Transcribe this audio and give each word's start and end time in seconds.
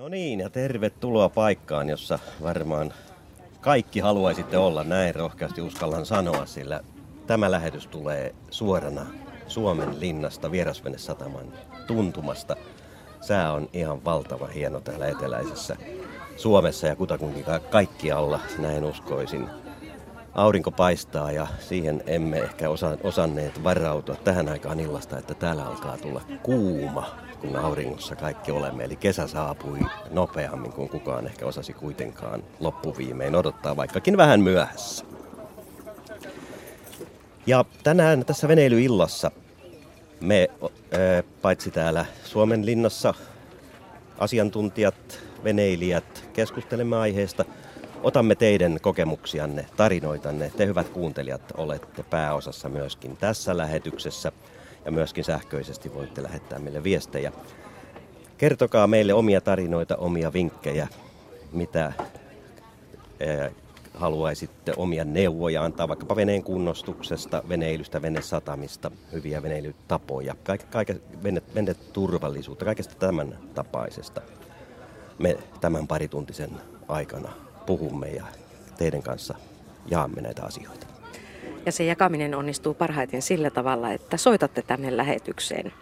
No 0.00 0.08
niin, 0.08 0.40
ja 0.40 0.50
tervetuloa 0.50 1.28
paikkaan, 1.28 1.88
jossa 1.88 2.18
varmaan 2.42 2.92
kaikki 3.60 4.00
haluaisitte 4.00 4.58
olla, 4.58 4.84
näin 4.84 5.14
rohkeasti 5.14 5.60
uskallan 5.60 6.06
sanoa, 6.06 6.46
sillä 6.46 6.80
tämä 7.26 7.50
lähetys 7.50 7.86
tulee 7.86 8.34
suorana 8.50 9.06
Suomen 9.48 10.00
linnasta 10.00 10.50
Vierasvenesataman 10.50 11.52
tuntumasta. 11.86 12.56
Sää 13.20 13.52
on 13.52 13.68
ihan 13.72 14.04
valtava 14.04 14.46
hieno 14.46 14.80
täällä 14.80 15.08
eteläisessä 15.08 15.76
Suomessa 16.36 16.86
ja 16.86 16.96
kutakunkin 16.96 17.44
kaikkialla, 17.70 18.40
näin 18.58 18.84
uskoisin. 18.84 19.48
Aurinko 20.34 20.70
paistaa 20.70 21.32
ja 21.32 21.46
siihen 21.58 22.02
emme 22.06 22.38
ehkä 22.38 22.70
osa, 22.70 22.98
osanneet 23.02 23.64
varautua 23.64 24.14
tähän 24.14 24.48
aikaan 24.48 24.80
illasta, 24.80 25.18
että 25.18 25.34
täällä 25.34 25.66
alkaa 25.66 25.98
tulla 25.98 26.22
kuuma, 26.42 27.16
kun 27.40 27.56
auringossa 27.56 28.16
kaikki 28.16 28.52
olemme. 28.52 28.84
Eli 28.84 28.96
kesä 28.96 29.26
saapui 29.26 29.78
nopeammin 30.10 30.72
kuin 30.72 30.88
kukaan 30.88 31.26
ehkä 31.26 31.46
osasi 31.46 31.72
kuitenkaan 31.72 32.42
loppuviimein 32.60 33.34
odottaa, 33.34 33.76
vaikkakin 33.76 34.16
vähän 34.16 34.40
myöhässä. 34.40 35.04
Ja 37.46 37.64
tänään 37.82 38.24
tässä 38.24 38.48
veneilyillassa 38.48 39.30
me 40.20 40.48
paitsi 41.42 41.70
täällä 41.70 42.06
Suomen 42.24 42.66
linnassa 42.66 43.14
asiantuntijat, 44.18 45.20
veneilijät 45.44 46.24
keskustelemme 46.32 46.96
aiheesta, 46.96 47.44
otamme 48.02 48.34
teidän 48.34 48.78
kokemuksianne, 48.82 49.66
tarinoitanne. 49.76 50.52
Te 50.56 50.66
hyvät 50.66 50.88
kuuntelijat 50.88 51.42
olette 51.56 52.02
pääosassa 52.02 52.68
myöskin 52.68 53.16
tässä 53.16 53.56
lähetyksessä 53.56 54.32
ja 54.84 54.90
myöskin 54.90 55.24
sähköisesti 55.24 55.94
voitte 55.94 56.22
lähettää 56.22 56.58
meille 56.58 56.84
viestejä. 56.84 57.32
Kertokaa 58.38 58.86
meille 58.86 59.14
omia 59.14 59.40
tarinoita, 59.40 59.96
omia 59.96 60.32
vinkkejä, 60.32 60.88
mitä 61.52 61.92
haluaisitte 63.94 64.72
omia 64.76 65.04
neuvoja 65.04 65.64
antaa 65.64 65.88
vaikkapa 65.88 66.16
veneen 66.16 66.42
kunnostuksesta, 66.42 67.42
veneilystä, 67.48 68.02
venesatamista, 68.02 68.90
hyviä 69.12 69.42
veneilytapoja, 69.42 70.34
kaik, 70.70 70.88
vene, 71.22 71.42
veneturvallisuutta, 71.54 72.64
kaikesta 72.64 72.94
tämän 72.94 73.38
tapaisesta. 73.54 74.20
Me 75.18 75.38
tämän 75.60 75.86
parituntisen 75.86 76.50
aikana 76.88 77.49
puhumme 77.70 78.08
ja 78.08 78.24
teidän 78.78 79.02
kanssa 79.02 79.34
jaamme 79.90 80.20
näitä 80.20 80.42
asioita. 80.42 80.86
Ja 81.66 81.72
se 81.72 81.84
jakaminen 81.84 82.34
onnistuu 82.34 82.74
parhaiten 82.74 83.22
sillä 83.22 83.50
tavalla, 83.50 83.92
että 83.92 84.16
soitatte 84.16 84.62
tänne 84.62 84.96
lähetykseen. 84.96 85.72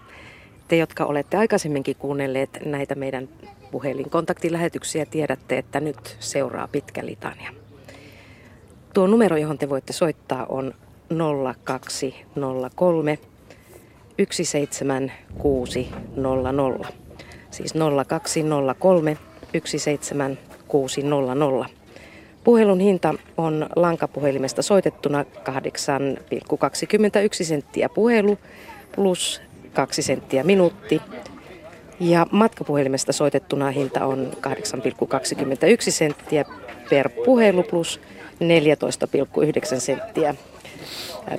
Te, 0.69 0.77
jotka 0.77 1.05
olette 1.05 1.37
aikaisemminkin 1.37 1.97
kuunnelleet 1.97 2.51
näitä 2.65 2.95
meidän 2.95 3.29
puhelinkontaktilähetyksiä, 3.71 5.07
tiedätte, 5.07 5.59
että 5.59 5.81
nyt 5.81 6.17
seuraa 6.21 6.69
pitkä 6.69 7.07
litania. 7.07 7.53
Tuo 8.95 9.07
numero, 9.07 9.37
johon 9.37 9.59
te 9.59 9.69
voitte 9.69 9.93
soittaa, 9.93 10.47
on 10.47 10.75
0203 11.65 13.19
17600. 14.31 16.93
Siis 17.51 17.75
0203 18.07 19.19
17600. 19.65 21.78
Puhelun 22.49 22.81
hinta 22.81 23.15
on 23.37 23.67
lankapuhelimesta 23.77 24.63
soitettuna 24.63 25.23
8,21 25.23 25.29
senttiä 27.45 27.89
puhelu 27.89 28.39
plus 28.95 29.41
2 29.73 30.03
senttiä 30.03 30.45
minuutti. 30.45 31.03
Ja 32.01 32.27
matkapuhelimesta 32.31 33.13
soitettuna 33.13 33.71
hinta 33.71 34.07
on 34.07 34.33
8,21 34.47 35.91
senttiä 35.91 36.45
per 36.91 37.09
puhelu 37.25 37.63
plus 37.63 38.01
14,9 39.75 39.81
senttiä 39.81 40.35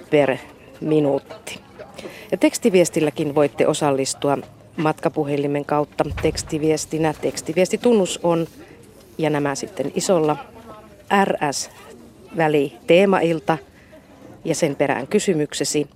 per 0.09 0.37
minuutti. 0.81 1.59
Ja 2.31 2.37
tekstiviestilläkin 2.37 3.35
voitte 3.35 3.67
osallistua 3.67 4.37
matkapuhelimen 4.77 5.65
kautta 5.65 6.03
tekstiviestinä. 6.21 7.13
Tekstiviestitunnus 7.21 8.19
on, 8.23 8.47
ja 9.17 9.29
nämä 9.29 9.55
sitten 9.55 9.91
isolla, 9.95 10.37
RS-väli 11.25 12.73
teemailta 12.87 13.57
ja 14.45 14.55
sen 14.55 14.75
perään 14.75 15.07
kysymyksesi. 15.07 15.87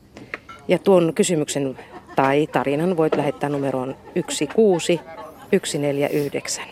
Ja 0.68 0.79
tuon 0.79 1.13
kysymyksen 1.13 1.78
tai 2.16 2.47
tarinan 2.47 2.97
voit 2.97 3.16
lähettää 3.16 3.50
numeroon 3.50 3.96
16149. 4.16 6.66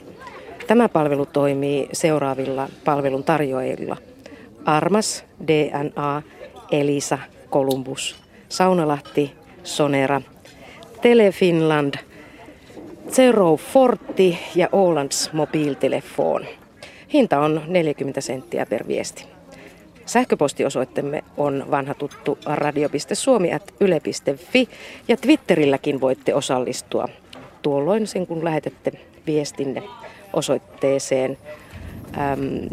Tämä 0.67 0.89
palvelu 0.89 1.25
toimii 1.25 1.89
seuraavilla 1.93 2.69
palvelun 2.85 3.23
tarjoajilla– 3.23 3.97
Armas, 4.65 5.25
DNA, 5.47 6.21
Elisa, 6.71 7.17
Columbus, 7.51 8.15
Saunalahti, 8.49 9.31
Sonera, 9.63 10.21
Telefinland, 11.01 11.93
Zero 13.09 13.57
Forti 13.57 14.39
ja 14.55 14.69
Ålands 14.71 15.33
mobiiltelefon. 15.33 16.45
Hinta 17.13 17.39
on 17.39 17.61
40 17.67 18.21
senttiä 18.21 18.65
per 18.65 18.87
viesti. 18.87 19.25
Sähköpostiosoitteemme 20.05 21.23
on 21.37 21.65
vanha 21.71 21.93
tuttu 21.93 22.37
radio.suomi.yle.fi 22.45 24.69
ja 25.07 25.17
Twitterilläkin 25.17 26.01
voitte 26.01 26.35
osallistua 26.35 27.07
tuolloin 27.61 28.07
sen 28.07 28.27
kun 28.27 28.43
lähetätte 28.43 28.91
viestinne 29.27 29.83
osoitteeseen 30.33 31.37
äm, 32.17 32.69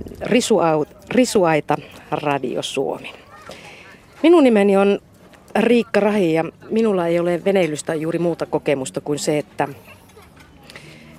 Risuaita 1.11 1.77
Radio 2.11 2.63
Suomi. 2.63 3.13
Minun 4.23 4.45
nimeni 4.45 4.77
on 4.77 4.99
Riikka 5.57 6.01
Rahi 6.01 6.33
ja 6.33 6.45
minulla 6.71 7.07
ei 7.07 7.19
ole 7.19 7.45
veneilystä 7.45 7.95
juuri 7.95 8.19
muuta 8.19 8.47
kokemusta 8.47 9.01
kuin 9.01 9.19
se, 9.19 9.39
että 9.39 9.69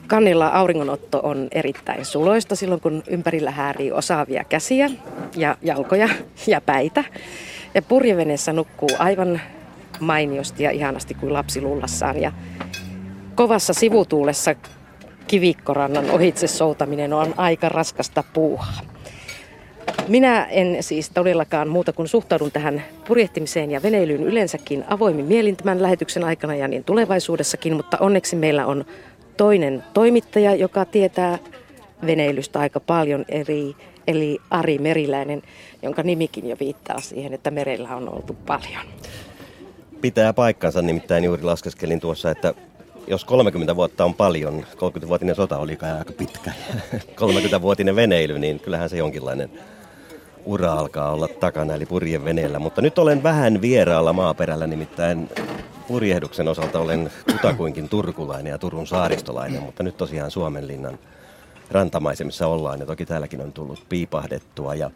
kannilla 0.10 0.48
auringonotto 0.48 1.20
on 1.24 1.48
erittäin 1.52 2.06
suloista 2.06 2.56
silloin, 2.56 2.82
kun 2.82 3.04
ympärillä 3.08 3.52
häärii 3.52 3.92
osaavia 3.92 4.44
käsiä 4.44 4.90
ja 5.36 5.58
jalkoja 5.62 6.10
ja 6.48 6.62
päitä. 6.62 7.04
Ja 7.74 7.82
purjeveneessä 7.82 8.54
nukkuu 8.54 8.90
aivan 9.00 9.42
mainiosti 10.00 10.64
ja 10.64 10.72
ihanasti 10.72 11.14
kuin 11.14 11.34
lapsi 11.34 11.62
lullassaan. 11.62 12.22
Ja 12.22 12.32
kovassa 13.36 13.74
sivutuulessa 13.74 14.56
kivikkorannan 15.28 16.10
ohitse 16.10 16.48
soutaminen 16.48 17.14
on 17.14 17.34
aika 17.38 17.70
raskasta 17.70 18.24
puuhaa. 18.34 18.82
Minä 20.08 20.46
en 20.46 20.84
siis 20.84 21.10
todellakaan 21.10 21.68
muuta 21.68 21.94
kuin 21.94 22.08
suhtaudun 22.08 22.52
tähän 22.52 22.84
purjehtimiseen 23.08 23.72
ja 23.72 23.82
veneilyyn 23.82 24.24
yleensäkin 24.24 24.84
avoimin 24.88 25.26
mielin 25.26 25.56
tämän 25.56 25.82
lähetyksen 25.82 26.24
aikana 26.24 26.56
ja 26.56 26.68
niin 26.68 26.84
tulevaisuudessakin, 26.84 27.74
mutta 27.74 27.98
onneksi 28.00 28.36
meillä 28.36 28.66
on 28.66 28.86
toinen 29.40 29.84
toimittaja, 29.94 30.56
joka 30.56 30.86
tietää 30.86 31.40
veneilystä 32.06 32.60
aika 32.60 32.80
paljon, 32.80 33.26
eri, 33.30 33.76
eli 34.08 34.40
Ari 34.50 34.78
Meriläinen, 34.78 35.42
jonka 35.82 36.04
nimikin 36.04 36.50
jo 36.50 36.58
viittaa 36.60 37.02
siihen, 37.02 37.34
että 37.34 37.52
merellä 37.52 37.96
on 37.96 38.10
oltu 38.16 38.34
paljon. 38.46 38.86
Pitää 40.02 40.34
paikkansa, 40.34 40.82
nimittäin 40.82 41.24
juuri 41.24 41.44
laskeskelin 41.44 42.00
tuossa, 42.00 42.32
että 42.32 42.54
jos 43.08 43.26
30 43.26 43.76
vuotta 43.76 44.06
on 44.06 44.14
paljon, 44.14 44.66
30-vuotinen 44.76 45.36
sota 45.36 45.58
oli 45.58 45.78
aika 46.00 46.14
pitkä, 46.18 46.52
30-vuotinen 47.22 47.96
veneily, 47.96 48.40
niin 48.40 48.60
kyllähän 48.60 48.90
se 48.90 48.98
jonkinlainen 48.98 49.50
ura 50.46 50.74
alkaa 50.74 51.12
olla 51.12 51.28
takana, 51.28 51.74
eli 51.74 51.86
purjeveneellä. 51.86 52.60
Mutta 52.60 52.82
nyt 52.82 53.00
olen 53.00 53.24
vähän 53.24 53.62
vieraalla 53.62 54.14
maaperällä, 54.14 54.68
nimittäin 54.68 55.30
purjehduksen 55.88 56.48
osalta 56.48 56.80
olen 56.80 57.12
kutakuinkin 57.32 57.90
turkulainen 57.90 58.52
ja 58.52 58.58
Turun 58.58 58.88
saaristolainen, 58.88 59.64
mutta 59.64 59.84
nyt 59.84 59.98
tosiaan 59.98 60.32
Suomenlinnan 60.32 61.00
rantamaisemissa 61.72 62.48
ollaan 62.48 62.80
ja 62.80 62.86
toki 62.86 63.06
täälläkin 63.06 63.42
on 63.42 63.54
tullut 63.54 63.86
piipahdettua. 63.90 64.76
Ja 64.76 64.92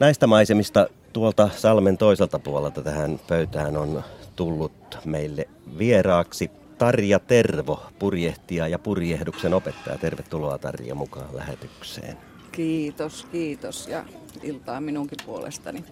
näistä 0.00 0.26
maisemista 0.26 0.86
tuolta 1.12 1.48
Salmen 1.56 1.98
toiselta 1.98 2.38
puolelta 2.38 2.82
tähän 2.82 3.20
pöytään 3.28 3.76
on 3.76 4.02
tullut 4.36 4.98
meille 5.04 5.48
vieraaksi 5.78 6.50
Tarja 6.78 7.18
Tervo, 7.18 7.82
purjehtija 7.98 8.68
ja 8.68 8.78
purjehduksen 8.78 9.54
opettaja. 9.54 9.98
Tervetuloa 9.98 10.58
Tarja 10.58 10.94
mukaan 10.94 11.36
lähetykseen. 11.36 12.31
Kiitos, 12.52 13.26
kiitos 13.32 13.88
ja 13.88 14.04
iltaa 14.42 14.80
minunkin 14.80 15.18
puolestani. 15.26 15.84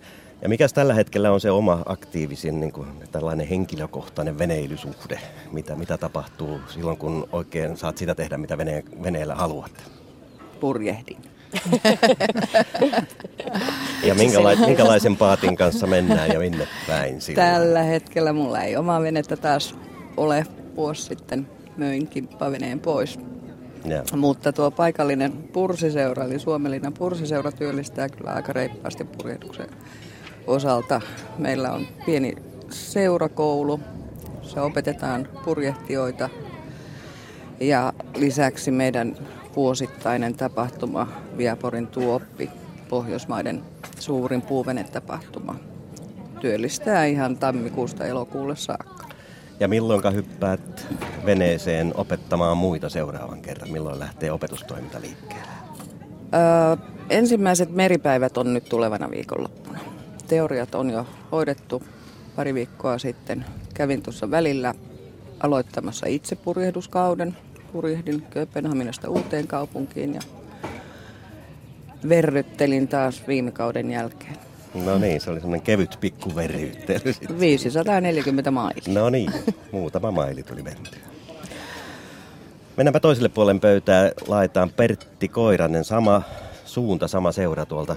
Ja 0.42 0.48
mikä 0.48 0.68
tällä 0.68 0.94
hetkellä 0.94 1.32
on 1.32 1.40
se 1.40 1.50
oma 1.50 1.82
aktiivisin 1.86 2.60
niin 2.60 2.72
kuin 2.72 2.88
tällainen 3.12 3.46
henkilökohtainen 3.48 4.38
veneilysuhde? 4.38 5.20
Mitä, 5.52 5.76
mitä 5.76 5.98
tapahtuu 5.98 6.60
silloin, 6.68 6.96
kun 6.96 7.28
oikein 7.32 7.76
saat 7.76 7.98
sitä 7.98 8.14
tehdä, 8.14 8.38
mitä 8.38 8.58
vene, 8.58 8.84
veneellä 9.02 9.34
haluat? 9.34 9.72
Purjehdin. 10.60 11.16
ja 14.08 14.14
minkälai, 14.14 14.56
minkälaisen 14.56 15.16
paatin 15.16 15.56
kanssa 15.56 15.86
mennään 15.86 16.28
ja 16.28 16.38
minne 16.38 16.68
päin 16.86 17.20
silloin? 17.20 17.50
Tällä 17.50 17.82
hetkellä 17.82 18.32
mulla 18.32 18.60
ei 18.60 18.76
oma 18.76 19.00
venettä 19.00 19.36
taas 19.36 19.74
ole 20.16 20.46
vuosi 20.76 21.02
sitten 21.02 21.48
möin 21.76 22.08
kimppaveneen 22.08 22.80
pois. 22.80 23.18
Ja. 23.84 24.02
Mutta 24.16 24.52
tuo 24.52 24.70
paikallinen 24.70 25.32
pursiseura, 25.32 26.24
eli 26.24 26.38
Suomellinen 26.38 26.92
pursiseura 26.92 27.52
työllistää 27.52 28.08
kyllä 28.08 28.32
aika 28.32 28.52
reippaasti 28.52 29.04
purjehduksen 29.04 29.68
osalta. 30.46 31.00
Meillä 31.38 31.72
on 31.72 31.86
pieni 32.06 32.36
seurakoulu, 32.70 33.80
se 34.42 34.60
opetetaan 34.60 35.28
purjehtijoita 35.44 36.28
ja 37.60 37.92
lisäksi 38.16 38.70
meidän 38.70 39.16
vuosittainen 39.56 40.34
tapahtuma 40.34 41.08
Viaporin 41.36 41.86
tuoppi, 41.86 42.50
Pohjoismaiden 42.88 43.62
suurin 43.98 44.42
puuvenetapahtuma, 44.42 45.54
työllistää 46.40 47.04
ihan 47.04 47.36
tammikuusta 47.36 48.06
elokuulle 48.06 48.56
saakka. 48.56 48.99
Ja 49.60 49.68
milloin 49.68 50.14
hyppäät 50.14 50.86
veneeseen 51.24 51.92
opettamaan 51.96 52.56
muita 52.56 52.88
seuraavan 52.88 53.42
kerran? 53.42 53.70
Milloin 53.70 53.98
lähtee 53.98 54.32
opetustoiminta 54.32 55.00
liikkeelle? 55.00 55.52
Öö, 56.34 56.86
ensimmäiset 57.10 57.70
meripäivät 57.70 58.38
on 58.38 58.54
nyt 58.54 58.64
tulevana 58.64 59.10
viikonloppuna. 59.10 59.78
Teoriat 60.28 60.74
on 60.74 60.90
jo 60.90 61.06
hoidettu 61.32 61.82
pari 62.36 62.54
viikkoa 62.54 62.98
sitten. 62.98 63.44
Kävin 63.74 64.02
tuossa 64.02 64.30
välillä 64.30 64.74
aloittamassa 65.40 66.06
itse 66.06 66.36
purjehduskauden. 66.36 67.36
Purjehdin 67.72 68.22
Kööpenhaminasta 68.22 69.10
uuteen 69.10 69.46
kaupunkiin 69.46 70.14
ja 70.14 70.20
verryttelin 72.08 72.88
taas 72.88 73.22
viime 73.28 73.50
kauden 73.50 73.90
jälkeen. 73.90 74.49
No 74.74 74.98
niin, 74.98 75.20
se 75.20 75.30
oli 75.30 75.40
semmoinen 75.40 75.64
kevyt 75.64 75.98
pikkuveryyttely. 76.00 77.14
540 77.40 78.50
mailia. 78.50 78.82
No 78.88 79.10
niin, 79.10 79.32
muutama 79.72 80.10
maili 80.10 80.42
tuli 80.42 80.62
mentyä. 80.62 80.98
Mennäänpä 82.76 83.00
toiselle 83.00 83.28
puolen 83.28 83.60
pöytää. 83.60 84.10
Laitetaan 84.26 84.70
Pertti 84.70 85.28
Koiranen, 85.28 85.84
sama 85.84 86.22
suunta, 86.64 87.08
sama 87.08 87.32
seura 87.32 87.66
tuolta 87.66 87.96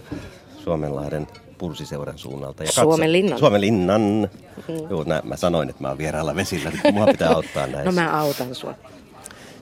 Suomenlahden 0.64 1.28
pulssiseuran 1.58 2.18
suunnalta. 2.18 2.64
Ja 2.64 2.72
Suomen 2.72 3.12
linnan. 3.12 3.40
Suomen 3.40 3.62
linnan. 3.62 4.02
Mm. 4.02 4.90
Joo, 4.90 5.04
nä, 5.04 5.22
mä 5.24 5.38
sanoin, 5.38 5.70
että 5.70 5.82
mä 5.82 5.88
oon 5.88 5.98
vieraalla 5.98 6.36
vesillä. 6.36 6.72
Mua 6.94 7.06
pitää 7.06 7.30
auttaa 7.30 7.68
näissä. 7.68 7.86
no 7.86 7.92
mä 7.92 8.20
autan 8.20 8.56
sua. 8.56 8.76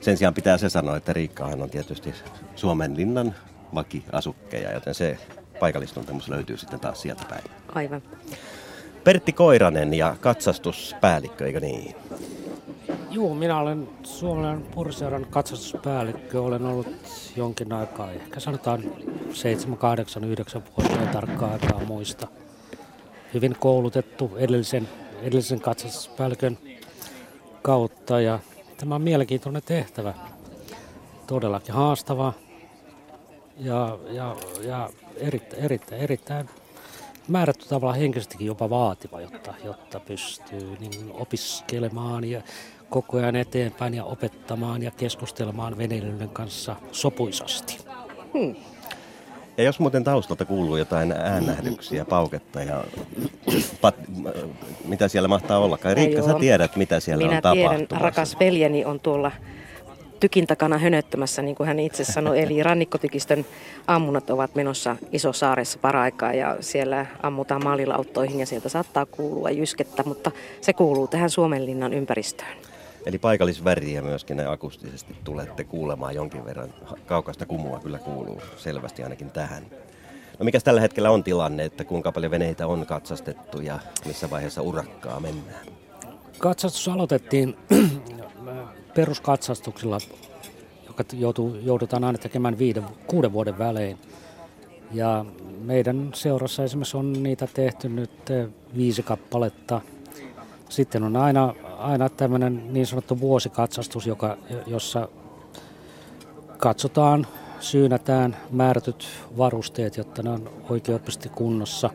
Sen 0.00 0.16
sijaan 0.16 0.34
pitää 0.34 0.58
se 0.58 0.68
sanoa, 0.68 0.96
että 0.96 1.12
Riikkahan 1.12 1.62
on 1.62 1.70
tietysti 1.70 2.14
Suomen 2.56 2.96
linnan 2.96 3.34
vakiasukkeja, 3.74 4.72
joten 4.72 4.94
se 4.94 5.18
paikallistuntemus 5.62 6.28
löytyy 6.28 6.56
sitten 6.56 6.80
taas 6.80 7.02
sieltä 7.02 7.24
päin. 7.28 7.44
Aivan. 7.74 8.02
Pertti 9.04 9.32
Koiranen 9.32 9.94
ja 9.94 10.16
katsastuspäällikkö, 10.20 11.46
eikö 11.46 11.60
niin? 11.60 11.94
Joo, 13.10 13.34
minä 13.34 13.58
olen 13.58 13.88
Suomen 14.02 14.62
purseuran 14.62 15.26
katsastuspäällikkö. 15.30 16.42
Olen 16.42 16.66
ollut 16.66 16.88
jonkin 17.36 17.72
aikaa, 17.72 18.10
ehkä 18.10 18.40
sanotaan 18.40 18.82
7, 19.32 19.78
8, 19.78 20.24
9 20.24 20.62
vuotta, 20.76 21.02
en 21.02 21.08
tarkkaa 21.08 21.52
aikaa 21.52 21.84
muista. 21.84 22.28
Hyvin 23.34 23.56
koulutettu 23.58 24.30
edellisen, 24.36 24.88
edellisen 25.22 25.60
katsastuspäällikön 25.60 26.58
kautta 27.62 28.20
ja 28.20 28.38
tämä 28.76 28.94
on 28.94 29.02
mielenkiintoinen 29.02 29.62
tehtävä. 29.66 30.14
Todellakin 31.26 31.74
haastava 31.74 32.32
ja, 33.58 33.98
ja, 34.10 34.36
ja 34.62 34.90
erittäin, 35.16 35.62
erittäin, 35.62 36.02
erittäin 36.02 36.48
määrätty 37.28 37.68
tavalla 37.68 37.94
henkisestikin 37.94 38.46
jopa 38.46 38.70
vaativa, 38.70 39.20
jotta, 39.20 39.54
jotta 39.64 40.00
pystyy 40.00 40.76
niin 40.80 41.10
opiskelemaan 41.12 42.24
ja 42.24 42.42
koko 42.90 43.18
ajan 43.18 43.36
eteenpäin 43.36 43.94
ja 43.94 44.04
opettamaan 44.04 44.82
ja 44.82 44.90
keskustelemaan 44.90 45.78
veneilijöiden 45.78 46.28
kanssa 46.28 46.76
sopuisasti. 46.92 47.78
Hmm. 48.34 48.56
Ja 49.56 49.64
jos 49.64 49.80
muuten 49.80 50.04
taustalta 50.04 50.44
kuuluu 50.44 50.76
jotain 50.76 51.12
äänähdyksiä, 51.12 52.04
pauketta 52.04 52.62
ja 52.62 52.84
pat, 53.80 53.94
mitä 54.84 55.08
siellä 55.08 55.28
mahtaa 55.28 55.58
olla? 55.58 55.78
Riikka, 55.94 56.22
sä 56.22 56.34
tiedät, 56.34 56.76
mitä 56.76 57.00
siellä 57.00 57.24
Minä 57.24 57.36
on 57.36 57.42
tapahtumassa. 57.42 57.76
Minä 57.76 57.86
tiedän, 57.86 58.02
rakas 58.02 58.36
veljeni 58.40 58.84
on 58.84 59.00
tuolla 59.00 59.32
tykin 60.22 60.46
takana 60.46 60.78
hönöttämässä, 60.78 61.42
niin 61.42 61.54
kuin 61.54 61.66
hän 61.66 61.78
itse 61.78 62.04
sanoi. 62.04 62.40
Eli 62.40 62.62
rannikkotykistön 62.62 63.46
ammunat 63.86 64.30
ovat 64.30 64.54
menossa 64.54 64.96
Isosaaressa 65.12 65.78
paraikaa 65.78 66.32
ja 66.32 66.56
siellä 66.60 67.06
ammutaan 67.22 67.64
maalilauttoihin 67.64 68.40
ja 68.40 68.46
sieltä 68.46 68.68
saattaa 68.68 69.06
kuulua 69.06 69.50
jyskettä, 69.50 70.02
mutta 70.06 70.30
se 70.60 70.72
kuuluu 70.72 71.08
tähän 71.08 71.30
Suomenlinnan 71.30 71.92
ympäristöön. 71.92 72.56
Eli 73.06 73.18
paikallisväriä 73.18 74.02
myöskin 74.02 74.36
ne 74.36 74.46
akustisesti 74.46 75.16
tulette 75.24 75.64
kuulemaan 75.64 76.14
jonkin 76.14 76.44
verran. 76.44 76.74
Kaukasta 77.06 77.46
kumua 77.46 77.80
kyllä 77.80 77.98
kuuluu 77.98 78.42
selvästi 78.56 79.02
ainakin 79.02 79.30
tähän. 79.30 79.62
No 80.38 80.44
mikä 80.44 80.60
tällä 80.60 80.80
hetkellä 80.80 81.10
on 81.10 81.24
tilanne, 81.24 81.64
että 81.64 81.84
kuinka 81.84 82.12
paljon 82.12 82.30
veneitä 82.30 82.66
on 82.66 82.86
katsastettu 82.86 83.60
ja 83.60 83.78
missä 84.06 84.30
vaiheessa 84.30 84.62
urakkaa 84.62 85.20
mennään? 85.20 85.66
Katsastus 86.38 86.88
aloitettiin 86.88 87.56
peruskatsastuksilla, 88.94 89.98
joka 90.86 91.04
joutuu, 91.12 91.54
joudutaan 91.54 92.04
aina 92.04 92.18
tekemään 92.18 92.58
viiden, 92.58 92.84
kuuden 93.06 93.32
vuoden 93.32 93.58
välein. 93.58 93.98
Ja 94.92 95.24
meidän 95.60 96.10
seurassa 96.14 96.64
esimerkiksi 96.64 96.96
on 96.96 97.22
niitä 97.22 97.48
tehty 97.54 97.88
nyt 97.88 98.30
eh, 98.30 98.48
viisi 98.76 99.02
kappaletta. 99.02 99.80
Sitten 100.68 101.02
on 101.02 101.16
aina, 101.16 101.54
aina 101.78 102.08
tämmöinen 102.08 102.72
niin 102.72 102.86
sanottu 102.86 103.20
vuosikatsastus, 103.20 104.06
joka, 104.06 104.36
jossa 104.66 105.08
katsotaan, 106.58 107.26
syynätään 107.60 108.36
määrätyt 108.50 109.06
varusteet, 109.38 109.96
jotta 109.96 110.22
ne 110.22 110.30
on 110.30 110.50
oikeasti 110.70 111.28
kunnossa. 111.28 111.90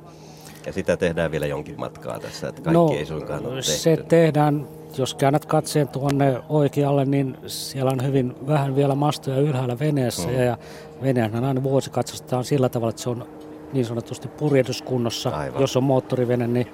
Ja 0.66 0.74
sitä 0.74 0.98
tehdään 0.98 1.32
vielä 1.32 1.46
jonkin 1.46 1.80
matkaa 1.80 2.20
tässä, 2.20 2.50
että 2.50 2.62
kaikki 2.62 2.74
no, 2.74 2.90
ei 2.92 3.06
suinkaan 3.06 3.46
ole 3.46 3.56
tehty. 3.56 3.72
Se 3.72 3.98
tehdään 4.08 4.68
jos 4.98 5.14
käännät 5.14 5.46
katseen 5.46 5.88
tuonne 5.88 6.42
oikealle, 6.50 7.06
niin 7.06 7.38
siellä 7.48 7.92
on 7.92 8.04
hyvin 8.04 8.36
vähän 8.48 8.76
vielä 8.76 8.96
mastoja 8.96 9.38
ylhäällä 9.38 9.80
veneessä. 9.80 10.28
Mm. 10.28 10.40
Ja 10.40 10.58
veneen 11.02 11.44
aina 11.44 11.64
vuosi 11.64 11.90
katsotaan 11.90 12.44
sillä 12.44 12.70
tavalla, 12.70 12.90
että 12.90 13.02
se 13.02 13.10
on 13.10 13.28
niin 13.74 13.86
sanotusti 13.86 14.28
purjehduskunnossa. 14.28 15.30
Aivan. 15.30 15.62
Jos 15.62 15.78
on 15.78 15.84
moottorivene, 15.84 16.48
niin 16.48 16.68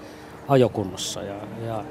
ajokunnossa. 0.47 1.21
Ja, 1.21 1.35
ja 1.65 1.83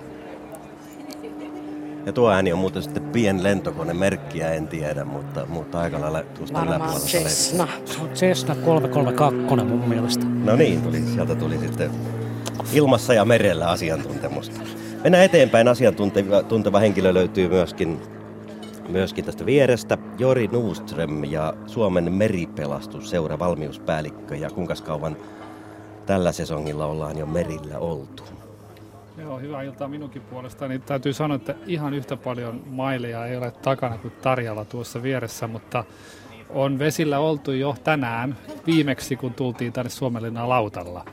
ja 2.06 2.12
tuo 2.12 2.31
ääni 2.31 2.52
on 2.52 2.58
muuten 2.58 2.82
sitten 2.82 3.02
pien 3.02 3.43
lentokone, 3.43 3.94
merkkiä 3.94 4.53
en 4.53 4.69
tiedä, 4.69 5.05
mutta, 5.05 5.46
mutta 5.46 5.81
aika 5.81 6.01
lailla 6.01 6.22
tuosta 6.22 6.62
yläpuolelta 6.62 7.06
Cessna. 7.06 7.69
Se 7.84 8.01
on 8.03 8.08
Cessna 8.08 8.55
332 8.55 9.65
mun 9.65 9.89
mielestä. 9.89 10.24
No 10.44 10.56
niin, 10.56 10.82
tuli, 10.82 11.01
sieltä 11.01 11.34
tuli 11.34 11.58
sitten 11.58 11.91
ilmassa 12.72 13.15
ja 13.15 13.24
merellä 13.24 13.69
asiantuntemusta. 13.69 14.60
Mennään 15.03 15.25
eteenpäin. 15.25 15.69
Asiantunteva 15.69 16.43
tunteva 16.43 16.79
henkilö 16.79 17.15
löytyy 17.15 17.49
myöskin, 17.49 18.01
myöskin 18.89 19.25
tästä 19.25 19.47
vierestä. 19.47 19.99
Jori 20.19 20.49
Nuuström 20.53 21.25
ja 21.25 21.55
Suomen 21.67 22.13
meripelastusseura 22.13 23.39
valmiuspäällikkö. 23.39 24.37
Ja 24.37 24.51
kuinka 24.51 24.75
kauan 24.75 25.17
tällä 26.06 26.32
sesongilla 26.32 26.87
ollaan 26.87 27.19
jo 27.19 27.27
merillä 27.27 27.79
oltu? 27.79 28.23
Joo, 29.19 29.39
hyvää 29.39 29.63
iltaa 29.63 29.89
minunkin 29.89 30.23
puolestani. 30.23 30.79
Täytyy 30.79 31.13
sanoa, 31.13 31.37
että 31.37 31.55
ihan 31.67 31.94
yhtä 31.94 32.17
paljon 32.17 32.63
maileja 32.67 33.27
ei 33.27 33.37
ole 33.37 33.51
takana 33.51 33.99
kuin 33.99 34.13
Tarjalla 34.23 34.65
tuossa 34.65 35.03
vieressä, 35.03 35.47
mutta 35.47 35.85
on 36.51 36.79
vesillä 36.79 37.19
oltu 37.19 37.53
jo 37.53 37.75
tänään 37.85 38.37
viimeksi, 38.67 39.17
kun 39.17 39.35
tultiin 39.35 39.73
tänne 39.73 39.91
Suomenlinnan 39.91 40.49
lautalla. 40.49 41.05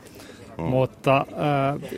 Hmm. 0.56 0.66
Mutta 0.66 1.16
äh, 1.16 1.90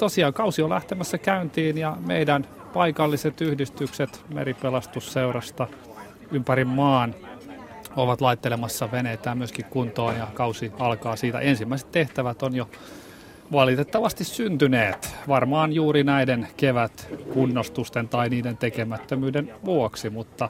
tosiaan 0.00 0.32
kausi 0.32 0.62
on 0.62 0.70
lähtemässä 0.70 1.18
käyntiin 1.18 1.78
ja 1.78 1.96
meidän 2.06 2.46
paikalliset 2.72 3.40
yhdistykset 3.40 4.24
meripelastusseurasta 4.28 5.66
ympäri 6.32 6.64
maan 6.64 7.14
ovat 7.96 8.20
laittelemassa 8.20 8.90
veneitä 8.92 9.34
myöskin 9.34 9.64
kuntoon 9.64 10.16
ja 10.16 10.26
kausi 10.34 10.72
alkaa 10.78 11.16
siitä. 11.16 11.40
Ensimmäiset 11.40 11.92
tehtävät 11.92 12.42
on 12.42 12.56
jo 12.56 12.68
valitettavasti 13.52 14.24
syntyneet, 14.24 15.14
varmaan 15.28 15.72
juuri 15.72 16.04
näiden 16.04 16.48
kevät 16.56 17.08
kunnostusten 17.32 18.08
tai 18.08 18.28
niiden 18.28 18.56
tekemättömyyden 18.56 19.54
vuoksi, 19.64 20.10
mutta 20.10 20.48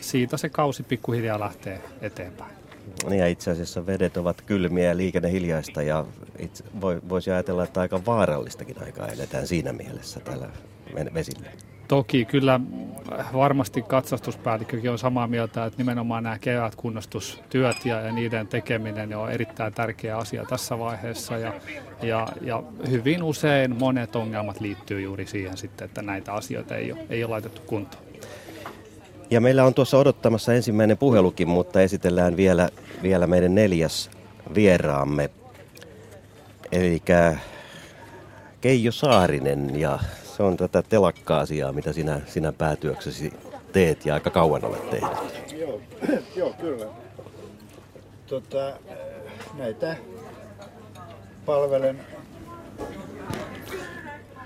siitä 0.00 0.36
se 0.36 0.48
kausi 0.48 0.82
pikkuhiljaa 0.82 1.40
lähtee 1.40 1.82
eteenpäin. 2.00 2.61
Niin 3.08 3.20
ja 3.20 3.26
itse 3.26 3.50
asiassa 3.50 3.86
vedet 3.86 4.16
ovat 4.16 4.42
kylmiä 4.42 4.88
ja 4.88 4.96
liikenne 4.96 5.32
hiljaista 5.32 5.82
ja 5.82 6.04
itse, 6.38 6.64
voi, 6.80 7.00
voisi 7.08 7.30
ajatella, 7.30 7.64
että 7.64 7.80
aika 7.80 8.00
vaarallistakin 8.06 8.82
aikaa 8.82 9.08
eletään 9.08 9.46
siinä 9.46 9.72
mielessä 9.72 10.20
tällä 10.20 10.48
vesillä. 11.14 11.48
Toki 11.88 12.24
kyllä 12.24 12.60
varmasti 13.32 13.82
katsastuspäällikkökin 13.82 14.90
on 14.90 14.98
samaa 14.98 15.26
mieltä, 15.26 15.64
että 15.64 15.78
nimenomaan 15.78 16.22
nämä 16.22 16.38
kevätkunnostustyöt 16.38 17.86
ja, 17.86 18.00
ja 18.00 18.12
niiden 18.12 18.48
tekeminen 18.48 19.16
on 19.16 19.32
erittäin 19.32 19.74
tärkeä 19.74 20.16
asia 20.16 20.44
tässä 20.44 20.78
vaiheessa 20.78 21.38
ja, 21.38 21.52
ja, 22.02 22.28
ja 22.40 22.62
hyvin 22.90 23.22
usein 23.22 23.76
monet 23.78 24.16
ongelmat 24.16 24.60
liittyy 24.60 25.00
juuri 25.00 25.26
siihen 25.26 25.56
sitten, 25.56 25.84
että 25.84 26.02
näitä 26.02 26.32
asioita 26.32 26.76
ei 26.76 26.92
ole, 26.92 27.00
ei 27.10 27.24
ole 27.24 27.30
laitettu 27.30 27.62
kuntoon. 27.66 28.11
Ja 29.32 29.40
meillä 29.40 29.64
on 29.64 29.74
tuossa 29.74 29.98
odottamassa 29.98 30.54
ensimmäinen 30.54 30.98
puhelukin, 30.98 31.48
mutta 31.48 31.80
esitellään 31.80 32.36
vielä, 32.36 32.68
vielä 33.02 33.26
meidän 33.26 33.54
neljäs 33.54 34.10
vieraamme. 34.54 35.30
Eli 36.72 37.02
Keijo 38.60 38.92
Saarinen 38.92 39.80
ja 39.80 39.98
se 40.36 40.42
on 40.42 40.56
tätä 40.56 40.82
telakka-asiaa, 40.82 41.72
mitä 41.72 41.92
sinä, 41.92 42.20
sinä 42.26 42.52
päätyöksesi 42.52 43.32
teet 43.72 44.06
ja 44.06 44.14
aika 44.14 44.30
kauan 44.30 44.64
olet 44.64 44.90
tehnyt. 44.90 45.18
Joo, 45.60 45.80
joo 46.36 46.54
kyllä. 46.60 46.86
Tota, 48.26 48.72
näitä 49.58 49.96
palvelen, 51.46 52.00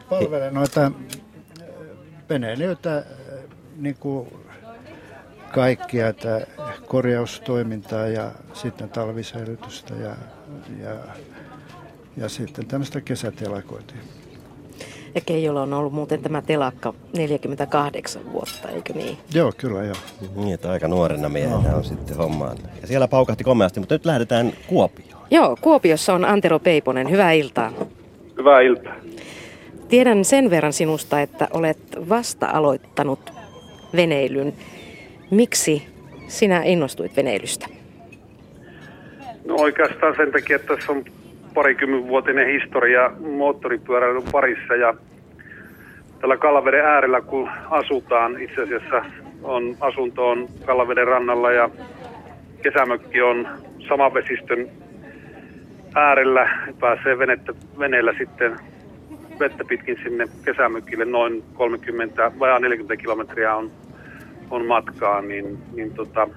palvelen 0.09 0.55
noita 0.55 0.93
veneilijöitä 2.29 3.05
niin 3.77 3.97
kuin 4.01 4.46
kaikkia 5.57 6.09
että 6.09 6.47
korjaustoimintaa 6.87 8.07
ja 8.07 8.31
sitten 8.53 8.89
talvisäilytystä 8.89 9.95
ja, 9.95 10.11
ja, 10.83 10.95
ja 12.17 12.29
sitten 12.29 12.67
tämmöistä 12.67 13.01
kesätelakointia. 13.01 13.97
Ja 15.15 15.21
Keijolla 15.27 15.63
on 15.63 15.73
ollut 15.73 15.93
muuten 15.93 16.23
tämä 16.23 16.43
telakka 16.43 16.95
48 17.17 18.33
vuotta, 18.33 18.69
eikö 18.69 18.93
niin? 18.93 19.19
Joo, 19.35 19.53
kyllä 19.57 19.85
joo. 19.85 19.97
Niin, 20.35 20.55
että 20.55 20.71
aika 20.71 20.89
nuorena 20.89 21.29
miehenä 21.29 21.77
on 21.77 21.85
sitten 21.85 22.17
hommaan. 22.17 22.57
Ja 22.81 22.87
siellä 22.87 23.09
paukahti 23.09 23.45
komeasti, 23.45 23.81
mutta 23.81 23.95
nyt 23.95 24.07
lähdetään 24.07 24.53
Kuopioon. 24.67 25.27
Joo, 25.31 25.57
Kuopiossa 25.61 26.15
on 26.15 26.25
Antero 26.25 26.59
Peiponen. 26.59 27.11
Hyvää 27.11 27.33
iltaa. 27.33 27.73
Hyvää 28.39 28.61
iltaa. 28.61 28.95
Tiedän 29.89 30.25
sen 30.25 30.51
verran 30.51 30.73
sinusta, 30.73 31.21
että 31.21 31.49
olet 31.51 31.79
vasta 32.09 32.47
aloittanut 32.47 33.33
veneilyn. 33.97 34.55
Miksi 35.31 35.87
sinä 36.29 36.63
innostuit 36.65 37.17
veneilystä? 37.17 37.67
No 39.45 39.55
oikeastaan 39.55 40.17
sen 40.17 40.33
takia, 40.33 40.57
että 40.57 40.75
tässä 40.77 40.93
on 40.93 41.05
parikymmenvuotinen 41.55 42.49
historia 42.49 43.11
moottoripyöräilyn 43.21 44.23
parissa 44.33 44.75
ja 44.75 44.95
tällä 46.21 46.37
Kallaveden 46.37 46.85
äärellä 46.85 47.21
kun 47.21 47.51
asutaan, 47.71 48.41
itse 48.43 48.63
asiassa 48.63 49.05
on, 49.43 49.77
asunto 49.81 50.29
on 50.29 50.49
Kallaveden 50.65 51.07
rannalla 51.07 51.53
ja 51.53 51.71
kesämökki 52.63 53.23
on 53.23 53.49
saman 53.89 54.15
vesistön 54.15 54.69
äärellä. 55.95 56.49
Pääsee 56.81 57.19
venettä, 57.19 57.53
veneellä 57.79 58.13
sitten 58.19 58.57
vettä 59.41 59.65
pitkin 59.65 59.99
sinne 60.03 60.25
kesämökille 60.45 61.05
noin 61.05 61.43
30, 61.55 62.33
vajaa 62.39 62.59
40 62.59 62.97
kilometriä 63.03 63.57
on, 63.57 63.71
on 64.51 64.67
matkaa, 64.67 65.23
niin, 65.23 65.59
niin 65.75 65.95
tota, 65.95 66.29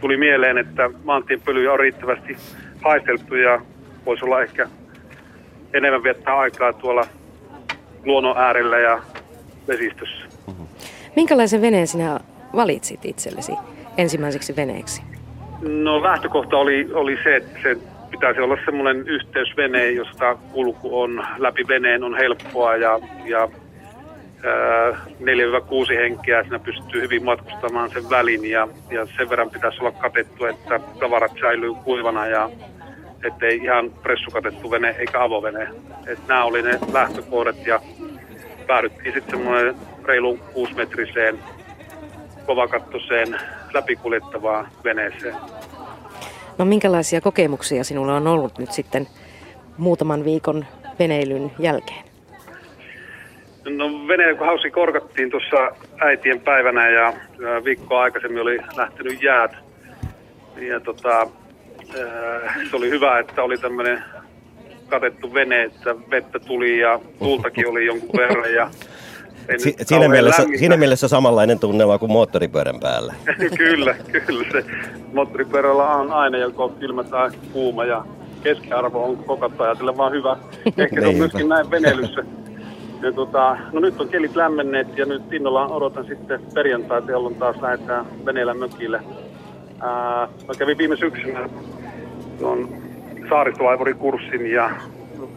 tuli 0.00 0.16
mieleen, 0.16 0.58
että 0.58 0.90
maantien 1.04 1.40
pölyjä 1.40 1.72
on 1.72 1.80
riittävästi 1.80 2.36
haisteltu 2.82 3.34
ja 3.34 3.60
voisi 4.06 4.24
olla 4.24 4.42
ehkä 4.42 4.68
enemmän 5.72 6.02
viettää 6.02 6.38
aikaa 6.38 6.72
tuolla 6.72 7.06
luonnon 8.04 8.38
äärellä 8.38 8.78
ja 8.78 9.02
vesistössä. 9.68 10.26
Minkälaisen 11.16 11.62
veneen 11.62 11.86
sinä 11.86 12.20
valitsit 12.56 13.04
itsellesi 13.04 13.52
ensimmäiseksi 13.96 14.56
veneeksi? 14.56 15.02
No 15.62 16.02
lähtökohta 16.02 16.56
oli, 16.56 16.88
oli 16.92 17.18
se, 17.24 17.36
että 17.36 17.58
se 17.62 17.76
pitäisi 18.10 18.40
olla 18.40 18.56
semmoinen 18.64 19.08
yhteysvene, 19.08 19.90
josta 19.90 20.36
kulku 20.52 21.00
on 21.00 21.24
läpi 21.38 21.68
veneen 21.68 22.04
on 22.04 22.16
helppoa 22.16 22.76
ja, 22.76 22.98
ja 23.24 23.48
4-6 24.42 25.96
henkeä 25.96 26.42
siinä 26.42 26.58
pystyy 26.58 27.00
hyvin 27.00 27.24
matkustamaan 27.24 27.90
sen 27.90 28.10
välin 28.10 28.50
ja, 28.50 28.68
ja 28.90 29.06
sen 29.16 29.30
verran 29.30 29.50
pitäisi 29.50 29.78
olla 29.80 29.92
katettu, 29.92 30.44
että 30.44 30.80
tavarat 31.00 31.32
säilyy 31.40 31.74
kuivana 31.74 32.26
ja 32.26 32.50
ettei 33.24 33.56
ihan 33.56 33.90
pressukatettu 33.90 34.70
vene 34.70 34.94
eikä 34.98 35.22
avovene. 35.22 35.68
Et 36.06 36.18
nämä 36.28 36.44
oli 36.44 36.62
ne 36.62 36.78
lähtökohdat 36.92 37.66
ja 37.66 37.80
päädyttiin 38.66 39.14
sitten 39.14 39.38
semmoinen 39.38 39.74
reilu 40.04 40.38
6-metriseen 40.54 41.38
kovakattoiseen 42.46 43.40
läpikuljettavaan 43.74 44.68
veneeseen. 44.84 45.34
No 46.58 46.64
minkälaisia 46.64 47.20
kokemuksia 47.20 47.84
sinulla 47.84 48.16
on 48.16 48.26
ollut 48.26 48.58
nyt 48.58 48.72
sitten 48.72 49.08
muutaman 49.78 50.24
viikon 50.24 50.66
veneilyn 50.98 51.52
jälkeen? 51.58 52.11
No 53.70 54.08
veneen 54.08 54.36
kun 54.36 54.46
hausi 54.46 54.70
korkattiin 54.70 55.30
tuossa 55.30 55.56
äitien 56.00 56.40
päivänä 56.40 56.90
ja 56.90 57.12
viikkoa 57.64 58.02
aikaisemmin 58.02 58.42
oli 58.42 58.58
lähtenyt 58.76 59.22
jäät. 59.22 59.52
Ja 60.56 60.80
tota, 60.80 61.26
se 62.70 62.76
oli 62.76 62.90
hyvä, 62.90 63.18
että 63.18 63.42
oli 63.42 63.58
tämmöinen 63.58 64.02
katettu 64.88 65.34
vene, 65.34 65.62
että 65.62 65.96
vettä 66.10 66.38
tuli 66.38 66.78
ja 66.78 67.00
tuultakin 67.18 67.68
oli 67.68 67.86
jonkun 67.86 68.10
verran. 68.16 68.54
Ja 68.54 68.70
si- 69.56 69.76
siinä, 69.82 70.08
mielessä, 70.08 70.46
siinä 70.58 70.76
mielessä 70.76 71.08
samanlainen 71.08 71.58
tunnelma 71.58 71.98
kuin 71.98 72.12
moottoripyörän 72.12 72.80
päällä. 72.80 73.14
kyllä, 73.58 73.94
kyllä. 74.26 74.44
Se 74.52 74.64
moottoripyörällä 75.12 75.84
on 75.84 76.12
aina 76.12 76.38
joko 76.38 76.68
kylmä 76.68 77.04
tai 77.04 77.30
kuuma 77.52 77.84
ja 77.84 78.04
keskiarvo 78.42 79.04
on 79.04 79.16
koko 79.16 79.50
ajatellen 79.58 79.96
vaan 79.96 80.12
hyvä. 80.12 80.36
Ehkä 80.78 81.00
se 81.00 81.06
on 81.06 81.14
myöskin 81.16 81.48
näin 81.48 81.70
veneilyssä. 81.70 82.24
Ja 83.02 83.12
tota, 83.12 83.56
no 83.72 83.80
nyt 83.80 84.00
on 84.00 84.08
kelit 84.08 84.36
lämmenneet 84.36 84.98
ja 84.98 85.06
nyt 85.06 85.32
innolla 85.32 85.66
odotan 85.66 86.04
sitten 86.04 86.40
perjantaita, 86.54 87.10
jolloin 87.10 87.34
taas 87.34 87.60
lähdetään 87.60 88.06
veneellä 88.26 88.54
mökille. 88.54 89.00
Ää, 89.80 90.28
mä 90.48 90.54
kävin 90.58 90.78
viime 90.78 90.96
syksynä 90.96 91.48
tuon 92.38 92.68
saaristolaivurikurssin 93.28 94.52
ja 94.52 94.70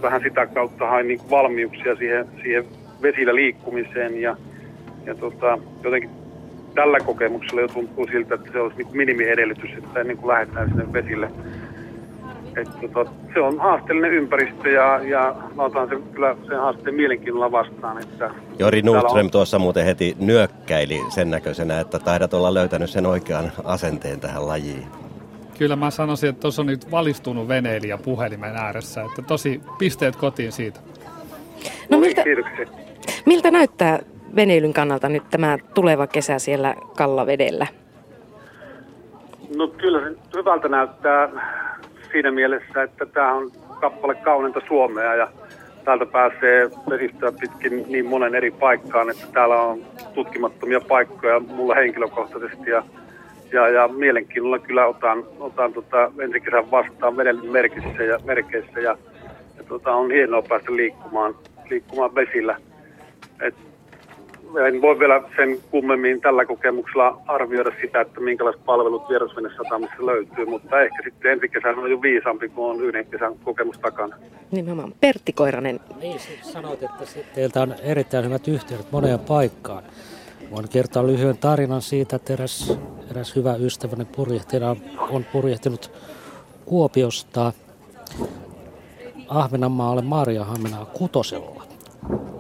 vähän 0.01 0.21
sitä 0.21 0.45
kautta 0.45 0.87
hain 0.87 1.07
niin 1.07 1.29
valmiuksia 1.29 1.95
siihen, 1.95 2.27
siihen 2.43 2.65
vesillä 3.01 3.35
liikkumiseen 3.35 4.21
ja, 4.21 4.35
ja 5.05 5.15
tota, 5.15 5.57
jotenkin 5.83 6.09
tällä 6.75 6.99
kokemuksella 6.99 7.61
jo 7.61 7.67
tuntuu 7.67 8.07
siltä, 8.07 8.35
että 8.35 8.51
se 8.51 8.59
olisi 8.59 8.77
niin 8.77 8.97
minimiedellytys, 8.97 9.69
että 9.77 9.99
ennen 9.99 10.17
kuin 10.17 10.27
lähdetään 10.27 10.69
sinne 10.69 10.93
vesille. 10.93 11.31
Et, 12.55 12.93
tota, 12.93 13.11
se 13.33 13.39
on 13.39 13.59
haasteellinen 13.59 14.13
ympäristö 14.13 14.69
ja, 14.69 14.99
ja 15.03 15.35
mä 15.55 15.63
otan 15.63 15.89
sen, 15.89 16.03
kyllä 16.03 16.35
sen 16.47 16.59
haasteen 16.59 16.95
mielenkiinnolla 16.95 17.51
vastaan. 17.51 18.01
Että 18.03 18.31
Jori 18.59 18.81
Nordström 18.81 19.25
on... 19.25 19.31
tuossa 19.31 19.59
muuten 19.59 19.85
heti 19.85 20.15
nyökkäili 20.19 21.01
sen 21.09 21.31
näköisenä, 21.31 21.79
että 21.79 21.99
taidat 21.99 22.33
olla 22.33 22.53
löytänyt 22.53 22.89
sen 22.89 23.05
oikean 23.05 23.51
asenteen 23.63 24.19
tähän 24.19 24.47
lajiin. 24.47 24.87
Kyllä 25.57 25.75
mä 25.75 25.89
sanoisin, 25.89 26.29
että 26.29 26.41
tuossa 26.41 26.61
on 26.61 26.65
nyt 26.65 26.91
valistunut 26.91 27.47
veneilijä 27.47 27.97
puhelimen 27.97 28.55
ääressä, 28.55 29.01
että 29.01 29.21
tosi 29.21 29.61
pisteet 29.77 30.15
kotiin 30.15 30.51
siitä. 30.51 30.79
No 31.89 31.97
miltä, 31.97 32.23
miltä 33.25 33.51
näyttää 33.51 33.99
veneilyn 34.35 34.73
kannalta 34.73 35.09
nyt 35.09 35.23
tämä 35.29 35.57
tuleva 35.73 36.07
kesä 36.07 36.39
siellä 36.39 36.75
Kallavedellä? 36.97 37.67
No 39.57 39.67
kyllä 39.67 40.09
se 40.09 40.15
hyvältä 40.35 40.67
näyttää 40.67 41.29
siinä 42.11 42.31
mielessä, 42.31 42.83
että 42.83 43.05
tämä 43.05 43.33
on 43.33 43.51
kappale 43.81 44.15
kauneinta 44.15 44.61
Suomea 44.67 45.15
ja 45.15 45.27
täältä 45.85 46.05
pääsee 46.05 46.69
vesistöä 46.89 47.31
pitkin 47.39 47.85
niin 47.87 48.05
monen 48.05 48.35
eri 48.35 48.51
paikkaan, 48.51 49.09
että 49.09 49.27
täällä 49.33 49.61
on 49.61 49.81
tutkimattomia 50.13 50.79
paikkoja 50.81 51.39
mulla 51.39 51.75
henkilökohtaisesti 51.75 52.69
ja 52.69 52.83
ja, 53.51 53.69
ja 53.69 53.87
mielenkiinnolla 53.87 54.59
kyllä 54.59 54.85
otan, 54.85 55.23
otan 55.39 55.73
tota 55.73 56.11
ensi 56.19 56.39
kesän 56.39 56.71
vastaan 56.71 57.17
veden 57.17 57.45
merkissä 57.45 58.03
ja, 58.03 58.19
merkeissä 58.25 58.79
ja, 58.79 58.97
ja 59.57 59.63
tota, 59.67 59.93
on 59.93 60.11
hienoa 60.11 60.41
päästä 60.41 60.75
liikkumaan, 60.75 61.35
liikkumaan 61.69 62.15
vesillä. 62.15 62.57
Et 63.41 63.55
en 64.67 64.81
voi 64.81 64.99
vielä 64.99 65.23
sen 65.35 65.57
kummemmin 65.71 66.21
tällä 66.21 66.45
kokemuksella 66.45 67.21
arvioida 67.27 67.71
sitä, 67.81 68.01
että 68.01 68.19
minkälaiset 68.19 68.65
palvelut 68.65 69.09
vierasvenesatamissa 69.09 70.05
löytyy, 70.05 70.45
mutta 70.45 70.81
ehkä 70.81 71.03
sitten 71.03 71.31
ensi 71.31 71.49
kesänä 71.49 71.81
on 71.81 71.91
jo 71.91 72.01
viisampi, 72.01 72.49
kun 72.49 72.71
on 72.71 72.81
yhden 72.81 73.05
kesän 73.05 73.33
kokemus 73.43 73.79
takana. 73.79 74.15
Nimenomaan. 74.51 74.93
Pertti 75.01 75.33
Koiranen. 75.33 75.79
Niin, 76.01 76.19
sanoit, 76.41 76.83
että 76.83 77.03
teiltä 77.35 77.61
on 77.61 77.75
erittäin 77.83 78.25
hyvät 78.25 78.47
yhteydet 78.47 78.91
moneen 78.91 79.19
paikkaan. 79.19 79.83
Voin 80.51 80.69
kertoa 80.69 81.07
lyhyen 81.07 81.37
tarinan 81.37 81.81
siitä, 81.81 82.15
että 82.15 82.33
eräs, 82.33 82.77
eräs 83.11 83.35
hyvä 83.35 83.55
ystäväni 83.55 84.05
purjehtina 84.05 84.75
on 85.09 85.25
purjehtinut 85.33 85.91
Kuopiosta 86.65 87.51
Ahvenanmaalle 89.27 90.01
Maariahammenaa 90.01 90.85
kutosella. 90.85 91.64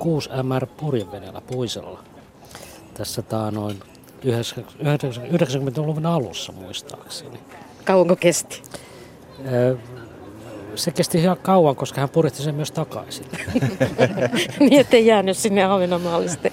6 0.05 0.29
MR 0.43 0.65
purjeveneellä 0.65 1.41
puisella. 1.41 1.99
Tässä 2.93 3.21
tää 3.21 3.51
noin 3.51 3.79
90-luvun 4.23 6.05
alussa 6.05 6.51
muistaakseni. 6.51 7.39
Kauanko 7.85 8.15
kesti? 8.15 8.61
se 10.75 10.91
kesti 10.91 11.17
ihan 11.17 11.37
kauan, 11.37 11.75
koska 11.75 12.01
hän 12.01 12.09
puristi 12.09 12.43
sen 12.43 12.55
myös 12.55 12.71
takaisin. 12.71 13.25
niin, 14.59 14.79
ettei 14.79 15.05
jäänyt 15.05 15.37
sinne 15.37 15.63
Ahvenanmaalle 15.63 16.27
sitten. 16.27 16.51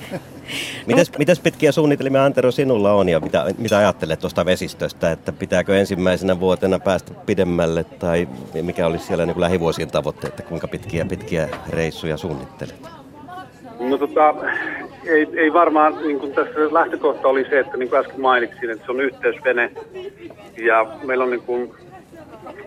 Mites, 0.86 1.18
mites 1.18 1.40
pitkiä 1.40 1.72
suunnitelmia 1.72 2.24
Antero 2.24 2.50
sinulla 2.50 2.92
on 2.92 3.08
ja 3.08 3.20
mitä, 3.20 3.46
mitä 3.58 3.78
ajattelet 3.78 4.20
tuosta 4.20 4.44
vesistöstä, 4.44 5.12
että 5.12 5.32
pitääkö 5.32 5.78
ensimmäisenä 5.78 6.40
vuotena 6.40 6.78
päästä 6.78 7.14
pidemmälle 7.14 7.84
tai 7.84 8.28
mikä 8.62 8.86
olisi 8.86 9.06
siellä 9.06 9.26
niin 9.26 9.34
kuin 9.34 9.40
lähivuosien 9.40 9.90
tavoitteet, 9.90 10.32
että 10.32 10.42
kuinka 10.42 10.68
pitkiä 10.68 11.04
pitkiä 11.04 11.48
reissuja 11.68 12.16
suunnittelet? 12.16 13.01
No 13.92 13.98
tota, 13.98 14.34
ei, 15.06 15.28
ei 15.36 15.52
varmaan, 15.52 15.96
niin 16.02 16.20
kuin 16.20 16.32
tässä 16.32 16.74
lähtökohta 16.74 17.28
oli 17.28 17.44
se, 17.44 17.58
että 17.58 17.76
niin 17.76 17.88
kuin 17.88 18.00
äsken 18.00 18.20
mainitsin, 18.20 18.70
että 18.70 18.84
se 18.84 18.92
on 18.92 19.00
yhteysvene. 19.00 19.70
Ja 20.58 20.86
meillä 21.04 21.24
on 21.24 21.30
niin 21.30 21.42
kuin 21.42 21.74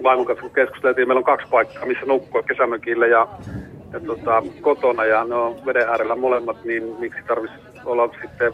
vaimon 0.03 0.25
kanssa 0.25 0.41
kun 0.41 0.51
keskusteltiin, 0.51 1.07
meillä 1.07 1.19
on 1.19 1.23
kaksi 1.23 1.47
paikkaa, 1.51 1.85
missä 1.85 2.05
nukkua 2.05 2.43
kesämökillä 2.43 3.07
ja, 3.07 3.27
ja 3.93 3.99
tota, 3.99 4.43
kotona. 4.61 5.05
Ja 5.05 5.23
ne 5.23 5.35
on 5.35 5.55
veden 5.65 5.89
äärellä 5.89 6.15
molemmat, 6.15 6.63
niin 6.63 6.95
miksi 6.99 7.19
tarvitsisi 7.27 7.63
olla 7.85 8.09
sitten 8.21 8.53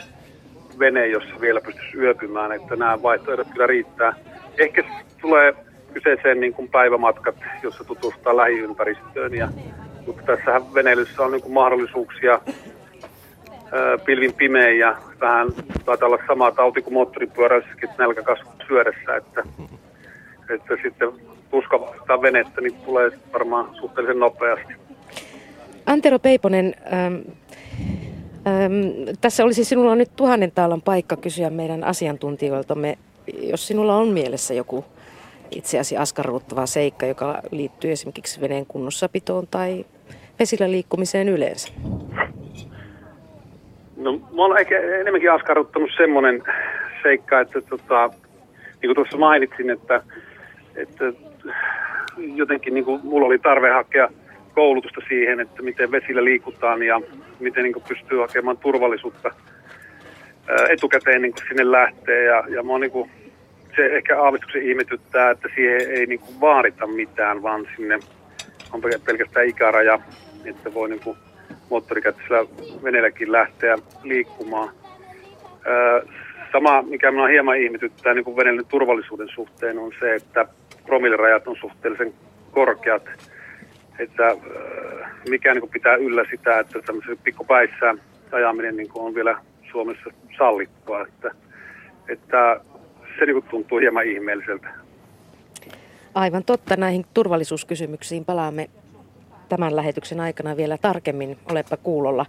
vene, 0.79 1.07
jossa 1.07 1.41
vielä 1.41 1.61
pystyisi 1.61 1.97
yöpymään, 1.97 2.51
että 2.51 2.75
nämä 2.75 3.01
vaihtoehdot 3.03 3.47
kyllä 3.53 3.67
riittää. 3.67 4.13
Ehkä 4.57 4.83
tulee 5.21 5.53
kyseeseen 5.93 6.39
niin 6.39 6.53
kuin 6.53 6.69
päivämatkat, 6.69 7.35
jossa 7.63 7.83
tutustaa 7.83 8.37
lähiympäristöön, 8.37 9.33
ja, 9.33 9.49
mutta 10.07 10.21
tässä 10.21 10.61
veneilyssä 10.73 11.21
on 11.21 11.31
niin 11.31 11.51
mahdollisuuksia 11.51 12.41
pilvin 14.05 14.33
pimeä 14.33 14.71
ja 14.71 14.97
vähän 15.21 15.47
taitaa 15.85 16.07
olla 16.07 16.23
sama 16.27 16.51
tauti 16.51 16.81
kuin 16.81 16.93
moottoripyöräissäkin 16.93 17.89
nälkäkasvu 17.97 18.49
syödessä, 18.67 19.15
että, 19.15 19.43
että 20.49 20.77
sitten 20.83 21.11
tuskavasta 21.51 22.21
venettä 22.21 22.61
niin 22.61 22.75
tulee 22.85 23.11
varmaan 23.33 23.75
suhteellisen 23.75 24.19
nopeasti. 24.19 24.73
Antero 25.85 26.19
Peiponen, 26.19 26.75
ähm, 26.93 27.15
ähm, 28.47 29.15
tässä 29.21 29.43
olisi 29.43 29.65
sinulla 29.65 29.95
nyt 29.95 30.09
tuhannen 30.15 30.51
taalan 30.51 30.81
paikka 30.81 31.17
kysyä 31.17 31.49
meidän 31.49 31.83
asiantuntijoiltamme, 31.83 32.97
jos 33.39 33.67
sinulla 33.67 33.97
on 33.97 34.07
mielessä 34.07 34.53
joku 34.53 34.85
itse 35.51 35.79
asiassa 35.79 36.01
askarruttava 36.01 36.65
seikka, 36.65 37.05
joka 37.05 37.41
liittyy 37.51 37.91
esimerkiksi 37.91 38.41
veneen 38.41 38.65
kunnossapitoon 38.65 39.47
tai 39.51 39.85
vesillä 40.39 40.71
liikkumiseen 40.71 41.29
yleensä. 41.29 41.73
No, 43.97 44.11
mä 44.13 44.41
oon 44.41 44.59
ehkä 44.59 44.79
enemmänkin 44.79 45.31
askarruttanut 45.31 45.89
semmoinen 45.97 46.43
seikka, 47.03 47.39
että 47.39 47.61
tota, 47.61 48.09
niin 48.81 48.87
kuin 48.87 48.95
tuossa 48.95 49.17
mainitsin, 49.17 49.69
että, 49.69 50.03
että 50.75 51.13
jotenkin 52.35 52.73
niin 52.73 52.85
kuin, 52.85 53.01
mulla 53.03 53.27
oli 53.27 53.39
tarve 53.39 53.69
hakea 53.69 54.09
koulutusta 54.55 55.01
siihen, 55.07 55.39
että 55.39 55.61
miten 55.61 55.91
vesillä 55.91 56.23
liikutaan 56.23 56.83
ja 56.83 57.01
miten 57.39 57.63
niin 57.63 57.73
kuin, 57.73 57.83
pystyy 57.87 58.19
hakemaan 58.19 58.57
turvallisuutta 58.57 59.31
etukäteen 60.69 61.21
niin 61.21 61.33
kuin 61.33 61.47
sinne 61.47 61.71
lähtee. 61.71 62.23
Ja, 62.23 62.43
ja 62.49 62.63
mä 62.63 62.79
niin 62.79 62.91
kuin, 62.91 63.11
se 63.75 63.85
ehkä 63.85 64.21
aavistuksen 64.21 64.61
ihmetyttää, 64.61 65.31
että 65.31 65.49
siihen 65.55 65.91
ei 65.91 66.05
niin 66.05 66.19
kuin, 66.19 66.41
vaadita 66.41 66.87
mitään, 66.87 67.43
vaan 67.43 67.67
sinne 67.75 67.99
on 68.73 68.81
pelkästään 69.05 69.47
ikäraja, 69.47 69.99
että 70.45 70.73
voi 70.73 70.89
niin 70.89 70.99
kuin, 70.99 71.17
moottorikäyttöisellä 71.69 72.45
veneelläkin 72.83 73.31
lähteä 73.31 73.77
liikkumaan. 74.03 74.69
Sama, 76.51 76.81
mikä 76.81 77.11
minua 77.11 77.27
hieman 77.27 77.57
ihmetyttää 77.57 78.13
niin 78.13 78.37
veneellinen 78.37 78.69
turvallisuuden 78.69 79.29
suhteen, 79.35 79.77
on 79.77 79.91
se, 79.99 80.15
että 80.15 80.45
promillerajat 80.85 81.47
on 81.47 81.55
suhteellisen 81.61 82.13
korkeat. 82.51 83.09
Että 83.99 84.35
mikä 85.29 85.53
niin 85.53 85.69
pitää 85.69 85.95
yllä 85.95 86.25
sitä, 86.31 86.59
että 86.59 86.81
tämmöisen 86.81 87.17
pikkupäissään 87.23 88.01
ajaminen 88.31 88.77
niin 88.77 88.89
on 88.95 89.15
vielä 89.15 89.37
Suomessa 89.71 90.09
sallittua. 90.37 91.01
Että, 91.01 91.31
että 92.07 92.61
se 93.21 93.25
niin 93.25 93.43
tuntuu 93.43 93.77
hieman 93.79 94.07
ihmeelliseltä. 94.07 94.67
Aivan 96.13 96.43
totta. 96.43 96.75
Näihin 96.75 97.05
turvallisuuskysymyksiin 97.13 98.25
palaamme 98.25 98.69
tämän 99.49 99.75
lähetyksen 99.75 100.19
aikana 100.19 100.57
vielä 100.57 100.77
tarkemmin. 100.77 101.37
Olepa 101.51 101.77
kuulolla. 101.77 102.25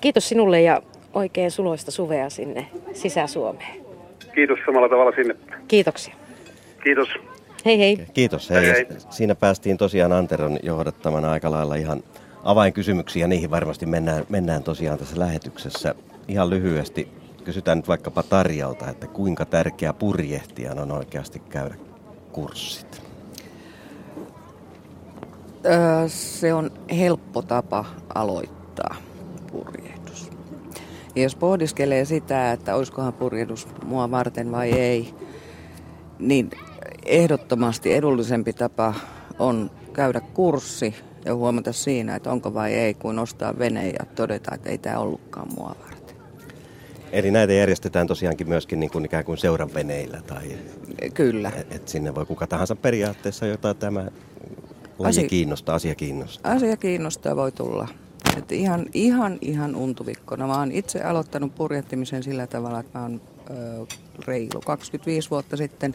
Kiitos 0.00 0.28
sinulle 0.28 0.62
ja 0.62 0.82
oikein 1.14 1.50
suloista 1.50 1.90
suvea 1.90 2.30
sinne 2.30 2.66
Sisä-Suomeen. 2.92 3.80
Kiitos 4.34 4.58
samalla 4.66 4.88
tavalla 4.88 5.12
sinne. 5.16 5.36
Kiitoksia. 5.68 6.14
Kiitos. 6.84 7.08
Hei 7.64 7.78
hei. 7.78 7.98
Kiitos. 8.14 8.50
Hei. 8.50 8.66
hei. 8.66 8.86
Siinä 9.10 9.34
päästiin 9.34 9.78
tosiaan 9.78 10.12
Anteron 10.12 10.58
johdattamana 10.62 11.32
aika 11.32 11.50
lailla 11.50 11.74
ihan 11.74 12.02
avainkysymyksiä. 12.44 13.26
Niihin 13.26 13.50
varmasti 13.50 13.86
mennään, 13.86 14.24
mennään 14.28 14.62
tosiaan 14.62 14.98
tässä 14.98 15.18
lähetyksessä. 15.18 15.94
Ihan 16.28 16.50
lyhyesti 16.50 17.08
kysytään 17.48 17.78
nyt 17.78 17.88
vaikkapa 17.88 18.22
Tarjalta, 18.22 18.90
että 18.90 19.06
kuinka 19.06 19.44
tärkeä 19.44 19.92
purjehtijan 19.92 20.78
on 20.78 20.92
oikeasti 20.92 21.38
käydä 21.38 21.74
kurssit? 22.32 23.02
se 26.06 26.54
on 26.54 26.70
helppo 26.90 27.42
tapa 27.42 27.84
aloittaa 28.14 28.96
purjehdus. 29.52 30.30
Ja 31.16 31.22
jos 31.22 31.36
pohdiskelee 31.36 32.04
sitä, 32.04 32.52
että 32.52 32.74
olisikohan 32.74 33.12
purjehdus 33.12 33.68
mua 33.84 34.10
varten 34.10 34.52
vai 34.52 34.72
ei, 34.72 35.14
niin 36.18 36.50
ehdottomasti 37.06 37.94
edullisempi 37.94 38.52
tapa 38.52 38.94
on 39.38 39.70
käydä 39.92 40.20
kurssi 40.20 40.94
ja 41.24 41.34
huomata 41.34 41.72
siinä, 41.72 42.16
että 42.16 42.32
onko 42.32 42.54
vai 42.54 42.74
ei, 42.74 42.94
kuin 42.94 43.16
nostaa 43.16 43.58
vene 43.58 43.88
ja 43.88 44.06
todeta, 44.14 44.54
että 44.54 44.70
ei 44.70 44.78
tämä 44.78 44.98
ollutkaan 44.98 45.48
mua. 45.56 45.87
Eli 47.12 47.30
näitä 47.30 47.52
järjestetään 47.52 48.06
tosiaankin 48.06 48.48
myöskin 48.48 48.80
niin 48.80 48.90
kuin 48.90 49.04
ikään 49.04 49.24
kuin 49.24 49.38
seuran 49.38 49.74
veneillä? 49.74 50.22
Tai, 50.26 50.58
Kyllä. 51.14 51.52
Että 51.56 51.74
et 51.74 51.88
sinne 51.88 52.14
voi 52.14 52.26
kuka 52.26 52.46
tahansa 52.46 52.76
periaatteessa, 52.76 53.46
jota 53.46 53.74
tämä 53.74 54.00
Laji 54.98 55.10
asia, 55.10 55.28
kiinnostaa, 55.28 55.74
asia 55.74 55.94
kiinnostaa. 55.94 56.52
Asia 56.52 56.76
kiinnostaa 56.76 57.36
voi 57.36 57.52
tulla. 57.52 57.88
Et 58.36 58.52
ihan, 58.52 58.86
ihan, 58.94 59.38
ihan 59.40 59.76
untuvikkona. 59.76 60.46
Mä 60.46 60.58
oon 60.58 60.72
itse 60.72 61.02
aloittanut 61.02 61.54
purjehtimisen 61.54 62.22
sillä 62.22 62.46
tavalla, 62.46 62.80
että 62.80 62.98
mä 62.98 63.02
oon 63.02 63.20
ö, 63.50 63.86
reilu 64.26 64.60
25 64.66 65.30
vuotta 65.30 65.56
sitten 65.56 65.94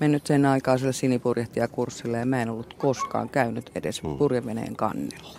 mennyt 0.00 0.26
sen 0.26 0.46
aikaiselle 0.46 0.92
sinipurjehtijakurssille 0.92 2.18
ja 2.18 2.26
mä 2.26 2.42
en 2.42 2.50
ollut 2.50 2.74
koskaan 2.74 3.28
käynyt 3.28 3.70
edes 3.74 4.02
hmm. 4.02 4.18
purjeveneen 4.18 4.76
kannella. 4.76 5.38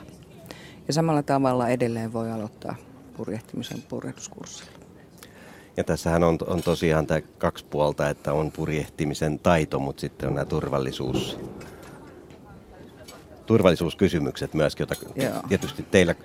Ja 0.87 0.93
samalla 0.93 1.23
tavalla 1.23 1.69
edelleen 1.69 2.13
voi 2.13 2.31
aloittaa 2.31 2.75
purjehtimisen 3.17 3.83
purjehduskurssilla. 3.89 4.80
Ja 5.77 5.83
tässähän 5.83 6.23
on, 6.23 6.37
on 6.47 6.63
tosiaan 6.63 7.07
tämä 7.07 7.21
kaksi 7.37 7.65
puolta, 7.69 8.09
että 8.09 8.33
on 8.33 8.51
purjehtimisen 8.51 9.39
taito, 9.39 9.79
mutta 9.79 10.01
sitten 10.01 10.29
on 10.29 10.35
nämä 10.35 10.45
turvallisuus 10.45 11.39
turvallisuuskysymykset 13.45 14.53
myöskin, 14.53 14.87
joita 14.89 15.21
Joo. 15.21 15.43
tietysti 15.49 15.85
teillä 15.91 16.15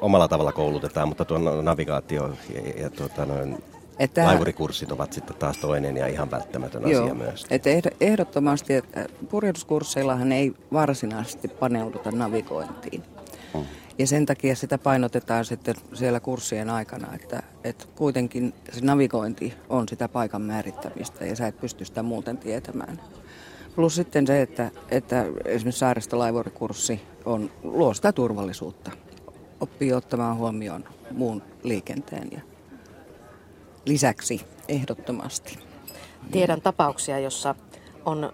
omalla 0.00 0.28
tavalla 0.28 0.52
koulutetaan, 0.52 1.08
mutta 1.08 1.24
tuo 1.24 1.38
navigaatio 1.38 2.32
ja, 2.54 2.82
ja 2.82 2.90
tuota, 2.90 3.26
noin 3.26 3.64
että, 3.98 4.24
laivurikurssit 4.24 4.92
ovat 4.92 5.12
sitten 5.12 5.36
taas 5.36 5.58
toinen 5.58 5.96
ja 5.96 6.06
ihan 6.06 6.30
välttämätön 6.30 6.90
joo, 6.90 7.02
asia 7.02 7.14
myös. 7.14 7.46
Että 7.50 7.70
ehdottomasti, 8.00 8.74
että 8.74 9.06
purjehduskursseillahan 9.30 10.32
ei 10.32 10.54
varsinaisesti 10.72 11.48
paneuduta 11.48 12.10
navigointiin. 12.10 13.02
Hmm. 13.54 13.64
Ja 13.98 14.06
sen 14.06 14.26
takia 14.26 14.56
sitä 14.56 14.78
painotetaan 14.78 15.44
sitten 15.44 15.74
siellä 15.94 16.20
kurssien 16.20 16.70
aikana, 16.70 17.14
että, 17.14 17.42
että 17.64 17.84
kuitenkin 17.96 18.54
se 18.72 18.80
navigointi 18.84 19.54
on 19.68 19.88
sitä 19.88 20.08
paikan 20.08 20.42
määrittämistä 20.42 21.24
ja 21.24 21.36
sä 21.36 21.46
et 21.46 21.60
pysty 21.60 21.84
sitä 21.84 22.02
muuten 22.02 22.38
tietämään. 22.38 23.00
Plus 23.76 23.94
sitten 23.94 24.26
se, 24.26 24.42
että, 24.42 24.70
että 24.90 25.24
esimerkiksi 25.44 25.78
saaristolaivurikurssi 25.78 27.00
on, 27.24 27.50
luo 27.62 27.94
sitä 27.94 28.12
turvallisuutta. 28.12 28.90
Oppii 29.60 29.92
ottamaan 29.92 30.36
huomioon 30.36 30.84
muun 31.10 31.42
liikenteen 31.62 32.28
ja 32.32 32.40
lisäksi 33.84 34.40
ehdottomasti. 34.68 35.58
Tiedän 36.30 36.60
tapauksia, 36.60 37.18
jossa 37.18 37.54
on 38.04 38.32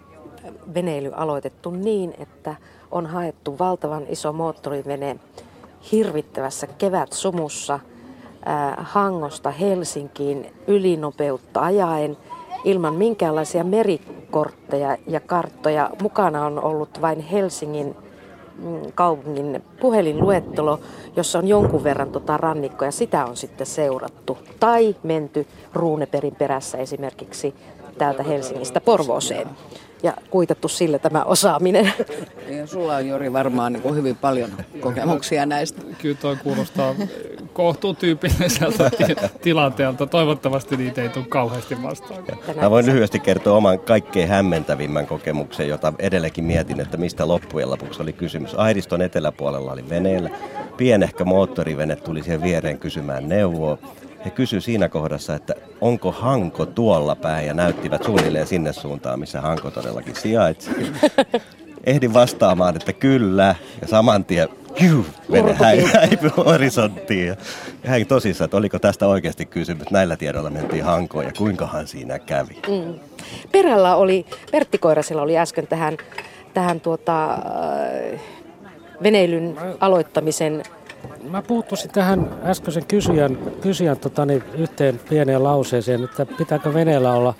veneily 0.73 1.11
aloitettu 1.15 1.71
niin, 1.71 2.13
että 2.19 2.55
on 2.91 3.05
haettu 3.05 3.59
valtavan 3.59 4.05
iso 4.09 4.33
moottorivene 4.33 5.19
hirvittävässä 5.91 6.67
kevätsumussa 6.67 7.73
äh, 7.73 7.81
Hangosta 8.77 9.51
Helsinkiin 9.51 10.53
ylinopeutta 10.67 11.61
ajaen– 11.61 12.17
ilman 12.63 12.93
minkäänlaisia 12.93 13.63
merikortteja 13.63 14.97
ja 15.07 15.19
karttoja. 15.19 15.89
Mukana 16.01 16.45
on 16.45 16.63
ollut 16.63 17.01
vain 17.01 17.19
Helsingin 17.19 17.95
mm, 18.57 18.81
kaupungin 18.95 19.63
puhelinluettelo, 19.81 20.79
jossa 21.15 21.39
on 21.39 21.47
jonkun 21.47 21.83
verran 21.83 22.11
tota 22.11 22.37
rannikkoa 22.37 22.91
sitä 22.91 23.25
on 23.25 23.37
sitten 23.37 23.67
seurattu. 23.67 24.37
Tai 24.59 24.95
menty 25.03 25.47
Ruuneperin 25.73 26.35
perässä 26.35 26.77
esimerkiksi 26.77 27.55
täältä 27.97 28.23
Helsingistä 28.23 28.81
Porvooseen. 28.81 29.47
Ja 30.03 30.13
kuitattu 30.29 30.67
sillä 30.67 30.99
tämä 30.99 31.23
osaaminen. 31.23 31.93
Ja 32.47 32.67
sulla 32.67 32.95
on 32.95 33.07
Jori 33.07 33.33
varmaan 33.33 33.73
niin 33.73 33.83
kuin 33.83 33.95
hyvin 33.95 34.15
paljon 34.15 34.49
kokemuksia 34.79 35.45
näistä. 35.45 35.81
Kyllä 36.01 36.17
tuo 36.21 36.37
kuulostaa 36.43 36.95
kohtuutyypilliseltä 37.53 38.91
tilanteelta. 39.41 40.07
Toivottavasti 40.07 40.77
niitä 40.77 41.01
ei 41.01 41.09
tule 41.09 41.25
kauheasti 41.29 41.83
vastaan. 41.83 42.23
Mä 42.61 42.71
voin 42.71 42.85
lyhyesti 42.85 43.19
kertoa 43.19 43.57
oman 43.57 43.79
kaikkein 43.79 44.27
hämmentävimmän 44.29 45.07
kokemuksen, 45.07 45.67
jota 45.67 45.93
edelleenkin 45.99 46.43
mietin, 46.43 46.79
että 46.79 46.97
mistä 46.97 47.27
loppujen 47.27 47.69
lopuksi 47.69 48.01
oli 48.01 48.13
kysymys. 48.13 48.55
Airiston 48.55 49.01
eteläpuolella 49.01 49.71
oli 49.71 49.89
veneellä. 49.89 50.29
Pienehkö 50.77 51.25
moottorivene 51.25 51.95
tuli 51.95 52.23
siihen 52.23 52.43
viereen 52.43 52.79
kysymään 52.79 53.29
neuvoa. 53.29 53.77
He 54.25 54.29
kysyivät 54.29 54.63
siinä 54.63 54.89
kohdassa, 54.89 55.35
että 55.35 55.53
onko 55.81 56.11
Hanko 56.11 56.65
tuolla 56.65 57.15
päin 57.15 57.47
ja 57.47 57.53
näyttivät 57.53 58.03
suunnilleen 58.03 58.47
sinne 58.47 58.73
suuntaan, 58.73 59.19
missä 59.19 59.41
Hanko 59.41 59.71
todellakin 59.71 60.15
sijaitsi. 60.15 60.71
Ehdin 61.85 62.13
vastaamaan, 62.13 62.75
että 62.75 62.93
kyllä, 62.93 63.55
ja 63.81 63.87
saman 63.87 64.25
tien 64.25 64.49
Juh, 64.79 65.05
vene 65.31 65.53
häipyi 65.93 66.29
horisonttiin. 66.37 67.27
Ja 67.27 67.35
hän 67.85 68.05
tosissaan, 68.05 68.45
että 68.45 68.57
oliko 68.57 68.79
tästä 68.79 69.07
oikeasti 69.07 69.45
kysymys. 69.45 69.91
Näillä 69.91 70.17
tiedoilla 70.17 70.49
mentiin 70.49 70.83
Hankoon 70.83 71.25
ja 71.25 71.31
kuinkahan 71.37 71.87
siinä 71.87 72.19
kävi. 72.19 72.57
Mm. 72.67 72.99
Perällä 73.51 73.95
oli, 73.95 74.25
Pertti 74.51 74.77
Koirasella 74.77 75.21
oli 75.21 75.37
äsken 75.37 75.67
tähän, 75.67 75.97
tähän 76.53 76.81
tuota, 76.81 77.33
äh, 77.33 78.19
veneilyn 79.03 79.57
aloittamisen 79.79 80.63
Mä 81.29 81.41
puuttuisin 81.41 81.91
tähän 81.91 82.39
äskeisen 82.43 82.85
kysyjän, 82.85 83.37
kysyjän 83.61 83.97
tota, 83.97 84.25
niin 84.25 84.43
yhteen 84.53 84.99
pieneen 85.09 85.43
lauseeseen, 85.43 86.03
että 86.03 86.25
pitääkö 86.25 86.73
veneellä 86.73 87.13
olla, 87.13 87.33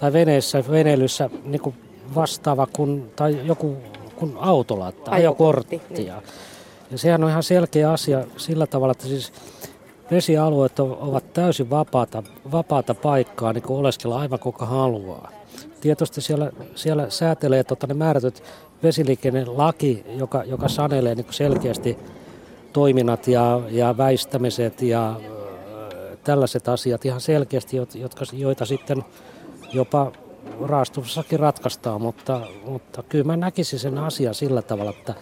tai 0.00 0.12
veneessä, 0.12 0.64
veneilyssä 0.70 1.30
niin 1.44 1.60
kuin 1.60 1.74
vastaava 2.14 2.66
kuin, 2.66 3.12
tai 3.16 3.38
joku 3.44 3.76
kuin 4.16 4.36
autolla, 4.40 4.92
tai 4.92 5.14
ajokortti. 5.14 5.82
Niin. 5.90 6.06
Ja, 6.06 6.22
ja 6.90 6.98
sehän 6.98 7.24
on 7.24 7.30
ihan 7.30 7.42
selkeä 7.42 7.92
asia 7.92 8.24
sillä 8.36 8.66
tavalla, 8.66 8.92
että 8.92 9.06
siis 9.06 9.32
vesialueet 10.10 10.80
ovat 10.80 11.32
täysin 11.32 11.70
vapaata, 11.70 12.22
vapaata 12.52 12.94
paikkaa 12.94 13.52
niin 13.52 13.64
oleskella 13.68 14.20
aivan 14.20 14.38
kuka 14.38 14.66
haluaa. 14.66 15.30
Tietysti 15.80 16.20
siellä, 16.20 16.50
siellä 16.74 17.10
säätelee 17.10 17.64
tota, 17.64 17.86
ne 17.86 17.94
määrätyt 17.94 18.42
vesiliikennelaki, 18.82 20.04
joka, 20.16 20.44
joka 20.44 20.68
sanelee 20.68 21.14
niin 21.14 21.26
selkeästi 21.30 21.98
toiminnat 22.72 23.28
ja, 23.28 23.60
ja 23.70 23.96
väistämiset 23.96 24.82
ja 24.82 25.20
tällaiset 26.24 26.68
asiat 26.68 27.04
ihan 27.04 27.20
selkeästi, 27.20 27.76
jotka, 27.94 28.24
joita 28.32 28.64
sitten 28.64 29.04
jopa 29.72 30.12
raastuvassakin 30.60 31.40
ratkaistaan, 31.40 32.02
mutta, 32.02 32.40
mutta 32.64 33.02
kyllä 33.02 33.24
mä 33.24 33.36
näkisin 33.36 33.78
sen 33.78 33.98
asian 33.98 34.34
sillä 34.34 34.62
tavalla, 34.62 34.90
että 34.90 35.14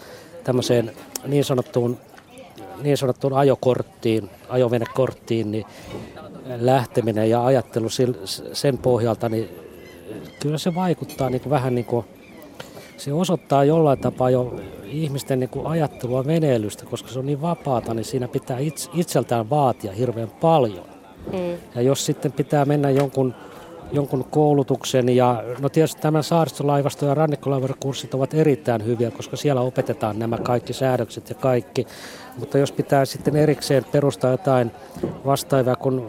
tämmöiseen 0.45 0.93
niin 1.27 1.45
sanottuun, 1.45 1.99
niin 2.83 2.97
sanottuun 2.97 3.33
ajokorttiin, 3.33 4.31
ajovenekorttiin, 4.49 5.51
niin 5.51 5.65
lähteminen 6.61 7.31
ja 7.31 7.45
ajattelu 7.45 7.89
sen 8.53 8.79
pohjalta, 8.79 9.29
niin 9.29 9.49
kyllä 10.41 10.59
se 10.59 10.75
vaikuttaa 10.75 11.31
niin 11.31 11.41
kuin 11.41 11.51
vähän 11.51 11.75
niin 11.75 11.85
kuin, 11.85 12.07
se 12.99 13.13
osoittaa 13.13 13.65
jollain 13.65 13.99
tapaa 13.99 14.31
jo 14.31 14.55
ihmisten 14.85 15.41
niin 15.41 15.51
kuin 15.51 15.67
ajattelua 15.67 16.27
veneilystä, 16.27 16.85
koska 16.87 17.09
se 17.09 17.19
on 17.19 17.27
niin 17.27 17.43
vapaata, 17.43 17.95
niin 17.95 18.05
siinä 18.05 18.29
pitää 18.29 18.59
itseltään 18.95 19.51
vaatia 19.51 19.93
hirveän 19.93 20.31
paljon. 20.41 20.87
Mm. 21.33 21.59
Ja 21.75 21.83
jos 21.83 22.07
sitten 22.07 22.33
pitää 22.33 22.65
mennä 22.65 22.91
jonkun, 22.91 23.35
jonkun 23.93 24.25
koulutuksen 24.25 25.09
ja 25.09 25.45
no 25.59 25.69
tietysti 25.69 26.03
tämä 26.03 26.23
saaristolaivasto 26.23 27.07
ja 27.07 27.15
rannikkolaivakurssit 27.15 28.15
ovat 28.15 28.35
erittäin 28.35 28.85
hyviä, 28.85 29.11
koska 29.11 29.37
siellä 29.37 29.61
opetetaan 29.61 30.19
nämä 30.19 30.39
kaikki 30.39 30.73
säädökset 30.73 31.29
ja 31.29 31.35
kaikki. 31.35 31.87
Mutta 32.39 32.59
jos 32.59 32.73
pitää 32.73 33.05
sitten 33.05 33.37
erikseen 33.37 33.85
perustaa 33.93 34.31
jotain 34.31 34.71
vastaavaa 35.27 35.77
kuin 35.77 36.03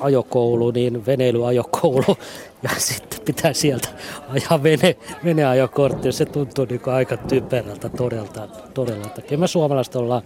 ajokoulu, 0.00 0.70
niin 0.70 1.06
veneilyajokoulu 1.06 2.16
ja 2.62 2.70
sitten 2.78 3.11
pitää 3.24 3.52
sieltä 3.52 3.88
ajaa 4.28 4.62
vene, 4.62 4.96
veneajokortti. 5.24 6.12
Se 6.12 6.24
tuntuu 6.24 6.64
niin 6.64 6.80
aika 6.86 7.16
typerältä 7.16 7.88
todella. 7.88 8.48
todella. 8.74 9.06
Että 9.06 9.22
kyllä 9.22 9.40
me 9.40 9.46
suomalaiset 9.46 9.96
ollaan 9.96 10.22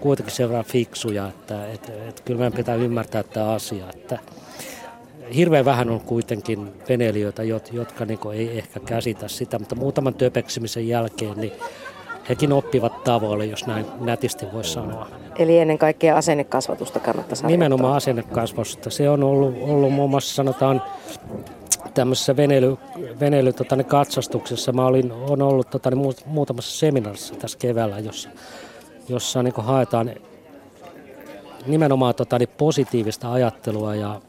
kuitenkin 0.00 0.34
sen 0.34 0.48
verran 0.48 0.64
fiksuja, 0.64 1.28
että 1.28 1.66
että 1.66 1.92
että 2.08 2.22
kyllä 2.24 2.38
meidän 2.38 2.52
pitää 2.52 2.74
ymmärtää 2.74 3.22
tämä 3.22 3.52
asia. 3.52 3.84
Että 3.94 4.18
hirveän 5.34 5.64
vähän 5.64 5.90
on 5.90 6.00
kuitenkin 6.00 6.72
veneilijöitä, 6.88 7.42
jotka 7.72 8.04
niin 8.04 8.18
ei 8.34 8.58
ehkä 8.58 8.80
käsitä 8.80 9.28
sitä, 9.28 9.58
mutta 9.58 9.74
muutaman 9.74 10.14
töpeksimisen 10.14 10.88
jälkeen 10.88 11.36
niin 11.36 11.52
hekin 12.28 12.52
oppivat 12.52 13.04
tavoille, 13.04 13.46
jos 13.46 13.66
näin 13.66 13.86
nätisti 14.00 14.46
voisi 14.52 14.72
sanoa. 14.72 15.08
Eli 15.38 15.58
ennen 15.58 15.78
kaikkea 15.78 16.16
asennekasvatusta 16.16 17.00
kannattaa 17.00 17.36
saada. 17.36 17.50
Nimenomaan 17.50 17.96
asennekasvatusta. 17.96 18.90
Se 18.90 19.10
on 19.10 19.22
ollut, 19.22 19.54
ollut 19.60 19.92
muun 19.92 20.10
muassa 20.10 20.34
sanotaan 20.34 20.82
tämmöisessä 21.94 22.36
veneily, 22.36 22.76
veneily 23.20 23.52
tota, 23.52 23.76
niin 23.76 23.86
katsastuksessa. 23.86 24.72
Mä 24.72 24.86
olin, 24.86 25.12
on 25.12 25.42
ollut 25.42 25.70
tota, 25.70 25.90
niin 25.90 26.14
muutamassa 26.26 26.78
seminaarissa 26.78 27.34
tässä 27.34 27.58
keväällä, 27.58 27.98
jossa, 27.98 28.28
jossa 29.08 29.42
niin 29.42 29.54
haetaan 29.56 30.10
nimenomaan 31.66 32.14
tota, 32.14 32.38
niin 32.38 32.48
positiivista 32.58 33.32
ajattelua 33.32 33.94
ja, 33.94 34.20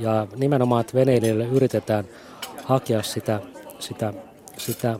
ja 0.00 0.26
nimenomaan, 0.36 0.80
että 0.80 0.94
veneilijöille 0.94 1.44
yritetään 1.44 2.04
hakea 2.64 3.02
sitä, 3.02 3.40
sitä, 3.78 4.12
sitä 4.56 4.98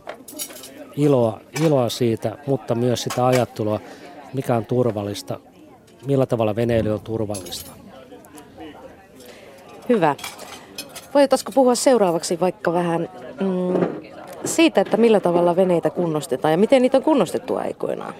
iloa, 0.97 1.41
iloa 1.65 1.89
siitä, 1.89 2.39
mutta 2.47 2.75
myös 2.75 3.03
sitä 3.03 3.27
ajattelua, 3.27 3.81
mikä 4.33 4.57
on 4.57 4.65
turvallista, 4.65 5.41
millä 6.07 6.27
tavalla 6.27 6.57
veneily 6.57 6.95
on 6.95 7.01
turvallista. 7.01 7.71
Hyvä. 9.89 10.17
Voitaisiko 11.15 11.53
puhua 11.53 11.75
seuraavaksi 11.75 12.41
vaikka 12.41 12.73
vähän 12.73 13.09
mm, 13.41 13.87
siitä, 14.45 14.81
että 14.81 14.97
millä 14.97 15.21
tavalla 15.21 15.57
veneitä 15.57 15.91
kunnostetaan 15.91 16.53
ja 16.53 16.59
miten 16.59 16.83
niitä 16.83 16.97
on 16.97 17.03
kunnostettu 17.03 17.57
aikoinaan? 17.57 18.15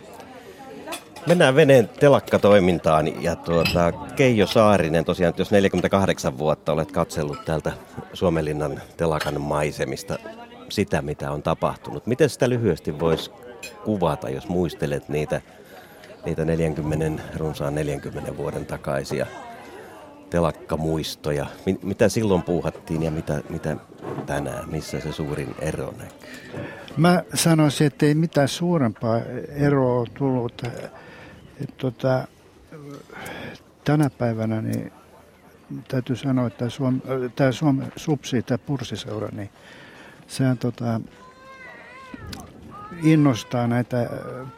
Mennään 1.27 1.55
veneen 1.55 1.89
telakkatoimintaan 2.01 3.23
ja 3.23 3.37
tuota, 3.37 3.93
Keijo 4.17 4.47
Saarinen, 4.47 5.05
tosiaan 5.05 5.35
jos 5.37 5.51
48 5.51 6.39
vuotta 6.39 6.73
olet 6.73 6.93
katsellut 6.93 7.45
täältä 7.45 7.73
Suomenlinnan 8.13 8.81
telakan 8.97 9.41
maisemista 9.41 10.19
sitä, 10.69 11.03
mitä 11.03 11.31
on 11.31 11.43
tapahtunut. 11.43 12.07
Miten 12.07 12.31
sitä 12.31 12.49
lyhyesti 12.49 13.01
voisi 13.01 13.31
kuvata, 13.85 14.31
jos 14.31 14.49
muistelet 14.49 15.09
niitä, 15.09 15.41
niitä 16.25 16.45
40, 16.45 17.23
runsaan 17.37 17.75
40 17.75 18.37
vuoden 18.37 18.67
takaisia 18.67 19.27
telakkamuistoja? 20.31 21.47
Mitä 21.83 22.09
silloin 22.09 22.43
puuhattiin 22.43 23.03
ja 23.03 23.11
mitä, 23.11 23.43
mitä 23.49 23.77
tänään? 24.27 24.71
Missä 24.71 25.01
se 25.01 25.13
suurin 25.13 25.55
ero 25.59 25.95
näkyy? 25.99 26.29
Mä 26.97 27.23
sanoisin, 27.35 27.87
että 27.87 28.07
ei 28.07 28.15
mitään 28.15 28.49
suurempaa 28.49 29.21
eroa 29.49 30.01
ole 30.01 30.09
tullut. 30.15 30.63
Tota, 31.77 32.29
tänä 33.85 34.11
päivänä 34.11 34.63
niin 34.63 34.93
täytyy 35.89 36.17
sanoa, 36.17 36.47
että 36.47 36.65
tämä 37.37 37.53
Suomen 37.53 37.93
Supsi, 37.97 38.43
tämä 38.43 38.59
Pursiseura, 38.59 39.29
niin 39.33 39.51
sehän 40.27 40.59
tota, 40.59 41.01
innostaa 43.03 43.67
näitä 43.67 44.11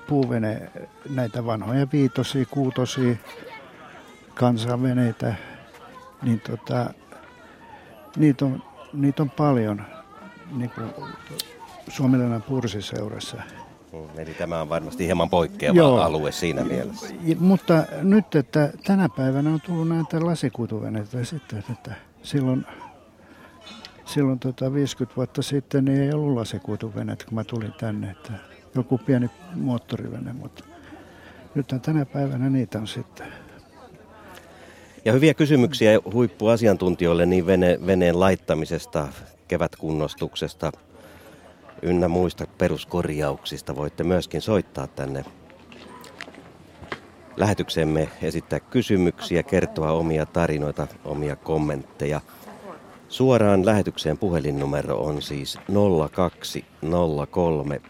puuvene, 0.09 0.70
näitä 1.11 1.46
vanhoja 1.46 1.87
viitosia, 1.92 2.46
kuutosia, 2.50 3.16
kansanveneitä, 4.35 5.35
niin 6.22 6.40
tota, 6.40 6.90
niitä, 8.16 8.44
on, 8.44 8.62
niitä 8.92 9.22
on 9.22 9.31
paljon 9.31 9.83
niin 10.57 10.70
kuin 10.70 10.90
Suomalainen 11.88 12.42
pursiseurassa. 12.42 13.37
Eli 14.16 14.35
tämä 14.35 14.61
on 14.61 14.68
varmasti 14.68 15.07
hieman 15.07 15.31
poikkeava 15.31 15.79
Joo. 15.79 16.00
alue 16.00 16.33
siinä 16.33 16.64
mielessä. 16.64 17.07
Mutta 17.38 17.85
nyt, 18.02 18.35
että 18.35 18.72
tänä 18.87 19.09
päivänä 19.16 19.50
on 19.50 19.61
tullut 19.61 19.88
näitä 19.88 20.26
lasikuituveneitä 20.26 21.24
sitten, 21.24 21.64
että 21.70 21.94
silloin 22.22 22.66
silloin 24.07 24.38
tota 24.38 24.72
50 24.72 25.16
vuotta 25.16 25.42
sitten 25.42 25.85
niin 25.85 26.02
ei 26.02 26.12
ollut 26.12 26.35
lasikuituveneet, 26.35 27.24
kun 27.24 27.35
mä 27.35 27.44
tulin 27.44 27.72
tänne. 27.72 28.11
Että 28.11 28.33
joku 28.74 28.98
pieni 28.98 29.31
moottorivene, 29.55 30.33
mutta 30.33 30.64
nyt 31.55 31.66
tänä 31.83 32.07
päivänä 32.07 32.50
niitä 32.50 32.79
on 32.79 32.87
sitten. 32.87 33.45
Ja 35.07 35.12
hyviä 35.12 35.35
kysymyksiä 35.35 35.99
huippuasiantuntijoille 36.12 37.27
niin 37.27 37.47
vene, 37.47 37.79
veneen 37.87 38.21
laittamisesta, 38.21 39.09
kevätkunnostuksesta 39.49 40.73
ynnä 41.83 42.09
muista 42.09 42.45
peruskorjauksista. 42.59 43.77
Voitte 43.77 44.05
myöskin 44.05 44.42
soittaa 44.42 44.87
tänne 44.87 45.25
lähetyksemme, 47.37 48.09
esittää 48.23 48.61
kysymyksiä, 48.61 49.42
kertoa 49.42 49.92
omia 49.92 50.27
tarinoita, 50.27 50.87
omia 51.05 51.37
kommentteja– 51.37 52.21
Suoraan 53.09 53.66
lähetykseen 53.66 54.19
puhelinnumero 54.19 54.99
on 54.99 55.23
siis 55.23 55.59
0203 56.12 57.81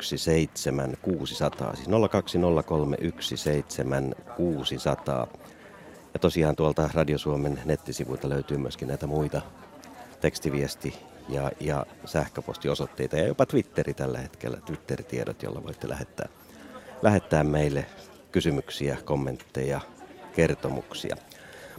17600, 0.00 1.76
siis 1.76 1.88
0203 2.10 2.96
17600. 3.20 5.26
Ja 6.14 6.20
tosiaan 6.20 6.56
tuolta 6.56 6.90
Radio 6.94 7.18
Suomen 7.18 7.60
nettisivuilta 7.64 8.28
löytyy 8.28 8.56
myöskin 8.56 8.88
näitä 8.88 9.06
muita 9.06 9.42
tekstiviesti- 10.20 10.98
ja, 11.28 11.50
ja 11.60 11.86
sähköpostiosoitteita 12.04 13.16
ja 13.16 13.26
jopa 13.26 13.46
Twitteri 13.46 13.94
tällä 13.94 14.18
hetkellä, 14.18 14.56
Twitter-tiedot, 14.66 15.42
jolla 15.42 15.62
voitte 15.62 15.88
lähettää, 15.88 16.28
lähettää 17.02 17.44
meille 17.44 17.86
kysymyksiä, 18.32 18.96
kommentteja, 19.04 19.80
kertomuksia. 20.36 21.16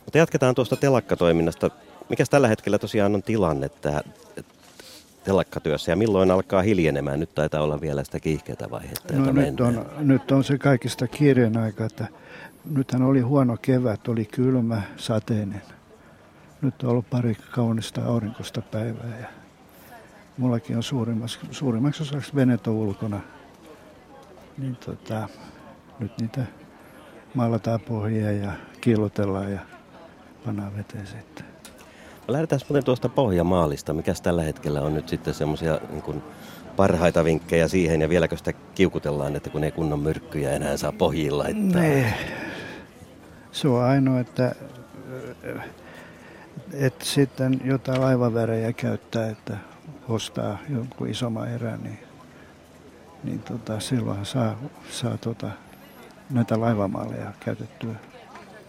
Mutta 0.05 0.17
jatketaan 0.17 0.55
tuosta 0.55 0.75
telakkatoiminnasta. 0.75 1.69
Mikäs 2.09 2.29
tällä 2.29 2.47
hetkellä 2.47 2.77
tosiaan 2.77 3.15
on 3.15 3.23
tilanne 3.23 3.65
että 3.65 4.03
telakkatyössä 5.23 5.91
ja 5.91 5.95
milloin 5.95 6.31
alkaa 6.31 6.61
hiljenemään? 6.61 7.19
Nyt 7.19 7.35
taitaa 7.35 7.61
olla 7.61 7.81
vielä 7.81 8.03
sitä 8.03 8.19
kiihkeätä 8.19 8.71
vaihetta. 8.71 9.13
No, 9.13 9.31
nyt, 9.31 9.59
on, 9.59 9.85
nyt 9.97 10.31
on 10.31 10.43
se 10.43 10.57
kaikista 10.57 11.07
kiireen 11.07 11.57
aika, 11.57 11.85
että 11.85 12.07
nythän 12.69 13.01
oli 13.01 13.21
huono 13.21 13.57
kevät, 13.61 14.07
oli 14.07 14.25
kylmä, 14.25 14.81
sateinen. 14.97 15.61
Nyt 16.61 16.83
on 16.83 16.89
ollut 16.89 17.09
pari 17.09 17.37
kaunista 17.51 18.05
aurinkosta 18.05 18.61
päivää 18.61 19.19
ja 19.19 19.27
mullakin 20.37 20.77
on 20.77 20.83
suurimmaksi, 20.83 21.39
suurimmaksi 21.51 22.03
osaksi 22.03 22.35
veneto 22.35 22.71
ulkona. 22.71 23.19
Niin 24.57 24.75
tota, 24.75 25.29
nyt 25.99 26.11
niitä 26.21 26.41
maalataan 27.33 27.79
pohjia 27.79 28.31
ja 28.31 28.51
kiillotellaan 28.81 29.51
ja 29.51 29.59
pannaan 30.45 30.77
veteen 30.77 31.07
sitten. 31.07 31.45
Lähdetään 32.27 32.61
muuten 32.69 32.85
tuosta 32.85 33.09
pohjamaalista. 33.09 33.93
Mikäs 33.93 34.21
tällä 34.21 34.43
hetkellä 34.43 34.81
on 34.81 34.93
nyt 34.93 35.09
sitten 35.09 35.33
semmoisia 35.33 35.79
niin 35.91 36.23
parhaita 36.75 37.23
vinkkejä 37.23 37.67
siihen 37.67 38.01
ja 38.01 38.09
vieläkö 38.09 38.37
sitä 38.37 38.53
kiukutellaan, 38.75 39.35
että 39.35 39.49
kun 39.49 39.63
ei 39.63 39.71
kunnon 39.71 39.99
myrkkyjä 39.99 40.51
enää 40.51 40.77
saa 40.77 40.91
pohjiin 40.91 41.37
laittaa? 41.37 41.81
Nee. 41.81 42.13
Se 43.55 43.67
on 43.67 43.83
ainoa, 43.83 44.19
että, 44.19 44.55
että 46.73 47.05
sitten 47.05 47.61
jotain 47.63 48.01
laivavärejä 48.01 48.73
käyttää, 48.73 49.29
että 49.29 49.57
ostaa 50.09 50.57
jonkun 50.69 51.09
isomman 51.09 51.47
erän, 51.47 51.83
niin, 51.83 51.99
niin 53.23 53.39
tota, 53.39 53.79
silloin 53.79 54.25
saa, 54.25 54.57
saa 54.89 55.17
tota, 55.17 55.49
näitä 56.29 56.61
laivamaaleja 56.61 57.33
käytettyä 57.39 57.95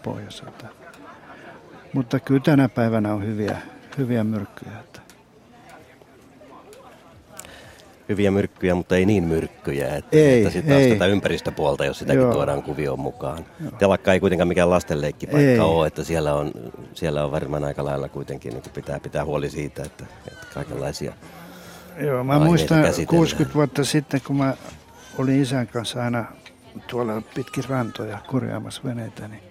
pohjassa. 0.03 0.45
Mutta 1.93 2.19
kyllä 2.19 2.41
tänä 2.41 2.69
päivänä 2.69 3.13
on 3.13 3.25
hyviä, 3.25 3.61
hyviä 3.97 4.23
myrkkyjä. 4.23 4.79
Että. 4.79 5.06
Hyviä 8.09 8.31
myrkkyjä, 8.31 8.75
mutta 8.75 8.95
ei 8.95 9.05
niin 9.05 9.23
myrkkyjä. 9.23 9.95
Että, 9.95 10.17
ei, 10.17 10.37
että 10.37 10.49
sitten 10.49 10.75
taas 10.75 10.87
tätä 10.87 11.05
ympäristöpuolta, 11.05 11.85
jos 11.85 11.99
sitäkin 11.99 12.21
Joo. 12.21 12.33
tuodaan 12.33 12.63
kuvioon 12.63 12.99
mukaan. 12.99 13.45
Joo. 13.61 13.71
Telakka 13.71 14.13
ei 14.13 14.19
kuitenkaan 14.19 14.47
mikään 14.47 14.69
lastenleikkipaikka 14.69 15.51
ei. 15.51 15.59
ole, 15.59 15.87
että 15.87 16.03
siellä 16.03 16.33
on, 16.33 16.51
siellä 16.93 17.25
on 17.25 17.31
varmaan 17.31 17.63
aika 17.63 17.85
lailla 17.85 18.09
kuitenkin 18.09 18.53
niin 18.53 18.63
pitää 18.73 18.99
pitää 18.99 19.25
huoli 19.25 19.49
siitä, 19.49 19.83
että, 19.83 20.05
että 20.27 20.47
kaikenlaisia 20.53 21.13
Joo, 21.99 22.23
mä 22.23 22.39
muistan 22.39 22.83
60 23.07 23.55
vuotta 23.55 23.85
sitten, 23.85 24.21
kun 24.27 24.35
mä 24.35 24.53
olin 25.17 25.41
isän 25.41 25.67
kanssa 25.67 26.03
aina 26.03 26.25
tuolla 26.87 27.21
pitkin 27.35 27.63
rantoja 27.69 28.17
korjaamassa 28.27 28.81
veneitä, 28.83 29.27
niin 29.27 29.41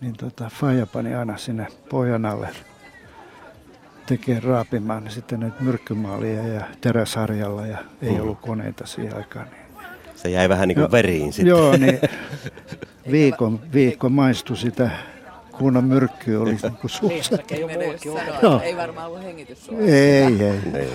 niin 0.00 0.16
tota, 0.16 0.50
Faija 0.60 0.86
pani 0.86 1.14
aina 1.14 1.36
sinne 1.36 1.66
pojan 1.90 2.26
alle 2.26 2.48
tekee 4.06 4.40
raapimaan 4.40 5.04
niin 5.04 5.12
sitten 5.12 5.40
näitä 5.40 5.56
myrkkymaalia 5.60 6.46
ja 6.46 6.60
teräsarjalla 6.80 7.66
ja 7.66 7.78
ei 8.02 8.10
mm. 8.10 8.20
ollut 8.20 8.40
koneita 8.40 8.86
siihen 8.86 9.16
aikaan. 9.16 9.46
Niin. 9.50 9.86
Se 10.16 10.30
jäi 10.30 10.48
vähän 10.48 10.68
niin 10.68 10.76
kuin 10.76 10.82
jo, 10.82 10.90
veriin 10.92 11.32
sitten. 11.32 11.50
Joo, 11.50 11.76
niin 11.76 12.00
viikon, 13.12 13.60
viikon 13.72 14.12
maistui 14.12 14.56
sitä 14.56 14.90
kunnon 15.58 15.84
myrkky 15.84 16.36
oli 16.36 16.50
niin 16.62 16.76
kuin 16.76 16.90
suussa. 16.90 17.38
no. 18.42 18.60
Ei 18.64 18.76
varmaan 18.76 19.06
ollut 19.06 19.22
hengityssuojaa. 19.22 19.88
Ei, 19.88 20.42
ei. 20.42 20.60
ei. 20.74 20.90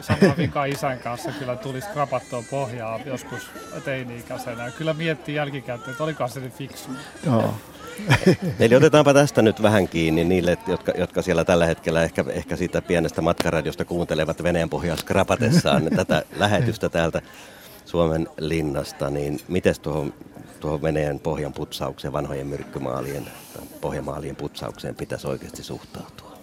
Sama 0.00 0.34
vika 0.36 0.64
isän 0.64 0.98
kanssa 0.98 1.30
kyllä 1.38 1.56
tuli 1.56 1.80
skrapattua 1.80 2.44
pohjaa 2.50 3.00
joskus 3.06 3.50
teini-ikäisenä. 3.84 4.70
Kyllä 4.78 4.94
miettii 4.94 5.34
jälkikäteen, 5.34 5.90
että 5.90 6.04
olikohan 6.04 6.30
se 6.30 6.40
nyt 6.40 6.54
fiksu. 6.54 6.90
Joo. 7.26 7.54
Eli 8.60 8.74
otetaanpa 8.74 9.14
tästä 9.14 9.42
nyt 9.42 9.62
vähän 9.62 9.88
kiinni 9.88 10.24
niille, 10.24 10.58
jotka, 10.66 10.92
jotka 10.98 11.22
siellä 11.22 11.44
tällä 11.44 11.66
hetkellä 11.66 12.02
ehkä, 12.02 12.24
ehkä 12.28 12.56
siitä 12.56 12.82
pienestä 12.82 13.22
matkaradiosta 13.22 13.84
kuuntelevat 13.84 14.42
veneen 14.42 14.70
pohjaa 14.70 14.96
skrapatessaan 14.96 15.82
tätä 15.96 16.22
lähetystä 16.36 16.88
täältä 16.88 17.22
Suomen 17.84 18.28
linnasta, 18.38 19.10
niin 19.10 19.40
miten 19.48 19.74
tuohon, 19.82 20.14
tuohon 20.60 20.82
veneen 20.82 21.20
pohjan 21.20 21.52
putsaukseen, 21.52 22.12
vanhojen 22.12 22.46
myrkkymaalien, 22.46 23.26
pohjamaalien 23.80 24.36
putsaukseen 24.36 24.94
pitäisi 24.94 25.26
oikeasti 25.26 25.62
suhtautua? 25.62 26.38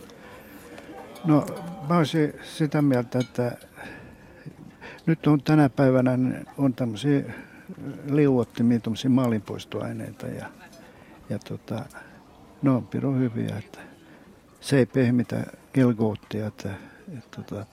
No 1.25 1.45
mä 1.89 1.97
olisin 1.97 2.33
sitä 2.43 2.81
mieltä, 2.81 3.19
että 3.19 3.57
nyt 5.05 5.27
on 5.27 5.43
tänä 5.43 5.69
päivänä 5.69 6.17
on 6.57 6.73
tämmöisiä 6.73 7.23
liuottimia, 8.09 8.79
tämmöisiä 8.79 9.09
maalinpoistoaineita 9.09 10.27
ja 10.27 10.45
ja 11.29 11.39
tota, 11.39 11.85
ne 12.61 12.69
on 12.71 12.87
pirun 12.87 13.19
hyviä, 13.19 13.57
että 13.57 13.79
se 14.61 14.77
ei 14.77 14.85
pehmitä 14.85 15.43
gelgoottia, 15.73 16.47
että, 16.47 16.69
että, 17.17 17.41
tota, 17.41 17.65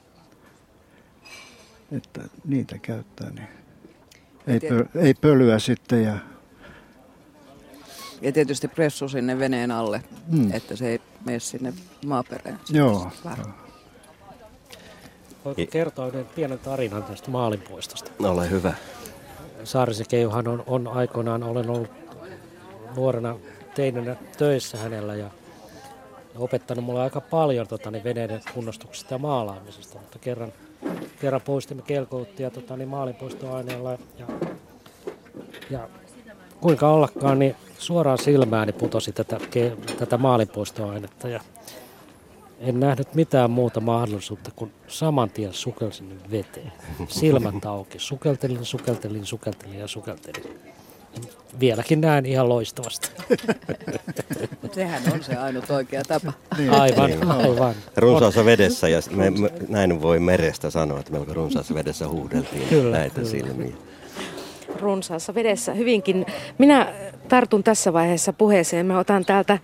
että 1.91 2.21
niitä 2.45 2.77
käyttää, 2.77 3.29
niin 3.29 3.47
ei, 4.47 4.59
pö, 4.59 4.85
ei 4.95 5.13
pölyä 5.13 5.59
sitten 5.59 6.03
ja 6.03 6.17
ja 8.21 8.31
tietysti 8.31 8.67
pressu 8.67 9.09
sinne 9.09 9.39
veneen 9.39 9.71
alle, 9.71 10.03
mm. 10.27 10.53
että 10.53 10.75
se 10.75 10.87
ei 10.87 11.01
mene 11.25 11.39
sinne 11.39 11.73
maaperään. 12.05 12.59
Joo. 12.69 13.11
Voitko 15.45 15.63
kertoa 15.71 16.07
yhden 16.07 16.25
pienen 16.25 16.59
tarinan 16.59 17.03
tästä 17.03 17.31
maalinpuistosta? 17.31 18.11
Ole 18.19 18.49
hyvä. 18.49 18.73
Saarisekeijuhan 19.63 20.47
on, 20.47 20.63
on 20.67 20.87
aikoinaan, 20.87 21.43
olen 21.43 21.69
ollut 21.69 21.89
nuorena 22.95 23.35
teinenä 23.75 24.15
töissä 24.37 24.77
hänellä 24.77 25.15
ja 25.15 25.29
opettanut 26.35 26.85
mulle 26.85 27.01
aika 27.01 27.21
paljon 27.21 27.67
tota, 27.67 27.91
niin 27.91 28.03
veneiden 28.03 28.41
kunnostuksesta 28.53 29.13
ja 29.13 29.17
maalaamisesta, 29.17 29.99
mutta 29.99 30.19
kerran, 30.19 30.53
kerran 31.21 31.41
poistimme 31.41 31.83
kelkouttia 31.87 32.51
tota, 32.51 32.77
niin 32.77 32.89
maalinpoistoaineella 32.89 33.91
ja, 33.91 34.27
ja 35.69 35.89
kuinka 36.61 36.89
ollakaan, 36.89 37.39
niin 37.39 37.55
suoraan 37.77 38.17
silmääni 38.17 38.71
putosi 38.71 39.11
tätä, 39.11 39.39
tätä 39.99 40.17
maalinpoistoainetta 40.17 41.27
ja 41.27 41.41
en 42.59 42.79
nähnyt 42.79 43.15
mitään 43.15 43.51
muuta 43.51 43.79
mahdollisuutta 43.79 44.51
kuin 44.55 44.71
saman 44.87 45.29
tien 45.29 45.53
sukelsin 45.53 46.21
veteen. 46.31 46.71
Silmät 47.07 47.65
auki. 47.65 47.99
Sukeltelin, 47.99 48.65
sukeltelin, 48.65 49.25
sukeltelin 49.25 49.79
ja 49.79 49.87
sukeltelin 49.87 50.72
vieläkin 51.59 52.01
näen 52.01 52.25
ihan 52.25 52.49
loistavasti. 52.49 53.09
Sehän 54.75 55.01
on 55.13 55.23
se 55.23 55.35
ainut 55.35 55.69
oikea 55.69 56.01
tapa. 56.07 56.33
Niin. 56.57 56.69
Aivan, 56.69 57.09
niin. 57.09 57.31
aivan. 57.31 57.75
Runsaassa 57.97 58.45
vedessä, 58.45 58.89
ja 58.89 58.99
me, 59.11 59.29
me, 59.29 59.49
näin 59.67 60.01
voi 60.01 60.19
merestä 60.19 60.69
sanoa, 60.69 60.99
että 60.99 61.11
melko 61.11 61.33
runsaassa 61.33 61.73
vedessä 61.73 62.07
huudeltiin 62.07 62.67
kyllä, 62.69 62.97
näitä 62.97 63.15
kyllä. 63.15 63.29
silmiä. 63.29 63.75
Runsaassa 64.79 65.35
vedessä 65.35 65.73
hyvinkin. 65.73 66.25
Minä 66.57 66.93
tartun 67.29 67.63
tässä 67.63 67.93
vaiheessa 67.93 68.33
puheeseen. 68.33 68.85
Mä 68.85 68.99
otan 68.99 69.25
täältä, 69.25 69.59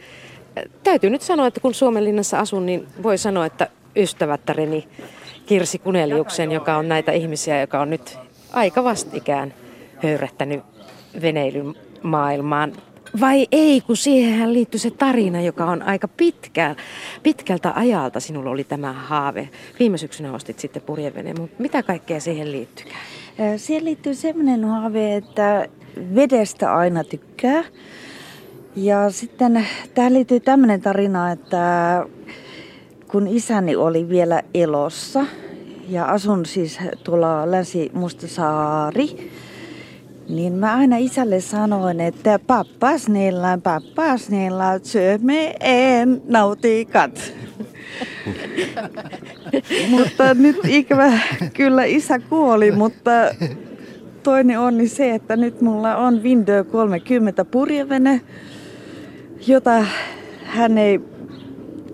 täytyy 0.84 1.10
nyt 1.10 1.22
sanoa, 1.22 1.48
että 1.48 1.60
kun 1.60 1.74
Suomenlinnassa 1.74 2.40
asun, 2.40 2.66
niin 2.66 2.88
voi 3.04 3.18
sanoa, 3.18 3.46
että 3.46 3.68
ystävättäreni 3.96 4.88
Kirsi 5.46 5.80
Kuneliuksen, 5.80 6.52
joka 6.52 6.78
on 6.78 6.90
näitä 6.90 7.12
ihmisiä, 7.12 7.62
joka 7.62 7.80
on 7.80 7.90
nyt 7.90 8.18
aika 8.54 8.84
vastikään 8.84 9.54
höyrättänyt 10.04 10.64
veneilymaailmaan. 11.22 12.74
Vai 13.22 13.48
ei, 13.52 13.82
kun 13.82 13.98
siihen 13.98 14.54
liittyy 14.54 14.80
se 14.80 14.92
tarina, 14.92 15.42
joka 15.42 15.66
on 15.66 15.84
aika 15.84 16.08
pitkä, 16.08 16.76
pitkältä 17.24 17.74
ajalta 17.76 18.20
sinulla 18.20 18.50
oli 18.50 18.64
tämä 18.64 18.94
haave. 18.94 19.50
Viime 19.80 19.98
syksynä 19.98 20.34
ostit 20.34 20.60
sitten 20.60 20.82
purjeveneen, 20.82 21.42
mutta 21.42 21.56
mitä 21.60 21.84
kaikkea 21.84 22.20
siihen 22.20 22.52
liittyy? 22.52 22.86
Siihen 23.58 23.86
liittyy 23.86 24.16
sellainen 24.16 24.66
haave, 24.66 25.16
että 25.16 25.68
vedestä 26.16 26.76
aina 26.76 27.04
tykkää. 27.04 27.64
Ja 28.76 29.12
sitten 29.12 29.68
tähän 29.94 30.14
liittyy 30.14 30.40
tämmöinen 30.40 30.82
tarina, 30.82 31.32
että 31.32 32.06
kun 33.08 33.28
isäni 33.28 33.76
oli 33.76 34.10
vielä 34.10 34.42
elossa 34.54 35.26
ja 35.90 36.06
asun 36.06 36.46
siis 36.46 36.80
tuolla 37.04 37.52
Länsi-Mustasaari, 37.52 39.32
niin 40.30 40.54
mä 40.54 40.76
aina 40.76 40.98
isälle 40.98 41.42
sanoin, 41.42 42.02
että 42.02 42.40
pappa 42.48 42.98
snälla, 42.98 43.58
pappa 43.64 44.18
snälla, 44.18 44.80
syö 44.84 45.18
me 45.22 45.56
en 45.60 46.22
nautikat. 46.28 47.34
mutta 49.90 50.34
nyt 50.34 50.58
ikävä 50.68 51.20
kyllä 51.54 51.84
isä 51.84 52.20
kuoli, 52.20 52.72
mutta 52.72 53.12
toinen 54.24 54.60
onni 54.60 54.88
se, 54.88 55.16
että 55.16 55.36
nyt 55.36 55.62
mulla 55.62 55.96
on 55.96 56.24
Window 56.24 56.66
30 56.66 57.46
purjevene, 57.46 58.22
jota 59.48 59.86
hän 60.44 60.78
ei 60.78 61.00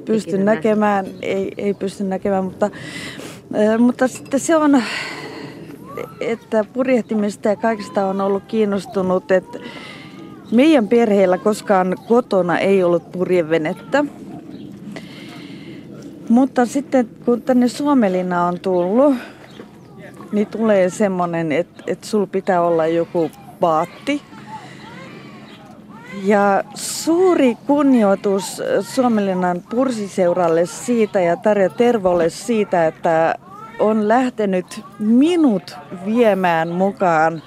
pysty 0.05 0.37
näkemään, 0.37 1.05
ei, 1.21 1.51
ei 1.57 1.73
pysty 1.73 2.03
näkemään, 2.03 2.43
mutta, 2.43 2.69
äh, 3.55 3.79
mutta 3.79 4.07
sitten 4.07 4.39
se 4.39 4.55
on, 4.55 4.83
että 6.19 6.65
purjehtimista 6.73 7.49
ja 7.49 7.55
kaikista 7.55 8.05
on 8.05 8.21
ollut 8.21 8.43
kiinnostunut, 8.47 9.31
että 9.31 9.59
meidän 10.51 10.87
perheellä 10.87 11.37
koskaan 11.37 11.95
kotona 12.07 12.59
ei 12.59 12.83
ollut 12.83 13.11
purjevenettä. 13.11 14.05
Mutta 16.29 16.65
sitten 16.65 17.09
kun 17.25 17.41
tänne 17.41 17.67
Suomelina 17.67 18.45
on 18.45 18.59
tullut, 18.59 19.15
niin 20.31 20.47
tulee 20.47 20.89
semmoinen, 20.89 21.51
että, 21.51 21.83
että 21.87 22.07
sulla 22.07 22.27
pitää 22.27 22.61
olla 22.61 22.87
joku 22.87 23.31
paatti. 23.59 24.21
Ja 26.23 26.63
suuri 26.75 27.57
kunnioitus 27.67 28.61
Suomelinan 28.81 29.63
pursiseuralle 29.69 30.65
siitä 30.65 31.19
ja 31.19 31.35
Tarja 31.35 31.69
Tervolle 31.69 32.29
siitä, 32.29 32.87
että 32.87 33.35
on 33.79 34.07
lähtenyt 34.07 34.81
minut 34.99 35.75
viemään 36.05 36.69
mukaan 36.69 37.41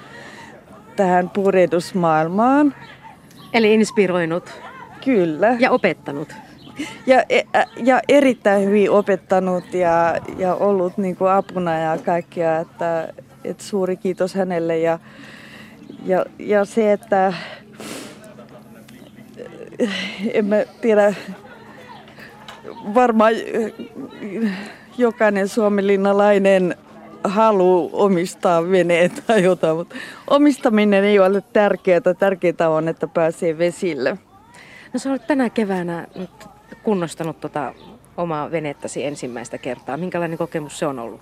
tähän 0.95 1.29
purjehdusmaailmaan. 1.29 2.75
Eli 3.53 3.73
inspiroinut. 3.73 4.61
Kyllä. 5.05 5.55
Ja 5.59 5.71
opettanut. 5.71 6.35
Ja, 7.05 7.23
e, 7.29 7.41
ja 7.83 8.01
erittäin 8.07 8.65
hyvin 8.65 8.91
opettanut 8.91 9.73
ja, 9.73 10.15
ja 10.37 10.55
ollut 10.55 10.97
niin 10.97 11.15
kuin 11.15 11.31
apuna 11.31 11.79
ja 11.79 11.97
kaikkia, 11.97 12.59
että, 12.59 13.13
että 13.43 13.63
suuri 13.63 13.97
kiitos 13.97 14.35
hänelle. 14.35 14.77
Ja, 14.77 14.99
ja, 16.05 16.25
ja 16.39 16.65
se, 16.65 16.91
että 16.91 17.33
en 20.33 20.45
mä 20.45 20.55
tiedä, 20.81 21.13
varmaan 22.93 23.33
jokainen 24.99 25.47
suomilinnalainen 25.47 26.75
halu 27.23 27.89
omistaa 27.93 28.69
veneet 28.71 29.23
tai 29.27 29.43
jotain, 29.43 29.77
mutta 29.77 29.95
omistaminen 30.27 31.03
ei 31.03 31.19
ole 31.19 31.43
tärkeää. 31.53 32.01
Tärkeää 32.19 32.69
on, 32.69 32.87
että 32.87 33.07
pääsee 33.07 33.57
vesille. 33.57 34.17
No 34.93 34.99
sä 34.99 35.09
olet 35.09 35.27
tänä 35.27 35.49
keväänä 35.49 36.07
nyt 36.15 36.29
kunnostanut 36.83 37.39
tota 37.39 37.73
omaa 38.17 38.51
venettäsi 38.51 39.05
ensimmäistä 39.05 39.57
kertaa. 39.57 39.97
Minkälainen 39.97 40.37
kokemus 40.37 40.79
se 40.79 40.85
on 40.85 40.99
ollut? 40.99 41.21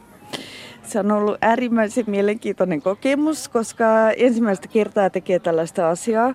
Se 0.83 0.99
on 0.99 1.11
ollut 1.11 1.37
äärimmäisen 1.41 2.03
mielenkiintoinen 2.07 2.81
kokemus, 2.81 3.49
koska 3.49 3.85
ensimmäistä 4.17 4.67
kertaa 4.67 5.09
tekee 5.09 5.39
tällaista 5.39 5.89
asiaa. 5.89 6.33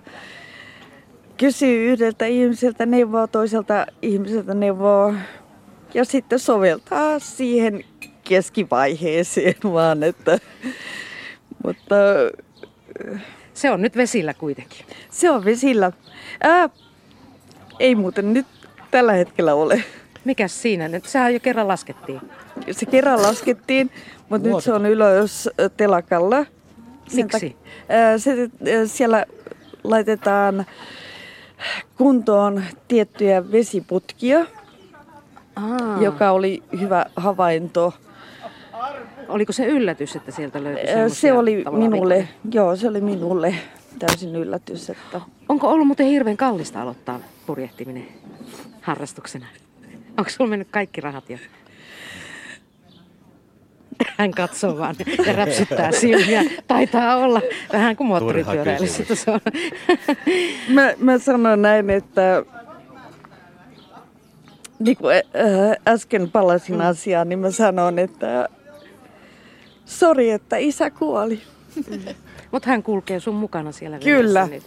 Kysyy 1.37 1.91
yhdeltä 1.91 2.25
ihmiseltä 2.25 2.85
neuvoa, 2.85 3.27
toiselta 3.27 3.85
ihmiseltä 4.01 4.53
neuvoa 4.53 5.13
ja 5.93 6.05
sitten 6.05 6.39
soveltaa 6.39 7.19
siihen 7.19 7.83
keskivaiheeseen 8.23 9.55
vaan, 9.73 10.03
että, 10.03 10.39
mutta... 11.65 11.95
Se 13.53 13.71
on 13.71 13.81
nyt 13.81 13.97
vesillä 13.97 14.33
kuitenkin. 14.33 14.85
Se 15.09 15.29
on 15.29 15.45
vesillä. 15.45 15.91
Ää, 16.43 16.69
ei 17.79 17.95
muuten 17.95 18.33
nyt 18.33 18.45
tällä 18.91 19.13
hetkellä 19.13 19.53
ole. 19.53 19.83
Mikäs 20.25 20.61
siinä 20.61 20.87
nyt? 20.87 21.05
Sehän 21.05 21.33
jo 21.33 21.39
kerran 21.39 21.67
laskettiin. 21.67 22.21
Se 22.71 22.85
kerran 22.85 23.21
laskettiin, 23.21 23.91
mutta 24.29 24.49
nyt 24.49 24.63
se 24.63 24.73
on 24.73 24.85
ylös 24.85 25.49
telakalla. 25.77 26.45
Miksi? 27.13 27.55
Se, 28.17 28.49
siellä 28.87 29.25
laitetaan 29.83 30.65
kuntoon 31.97 32.63
tiettyjä 32.87 33.51
vesiputkia, 33.51 34.45
Aa. 35.55 36.01
joka 36.01 36.31
oli 36.31 36.63
hyvä 36.79 37.05
havainto. 37.15 37.93
Oliko 39.27 39.53
se 39.53 39.65
yllätys, 39.65 40.15
että 40.15 40.31
sieltä 40.31 40.63
löytyi 40.63 40.85
Se 41.07 41.33
oli 41.33 41.63
minulle, 41.71 42.15
vikoja? 42.15 42.27
joo, 42.51 42.75
se 42.75 42.87
oli 42.87 43.01
minulle 43.01 43.55
täysin 43.99 44.35
yllätys. 44.35 44.89
Että... 44.89 45.21
Onko 45.49 45.67
ollut 45.69 45.87
muuten 45.87 46.07
hirveän 46.07 46.37
kallista 46.37 46.81
aloittaa 46.81 47.19
purjehtiminen 47.45 48.07
harrastuksena? 48.81 49.45
Onko 50.17 50.29
sulla 50.29 50.49
mennyt 50.49 50.67
kaikki 50.71 51.01
rahat 51.01 51.29
jo? 51.29 51.37
Hän 54.17 54.31
katsoo 54.31 54.77
vaan 54.77 54.95
ja 55.25 55.33
räpsyttää 55.33 55.91
silmiä. 55.91 56.43
Taitaa 56.67 57.15
olla 57.15 57.41
vähän 57.73 57.95
kuin 57.95 58.07
moottoripyöräilyssä. 58.07 59.03
mä, 60.69 60.93
mä 60.97 61.17
sanon 61.17 61.61
näin, 61.61 61.89
että 61.89 62.43
niin 64.79 64.97
kuin 64.97 65.15
äsken 65.87 66.31
palasin 66.31 66.75
mm. 66.75 66.81
asiaan, 66.81 67.29
niin 67.29 67.39
mä 67.39 67.51
sanon, 67.51 67.99
että 67.99 68.49
sori, 69.85 70.31
että 70.31 70.57
isä 70.57 70.89
kuoli. 70.89 71.41
Mm. 71.89 71.99
Mutta 72.51 72.69
hän 72.69 72.83
kulkee 72.83 73.19
sun 73.19 73.35
mukana 73.35 73.71
siellä 73.71 73.99
Kyllä. 73.99 74.47
Nyt. 74.47 74.63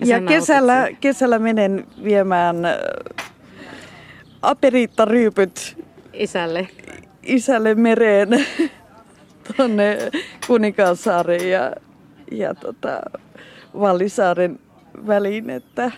Ja, 0.00 0.06
ja 0.06 0.20
kesällä, 0.20 0.88
kesällä 1.00 1.38
menen 1.38 1.86
viemään 2.04 2.56
aperiittaryypyt 4.42 5.76
isälle, 6.12 6.68
isälle 7.22 7.74
mereen 7.74 8.28
tuonne 9.56 9.98
Kuninkaansaaren 10.46 11.50
ja, 11.50 11.72
ja 12.32 12.54
tota, 12.54 13.00
Vallisaaren 13.80 14.58
väliin, 15.06 15.50
että 15.50 15.92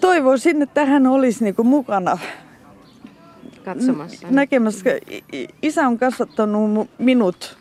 toivoisin, 0.00 0.62
että 0.62 0.84
hän 0.84 1.06
olisi 1.06 1.44
niinku 1.44 1.64
mukana 1.64 2.18
katsomassa. 3.64 4.28
Näkemässä. 4.30 4.90
Isä 5.62 5.86
on 5.86 5.98
kasvattanut 5.98 6.90
minut 6.98 7.58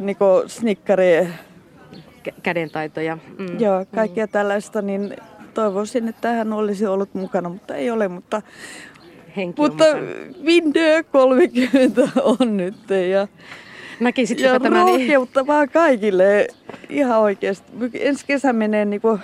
niinku 0.00 0.24
snikkari 0.46 1.28
kädentaitoja. 2.42 3.18
Mm. 3.38 3.60
Joo, 3.60 3.86
kaikkea 3.94 4.26
mm. 4.26 4.32
tällaista, 4.32 4.82
niin 4.82 5.16
toivoisin, 5.54 6.08
että 6.08 6.32
hän 6.32 6.52
olisi 6.52 6.86
ollut 6.86 7.14
mukana, 7.14 7.48
mutta 7.48 7.74
ei 7.74 7.90
ole, 7.90 8.08
mutta, 8.08 8.42
Henki 9.36 9.62
mutta 9.62 9.84
Vindö 10.44 11.04
30 11.12 12.02
on 12.22 12.56
nyt 12.56 12.90
ja, 13.10 13.28
ja 14.38 14.60
tämän... 14.60 14.86
rohkeuttavaa 14.86 15.66
kaikille 15.66 16.46
ihan 16.88 17.20
oikeasti. 17.20 17.72
Ensi 17.94 18.26
kesä 18.26 18.52
menee 18.52 18.84
niin 18.84 19.00
kuin 19.00 19.20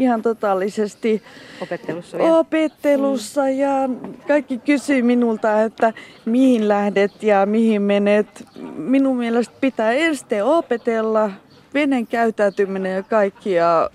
ihan 0.00 0.22
totaalisesti 0.22 1.22
opettelussa, 1.60 2.16
opettelussa 2.18 3.42
mm. 3.42 3.58
ja 3.58 3.88
kaikki 4.28 4.58
kysyy 4.58 5.02
minulta, 5.02 5.62
että 5.62 5.92
mihin 6.24 6.68
lähdet 6.68 7.22
ja 7.22 7.46
mihin 7.46 7.82
menet. 7.82 8.44
Minun 8.76 9.16
mielestä 9.16 9.54
pitää 9.60 9.92
ensin 9.92 10.44
opetella 10.44 11.30
venen 11.74 12.06
käyttäytyminen 12.06 12.94
ja 12.94 13.02
kaikki 13.02 13.52
ja 13.52 13.90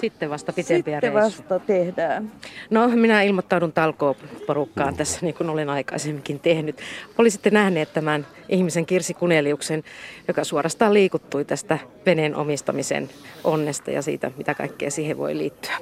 sitten 0.00 0.30
vasta 0.30 0.52
pitempiä 0.52 0.96
Sitten 0.96 1.12
reissu. 1.14 1.42
vasta 1.42 1.58
tehdään. 1.66 2.32
No, 2.70 2.88
minä 2.88 3.22
ilmoittaudun 3.22 3.72
talkooporukkaan 3.72 4.96
tässä, 4.96 5.18
niin 5.22 5.34
kuin 5.34 5.50
olen 5.50 5.70
aikaisemminkin 5.70 6.40
tehnyt. 6.40 6.80
Olisitte 7.18 7.50
nähneet 7.50 7.92
tämän 7.92 8.26
ihmisen 8.48 8.86
Kirsi 8.86 9.14
Kuneliuksen, 9.14 9.84
joka 10.28 10.44
suorastaan 10.44 10.94
liikuttui 10.94 11.44
tästä 11.44 11.78
veneen 12.06 12.36
omistamisen 12.36 13.10
onnesta 13.44 13.90
ja 13.90 14.02
siitä, 14.02 14.30
mitä 14.36 14.54
kaikkea 14.54 14.90
siihen 14.90 15.18
voi 15.18 15.38
liittyä. 15.38 15.76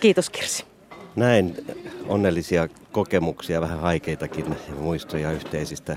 Kiitos 0.00 0.30
Kirsi. 0.30 0.64
Näin 1.16 1.56
onnellisia 2.06 2.68
kokemuksia, 2.92 3.60
vähän 3.60 3.80
haikeitakin 3.80 4.56
muistoja 4.78 5.32
yhteisistä 5.32 5.96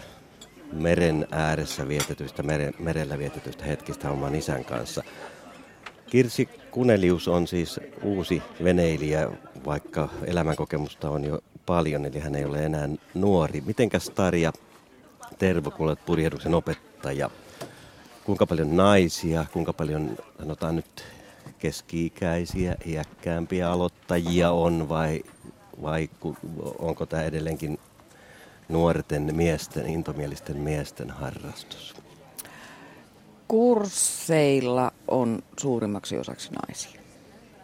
meren 0.73 1.27
ääressä 1.31 1.87
vietetystä, 1.87 2.43
meren, 2.43 2.73
merellä 2.79 3.17
vietetystä 3.17 3.65
hetkistä 3.65 4.09
oman 4.09 4.35
isän 4.35 4.65
kanssa. 4.65 5.03
Kirsi 6.09 6.49
Kunelius 6.71 7.27
on 7.27 7.47
siis 7.47 7.79
uusi 8.03 8.41
veneilijä, 8.63 9.29
vaikka 9.65 10.09
elämänkokemusta 10.25 11.09
on 11.09 11.23
jo 11.23 11.39
paljon, 11.65 12.05
eli 12.05 12.19
hän 12.19 12.35
ei 12.35 12.45
ole 12.45 12.65
enää 12.65 12.89
nuori. 13.13 13.61
Mitenkäs 13.65 14.09
Tarja 14.09 14.53
Tervo, 15.37 15.71
kun 15.71 15.85
olet 15.87 16.05
purjehduksen 16.05 16.53
opettaja, 16.53 17.29
kuinka 18.23 18.45
paljon 18.45 18.77
naisia, 18.77 19.45
kuinka 19.53 19.73
paljon 19.73 20.17
sanotaan 20.39 20.75
nyt 20.75 21.03
keski-ikäisiä, 21.59 22.75
iäkkäämpiä 22.85 23.71
aloittajia 23.71 24.51
on 24.51 24.89
vai, 24.89 25.23
vai 25.81 26.09
onko 26.79 27.05
tämä 27.05 27.23
edelleenkin 27.23 27.79
nuorten 28.69 29.35
miesten, 29.35 29.87
intomielisten 29.87 30.57
miesten 30.57 31.09
harrastus? 31.09 32.00
Kursseilla 33.51 34.91
on 35.07 35.39
suurimmaksi 35.59 36.17
osaksi 36.17 36.49
naisia. 36.51 37.01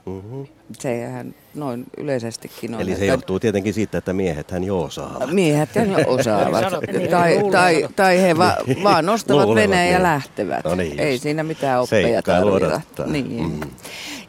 Mm-hmm. 0.05 0.47
Sehän 0.79 1.35
noin 1.55 1.83
yleisestikin 1.97 2.75
on. 2.75 2.81
Eli 2.81 2.95
se 2.95 3.05
johtuu 3.05 3.39
tietenkin 3.39 3.73
siitä, 3.73 3.97
että 3.97 4.13
miehet 4.13 4.51
hän 4.51 4.63
jo 4.63 4.81
osaavat. 4.81 5.31
Miehet 5.31 5.75
hän 5.75 5.91
jo 5.91 5.97
osaavat. 6.19 6.65
tai, 7.11 7.39
tai, 7.51 7.88
tai 7.95 8.21
he 8.21 8.38
va, 8.38 8.57
vaan 8.83 9.05
nostavat 9.05 9.55
veneen 9.55 9.93
ja 9.93 10.03
lähtevät. 10.03 10.65
No 10.65 10.75
niin, 10.75 10.99
Ei 10.99 11.17
siinä 11.17 11.43
mitään 11.43 11.81
oppeja 11.81 12.21
tarvita. 12.21 12.81
Niin. 13.05 13.43
Mm. 13.43 13.59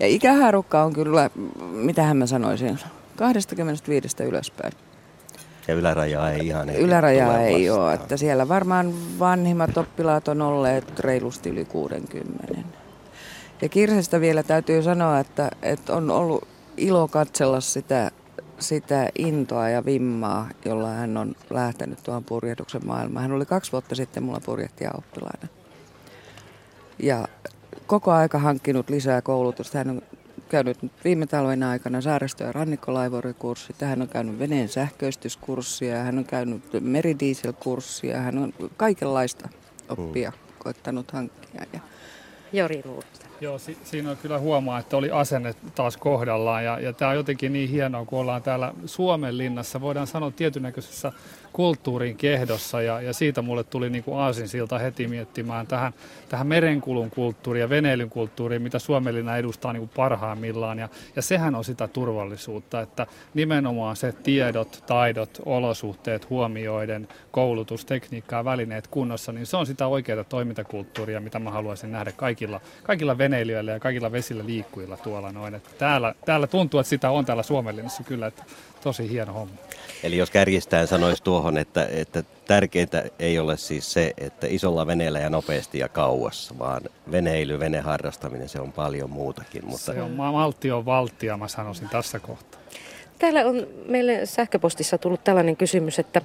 Ja 0.01 0.07
ikäharukka 0.07 0.83
on 0.83 0.93
kyllä, 0.93 1.31
mitä 1.73 2.15
mä 2.15 2.27
sanoisin, 2.27 2.79
25 3.17 4.23
ylöspäin. 4.25 4.73
Ja 5.69 5.75
ylärajaa 5.75 6.31
ei 6.31 6.47
ihan 6.47 6.71
Ylärajaa 6.71 7.41
ei 7.41 7.71
ole, 7.71 7.95
että 7.95 8.17
siellä 8.17 8.49
varmaan 8.49 8.95
vanhimmat 9.19 9.77
oppilaat 9.77 10.29
on 10.29 10.43
olleet 10.43 11.01
reilusti 11.01 11.51
yli 11.51 11.65
60. 11.65 12.55
Ja 13.63 13.69
Kirsestä 13.69 14.21
vielä 14.21 14.43
täytyy 14.43 14.83
sanoa, 14.83 15.19
että, 15.19 15.51
että 15.63 15.93
on 15.93 16.11
ollut 16.11 16.49
ilo 16.77 17.09
katsella 17.09 17.61
sitä, 17.61 18.11
sitä 18.59 19.09
intoa 19.19 19.69
ja 19.69 19.85
vimmaa, 19.85 20.49
jolla 20.65 20.89
hän 20.89 21.17
on 21.17 21.35
lähtenyt 21.51 22.03
tuohon 22.03 22.25
purjehduksen 22.25 22.87
maailmaan. 22.87 23.23
Hän 23.23 23.33
oli 23.33 23.47
kaksi 23.47 23.73
vuotta 23.73 23.95
sitten 23.95 24.23
mulla 24.23 24.41
purjehtia 24.45 24.91
oppilaina. 24.99 25.49
Ja 26.99 27.29
koko 27.87 28.13
aika 28.13 28.39
hankkinut 28.39 28.91
lisää 28.91 29.23
koulutusta. 29.23 29.79
Hän 29.79 29.91
on 29.91 30.03
käynyt 30.49 30.79
viime 31.05 31.27
talven 31.27 31.63
aikana 31.63 32.01
saaristo- 32.01 32.45
ja 32.45 32.53
rannikkolaivorikurssi. 32.53 33.75
Hän 33.81 34.03
on 34.03 34.09
käynyt 34.09 34.39
veneen 34.39 34.69
sähköistyskurssia, 34.69 35.97
hän 35.97 36.19
on 36.19 36.25
käynyt 36.25 36.63
meridieselkurssia, 36.81 38.21
hän 38.21 38.39
on 38.39 38.53
kaikenlaista 38.77 39.49
oppia 39.89 40.31
mm. 40.31 40.37
koittanut 40.59 41.11
hankkia. 41.11 41.63
Ja 41.73 41.81
Jori 42.53 42.83
Ruutta. 42.83 43.27
Joo, 43.41 43.59
si- 43.59 43.79
siinä 43.85 44.11
on 44.11 44.17
kyllä 44.17 44.39
huomaa, 44.39 44.79
että 44.79 44.97
oli 44.97 45.11
asenne 45.11 45.55
taas 45.75 45.97
kohdallaan 45.97 46.65
ja, 46.65 46.81
ja 46.81 46.93
tämä 46.93 47.11
on 47.11 47.17
jotenkin 47.17 47.53
niin 47.53 47.71
hienoa, 47.71 48.05
kun 48.05 48.19
ollaan 48.19 48.43
täällä 48.43 48.73
Suomen 48.87 49.39
linnassa, 49.39 49.81
voidaan 49.81 50.07
sanoa 50.07 50.31
tietynäköisessä 50.31 51.13
kulttuurin 51.53 52.17
kehdossa 52.17 52.83
ja, 52.83 53.01
ja 53.01 53.13
siitä 53.13 53.43
mulle 53.43 53.65
tuli 53.65 53.91
niin 53.91 54.05
kuin 54.05 54.19
aasinsilta 54.19 54.79
heti 54.79 55.09
miettimään 55.09 55.67
tähän, 55.67 55.93
tähän 56.29 56.47
merenkulun 56.47 57.11
kulttuuriin 57.11 57.61
ja 57.61 57.69
veneilyn 57.69 58.11
kulttuuriin, 58.11 58.63
mitä 58.63 58.79
Suomenlinna 58.79 59.37
edustaa 59.37 59.73
niin 59.73 59.81
kuin 59.81 59.91
parhaimmillaan 59.97 60.79
ja, 60.79 60.89
ja 61.17 61.23
sehän 61.23 61.55
on 61.55 61.65
sitä 61.65 61.89
turvallisuutta, 61.89 62.81
että 62.81 63.07
nimenomaan 63.35 63.97
se 63.97 64.13
tiedot, 64.13 64.85
taidot, 64.87 65.43
olosuhteet 65.47 66.31
huomioiden, 66.31 67.09
koulutus, 67.31 67.85
tekniikka 67.85 68.37
ja 68.37 68.45
välineet 68.45 68.87
kunnossa, 68.87 69.33
niin 69.33 69.47
se 69.47 69.57
on 69.57 69.67
sitä 69.67 69.87
oikeaa 69.87 70.25
toimintakulttuuria, 70.25 71.21
mitä 71.21 71.39
mä 71.39 71.51
haluaisin 71.51 71.93
nähdä 71.93 72.13
kaikilla, 72.13 72.61
kaikilla 72.83 73.19
veneilijöillä 73.19 73.73
ja 73.73 73.81
kaikilla 73.81 74.13
vesillä 74.13 74.47
liikkujilla 74.47 74.97
tuolla 74.97 75.33
noin. 75.33 75.55
Että 75.55 75.71
täällä, 75.79 76.15
täällä 76.25 76.47
tuntuu, 76.47 76.81
että 76.81 76.91
sitä 76.91 77.11
on 77.11 77.25
täällä 77.25 77.43
Suomenlinnassa 77.43 78.03
kyllä, 78.05 78.27
että 78.27 78.45
tosi 78.83 79.11
hieno 79.11 79.33
homma. 79.33 79.55
Eli 80.03 80.17
jos 80.17 80.31
kärjistään 80.31 80.87
sanoisi 80.87 81.23
tuohon, 81.23 81.59
että, 81.59 81.89
että 81.91 82.25
tärkeintä 82.47 83.05
ei 83.19 83.39
ole 83.39 83.57
siis 83.57 83.93
se, 83.93 84.15
että 84.19 84.47
isolla 84.51 84.87
veneellä 84.87 85.19
ja 85.19 85.31
nopeasti 85.31 85.79
ja 85.79 85.89
kauas, 85.89 86.55
vaan 86.59 86.83
veneily, 87.11 87.59
veneharrastaminen, 87.59 88.49
se 88.49 88.61
on 88.61 88.73
paljon 88.73 89.11
muutakin. 89.11 89.65
Mutta... 89.65 89.93
Se 89.93 90.03
on 90.03 90.11
maltti 90.11 90.71
on 90.71 90.85
valtia, 90.85 91.37
mä 91.37 91.49
sanoisin 91.49 91.89
tässä 91.89 92.19
kohtaa. 92.19 92.61
Täällä 93.19 93.47
on 93.47 93.67
meille 93.87 94.27
sähköpostissa 94.27 94.99
tullut 94.99 95.25
tällainen 95.25 95.57
kysymys, 95.57 95.99
että 95.99 96.23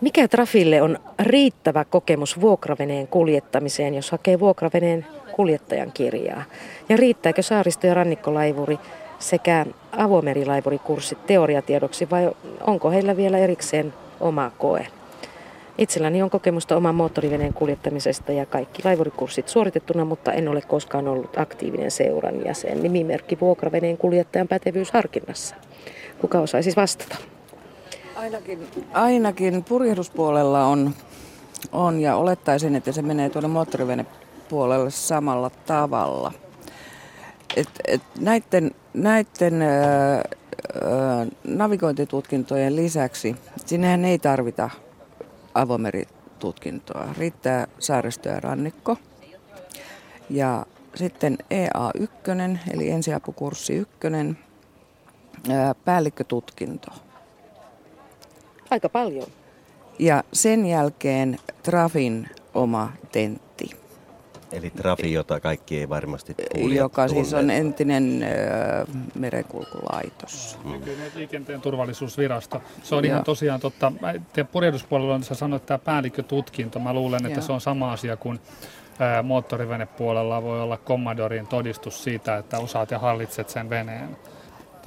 mikä 0.00 0.28
Trafille 0.28 0.82
on 0.82 0.98
riittävä 1.18 1.84
kokemus 1.84 2.40
vuokraveneen 2.40 3.08
kuljettamiseen, 3.08 3.94
jos 3.94 4.10
hakee 4.10 4.40
vuokraveneen 4.40 5.06
kuljettajan 5.32 5.92
kirjaa? 5.92 6.44
Ja 6.88 6.96
riittääkö 6.96 7.42
saaristo- 7.42 7.86
ja 7.86 7.94
rannikkolaivuri 7.94 8.78
sekä 9.18 9.66
avomerilaivorikurssit 9.92 11.26
teoriatiedoksi 11.26 12.10
vai 12.10 12.30
onko 12.66 12.90
heillä 12.90 13.16
vielä 13.16 13.38
erikseen 13.38 13.94
oma 14.20 14.50
koe? 14.58 14.86
Itselläni 15.78 16.22
on 16.22 16.30
kokemusta 16.30 16.76
oman 16.76 16.94
moottoriveneen 16.94 17.54
kuljettamisesta 17.54 18.32
ja 18.32 18.46
kaikki 18.46 18.82
laivorikurssit 18.84 19.48
suoritettuna, 19.48 20.04
mutta 20.04 20.32
en 20.32 20.48
ole 20.48 20.60
koskaan 20.60 21.08
ollut 21.08 21.38
aktiivinen 21.38 21.90
seuran 21.90 22.44
jäsen. 22.44 22.82
Nimimerkki 22.82 23.40
vuokraveneen 23.40 23.96
kuljettajan 23.98 24.48
pätevyysharkinnassa. 24.48 25.56
Kuka 26.20 26.40
osaisi 26.40 26.72
vastata? 26.76 27.16
Ainakin, 28.16 28.68
ainakin 28.92 29.64
purjehduspuolella 29.64 30.64
on, 30.64 30.94
on 31.72 32.00
ja 32.00 32.16
olettaisin, 32.16 32.76
että 32.76 32.92
se 32.92 33.02
menee 33.02 33.30
tuonne 33.30 33.48
moottorivenepuolelle 33.48 34.90
samalla 34.90 35.50
tavalla– 35.66 36.32
et, 37.56 37.68
et 37.86 38.02
näiden, 38.20 38.70
näiden 38.94 39.62
ö, 39.62 39.66
ö, 39.66 40.20
navigointitutkintojen 41.44 42.76
lisäksi, 42.76 43.36
sinnehän 43.66 44.04
ei 44.04 44.18
tarvita 44.18 44.70
avomeritutkintoa. 45.54 47.14
Riittää 47.18 47.66
saaristo 47.78 48.28
ja 48.28 48.40
rannikko. 48.40 48.96
Ja 50.30 50.66
sitten 50.94 51.38
EA1, 51.50 52.58
eli 52.72 52.90
ensiapukurssi 52.90 53.74
1, 53.76 53.96
päällikkötutkinto. 55.84 56.90
Aika 58.70 58.88
paljon. 58.88 59.26
Ja 59.98 60.24
sen 60.32 60.66
jälkeen 60.66 61.38
Trafin 61.62 62.28
oma 62.54 62.92
tentti. 63.12 63.47
Eli 64.52 64.70
Trafi, 64.70 65.12
jota 65.12 65.40
kaikki 65.40 65.78
ei 65.78 65.88
varmasti 65.88 66.34
kuulija 66.52 66.82
Joka 66.82 67.06
tunne. 67.06 67.22
siis 67.22 67.34
on 67.34 67.50
entinen 67.50 68.22
ö, 68.22 68.86
merenkulkulaitos. 69.14 70.58
Mm. 70.64 70.80
Liikenteen 71.14 71.60
turvallisuusvirasto. 71.60 72.62
Se 72.82 72.94
on 72.94 73.04
Joo. 73.04 73.12
ihan 73.12 73.24
tosiaan 73.24 73.60
totta. 73.60 73.92
Purjehduspuolella 74.52 75.14
on, 75.14 75.22
sä 75.22 75.34
sanoit, 75.34 75.66
tämä 75.66 75.78
päällikkötutkinto. 75.78 76.78
Mä 76.78 76.92
luulen, 76.92 77.26
että 77.26 77.38
Joo. 77.38 77.46
se 77.46 77.52
on 77.52 77.60
sama 77.60 77.92
asia 77.92 78.16
kuin 78.16 78.40
moottorivenepuolella 79.22 80.42
voi 80.42 80.62
olla 80.62 80.76
Commodorin 80.76 81.46
todistus 81.46 82.04
siitä, 82.04 82.36
että 82.36 82.58
osaat 82.58 82.90
ja 82.90 82.98
hallitset 82.98 83.48
sen 83.48 83.70
veneen 83.70 84.16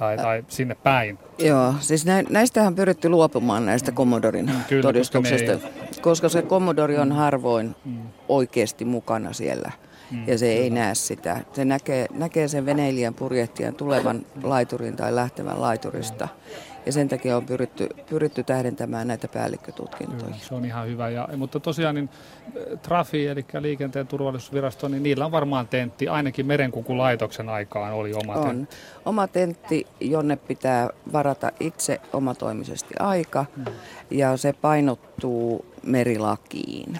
tai, 0.02 0.16
tai 0.16 0.44
sinne 0.48 0.74
päin. 0.74 1.18
Joo, 1.38 1.74
siis 1.80 2.06
nä, 2.06 2.22
näistähän 2.30 2.66
on 2.66 2.74
pyritty 2.74 3.08
luopumaan 3.08 3.66
näistä 3.66 3.92
Commodorin 3.92 4.46
mm, 4.46 4.52
Kyllä, 4.68 4.82
todistuksesta, 4.82 5.52
koska, 5.52 5.68
ei... 5.68 6.02
koska 6.02 6.28
se 6.28 6.42
Commodori 6.42 6.98
on 6.98 7.12
harvoin 7.12 7.76
mm. 7.84 7.98
oikeasti 8.28 8.84
mukana 8.84 9.32
siellä. 9.32 9.70
Mm, 10.10 10.28
ja 10.28 10.38
se 10.38 10.46
kyllä. 10.46 10.62
ei 10.62 10.70
näe 10.70 10.94
sitä. 10.94 11.40
Se 11.52 11.64
näkee, 11.64 12.06
näkee 12.14 12.48
sen 12.48 12.66
veneilijän 12.66 13.14
purjehtijan 13.14 13.74
tulevan 13.74 14.26
laiturin 14.42 14.96
tai 14.96 15.14
lähtevän 15.14 15.60
laiturista. 15.60 16.24
Mm 16.24 16.71
ja 16.86 16.92
sen 16.92 17.08
takia 17.08 17.36
on 17.36 17.46
pyritty, 17.46 17.88
pyritty 18.08 18.42
tähdentämään 18.42 19.08
näitä 19.08 19.28
päällikkötutkintoja. 19.28 20.22
Kyllä, 20.22 20.36
se 20.36 20.54
on 20.54 20.64
ihan 20.64 20.88
hyvä. 20.88 21.08
Ja, 21.08 21.28
mutta 21.36 21.60
tosiaan 21.60 21.94
niin 21.94 22.08
eh, 22.56 22.78
Trafi, 22.78 23.26
eli 23.26 23.44
liikenteen 23.60 24.06
turvallisuusvirasto, 24.06 24.88
niin 24.88 25.02
niillä 25.02 25.24
on 25.24 25.32
varmaan 25.32 25.68
tentti, 25.68 26.08
ainakin 26.08 26.46
merenkukulaitoksen 26.46 27.48
aikaan 27.48 27.92
oli 27.92 28.14
oma 28.14 28.34
on. 28.34 28.46
tentti. 28.46 28.76
Oma 29.04 29.28
tentti, 29.28 29.86
jonne 30.00 30.36
pitää 30.36 30.90
varata 31.12 31.52
itse 31.60 32.00
omatoimisesti 32.12 32.94
aika, 32.98 33.44
hmm. 33.56 33.64
ja 34.10 34.36
se 34.36 34.52
painottuu 34.52 35.66
merilakiin. 35.82 36.98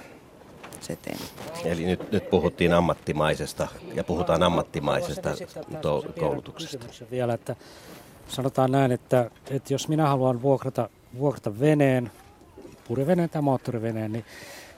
Se 0.81 0.97
tentti. 0.97 1.69
Eli 1.69 1.85
nyt, 1.87 2.13
nyt 2.13 2.31
puhuttiin 2.31 2.73
ammattimaisesta 2.73 3.69
ja 3.95 4.05
puhutaan 4.05 4.43
ammattimaisesta 4.43 5.31
koulutuksesta. 6.21 6.87
Vielä, 7.11 7.35
että 7.35 7.57
sanotaan 8.29 8.73
näin, 8.73 8.93
että, 8.93 9.31
että 9.51 9.75
jos 9.75 9.89
minä 9.89 10.09
haluan 10.09 10.43
vuokrata, 10.43 10.89
vuokrata 11.19 11.61
veneen, 11.61 12.11
puriveneen 12.89 13.31
tai 13.31 13.43
moottoriveneen, 13.43 14.13
niin 14.13 14.25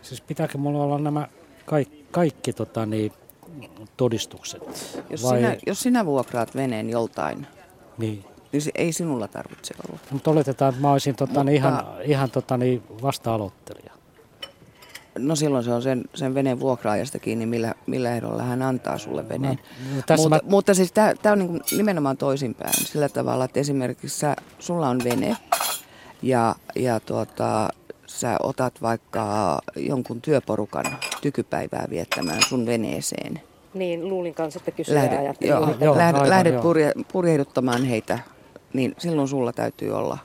siis 0.02 0.20
pitääkö 0.20 0.58
mulla 0.58 0.84
olla 0.84 0.98
nämä 0.98 1.28
kaikki, 1.66 2.06
kaikki 2.10 2.52
tota, 2.52 2.86
niin, 2.86 3.12
todistukset? 3.96 4.62
Jos, 5.10 5.22
Vai... 5.22 5.38
sinä, 5.38 5.56
jos 5.66 5.80
sinä 5.80 6.06
vuokraat 6.06 6.54
veneen 6.54 6.90
joltain, 6.90 7.46
niin. 7.98 8.24
niin 8.52 8.62
ei 8.74 8.92
sinulla 8.92 9.28
tarvitse 9.28 9.74
olla. 9.88 9.98
Mutta 10.10 10.30
oletetaan, 10.30 10.68
että 10.68 10.82
mä 10.82 10.92
olisin 10.92 11.16
tota, 11.16 11.30
Mutta... 11.30 11.44
niin 11.44 11.56
ihan, 11.56 11.86
ihan 12.04 12.30
tota, 12.30 12.56
niin 12.56 12.82
vasta-aloittelija. 13.02 13.83
No 15.18 15.36
silloin 15.36 15.64
se 15.64 15.72
on 15.72 15.82
sen, 15.82 16.04
sen 16.14 16.34
veneen 16.34 16.60
vuokraajasta 16.60 17.18
kiinni, 17.18 17.46
millä, 17.46 17.74
millä 17.86 18.16
ehdolla 18.16 18.42
hän 18.42 18.62
antaa 18.62 18.98
sulle 18.98 19.28
veneen. 19.28 19.58
No, 19.94 20.16
no 20.16 20.16
mutta, 20.16 20.28
mä... 20.28 20.40
mutta 20.44 20.74
siis 20.74 20.92
tämä 20.92 21.32
on 21.32 21.38
niin 21.38 21.60
nimenomaan 21.76 22.16
toisinpäin 22.16 22.86
sillä 22.86 23.08
tavalla, 23.08 23.44
että 23.44 23.60
esimerkiksi 23.60 24.18
sä, 24.18 24.36
sulla 24.58 24.88
on 24.88 25.00
vene 25.04 25.36
ja, 26.22 26.54
ja 26.76 27.00
tuota, 27.00 27.68
sä 28.06 28.36
otat 28.42 28.82
vaikka 28.82 29.58
jonkun 29.76 30.20
työporukan 30.20 30.84
tykypäivää 31.22 31.86
viettämään 31.90 32.42
sun 32.48 32.66
veneeseen. 32.66 33.40
Niin, 33.74 34.08
luulin 34.08 34.34
kanssa, 34.34 34.58
että 34.58 34.70
kysyä 34.70 34.94
lähdet, 34.94 35.40
joo, 35.40 35.76
joo, 35.80 35.96
lähdet, 35.96 36.16
aivan, 36.16 36.30
lähdet 36.30 36.52
joo. 36.52 36.62
Purje, 36.62 36.92
purjehduttamaan 37.12 37.84
heitä, 37.84 38.18
niin 38.72 38.94
silloin 38.98 39.28
sulla 39.28 39.52
täytyy 39.52 39.96
olla 39.96 40.18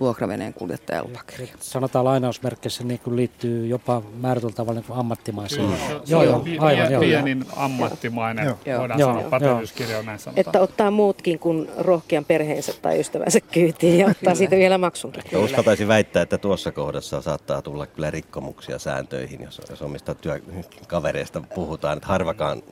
vuokraveneen 0.00 0.54
kuljettajan 0.54 1.04
lomakirja. 1.04 1.54
Sanotaan 1.60 2.04
lainausmerkeissä 2.04 2.84
niin 2.84 3.00
kuin 3.00 3.16
liittyy 3.16 3.66
jopa 3.66 4.02
määrätyllä 4.20 4.54
tavalla 4.54 4.80
niin 4.80 4.98
ammattimaiseen. 4.98 5.66
Kyllä, 5.66 6.00
joo, 6.06 6.22
joo, 6.22 6.44
aivan, 6.58 6.92
joo, 6.92 7.00
pienin 7.00 7.44
ammattimainen, 7.56 8.46
joo. 8.66 8.78
voidaan 8.78 9.00
joo, 9.00 9.14
sanoa, 9.14 9.30
pätevyyskirja 9.30 10.02
näin 10.02 10.18
sanotaan. 10.18 10.46
Että 10.46 10.60
ottaa 10.60 10.90
muutkin 10.90 11.38
kuin 11.38 11.68
rohkean 11.78 12.24
perheensä 12.24 12.72
tai 12.82 13.00
ystävänsä 13.00 13.40
kyytiin 13.40 13.98
ja 13.98 14.06
ottaa 14.06 14.34
siitä 14.34 14.56
vielä 14.56 14.78
maksunkin. 14.78 15.22
Ja 15.32 15.38
uskaltaisin 15.38 15.88
väittää, 15.88 16.22
että 16.22 16.38
tuossa 16.38 16.72
kohdassa 16.72 17.22
saattaa 17.22 17.62
tulla 17.62 17.86
kyllä 17.86 18.10
rikkomuksia 18.10 18.78
sääntöihin, 18.78 19.42
jos, 19.42 19.60
jos 19.70 19.82
omista 19.82 20.14
työkavereista 20.14 21.42
puhutaan. 21.54 21.96
Että 21.96 22.08
harvakaan, 22.08 22.62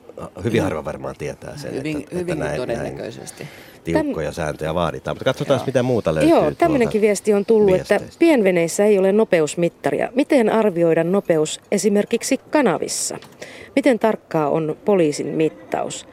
hyvin 0.43 0.63
harva 0.63 0.85
varmaan 0.85 1.15
tietää 1.17 1.57
sen. 1.57 1.73
Hyvin, 1.73 1.97
että, 1.97 2.15
hyvin 2.15 2.33
että 2.33 2.45
näin, 2.45 2.61
todennäköisesti. 2.61 3.43
Näin 3.43 3.72
tiukkoja 3.83 4.27
Tän... 4.27 4.33
sääntöjä 4.33 4.73
vaaditaan. 4.73 5.15
Mutta 5.15 5.25
katsotaan, 5.25 5.57
Joo. 5.59 5.65
mitä 5.65 5.83
muuta 5.83 6.15
löytyy. 6.15 6.29
Joo, 6.29 6.51
tämmöinenkin 6.51 7.01
viesti 7.01 7.33
on 7.33 7.45
tullut, 7.45 7.71
viesteistä. 7.71 7.95
että 8.05 8.19
pienveneissä 8.19 8.85
ei 8.85 8.99
ole 8.99 9.11
nopeusmittaria. 9.11 10.09
Miten 10.15 10.49
arvioida 10.49 11.03
nopeus 11.03 11.61
esimerkiksi 11.71 12.37
kanavissa? 12.37 13.17
Miten 13.75 13.99
tarkkaa 13.99 14.49
on 14.49 14.77
poliisin 14.85 15.27
mittaus? 15.27 16.07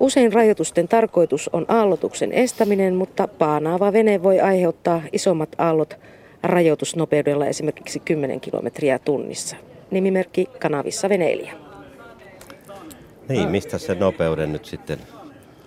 Usein 0.00 0.32
rajoitusten 0.32 0.88
tarkoitus 0.88 1.50
on 1.52 1.64
aallotuksen 1.68 2.32
estäminen, 2.32 2.94
mutta 2.94 3.28
paanaava 3.28 3.92
vene 3.92 4.22
voi 4.22 4.40
aiheuttaa 4.40 5.02
isommat 5.12 5.48
aallot 5.58 5.96
rajoitusnopeudella 6.42 7.46
esimerkiksi 7.46 8.00
10 8.00 8.40
kilometriä 8.40 8.98
tunnissa. 8.98 9.56
Nimimerkki 9.90 10.48
kanavissa 10.60 11.08
veneilijä. 11.08 11.52
Niin, 13.28 13.48
mistä 13.48 13.78
se 13.78 13.94
nopeuden 13.94 14.52
nyt 14.52 14.64
sitten 14.64 14.98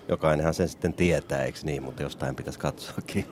Jokainenhan 0.10 0.54
sen 0.54 0.68
sitten 0.68 0.94
tietää, 0.94 1.44
eikö 1.44 1.60
niin, 1.64 1.84
mutta 1.84 2.04
jostain 2.04 2.36
pitäisi 2.36 2.60
katsoakin. 2.60 3.26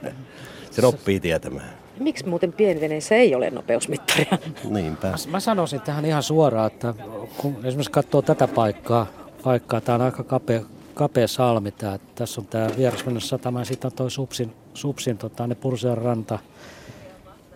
Sen 0.71 0.86
oppii 0.86 1.19
tietämään. 1.19 1.69
Miksi 1.99 2.28
muuten 2.28 2.53
pienveneissä 2.53 3.15
ei 3.15 3.36
ole 3.36 3.49
nopeusmittaria? 3.49 4.38
Niinpä. 4.69 5.13
Mä 5.28 5.39
sanoisin 5.39 5.82
tähän 5.82 6.05
ihan 6.05 6.23
suoraan, 6.23 6.67
että 6.67 6.93
kun 7.38 7.55
esimerkiksi 7.63 7.91
katsoo 7.91 8.21
tätä 8.21 8.47
paikkaa, 8.47 9.07
paikkaa 9.43 9.82
tämä 9.82 9.95
on 9.95 10.01
aika 10.01 10.23
kapea, 10.23 10.61
kapea 10.93 11.28
salmi. 11.28 11.71
Tää. 11.71 11.99
Tässä 12.15 12.41
on 12.41 12.47
tämä 12.47 12.67
vierasmennessä 12.78 13.30
satama 13.30 13.59
ja 13.59 13.65
sitten 13.65 13.88
on 13.88 13.95
tuo 13.95 14.09
Supsin, 14.09 14.53
Supsin 14.73 15.17
tota, 15.17 15.47
ne 15.47 15.55
Pursean 15.55 15.97
ranta. 15.97 16.39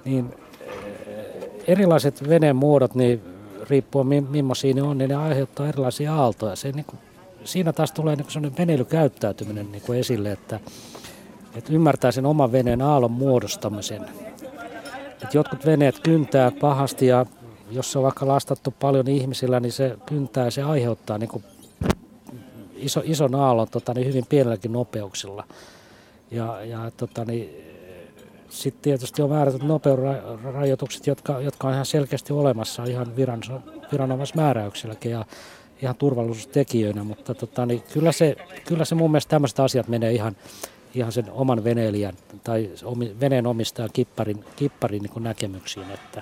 Niin 0.06 0.34
eh, 0.62 0.76
erilaiset 1.68 2.30
veneen 2.30 2.56
muodot, 2.56 2.96
niin 2.96 3.22
riippuen 3.70 4.28
millaisia 4.30 4.74
ne 4.74 4.82
on, 4.82 4.98
niin 4.98 5.10
ne 5.10 5.16
aiheuttaa 5.16 5.68
erilaisia 5.68 6.16
aaltoja. 6.16 6.56
Se 6.56 6.72
niin 6.72 6.86
kuin 6.86 7.00
siinä 7.44 7.74
taas 7.74 7.92
tulee 7.92 8.16
niin 8.16 8.32
sellainen 8.32 8.58
veneilykäyttäytyminen 8.58 9.72
niin 9.72 9.82
kuin 9.82 10.00
esille, 10.00 10.32
että, 10.32 10.60
että 11.56 11.74
ymmärtää 11.74 12.12
sen 12.12 12.26
oman 12.26 12.52
veneen 12.52 12.82
aallon 12.82 13.12
muodostamisen. 13.12 14.06
Että 15.12 15.38
jotkut 15.38 15.66
veneet 15.66 16.00
kyntää 16.00 16.52
pahasti 16.52 17.08
ja 17.08 17.26
jos 17.72 17.92
se 17.92 17.98
on 18.00 18.04
vaikka 18.04 18.28
lastattu 18.28 18.74
paljon 18.80 19.08
ihmisillä, 19.08 19.60
niin 19.60 19.72
se 19.72 19.98
kyntää 20.06 20.46
ja 20.46 20.52
se 20.52 20.64
aiheuttaa 20.64 21.18
niin 21.18 21.30
kuin 21.30 21.44
iso, 22.76 23.02
ison 23.04 23.36
aallon 23.36 23.68
tota, 23.72 23.94
niin 23.94 24.08
hyvin 24.08 24.26
pienelläkin 24.30 24.74
nopeuksilla. 24.74 25.44
Ja, 26.32 26.66
ja 26.66 26.92
tota, 26.98 27.26
niin, 27.26 27.50
sitten 28.50 28.82
tietysti 28.82 29.22
on 29.22 29.30
määrätyt 29.30 29.64
nopeusrajoitukset, 29.64 31.08
jotka, 31.08 31.42
jotka 31.42 31.68
on 31.68 31.74
ihan 31.74 31.86
selkeästi 31.86 32.34
olemassa 32.34 32.84
ihan 32.84 33.16
viran, 33.16 33.42
viranomaismääräyksilläkin. 33.92 35.12
Ja 35.12 35.26
ihan 35.82 35.96
turvallisuustekijöinä, 35.96 37.04
mutta 37.04 37.34
tota, 37.34 37.66
niin 37.66 37.84
kyllä, 37.94 38.12
se, 38.12 38.36
kyllä 38.68 38.86
se 38.86 38.96
mun 38.96 39.12
mielestä 39.12 39.30
tämmöiset 39.30 39.60
asiat 39.60 39.88
menee 39.88 40.12
ihan, 40.12 40.36
ihan 40.96 41.12
sen 41.12 41.32
oman 41.32 41.64
veneilijän 41.64 42.14
tai 42.44 42.70
veneen 43.20 43.48
omistajan 43.48 43.90
kipparin, 43.94 44.44
kipparin 44.56 45.02
niin 45.02 45.24
näkemyksiin, 45.24 45.92
että 45.92 46.22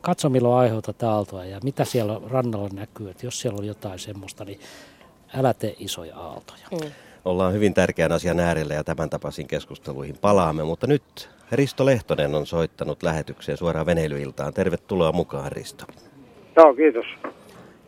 katso 0.00 0.28
milloin 0.28 0.60
aiheutat 0.60 1.02
aaltoa 1.02 1.44
ja 1.44 1.60
mitä 1.64 1.84
siellä 1.84 2.20
rannalla 2.26 2.68
näkyy, 2.72 3.10
että 3.10 3.26
jos 3.26 3.40
siellä 3.40 3.58
on 3.58 3.66
jotain 3.66 3.98
semmoista, 3.98 4.44
niin 4.44 4.60
älä 5.34 5.54
tee 5.54 5.74
isoja 5.78 6.16
aaltoja. 6.16 6.66
Mm. 6.72 6.90
Ollaan 7.24 7.52
hyvin 7.52 7.74
tärkeän 7.74 8.12
asian 8.12 8.40
äärellä 8.40 8.74
ja 8.74 8.84
tämän 8.84 9.10
tapaisiin 9.10 9.48
keskusteluihin 9.48 10.18
palaamme, 10.20 10.64
mutta 10.64 10.86
nyt 10.86 11.30
Risto 11.52 11.86
Lehtonen 11.86 12.34
on 12.34 12.46
soittanut 12.46 13.02
lähetykseen 13.02 13.58
suoraan 13.58 13.86
veneilyiltaan. 13.86 14.54
Tervetuloa 14.54 15.12
mukaan 15.12 15.52
Risto. 15.52 15.84
Joo, 16.56 16.74
kiitos. 16.74 17.06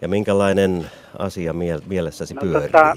Ja 0.01 0.09
minkälainen 0.09 0.87
asia 1.19 1.53
mie- 1.53 1.81
mielessäsi 1.87 2.35
no, 2.35 2.41
pyörii? 2.41 2.69
Tota, 2.69 2.97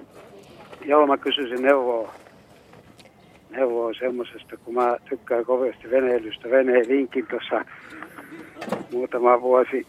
joo, 0.90 1.06
mä 1.06 1.16
kysyisin 1.16 1.62
neuvoa, 1.62 2.14
neuvoa 3.50 3.94
semmoisesta, 3.94 4.56
kun 4.56 4.74
mä 4.74 4.96
tykkään 5.08 5.44
kovasti 5.44 5.90
veneilystä. 5.90 6.50
Veneilinkin 6.50 7.26
tuossa 7.26 7.64
muutama 8.92 9.40
vuosi, 9.40 9.86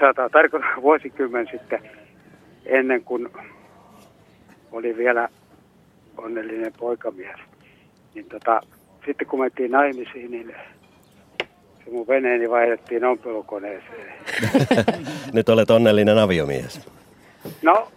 sata, 0.00 0.30
tarkoittaa 0.30 0.82
vuosikymmen 0.88 1.48
sitten, 1.50 1.90
ennen 2.66 3.04
kuin 3.04 3.28
oli 4.72 4.96
vielä 4.96 5.28
onnellinen 6.16 6.72
poikamies. 6.78 7.40
Niin 8.14 8.26
tota, 8.28 8.60
sitten 9.06 9.26
kun 9.26 9.40
mentiin 9.40 9.70
naimisiin, 9.70 10.30
niin 10.30 10.54
se 11.84 11.90
mun 11.90 12.08
veneeni 12.08 12.50
vaihdettiin 12.50 13.04
ompelukoneeseen. 13.04 14.12
Nyt 15.32 15.48
olet 15.48 15.70
onnellinen 15.70 16.18
aviomies. 16.18 16.88
No, 17.62 17.88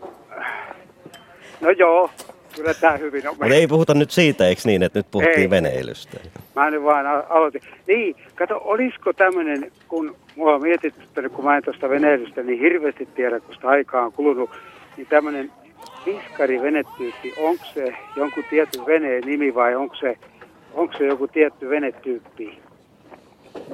no 1.62 1.70
joo, 1.70 2.10
kyllä 2.56 2.74
tämä 2.74 2.98
hyvin 2.98 3.30
on. 3.30 3.36
Mutta 3.40 3.56
ei 3.56 3.68
puhuta 3.68 3.94
nyt 3.94 4.12
siitä, 4.12 4.48
eikö 4.48 4.62
niin, 4.66 4.84
että 4.84 5.00
nyt 5.00 5.12
puhuttiin 5.12 5.40
ei. 5.40 5.50
veneilystä? 5.50 6.20
Mä 6.56 6.72
nyt 6.72 6.84
vaan 6.84 7.06
aloitin. 7.30 7.62
Niin, 7.88 8.16
kato, 8.36 8.62
olisiko 8.64 9.14
tämmöinen, 9.14 9.72
kun 9.88 10.16
mua 10.36 10.56
on 10.56 10.62
mietitty, 10.62 11.30
kun 11.30 11.46
mä 11.46 11.58
en 11.58 11.64
tuosta 11.64 11.90
veneilystä 11.90 12.44
niin 12.44 12.60
hirveästi 12.60 13.06
tiedä, 13.16 13.40
kun 13.40 13.56
sitä 13.56 13.68
aikaa 13.68 14.06
on 14.06 14.12
kulunut, 14.12 14.50
niin 14.98 15.08
tämmöinen 15.08 15.52
viskari 16.06 16.62
venetyyppi, 16.62 17.34
onko 17.38 17.66
se 17.74 17.96
jonkun 18.16 18.44
tietyn 18.50 18.86
veneen 18.86 19.24
nimi 19.26 19.56
vai 19.56 19.76
onko 19.76 19.96
se, 19.96 20.18
onko 20.74 20.94
se 20.98 21.06
joku 21.06 21.28
tietty 21.28 21.70
venetyyppi? 21.70 22.65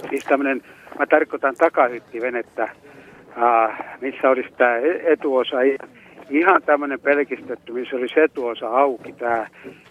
Siis 0.10 0.24
tämmöinen, 0.24 0.62
mä 1.00 1.06
tarkoitan 1.06 1.56
takahyttivenettä, 1.56 2.70
missä 4.02 4.30
olisi 4.30 4.50
tämä 4.58 4.78
e-, 4.78 5.14
etuosa 5.14 5.58
ihan 6.30 6.62
tämmöinen 6.64 7.00
pelkistetty, 7.00 7.72
missä 7.72 7.96
olisi 7.96 8.20
etuosa 8.20 8.68
auki 8.68 9.14
tämä. 9.14 9.48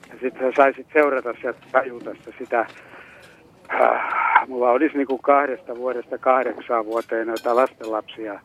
Ja 0.09 0.15
sitten 0.21 0.51
sä 0.51 0.53
saisit 0.57 0.87
seurata 0.93 1.35
sieltä 1.41 1.61
tajutasta 1.73 2.31
sitä. 2.39 2.67
Mulla 4.49 4.71
olisi 4.71 4.97
niin 4.97 5.07
kuin 5.07 5.23
kahdesta 5.23 5.77
vuodesta 5.77 6.19
kahdeksaan 6.19 6.87
vuoteen 6.87 7.27
noita 7.27 7.57
lastenlapsia 7.57 8.41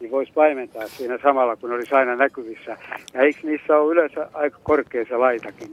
niin 0.00 0.10
voisi 0.10 0.32
paimentaa 0.32 0.86
siinä 0.86 1.18
samalla, 1.22 1.56
kun 1.56 1.72
olisi 1.72 1.94
aina 1.94 2.16
näkyvissä. 2.16 2.76
Ja 3.14 3.20
eikö 3.20 3.38
niissä 3.42 3.76
ole 3.76 3.92
yleensä 3.92 4.28
aika 4.32 4.58
korkea 4.62 5.04
se 5.04 5.16
laitakin? 5.16 5.70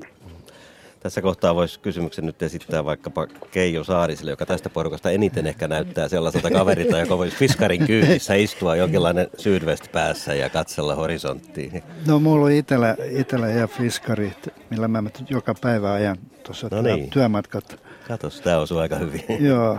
Tässä 1.00 1.22
kohtaa 1.22 1.56
voisi 1.56 1.80
kysymyksen 1.80 2.26
nyt 2.26 2.43
esittää 2.43 2.86
vaikkapa 2.86 3.28
Keijo 3.52 3.84
Saariselle, 3.84 4.32
joka 4.32 4.45
tästä 4.45 4.70
porukasta 4.70 5.12
eniten 5.12 5.48
ehkä 5.48 5.68
näyttää 5.68 6.08
sellaiselta 6.08 6.52
kaverilta, 6.52 7.00
joka 7.00 7.18
voisi 7.18 7.38
fiskarin 7.38 7.88
kyydissä 7.88 8.36
istua 8.36 8.76
jonkinlainen 8.76 9.28
sydvest 9.38 9.91
päässä 9.91 10.34
ja 10.34 10.50
katsella 10.50 10.95
horisonttiin. 10.95 11.84
No 12.08 12.20
mulla 12.20 12.45
on 12.45 12.52
itellä, 12.52 12.95
itellä 13.10 13.48
ja 13.48 13.68
fiskari, 13.68 14.34
millä 14.70 14.88
mä 14.88 15.04
joka 15.30 15.56
päivä 15.62 15.93
ajan 15.93 16.18
tuossa 16.43 16.68
no 16.72 16.82
niin. 16.82 17.10
työmatkat. 17.10 17.80
Katos, 18.08 18.41
tämä 18.41 18.58
osuu 18.58 18.78
aika 18.78 18.95
hyvin. 18.95 19.24
Joo. 19.39 19.78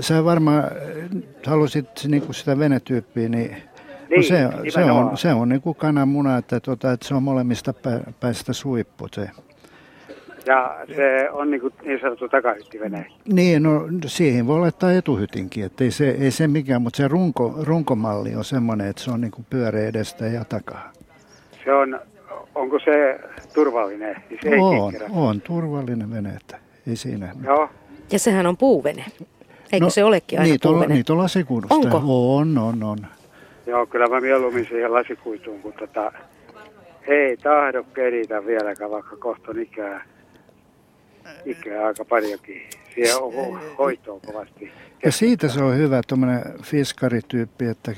Sä 0.00 0.24
varmaan 0.24 0.64
halusit 1.46 1.86
niin 2.08 2.34
sitä 2.34 2.58
venetyyppiä, 2.58 3.28
niin 3.28 3.56
niin, 4.10 4.18
no 4.18 4.62
se, 4.64 4.70
se, 4.70 4.84
on, 4.84 5.18
se 5.18 5.32
on 5.32 5.48
niin 5.48 5.60
kuin 5.60 5.76
kananmuna, 5.76 6.36
että, 6.36 6.60
tuota, 6.60 6.92
että 6.92 7.08
se 7.08 7.14
on 7.14 7.22
molemmista 7.22 7.74
päistä 8.20 8.52
suippu 8.52 9.06
se. 9.12 9.30
Ja 10.46 10.76
se 10.96 11.30
on 11.30 11.50
niin, 11.50 11.60
kuin 11.60 11.74
niin 11.84 12.00
sanottu 12.00 12.28
takahyttivene. 12.28 13.06
Niin, 13.32 13.62
no 13.62 13.88
siihen 14.06 14.46
voi 14.46 14.60
laittaa 14.60 14.92
etuhytinkin, 14.92 15.64
että 15.64 15.84
ei 15.84 15.90
se, 15.90 16.10
ei 16.10 16.30
se 16.30 16.48
mikään, 16.48 16.82
mutta 16.82 16.96
se 16.96 17.08
runko, 17.08 17.54
runkomalli 17.62 18.34
on 18.34 18.44
semmoinen, 18.44 18.86
että 18.86 19.02
se 19.02 19.10
on 19.10 19.20
niin 19.20 19.30
kuin 19.30 19.46
pyöreä 19.50 19.88
edestä 19.88 20.26
ja 20.26 20.44
takaa. 20.44 20.92
Se 21.64 21.72
on, 21.72 22.00
onko 22.54 22.78
se 22.78 23.20
turvallinen? 23.54 24.16
Se 24.42 24.48
ei 24.48 24.58
on, 24.58 24.94
on 25.10 25.40
turvallinen 25.40 26.10
vene, 26.10 26.30
että 26.30 26.58
ei 26.86 26.96
siinä. 26.96 27.34
Joo. 27.44 27.68
Ja 28.12 28.18
sehän 28.18 28.46
on 28.46 28.56
puuvene. 28.56 29.04
Eikö 29.72 29.86
no, 29.86 29.90
se 29.90 30.04
olekin 30.04 30.38
aina 30.38 30.50
niitä 30.50 30.68
puuvene? 30.68 30.86
On, 30.86 30.92
niitä 30.92 31.12
on 31.12 31.18
lasikuudusta. 31.18 31.74
Onko? 31.74 32.02
On, 32.36 32.58
on, 32.58 32.82
on. 32.82 32.98
Joo, 33.66 33.86
kyllä 33.86 34.06
mä 34.06 34.20
mieluummin 34.20 34.66
siihen 34.66 34.94
lasikuituun, 34.94 35.62
kun 35.62 35.72
tota, 35.72 36.12
ei 37.06 37.36
tahdo 37.36 37.84
keritä 37.84 38.46
vieläkään, 38.46 38.90
vaikka 38.90 39.16
kohta 39.16 39.50
on 39.50 39.60
ikää, 39.60 40.04
ikää 41.44 41.86
aika 41.86 42.04
paljonkin. 42.04 42.62
Siihen 42.94 43.16
on 43.16 43.60
hoitoa 43.78 44.20
kovasti. 44.26 44.72
Ja 45.04 45.12
siitä 45.12 45.48
se 45.48 45.62
on 45.62 45.76
hyvä 45.76 46.00
tuommoinen 46.08 46.42
fiskarityyppi, 46.62 47.66
että 47.66 47.92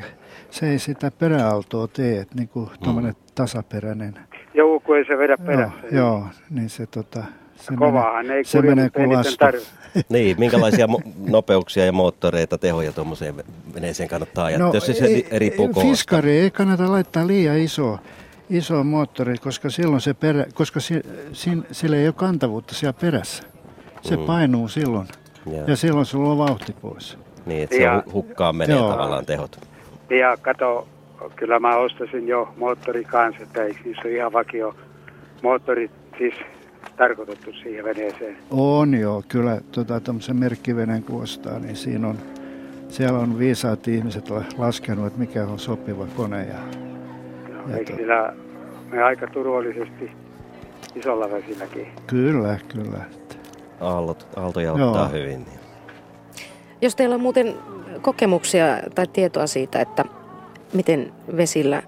se 0.51 0.71
ei 0.71 0.79
sitä 0.79 1.11
peräaltoa 1.11 1.89
tee, 1.89 2.21
että 2.21 2.35
niin 2.35 2.49
kuin 2.49 2.71
tuommoinen 2.85 3.13
mm. 3.13 3.27
tasaperäinen. 3.35 4.15
Joo, 4.55 4.81
kun 4.81 4.97
ei 4.97 5.05
se 5.05 5.19
vedä 5.19 5.37
perässä. 5.47 5.79
Joo, 5.91 5.91
joo 5.93 6.27
niin 6.51 6.71
se 6.71 6.87
tota, 6.87 7.25
Se 7.63 7.77
Kovahan 7.77 8.27
menee, 8.27 8.37
ei 8.37 8.45
se 8.45 8.63
menee 8.63 8.91
kuin 8.91 9.13
lasku. 9.13 9.45
Niin, 10.09 10.37
minkälaisia 10.41 10.87
mo- 10.87 11.31
nopeuksia 11.31 11.85
ja 11.87 11.93
moottoreita, 11.93 12.59
tehoja 12.59 12.93
tuommoiseen 12.93 13.35
veneeseen 13.75 14.09
kannattaa 14.09 14.45
ajaa? 14.45 14.59
No, 14.59 14.71
Jos 14.75 14.87
se 14.87 15.05
ei, 15.05 15.27
eri 15.31 15.51
koosta. 15.51 15.81
Fiskari 15.81 16.31
ei 16.39 16.51
kannata 16.51 16.93
laittaa 16.93 17.27
liian 17.27 17.59
iso, 17.59 17.99
iso 18.51 18.85
moottori, 18.85 19.37
koska 19.39 19.71
silloin 19.71 20.01
se 20.01 20.15
perä, 20.15 20.47
koska 20.55 20.81
si, 20.81 20.95
sin, 21.33 21.67
sillä 21.73 21.97
ei 21.97 22.07
ole 22.07 22.13
kantavuutta 22.13 22.75
siellä 22.75 22.93
perässä. 23.01 23.43
Se 24.03 24.17
Mm. 24.17 24.23
painuu 24.27 24.69
silloin 24.69 25.09
Joo. 25.53 25.65
ja 25.67 25.77
silloin 25.77 26.07
sulla 26.07 26.31
on 26.31 26.39
vauhti 26.39 26.73
pois. 26.83 27.19
Niin, 27.47 27.63
että 27.63 27.77
se 27.77 27.83
Ja- 27.83 28.03
hu- 28.09 28.13
hukkaan 28.13 28.57
menee 28.57 28.77
Joo. 28.77 28.91
tavallaan 28.91 29.27
tehot. 29.27 29.57
Ja 30.11 30.37
kato, 30.43 30.89
kyllä 31.37 31.59
mä 31.61 31.77
ostasin 31.77 32.29
jo 32.29 32.55
moottori 32.57 33.05
kanssa, 33.05 33.43
että 33.43 33.63
eikö 33.65 33.81
niissä 33.85 34.03
ole 34.05 34.13
ihan 34.17 34.33
vakio 34.33 34.75
moottorit 35.43 35.91
siis 36.19 36.35
tarkoitettu 36.97 37.53
siihen 37.53 37.85
veneeseen. 37.85 38.37
On 38.51 38.95
joo, 38.95 39.23
kyllä 39.29 39.61
tota, 39.73 40.01
tämmöisen 40.01 40.37
merkkiveneen 40.37 41.03
kun 41.03 41.23
ostaa, 41.23 41.59
niin 41.59 41.77
siinä 41.77 42.09
on, 42.09 42.17
siellä 42.89 43.19
on 43.19 43.39
viisaat 43.39 43.89
ihmiset 43.89 44.31
la- 44.31 44.45
laskenut, 44.59 45.07
että 45.07 45.19
mikä 45.19 45.45
on 45.47 45.59
sopiva 45.59 46.07
kone. 46.17 46.45
Ja, 46.47 46.55
Ja 47.69 47.77
Eikö 47.77 47.93
to- 47.93 47.99
sillä 47.99 48.33
me 48.91 49.03
aika 49.03 49.27
turvallisesti 49.27 50.11
isolla 50.95 51.31
vesilläkin? 51.31 51.87
kyllä, 52.07 52.59
kyllä. 52.69 53.01
Aallot, 53.81 54.27
aaltoja 54.37 54.75
Joo. 54.79 54.89
ottaa 54.91 55.09
hyvin. 55.09 55.45
niin 55.45 55.59
Jos 56.83 56.97
teillä 56.97 57.15
on 57.15 57.21
muuten 57.21 57.55
kokemuksia 58.03 58.67
tai 58.95 59.07
tietoa 59.07 59.47
siitä, 59.47 59.81
että 59.81 60.05
miten 60.73 61.13
vesillä 61.37 61.83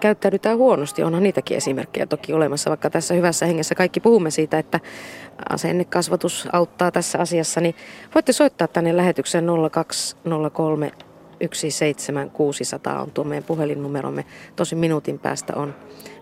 käyttäydytään 0.00 0.58
huonosti, 0.58 1.02
onhan 1.02 1.22
niitäkin 1.22 1.56
esimerkkejä 1.56 2.06
toki 2.06 2.32
olemassa, 2.32 2.70
vaikka 2.70 2.90
tässä 2.90 3.14
hyvässä 3.14 3.46
hengessä 3.46 3.74
kaikki 3.74 4.00
puhumme 4.00 4.30
siitä, 4.30 4.58
että 4.58 4.80
asennekasvatus 5.50 6.48
auttaa 6.52 6.90
tässä 6.90 7.18
asiassa, 7.18 7.60
niin 7.60 7.74
voitte 8.14 8.32
soittaa 8.32 8.68
tänne 8.68 8.96
lähetykseen 8.96 9.46
0203 9.70 10.90
17600 11.52 13.02
on 13.02 13.10
tuo 13.10 13.24
meidän 13.24 13.44
puhelinnumeromme. 13.44 14.24
Tosi 14.56 14.74
minuutin 14.74 15.18
päästä 15.18 15.52
on 15.56 15.74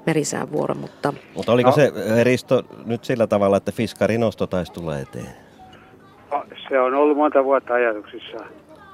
merisään 0.07 0.53
vuoro, 0.53 0.75
mutta 0.75 1.13
Mutta 1.37 1.53
oliko 1.53 1.71
No. 1.71 1.77
se 1.77 1.85
eh, 1.85 2.25
Risto 2.25 2.63
nyt 2.87 3.05
sillä 3.05 3.27
tavalla, 3.27 3.57
että 3.57 3.73
fiskari 3.73 4.19
nosto 4.19 4.47
taisi 4.47 4.73
tulla 4.73 4.99
eteen? 4.99 5.27
No, 6.33 6.45
se 6.69 6.81
on 6.81 6.95
ollut 6.95 7.17
monta 7.17 7.45
vuotta 7.45 7.75
ajatuksissa. 7.75 8.37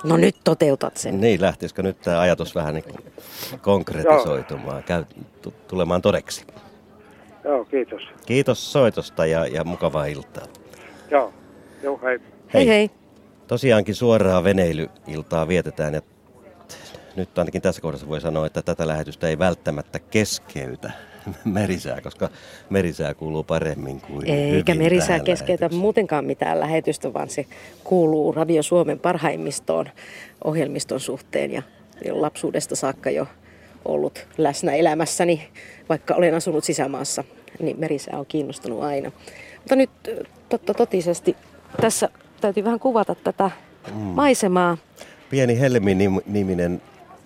No 0.05 0.17
nyt 0.17 0.37
toteutat 0.45 0.97
sen. 0.97 1.21
Niin, 1.21 1.41
lähtisikö 1.41 1.83
nyt 1.83 2.01
tämä 2.01 2.21
ajatus 2.21 2.55
vähän 2.55 2.75
niin 2.75 2.85
kuin 2.85 3.13
konkretisoitumaan, 3.63 4.83
käy, 4.83 5.05
tu- 5.43 5.55
tulemaan 5.69 6.03
todeksi? 6.03 6.47
Joo, 7.45 7.65
kiitos. 7.65 8.03
Kiitos 8.27 8.73
soitosta 8.73 9.27
ja, 9.27 9.47
ja 9.47 9.65
mukavaa 9.65 10.07
iltaa. 10.07 10.45
Joo, 11.11 11.33
joo 11.83 12.01
hei. 12.03 12.19
Hei 12.55 12.69
hei. 12.69 12.91
Tosiaankin 13.47 13.95
suoraa 13.95 14.45
veneilyiltaa 14.45 15.49
vietetään 15.49 15.95
ja 15.95 16.03
nyt 17.17 17.39
ainakin 17.39 17.63
tässä 17.63 17.81
kohdassa 17.81 18.09
voi 18.09 18.21
sanoa, 18.21 18.47
että 18.47 18.63
tätä 18.63 18.87
lähetystä 18.87 19.29
ei 19.29 19.39
välttämättä 19.39 19.99
keskeytä 19.99 20.91
merisää, 21.45 22.01
koska 22.01 22.29
merisää 22.71 23.15
kuuluu 23.15 23.45
paremmin 23.45 24.01
kuin 24.01 24.27
Eikä 24.31 24.75
merisää 24.75 25.21
keskeytä 25.21 25.63
lähetykseen. 25.63 25.81
muutenkaan 25.81 26.25
mitään 26.25 26.61
lähetystä, 26.61 27.13
vaan 27.13 27.29
se 27.31 27.47
kuuluu 27.85 28.33
Radio 28.33 28.63
Suomen 28.63 28.99
parhaimmistoon 28.99 29.87
ohjelmiston 30.45 31.01
suhteen 31.01 31.53
ja 31.53 31.63
lapsuudesta 32.11 32.77
saakka 32.77 33.11
jo 33.11 33.27
ollut 33.85 34.27
läsnä 34.39 34.73
elämässäni, 34.75 35.49
vaikka 35.89 36.15
olen 36.15 36.35
asunut 36.35 36.65
sisämaassa, 36.65 37.25
niin 37.61 37.81
merisää 37.81 38.19
on 38.19 38.27
kiinnostunut 38.27 38.83
aina. 38.83 39.13
Mutta 39.59 39.77
nyt 39.77 39.91
totta 40.49 40.75
totisesti 40.75 41.37
tässä 41.81 42.09
täytyy 42.41 42.65
vähän 42.65 42.81
kuvata 42.81 43.15
tätä 43.15 43.51
Mm. 43.95 43.95
maisemaa. 44.01 44.77
Pieni 45.31 45.61
Helmi-niminen 45.61 46.83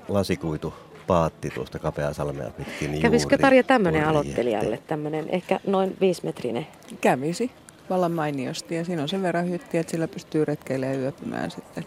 lasikuitu 0.09 0.75
paatti 1.07 1.51
tuosta 1.51 1.79
Kapeasalmea 1.79 2.51
pitkin 2.51 3.01
Kävisikö 3.01 3.35
juuri 3.35 3.43
Tarja 3.43 3.63
tämmöinen 3.63 4.09
aloittelijalle, 4.09 4.79
tämmöinen 4.87 5.29
ehkä 5.29 5.61
noin 5.67 5.97
viisimetrinen? 6.01 6.67
Kävisi 7.01 7.51
vallan 7.91 8.13
mainiosti 8.13 8.75
ja 8.75 8.85
siinä 8.85 9.03
on 9.03 9.09
sen 9.09 9.23
verran 9.23 9.51
hyttiä, 9.51 9.81
että 9.81 9.91
sillä 9.91 10.09
pystyy 10.09 10.45
retkeilemään 10.45 10.95
ja 10.95 11.03
yöpymään 11.03 11.51
sitten. 11.51 11.85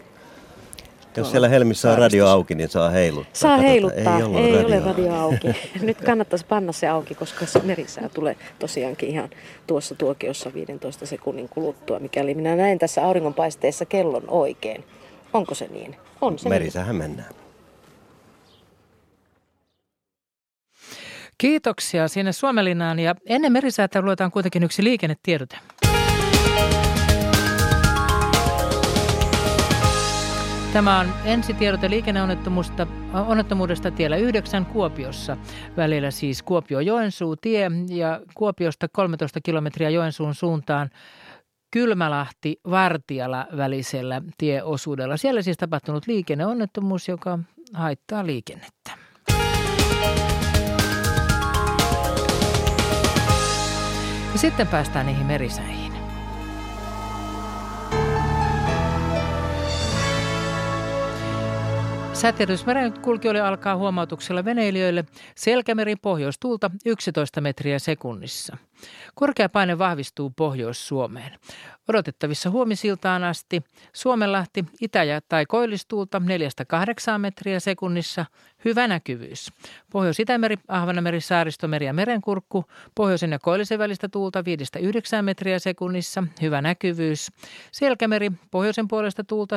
Jos 1.16 1.30
siellä 1.30 1.48
Helmissä 1.48 1.92
on 1.92 1.98
radio 1.98 2.26
auki, 2.26 2.54
niin 2.54 2.68
saa 2.68 2.90
heiluttaa. 2.90 3.30
Saa 3.32 3.50
Katsotaan, 3.50 3.70
heiluttaa, 3.70 4.16
ei, 4.16 4.22
ollut 4.22 4.40
ei 4.40 4.52
ole 4.52 4.62
radio 4.62 4.84
radio 4.84 5.14
auki. 5.14 5.48
Nyt 5.80 6.00
kannattaisi 6.00 6.46
panna 6.46 6.72
se 6.72 6.88
auki, 6.88 7.14
koska 7.14 7.46
se 7.46 7.58
merisää 7.58 8.08
tulee 8.08 8.36
tosiaankin 8.58 9.08
ihan 9.08 9.30
tuossa 9.66 9.94
tuokiossa 9.94 10.54
15 10.54 11.06
sekunnin 11.06 11.48
kuluttua, 11.48 11.98
mikäli 11.98 12.34
minä 12.34 12.56
näen 12.56 12.78
tässä 12.78 13.06
auringonpaisteessa 13.06 13.84
kellon 13.84 14.24
oikein. 14.28 14.84
Onko 15.32 15.54
se 15.54 15.66
niin? 15.66 15.96
On 16.20 16.38
se 16.38 16.44
niin. 16.44 16.54
Merisähän 16.54 16.96
mennään. 16.96 17.45
Kiitoksia 21.38 22.08
sinne 22.08 22.32
Suomelinaan 22.32 22.98
ja 22.98 23.14
ennen 23.26 23.52
merisäätä 23.52 24.02
luetaan 24.02 24.30
kuitenkin 24.30 24.62
yksi 24.62 24.84
liikennetiedote. 24.84 25.58
Tämä 30.72 30.98
on 30.98 31.06
ensitiedote 31.24 31.90
liikenneonnettomuudesta 31.90 32.86
onnettomuudesta 33.26 33.90
tiellä 33.90 34.16
9 34.16 34.66
Kuopiossa. 34.66 35.36
Välillä 35.76 36.10
siis 36.10 36.42
Kuopio-Joensuu 36.42 37.36
tie 37.36 37.70
ja 37.88 38.20
Kuopiosta 38.34 38.88
13 38.88 39.40
kilometriä 39.40 39.90
Joensuun 39.90 40.34
suuntaan 40.34 40.90
Kylmälahti 41.70 42.60
Vartiala 42.70 43.46
välisellä 43.56 44.22
tieosuudella. 44.38 45.16
Siellä 45.16 45.42
siis 45.42 45.56
tapahtunut 45.56 46.06
liikenneonnettomuus, 46.06 47.08
joka 47.08 47.38
haittaa 47.74 48.26
liikennettä. 48.26 49.05
Ja 54.36 54.40
sitten 54.40 54.66
päästään 54.66 55.06
niihin 55.06 55.26
merisäihin. 55.26 55.92
Säteilysmeren 62.12 62.92
kulkijoille 62.92 63.40
alkaa 63.40 63.76
huomautuksella 63.76 64.44
veneilijöille 64.44 65.04
selkämeri 65.34 65.96
pohjoistuulta 65.96 66.70
11 66.86 67.40
metriä 67.40 67.78
sekunnissa. 67.78 68.56
Korkea 69.14 69.48
paine 69.48 69.78
vahvistuu 69.78 70.30
Pohjois-Suomeen. 70.30 71.32
Odotettavissa 71.88 72.50
huomisiltaan 72.50 73.24
asti 73.24 73.62
Suomenlahti 73.92 74.64
itä- 74.80 75.04
ja 75.04 75.20
tai 75.20 75.46
koillistuulta 75.46 76.20
4-8 77.16 77.20
metriä 77.20 77.60
sekunnissa. 77.60 78.26
Hyvä 78.64 78.88
näkyvyys. 78.88 79.52
Pohjois-Itämeri, 79.92 80.56
Ahvanameri, 80.68 81.20
Saaristomeri 81.20 81.86
ja 81.86 81.92
Merenkurkku. 81.92 82.64
Pohjoisen 82.94 83.32
ja 83.32 83.38
koillisen 83.38 83.78
välistä 83.78 84.08
tuulta 84.08 84.42
5-9 85.20 85.22
metriä 85.22 85.58
sekunnissa. 85.58 86.24
Hyvä 86.42 86.62
näkyvyys. 86.62 87.32
Selkämeri, 87.72 88.32
pohjoisen 88.50 88.88
puolesta 88.88 89.24
tuulta 89.24 89.56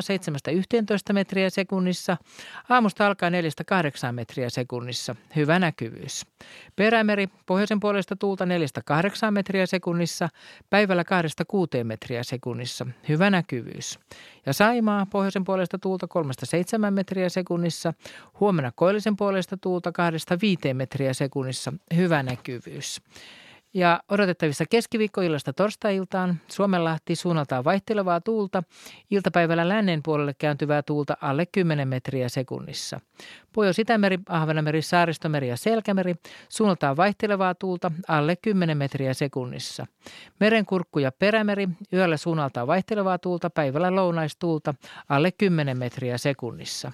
7-11 1.09 1.13
metriä 1.13 1.49
sekunnissa. 1.49 2.17
Aamusta 2.69 3.07
alkaa 3.07 3.29
4-8 3.29 3.33
metriä 4.11 4.49
sekunnissa. 4.49 5.15
Hyvä 5.35 5.59
näkyvyys. 5.59 6.25
Perämeri, 6.75 7.27
pohjoisen 7.45 7.79
puolesta 7.79 8.15
tuulta 8.15 8.45
4-8 8.45 8.47
metriä 9.31 9.65
sekunnissa. 9.65 10.29
Päivällä 10.69 11.03
2-6 11.81 11.83
metriä 11.83 12.23
sekunnissa. 12.23 12.87
Hyvä 13.09 13.29
näkyvyys. 13.29 13.99
Ja 14.45 14.53
Saimaa, 14.53 15.05
pohjoisen 15.05 15.43
puolesta 15.43 15.79
tuulta 15.79 16.07
3-7 16.87 16.91
metriä 16.91 17.29
sekunnissa. 17.29 17.93
Huomenna 18.39 18.71
koillisen 18.75 19.15
puolesta 19.15 19.57
tuulta 19.57 19.89
2-5 20.69 20.73
metriä 20.73 21.13
sekunnissa. 21.13 21.73
Hyvä 21.95 22.23
näkyvyys. 22.23 23.01
Ja 23.73 23.99
odotettavissa 24.09 24.65
keskiviikkoillasta 24.69 25.53
torstai-iltaan 25.53 26.39
Suomenlahti 26.47 27.15
suunnaltaan 27.15 27.63
vaihtelevaa 27.63 28.21
tuulta, 28.21 28.63
iltapäivällä 29.11 29.67
lännen 29.67 30.03
puolelle 30.03 30.33
kääntyvää 30.33 30.81
tuulta 30.81 31.17
alle 31.21 31.45
10 31.45 31.87
metriä 31.87 32.29
sekunnissa. 32.29 32.99
Pohjois-Itämeri, 33.53 34.19
Ahvenameri, 34.29 34.81
Saaristomeri 34.81 35.47
ja 35.49 35.57
Selkämeri 35.57 36.15
suunnaltaan 36.49 36.97
vaihtelevaa 36.97 37.55
tuulta 37.55 37.91
alle 38.07 38.35
10 38.35 38.77
metriä 38.77 39.13
sekunnissa. 39.13 39.85
Merenkurkku 40.39 40.99
ja 40.99 41.11
Perämeri 41.11 41.69
yöllä 41.93 42.17
suunnaltaan 42.17 42.67
vaihtelevaa 42.67 43.17
tuulta, 43.17 43.49
päivällä 43.49 43.95
lounaistuulta 43.95 44.73
alle 45.09 45.31
10 45.31 45.77
metriä 45.77 46.17
sekunnissa. 46.17 46.91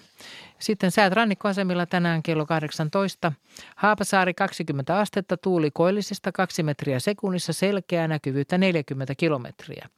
Sitten 0.60 0.92
säät 0.92 1.14
rannikkoasemilla 1.14 1.86
tänään 1.86 2.24
kello 2.24 2.46
18. 2.46 3.32
Haapasaari 3.76 4.34
20 4.34 5.00
astetta, 5.00 5.38
tuuli 5.38 5.72
koillisesta 5.72 6.32
2 6.32 6.64
metriä 6.64 7.00
sekunnissa, 7.00 7.54
selkeää 7.54 8.08
näkyvyyttä 8.08 8.58
40 8.58 9.16
kilometriä. 9.16 9.90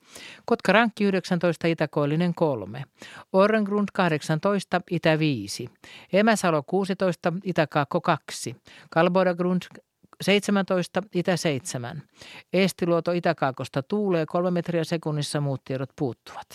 Kotka 0.45 0.71
Rankki 0.71 1.03
19, 1.03 1.67
Itäkoillinen 1.67 2.33
3. 2.33 2.83
Orrengrund 3.33 3.87
18, 3.93 4.81
Itä 4.91 5.19
5. 5.19 5.69
Emäsalo 6.13 6.63
16, 6.63 7.33
Itäkaakko 7.43 8.01
2. 8.01 8.55
Kalbodagrund 8.89 9.61
17, 10.21 11.01
itä 11.15 11.37
7. 11.37 12.03
Eestiluoto 12.53 13.11
itäkaakosta 13.11 13.83
tuulee 13.83 14.25
3 14.25 14.51
metriä 14.51 14.83
sekunnissa, 14.83 15.41
muut 15.41 15.63
tiedot 15.63 15.89
puuttuvat. 15.95 16.47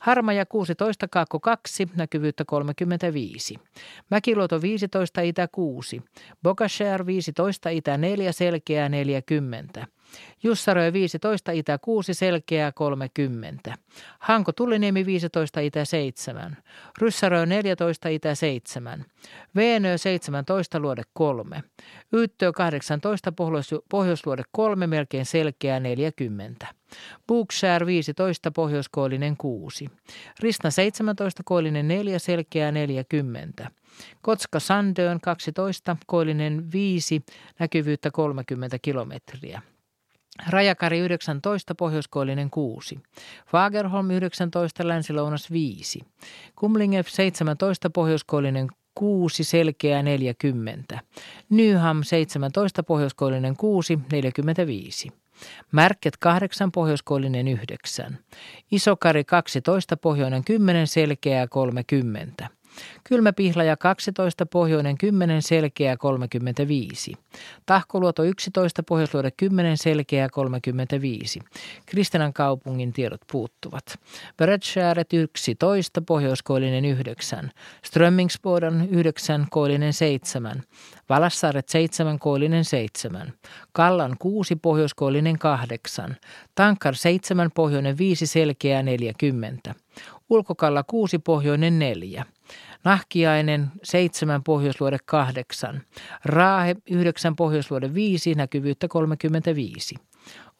Harmaja 0.00 0.46
16, 0.46 1.08
kaakko 1.08 1.40
2, 1.40 1.88
näkyvyyttä 1.96 2.44
35. 2.44 3.54
Mäkiluoto 4.10 4.62
15, 4.62 5.20
itä 5.20 5.48
6. 5.48 6.02
Bokashare 6.42 7.06
15, 7.06 7.68
itä 7.68 7.98
4, 7.98 8.32
selkeää 8.32 8.88
40. 8.88 9.86
Jussarö 10.42 10.92
15, 10.92 11.52
itä 11.52 11.78
6, 11.78 12.14
selkeää 12.14 12.72
30. 12.72 13.74
Hanko 14.18 14.52
Tulliniemi 14.52 15.06
15, 15.06 15.60
itä 15.60 15.84
7. 15.84 16.56
Ryssärö 17.00 17.46
14, 17.46 18.08
itä 18.08 18.34
7. 18.34 19.04
Veenö 19.56 19.98
17, 19.98 20.80
luode 20.80 21.02
3. 21.12 21.62
Yyttö 22.12 22.52
18, 22.52 23.32
pohjois- 23.32 23.84
pohjoisluode 23.88 24.42
3, 24.50 24.86
melkein 24.86 25.26
selkeää 25.26 25.80
40. 25.80 26.66
Bookshare 27.26 27.86
15, 27.86 28.50
pohjoiskoillinen 28.50 29.36
6. 29.36 29.88
Ristna 30.40 30.70
17, 30.70 31.42
koillinen 31.44 31.88
4, 31.88 32.18
selkeää 32.18 32.72
40. 32.72 33.70
Kotska 34.22 34.60
Sandön 34.60 35.20
12, 35.20 35.96
koillinen 36.06 36.72
5, 36.72 37.22
näkyvyyttä 37.58 38.10
30 38.10 38.78
kilometriä. 38.82 39.62
Rajakari 40.48 40.98
19, 40.98 41.74
pohjoiskoillinen 41.74 42.50
6. 42.50 42.98
Fagerholm 43.46 44.10
19, 44.10 44.88
länsilounas 44.88 45.50
5. 45.50 46.00
Kumlingev 46.56 47.04
17, 47.08 47.90
pohjoiskoillinen 47.90 48.68
6, 48.94 49.44
selkeä 49.44 50.02
40. 50.02 50.98
Nyham 51.50 52.02
17, 52.02 52.82
pohjoiskoillinen 52.82 53.56
6, 53.56 53.98
45. 54.12 55.12
Märket 55.72 56.16
8, 56.16 56.72
pohjoiskoillinen 56.72 57.48
9. 57.48 58.18
Isokari 58.72 59.24
12, 59.24 59.96
pohjoinen 59.96 60.44
10, 60.44 60.86
selkeää 60.86 61.46
30. 61.46 62.55
Kylmä 63.04 63.32
pihlaja 63.32 63.76
12, 63.76 64.46
pohjoinen 64.46 64.98
10, 64.98 65.42
selkeä 65.42 65.96
35. 65.96 67.12
Tahkoluoto 67.66 68.22
11, 68.22 68.82
pohjoisluode 68.82 69.30
10, 69.30 69.76
selkeä 69.76 70.28
35. 70.28 71.40
Kristinan 71.86 72.32
kaupungin 72.32 72.92
tiedot 72.92 73.20
puuttuvat. 73.32 73.98
Bredskääret 74.36 75.12
11, 75.12 76.02
pohjoiskoillinen 76.02 76.84
9. 76.84 77.50
Strömmingsbodan 77.84 78.88
9, 78.90 79.46
koillinen 79.50 79.92
7. 79.92 80.62
Valassaaret 81.08 81.68
7, 81.68 82.18
koillinen 82.18 82.64
7. 82.64 83.32
Kallan 83.72 84.16
6, 84.18 84.56
pohjoiskoillinen 84.56 85.38
8. 85.38 86.16
Tankar 86.54 86.94
7, 86.94 87.50
pohjoinen 87.54 87.98
5, 87.98 88.26
selkeä 88.26 88.82
40. 88.82 89.74
Ulkokalla 90.30 90.82
6, 90.82 91.18
pohjoinen 91.18 91.78
4. 91.78 92.24
Nahkiainen 92.84 93.72
7, 93.82 94.42
pohjoisluode 94.42 94.98
8. 95.04 95.82
Raahe 96.24 96.76
9, 96.90 97.36
pohjoisluode 97.36 97.94
5, 97.94 98.34
näkyvyyttä 98.34 98.88
35. 98.88 99.94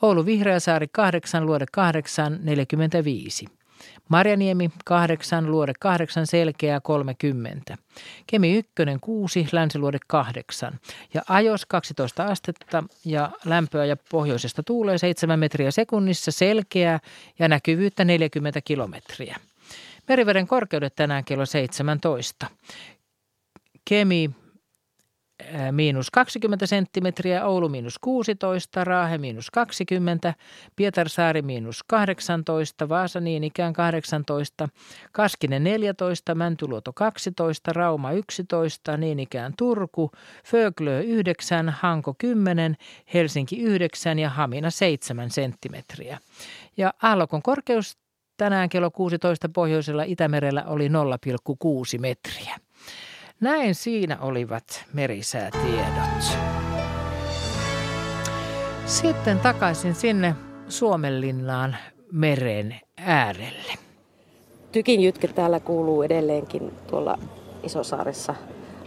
Oulu 0.03 0.27
Vihreäsaari 0.27 0.87
8, 0.93 1.47
luode 1.47 1.67
8, 1.73 2.39
45. 2.43 3.47
Marjaniemi 4.09 4.71
8, 4.85 5.51
luode 5.51 5.73
8, 5.81 6.27
selkeä 6.27 6.81
30. 6.81 7.77
Kemi 8.27 8.57
1, 8.57 8.73
6, 9.01 9.49
länsiluode 9.53 9.99
8. 10.07 10.81
Ja 11.15 11.23
ajos 11.29 11.67
12 11.67 12.25
astetta 12.25 12.85
ja 13.05 13.31
lämpöä 13.45 13.85
ja 13.85 13.97
pohjoisesta 14.11 14.63
tuulee 14.63 14.99
7 14.99 15.39
metriä 15.39 15.71
sekunnissa 15.71 16.31
selkeää 16.31 17.01
ja 17.39 17.49
näkyvyyttä 17.49 18.05
40 18.05 18.61
kilometriä. 18.61 19.37
Meriveden 20.09 20.47
korkeudet 20.47 20.95
tänään 20.95 21.25
kello 21.25 21.47
17. 21.47 22.47
Kemi 23.89 24.31
miinus 25.71 26.11
20 26.11 26.67
senttimetriä, 26.67 27.45
Oulu 27.45 27.69
miinus 27.69 27.99
16, 27.99 28.85
Raahe 28.85 29.19
miinus 29.19 29.51
20, 29.51 30.35
Pietarsaari 30.77 31.43
miinus 31.43 31.83
18, 31.83 32.89
Vaasa 32.89 33.21
niin 33.21 33.45
ikään 33.45 33.73
18, 33.73 34.69
Kaskinen 35.13 35.65
14, 35.65 36.35
Mäntyluoto 36.35 36.93
12, 36.93 37.73
Rauma 37.73 38.13
11, 38.13 38.97
niin 38.97 39.21
ikään 39.21 39.53
Turku, 39.59 40.11
Föglö 40.45 41.01
9, 41.01 41.69
Hanko 41.69 42.15
10, 42.19 42.77
Helsinki 43.15 43.61
9 43.61 44.19
ja 44.19 44.31
Hamina 44.31 44.71
7 44.71 45.31
senttimetriä. 45.31 46.19
Ja 46.77 46.95
aallokon 47.03 47.43
korkeus 47.43 47.99
tänään 48.37 48.69
kello 48.69 48.91
16 48.91 49.49
pohjoisella 49.49 50.03
Itämerellä 50.03 50.65
oli 50.67 50.89
0,6 50.89 50.95
metriä. 52.01 52.57
Näin 53.41 53.75
siinä 53.75 54.19
olivat 54.21 54.85
merisäätiedot. 54.93 56.39
Sitten 58.87 59.39
takaisin 59.39 59.95
sinne 59.95 60.35
Suomenlinnaan 60.69 61.77
meren 62.13 62.81
äärelle. 62.97 63.73
Tykin 64.73 65.01
jytke 65.01 65.29
täällä 65.29 65.61
kuuluu 65.61 66.03
edelleenkin 66.03 66.73
tuolla 66.87 67.19
Isosaaressa. 67.63 68.35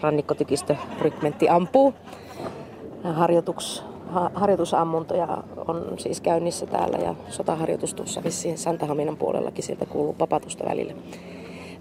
Rannikkotykistörykmentti 0.01 1.49
ampuu. 1.49 1.93
Harjoituks, 3.03 3.79
ha, 3.81 3.98
harjoitusammuntoja 4.33 5.43
on 5.67 5.93
siis 5.97 6.21
käynnissä 6.21 6.65
täällä 6.65 6.97
ja 6.97 7.15
sotaharjoitus 7.29 7.93
tuossa 7.93 8.23
vissiin 8.23 8.57
Santahaminan 8.57 9.17
puolellakin 9.17 9.63
sieltä 9.63 9.85
kuuluu 9.85 10.13
papatusta 10.13 10.65
välillä. 10.65 10.93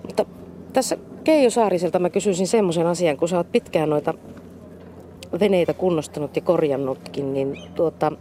Mutta 0.07 0.25
tässä 0.73 0.97
Keijo 1.25 1.51
Saariselta 1.51 1.99
mä 1.99 2.11
kysyisin 2.11 2.47
semmoisen 2.47 2.87
asian, 2.87 3.17
kun 3.17 3.29
sä 3.29 3.37
oot 3.37 3.53
pitkään 3.53 3.91
noita 3.91 4.15
veneitä 5.41 5.75
kunnostanut 5.75 6.37
ja 6.37 6.43
korjannutkin, 6.43 7.33
niin 7.33 7.59
tuota, 7.75 8.13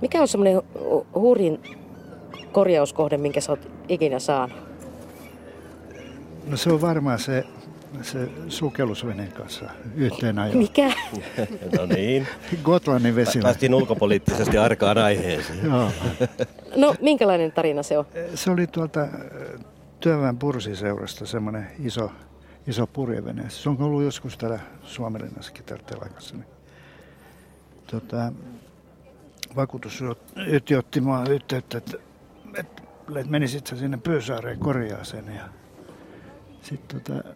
mikä 0.00 0.20
on 0.20 0.28
semmoinen 0.28 0.62
hurjin 1.14 1.60
korjauskohde, 2.52 3.16
minkä 3.16 3.40
sä 3.40 3.52
oot 3.52 3.68
ikinä 3.88 4.18
saanut? 4.18 4.56
No 6.46 6.56
se 6.56 6.72
on 6.72 6.80
varmaan 6.80 7.18
se, 7.18 7.44
se 8.02 8.28
sukellusveneen 8.48 9.32
kanssa 9.32 9.64
yhteen 9.96 10.38
ajan. 10.38 10.56
Mikä? 10.58 10.86
no 11.78 11.86
niin. 11.86 12.26
Gotlannin 12.62 13.16
vesillä. 13.16 13.42
Päästiin 13.42 13.74
ulkopoliittisesti 13.74 14.58
arkaan 14.58 14.98
aiheeseen. 14.98 15.64
Joo. 15.64 15.90
No 16.76 16.94
minkälainen 17.00 17.52
tarina 17.52 17.82
se 17.82 17.98
on? 17.98 18.06
Se 18.34 18.50
oli 18.50 18.66
tuolta 18.66 19.08
työväen 20.00 20.38
pursiseurasta 20.38 21.26
semmoinen 21.26 21.66
iso, 21.78 22.12
iso 22.66 22.86
purjevene. 22.86 23.50
Se 23.50 23.68
on 23.68 23.76
ollut 23.80 24.02
joskus 24.02 24.38
täällä 24.38 24.58
Suomenlinnassakin 24.82 25.64
täällä 25.64 25.84
telakassa. 25.86 26.34
Niin, 26.34 26.46
tota, 27.86 28.32
vakuutusyhtiö 29.56 30.78
otti 30.78 31.00
mua 31.00 31.24
yhteyttä, 31.30 31.78
että, 31.78 31.96
että, 32.56 32.82
menisit 33.28 33.66
sä 33.66 33.76
sinne 33.76 33.96
Pyysaareen 33.96 34.58
korjaa 34.58 35.04
sen. 35.04 35.24
Ja 35.34 35.48
sitten 36.62 37.00
tota, 37.00 37.28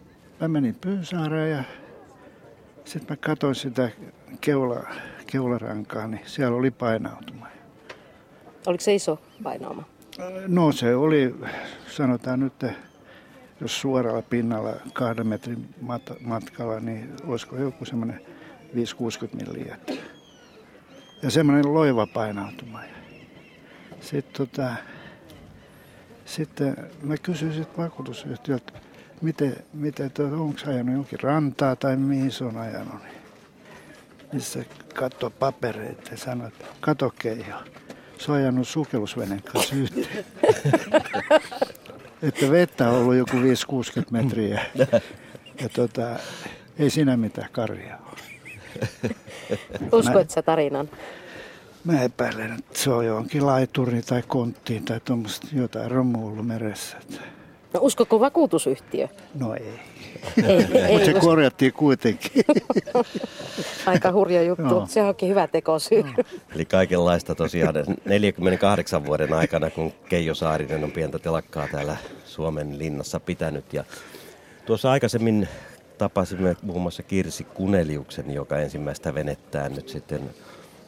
mä 0.45 0.49
menin 0.49 0.75
Pyysaareen 0.81 1.51
ja 1.51 1.65
sitten 2.85 3.07
mä 3.11 3.17
katsoin 3.17 3.55
sitä 3.55 3.91
keula, 4.41 4.81
keularankaa, 5.27 6.07
niin 6.07 6.21
siellä 6.27 6.57
oli 6.57 6.71
painautuma. 6.71 7.47
Oliko 8.67 8.81
se 8.81 8.95
iso 8.95 9.19
painauma? 9.43 9.85
No 10.47 10.73
se 10.73 10.97
oli, 10.97 11.35
sanotaan 11.87 12.41
nyt, 12.41 12.65
jos 13.61 13.81
suoralla 13.81 14.23
pinnalla 14.23 14.73
kahden 14.93 15.27
metrin 15.27 15.75
mat- 15.83 16.21
matkalla, 16.21 16.81
niin 16.81 17.13
olisiko 17.27 17.57
joku 17.57 17.85
semmoinen 17.85 18.21
5-60 18.75 18.77
milliä. 19.37 19.79
Ja 21.23 21.31
semmoinen 21.31 21.75
loiva 21.75 22.07
painautuma. 22.07 22.81
Sitten, 24.01 24.47
tota, 24.47 24.75
sitten 26.25 26.77
mä 27.03 27.17
kysyin 27.17 27.53
sitten 27.55 27.85
vakuutusyhtiöltä, 27.85 28.73
miten, 29.23 29.57
miten 29.73 30.11
tuota, 30.11 30.37
onko 30.37 30.61
ajanut 30.67 30.95
jonkin 30.95 31.21
rantaa 31.21 31.77
tai 31.77 31.97
mihin 31.97 32.33
se 32.33 32.45
on 32.45 32.57
ajanut. 32.57 33.03
Niin 34.33 34.43
se 34.43 34.67
katsoi 34.95 35.31
papereita 35.31 36.11
ja 36.11 36.17
sanoi, 36.17 36.49
että 36.49 36.65
kato 36.81 37.15
Keijo, 37.19 37.57
se 38.19 38.33
on 38.33 38.39
ajanut 38.39 38.69
sukellusveneen 38.69 39.43
kanssa 39.43 39.75
yhteen. 39.77 40.25
että 42.29 42.51
vettä 42.51 42.91
on 42.91 42.97
ollut 42.97 43.15
joku 43.15 43.37
5-60 43.37 43.41
metriä. 44.11 44.65
Ja 45.61 45.69
tota, 45.69 46.19
ei 46.79 46.91
siinä 46.91 47.17
mitään 47.17 47.49
karjaa 47.53 48.13
ole. 48.13 48.21
Uskoit 49.99 50.31
sä 50.31 50.43
tarinan? 50.43 50.91
Mä 51.85 52.03
epäilen, 52.03 52.53
että 52.59 52.79
se 52.79 52.91
on 52.91 53.07
johonkin 53.07 53.47
laituri 53.47 54.03
tai 54.03 54.23
konttiin 54.27 54.85
tai 54.85 55.01
tuommoista 55.01 55.47
jotain 55.53 55.91
romu 55.91 56.27
ollut 56.27 56.47
meressä. 56.47 56.97
No 57.75 57.81
uskoko 57.83 58.21
vakuutusyhtiö? 58.21 59.09
No 59.35 59.55
ei. 59.55 59.63
Ei, 60.47 60.67
ei, 60.83 60.93
Mutta 60.93 61.05
se 61.05 61.13
usko. 61.13 61.27
korjattiin 61.27 61.73
kuitenkin. 61.73 62.45
Aika 63.87 64.13
hurja 64.13 64.43
juttu. 64.43 64.63
Joo. 64.69 64.87
Se 64.89 65.03
onkin 65.03 65.29
hyvä 65.29 65.47
tekosyy. 65.47 66.05
Eli 66.55 66.65
kaikenlaista 66.65 67.35
tosiaan 67.35 67.75
48 68.05 69.07
vuoden 69.07 69.33
aikana, 69.33 69.71
kun 69.71 69.93
Keijo 70.09 70.35
Saarinen 70.35 70.85
on 70.85 70.93
pientä 70.93 71.19
telakkaa 71.19 71.69
täällä 71.73 71.97
Suomen 72.25 72.79
linnassa 72.79 73.21
pitänyt. 73.21 73.73
Ja 73.73 73.85
tuossa 74.67 74.91
aikaisemmin 74.91 75.49
tapasimme 75.99 76.57
muun 76.63 76.83
muassa 76.83 77.03
Kirsi 77.03 77.45
Kuneliuksen, 77.45 78.31
joka 78.31 78.59
ensimmäistä 78.59 79.15
venettään 79.15 79.73
nyt 79.75 79.89
sitten 79.89 80.21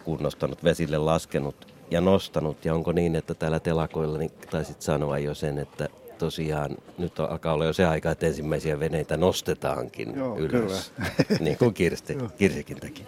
kunnostanut, 0.04 0.64
vesille 0.64 0.98
laskenut 0.98 1.66
ja 1.90 2.00
nostanut. 2.00 2.64
Ja 2.64 2.74
onko 2.74 2.92
niin, 2.92 3.16
että 3.16 3.34
täällä 3.34 3.60
telakoilla 3.60 4.18
niin 4.18 4.32
taisit 4.50 4.82
sanoa 4.82 5.18
jo 5.18 5.34
sen, 5.34 5.58
että 5.58 5.88
tosiaan 6.18 6.70
nyt 6.98 7.20
alkaa 7.20 7.52
olla 7.52 7.64
jo 7.64 7.72
se 7.72 7.84
aika, 7.86 8.10
että 8.10 8.26
ensimmäisiä 8.26 8.80
veneitä 8.80 9.16
nostetaankin 9.16 10.14
Joo, 10.16 10.38
ylös. 10.38 10.92
kyllä. 10.96 11.38
niin 11.44 11.58
kuin 11.58 11.74
Kirsti. 11.74 12.16
Kirsikin 12.38 12.80
teki. 12.80 13.06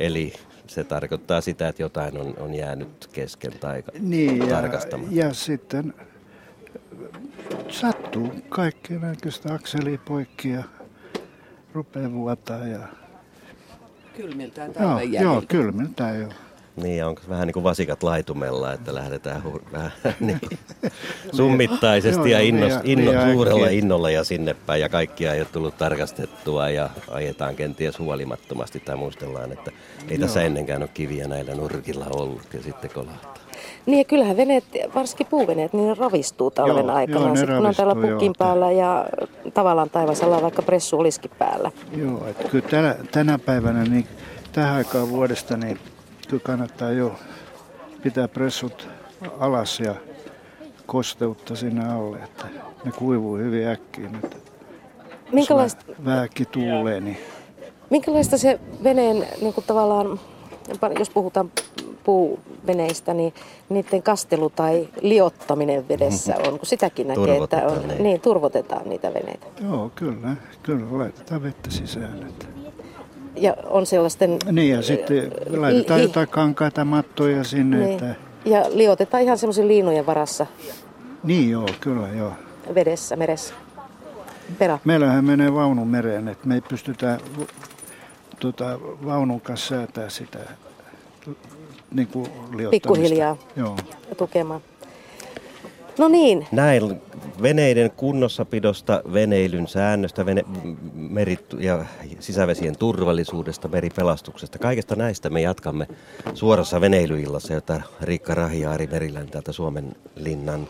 Eli 0.00 0.32
se 0.66 0.84
tarkoittaa 0.84 1.40
sitä, 1.40 1.68
että 1.68 1.82
jotain 1.82 2.18
on, 2.20 2.34
on 2.38 2.54
jäänyt 2.54 3.08
kesken 3.12 3.52
tai 3.60 3.82
Niin, 4.00 4.38
ja, 4.38 4.46
tarkastamatta. 4.46 5.14
ja 5.14 5.34
sitten 5.34 5.94
sattuu 7.68 8.32
kaikkea 8.48 8.98
näköistä 8.98 9.54
akselia 9.54 9.98
poikki 10.04 10.50
ja 10.50 10.62
rupeaa 11.72 12.12
vuotaa. 12.12 12.66
Ja, 12.66 12.78
Kylmiltään 14.16 14.72
joo, 14.80 14.88
talven 14.88 15.12
joo, 15.12 15.22
jäljiltä. 15.22 15.46
kylmiltään 15.46 16.20
joo. 16.20 16.30
Niin, 16.76 16.96
ja 16.96 17.08
onko 17.08 17.22
vähän 17.28 17.46
niin 17.46 17.52
kuin 17.52 17.64
vasikat 17.64 18.02
laitumella, 18.02 18.72
että 18.72 18.94
lähdetään 18.94 19.42
hu- 19.42 19.72
vähän 19.72 19.92
niin 20.20 20.40
summittaisesti 21.32 22.30
ja 22.30 22.40
innos, 22.40 22.72
liian- 22.72 22.80
inno, 22.84 23.10
liian 23.10 23.32
suurella 23.32 23.68
innolla 23.68 24.10
ja 24.10 24.24
sinne 24.24 24.56
päin. 24.66 24.80
Ja 24.80 24.88
kaikkia 24.88 25.34
ei 25.34 25.40
ole 25.40 25.48
tullut 25.52 25.78
tarkastettua 25.78 26.68
ja 26.70 26.90
ajetaan 27.10 27.56
kenties 27.56 27.98
huolimattomasti 27.98 28.80
tai 28.80 28.96
muistellaan, 28.96 29.52
että 29.52 29.70
ei 30.10 30.18
tässä 30.18 30.40
Joo. 30.40 30.46
ennenkään 30.46 30.82
ole 30.82 30.90
kiviä 30.94 31.28
näillä 31.28 31.54
nurkilla 31.54 32.06
ollut 32.10 32.42
ja 32.54 32.62
sitten 32.62 32.90
kolahtaa. 32.94 33.34
Niin 33.86 33.98
ja 33.98 34.04
kyllähän 34.04 34.36
veneet, 34.36 34.64
varsinkin 34.94 35.26
puuveneet, 35.26 35.72
niin 35.72 35.88
ne 35.88 35.94
ravistuu 35.94 36.50
talven 36.50 36.86
Joo, 36.86 36.94
aikana. 36.94 37.26
joo, 37.26 37.36
Sitten 37.36 37.56
kun 37.56 37.66
on 37.66 37.74
täällä 37.74 37.94
ravistuu, 37.94 38.14
pukin 38.14 38.26
joo. 38.26 38.34
päällä 38.38 38.70
ja 38.72 39.06
tavallaan 39.54 39.90
taivasalla 39.90 40.42
vaikka 40.42 40.62
pressu 40.62 40.98
olisikin 40.98 41.30
päällä. 41.38 41.70
Joo, 41.96 42.26
että 42.26 42.48
kyllä 42.48 42.68
tänä, 42.68 42.94
tänä 43.12 43.38
päivänä 43.38 43.82
niin 43.84 44.06
tähän 44.52 44.74
aikaan 44.74 45.08
vuodesta 45.08 45.56
niin 45.56 45.78
kyllä 46.26 46.42
kannattaa 46.42 46.90
jo 46.90 47.14
pitää 48.02 48.28
pressut 48.28 48.88
alas 49.38 49.80
ja 49.80 49.94
kosteutta 50.86 51.56
sinne 51.56 51.92
alle, 51.92 52.18
että 52.18 52.46
ne 52.84 52.92
kuivuu 52.92 53.36
hyvin 53.36 53.68
äkkiä 53.68 54.08
nyt. 54.08 54.36
Minkälaista, 55.32 55.84
Vähänkin 56.04 56.46
tuulee, 56.46 57.00
niin 57.00 57.18
minkälaista 57.90 58.38
se 58.38 58.60
veneen 58.84 59.26
niin 59.40 59.54
kuin 59.54 59.64
tavallaan, 59.66 60.20
jos 60.98 61.10
puhutaan 61.10 61.50
puuveneistä, 62.04 63.14
niin 63.14 63.34
niiden 63.68 64.02
kastelu 64.02 64.50
tai 64.50 64.88
liottaminen 65.00 65.88
vedessä 65.88 66.36
on, 66.46 66.58
kun 66.58 66.66
sitäkin 66.66 67.08
näkee, 67.08 67.36
että 67.44 67.66
on, 67.66 67.88
niin. 67.88 68.02
niin, 68.02 68.20
turvotetaan 68.20 68.88
niitä 68.88 69.14
veneitä. 69.14 69.46
joo, 69.60 69.90
kyllä, 69.94 70.36
kyllä 70.62 70.98
laitetaan 70.98 71.42
vettä 71.42 71.70
sisään. 71.70 72.26
Että. 72.28 72.63
Ja 73.36 73.56
on 73.64 73.86
sellaisten... 73.86 74.38
Niin 74.52 74.70
ja 74.70 74.82
sitten 74.82 75.30
laitetaan 75.56 76.00
li- 76.00 76.04
jotain 76.04 76.28
kankaita 76.28 76.84
mattoja 76.84 77.44
sinne, 77.44 77.76
niin, 77.76 77.92
että 77.92 78.14
ja 78.44 78.64
liotetaan 78.72 79.22
ihan 79.22 79.38
semmoisen 79.38 79.68
liinojen 79.68 80.06
varassa 80.06 80.46
niin 81.24 81.50
joo, 81.50 81.68
kyllä 81.80 82.08
joo. 82.08 82.32
vedessä, 82.74 83.16
meressä. 83.16 83.54
Perä. 84.58 84.78
Meillähän 84.84 85.24
menee 85.24 85.54
vaunu 85.54 85.84
mereen, 85.84 86.28
että 86.28 86.48
me 86.48 86.54
ei 86.54 86.60
pystytä 86.60 87.18
tota, 88.40 88.78
vaunun 89.04 89.40
kanssa 89.40 89.68
säätää 89.68 90.08
sitä 90.08 90.38
niin 91.90 92.08
kuin 92.08 92.26
liottamista. 92.26 92.70
Pikkuhiljaa. 92.70 93.36
Joo. 93.56 93.76
tukemaan. 94.16 94.60
No 95.98 96.08
niin, 96.08 96.46
Näin 96.52 97.00
veneiden 97.42 97.90
kunnossapidosta, 97.90 99.02
veneilyn 99.12 99.68
säännöstä, 99.68 100.26
vene, 100.26 100.44
merit 100.94 101.44
ja 101.58 101.84
sisävesien 102.20 102.78
turvallisuudesta, 102.78 103.68
meripelastuksesta. 103.68 104.58
Kaikesta 104.58 104.96
näistä 104.96 105.30
me 105.30 105.40
jatkamme 105.40 105.86
suorassa 106.34 106.80
veneilyillassa, 106.80 107.54
jota 107.54 107.80
Riikka 108.00 108.34
Rahiaari 108.34 108.86
Merilän 108.86 109.26
täältä 109.26 109.52
Suomen 109.52 109.96
linnan 110.16 110.68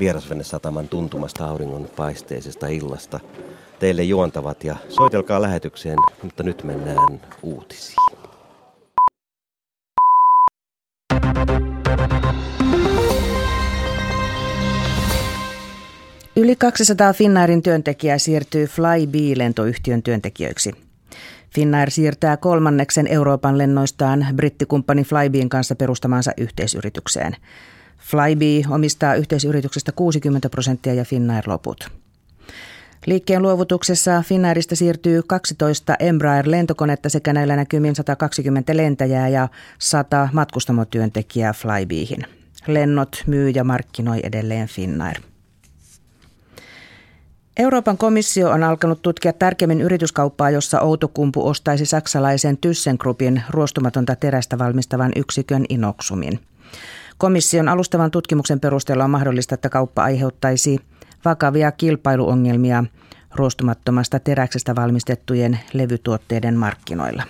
vierasvenesataman 0.00 0.88
tuntumasta 0.88 1.44
auringon 1.46 1.88
paisteisesta 1.96 2.66
illasta 2.66 3.20
teille 3.78 4.02
juontavat 4.02 4.64
ja 4.64 4.76
soitelkaa 4.88 5.42
lähetykseen, 5.42 5.98
mutta 6.22 6.42
nyt 6.42 6.64
mennään 6.64 7.20
uutisiin. 7.42 7.96
Yli 16.40 16.56
200 16.56 17.12
Finnairin 17.12 17.62
työntekijää 17.62 18.18
siirtyy 18.18 18.66
Flybe-lentoyhtiön 18.66 20.02
työntekijöiksi. 20.02 20.72
Finnair 21.54 21.90
siirtää 21.90 22.36
kolmanneksen 22.36 23.06
Euroopan 23.06 23.58
lennoistaan 23.58 24.26
brittikumppani 24.36 25.04
Flybeen 25.04 25.48
kanssa 25.48 25.74
perustamansa 25.74 26.32
yhteisyritykseen. 26.36 27.36
Flybe 27.98 28.74
omistaa 28.74 29.14
yhteisyrityksestä 29.14 29.92
60 29.92 30.48
prosenttia 30.48 30.94
ja 30.94 31.04
Finnair 31.04 31.44
loput. 31.46 31.88
Liikkeen 33.06 33.42
luovutuksessa 33.42 34.22
Finnairista 34.26 34.76
siirtyy 34.76 35.22
12 35.26 35.96
Embraer-lentokonetta 35.98 37.08
sekä 37.08 37.32
näillä 37.32 37.56
näkymin 37.56 37.96
120 37.96 38.76
lentäjää 38.76 39.28
ja 39.28 39.48
100 39.78 40.28
matkustamotyöntekijää 40.32 41.52
Flybeeihin. 41.52 42.24
Lennot 42.66 43.24
myy 43.26 43.50
ja 43.50 43.64
markkinoi 43.64 44.20
edelleen 44.22 44.68
Finnair. 44.68 45.29
Euroopan 47.60 47.98
komissio 47.98 48.50
on 48.50 48.62
alkanut 48.62 49.02
tutkia 49.02 49.32
tarkemmin 49.32 49.80
yrityskauppaa, 49.80 50.50
jossa 50.50 50.80
Outokumpu 50.80 51.48
ostaisi 51.48 51.86
saksalaisen 51.86 52.58
ThyssenKruppin 52.58 53.42
ruostumatonta 53.50 54.16
terästä 54.16 54.58
valmistavan 54.58 55.12
yksikön 55.16 55.64
Inoxumin. 55.68 56.40
Komission 57.18 57.68
alustavan 57.68 58.10
tutkimuksen 58.10 58.60
perusteella 58.60 59.04
on 59.04 59.10
mahdollista, 59.10 59.54
että 59.54 59.68
kauppa 59.68 60.02
aiheuttaisi 60.02 60.78
vakavia 61.24 61.72
kilpailuongelmia 61.72 62.84
ruostumattomasta 63.34 64.18
teräksestä 64.18 64.76
valmistettujen 64.76 65.58
levytuotteiden 65.72 66.56
markkinoilla. 66.56 67.22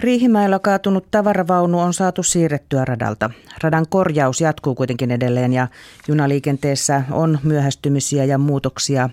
Riihimäellä 0.00 0.58
kaatunut 0.58 1.10
tavaravaunu 1.10 1.80
on 1.80 1.94
saatu 1.94 2.22
siirrettyä 2.22 2.84
radalta. 2.84 3.30
Radan 3.62 3.86
korjaus 3.88 4.40
jatkuu 4.40 4.74
kuitenkin 4.74 5.10
edelleen 5.10 5.52
ja 5.52 5.68
junaliikenteessä 6.08 7.02
on 7.10 7.38
myöhästymisiä 7.42 8.24
ja 8.24 8.38
muutoksia 8.38 9.10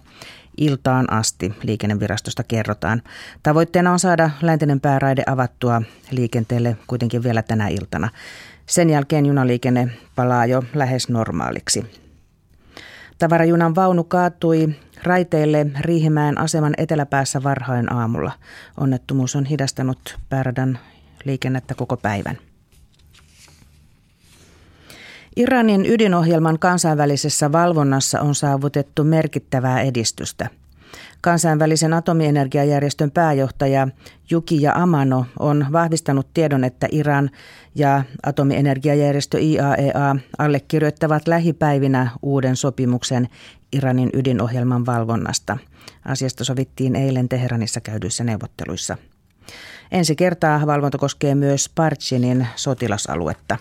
iltaan 0.57 1.13
asti, 1.13 1.53
liikennevirastosta 1.63 2.43
kerrotaan. 2.43 3.01
Tavoitteena 3.43 3.91
on 3.91 3.99
saada 3.99 4.29
läntinen 4.41 4.79
pääraide 4.79 5.23
avattua 5.27 5.81
liikenteelle 6.11 6.77
kuitenkin 6.87 7.23
vielä 7.23 7.41
tänä 7.41 7.67
iltana. 7.67 8.09
Sen 8.65 8.89
jälkeen 8.89 9.25
junaliikenne 9.25 9.89
palaa 10.15 10.45
jo 10.45 10.63
lähes 10.73 11.09
normaaliksi. 11.09 11.85
Tavarajunan 13.17 13.75
vaunu 13.75 14.03
kaatui 14.03 14.75
raiteille 15.05 15.67
Riihimäen 15.79 16.37
aseman 16.37 16.73
eteläpäässä 16.77 17.43
varhain 17.43 17.93
aamulla. 17.93 18.31
Onnettomuus 18.79 19.35
on 19.35 19.45
hidastanut 19.45 20.17
pääradan 20.29 20.79
liikennettä 21.25 21.75
koko 21.75 21.97
päivän. 21.97 22.37
Iranin 25.35 25.85
ydinohjelman 25.85 26.59
kansainvälisessä 26.59 27.51
valvonnassa 27.51 28.21
on 28.21 28.35
saavutettu 28.35 29.03
merkittävää 29.03 29.81
edistystä. 29.81 30.49
Kansainvälisen 31.21 31.93
atomienergiajärjestön 31.93 33.11
pääjohtaja 33.11 33.87
Yukiya 34.31 34.73
Amano 34.75 35.25
on 35.39 35.65
vahvistanut 35.71 36.27
tiedon, 36.33 36.63
että 36.63 36.87
Iran 36.91 37.29
ja 37.75 38.03
atomienergiajärjestö 38.23 39.39
IAEA 39.39 40.15
allekirjoittavat 40.37 41.27
lähipäivinä 41.27 42.09
uuden 42.21 42.55
sopimuksen 42.55 43.27
Iranin 43.75 44.09
ydinohjelman 44.13 44.85
valvonnasta. 44.85 45.57
Asiasta 46.05 46.43
sovittiin 46.43 46.95
eilen 46.95 47.29
Teheranissa 47.29 47.81
käydyissä 47.81 48.23
neuvotteluissa. 48.23 48.97
Ensi 49.91 50.15
kertaa 50.15 50.67
valvonta 50.67 50.97
koskee 50.97 51.35
myös 51.35 51.69
Parchinin 51.69 52.47
sotilasaluetta. 52.55 53.57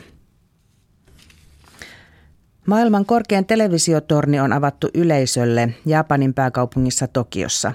Maailman 2.67 3.07
korkein 3.07 3.47
televisiotorni 3.47 4.41
on 4.41 4.53
avattu 4.53 4.89
yleisölle 4.95 5.75
Japanin 5.87 6.35
pääkaupungissa 6.35 7.07
Tokiossa. 7.07 7.73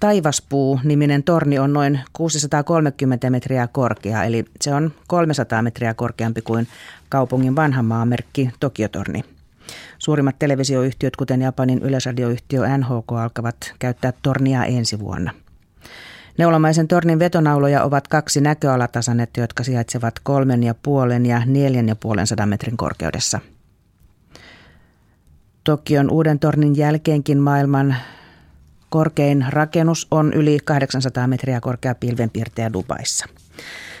Taivaspuu-niminen 0.00 1.22
torni 1.22 1.58
on 1.58 1.72
noin 1.72 2.00
630 2.12 3.30
metriä 3.30 3.66
korkea, 3.66 4.24
eli 4.24 4.44
se 4.60 4.74
on 4.74 4.92
300 5.06 5.62
metriä 5.62 5.94
korkeampi 5.94 6.42
kuin 6.42 6.68
kaupungin 7.08 7.56
vanha 7.56 7.82
maamerkki 7.82 8.50
Tokiotorni. 8.60 9.24
Suurimmat 9.98 10.38
televisioyhtiöt, 10.38 11.16
kuten 11.16 11.42
Japanin 11.42 11.82
yleisradioyhtiö 11.82 12.78
NHK, 12.78 13.12
alkavat 13.12 13.74
käyttää 13.78 14.12
tornia 14.22 14.64
ensi 14.64 14.98
vuonna. 14.98 15.32
Neulamaisen 16.38 16.88
tornin 16.88 17.18
vetonauloja 17.18 17.84
ovat 17.84 18.08
kaksi 18.08 18.40
näköalatasannetta, 18.40 19.40
jotka 19.40 19.64
sijaitsevat 19.64 20.14
kolmen 20.22 20.62
ja 20.62 20.74
puolen 20.74 21.26
ja 21.26 21.42
neljän 21.46 21.88
ja 21.88 21.96
puolen 21.96 22.26
sadan 22.26 22.48
metrin 22.48 22.76
korkeudessa. 22.76 23.40
Tokion 25.64 26.10
uuden 26.10 26.38
tornin 26.38 26.76
jälkeenkin 26.76 27.38
maailman 27.38 27.96
korkein 28.88 29.46
rakennus 29.48 30.06
on 30.10 30.32
yli 30.32 30.58
800 30.64 31.26
metriä 31.26 31.60
korkea 31.60 31.94
pilvenpiirteä 31.94 32.72
Dubaissa. 32.72 33.26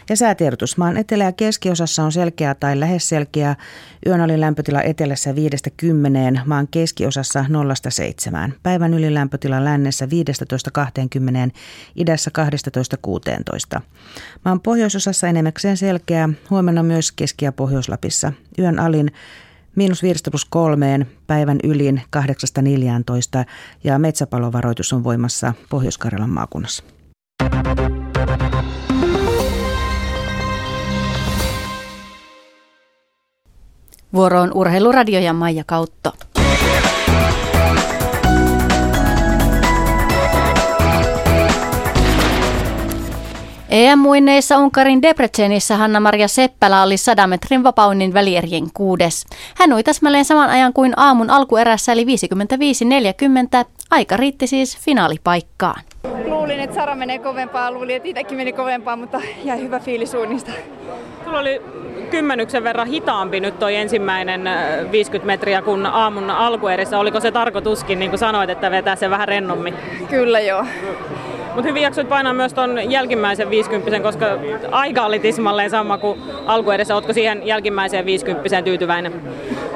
Ja 0.08 0.16
säätiedotus. 0.16 0.76
Maan 0.76 0.96
etelä- 0.96 1.24
ja 1.24 1.32
keskiosassa 1.32 2.02
on 2.02 2.12
selkeä 2.12 2.54
tai 2.54 2.80
lähes 2.80 3.08
selkeä. 3.08 3.56
Yön 4.06 4.20
oli 4.20 4.40
lämpötila 4.40 4.82
etelässä 4.82 5.34
5-10, 5.34 6.40
maan 6.46 6.68
keskiosassa 6.68 7.44
0-7. 7.48 8.52
Päivän 8.62 8.94
ylilämpötila 8.94 9.64
lännessä 9.64 10.06
15-20, 10.06 11.50
idässä 11.96 12.30
12-16. 13.76 13.80
Maan 14.44 14.60
pohjoisosassa 14.60 15.28
enemmäkseen 15.28 15.76
selkeä, 15.76 16.28
huomenna 16.50 16.82
myös 16.82 17.12
Keski- 17.12 17.44
ja 17.44 17.52
Pohjois-Lapissa. 17.52 18.32
Yön 18.58 18.78
alin 18.78 19.10
Miinus 19.76 20.02
5 20.02 20.30
plus 20.30 20.44
kolmeen, 20.44 21.06
päivän 21.26 21.58
ylin 21.64 22.02
8-14 22.10 23.44
ja 23.84 23.98
metsäpalovaroitus 23.98 24.92
on 24.92 25.04
voimassa 25.04 25.54
Pohjois-Karjalan 25.70 26.30
maakunnassa. 26.30 26.84
Vuoroon 34.14 34.50
urheiluradio 34.54 35.20
ja 35.20 35.32
Maija 35.32 35.64
Kautto. 35.66 36.12
EM-muinneissa 43.72 44.58
Unkarin 44.58 45.02
Debrecenissä 45.02 45.76
Hanna-Maria 45.76 46.28
Seppälä 46.28 46.82
oli 46.82 46.96
100 46.96 47.26
metrin 47.26 47.64
vapaunnin 47.64 48.14
välierien 48.14 48.64
kuudes. 48.74 49.26
Hän 49.56 49.72
ui 49.72 49.82
täsmälleen 49.82 50.24
saman 50.24 50.50
ajan 50.50 50.72
kuin 50.72 50.92
aamun 50.96 51.30
alkuerässä 51.30 51.92
eli 51.92 52.04
55-40. 52.04 52.06
Aika 53.90 54.16
riitti 54.16 54.46
siis 54.46 54.78
finaalipaikkaan. 54.78 55.82
Luulin, 56.24 56.60
että 56.60 56.76
Sara 56.76 56.94
menee 56.94 57.18
kovempaa, 57.18 57.70
luulin, 57.70 57.96
että 57.96 58.08
itsekin 58.08 58.36
meni 58.36 58.52
kovempaa, 58.52 58.96
mutta 58.96 59.20
jäi 59.44 59.60
hyvä 59.60 59.80
fiilis 59.80 60.14
uunista. 60.14 60.50
Sulla 61.24 61.38
oli 61.38 61.62
kymmenyksen 62.10 62.64
verran 62.64 62.88
hitaampi 62.88 63.40
nyt 63.40 63.58
toi 63.58 63.76
ensimmäinen 63.76 64.42
50 64.90 65.26
metriä 65.26 65.62
kuin 65.62 65.86
aamun 65.86 66.30
alkuerissä. 66.30 66.98
Oliko 66.98 67.20
se 67.20 67.30
tarkoituskin, 67.30 67.98
niin 67.98 68.10
kuin 68.10 68.18
sanoit, 68.18 68.50
että 68.50 68.70
vetää 68.70 68.96
se 68.96 69.10
vähän 69.10 69.28
rennommin? 69.28 69.74
Kyllä 70.10 70.40
joo. 70.40 70.66
Mutta 71.54 71.68
hyvin 71.68 71.82
jaksoit 71.82 72.08
painaa 72.08 72.32
myös 72.32 72.54
ton 72.54 72.90
jälkimmäisen 72.90 73.50
50, 73.50 74.00
koska 74.00 74.26
aika 74.70 75.06
oli 75.06 75.18
tismalleen 75.18 75.70
sama 75.70 75.98
kuin 75.98 76.20
alkuedessä. 76.46 76.94
Oletko 76.94 77.12
siihen 77.12 77.46
jälkimmäiseen 77.46 78.06
50 78.06 78.62
tyytyväinen? 78.62 79.12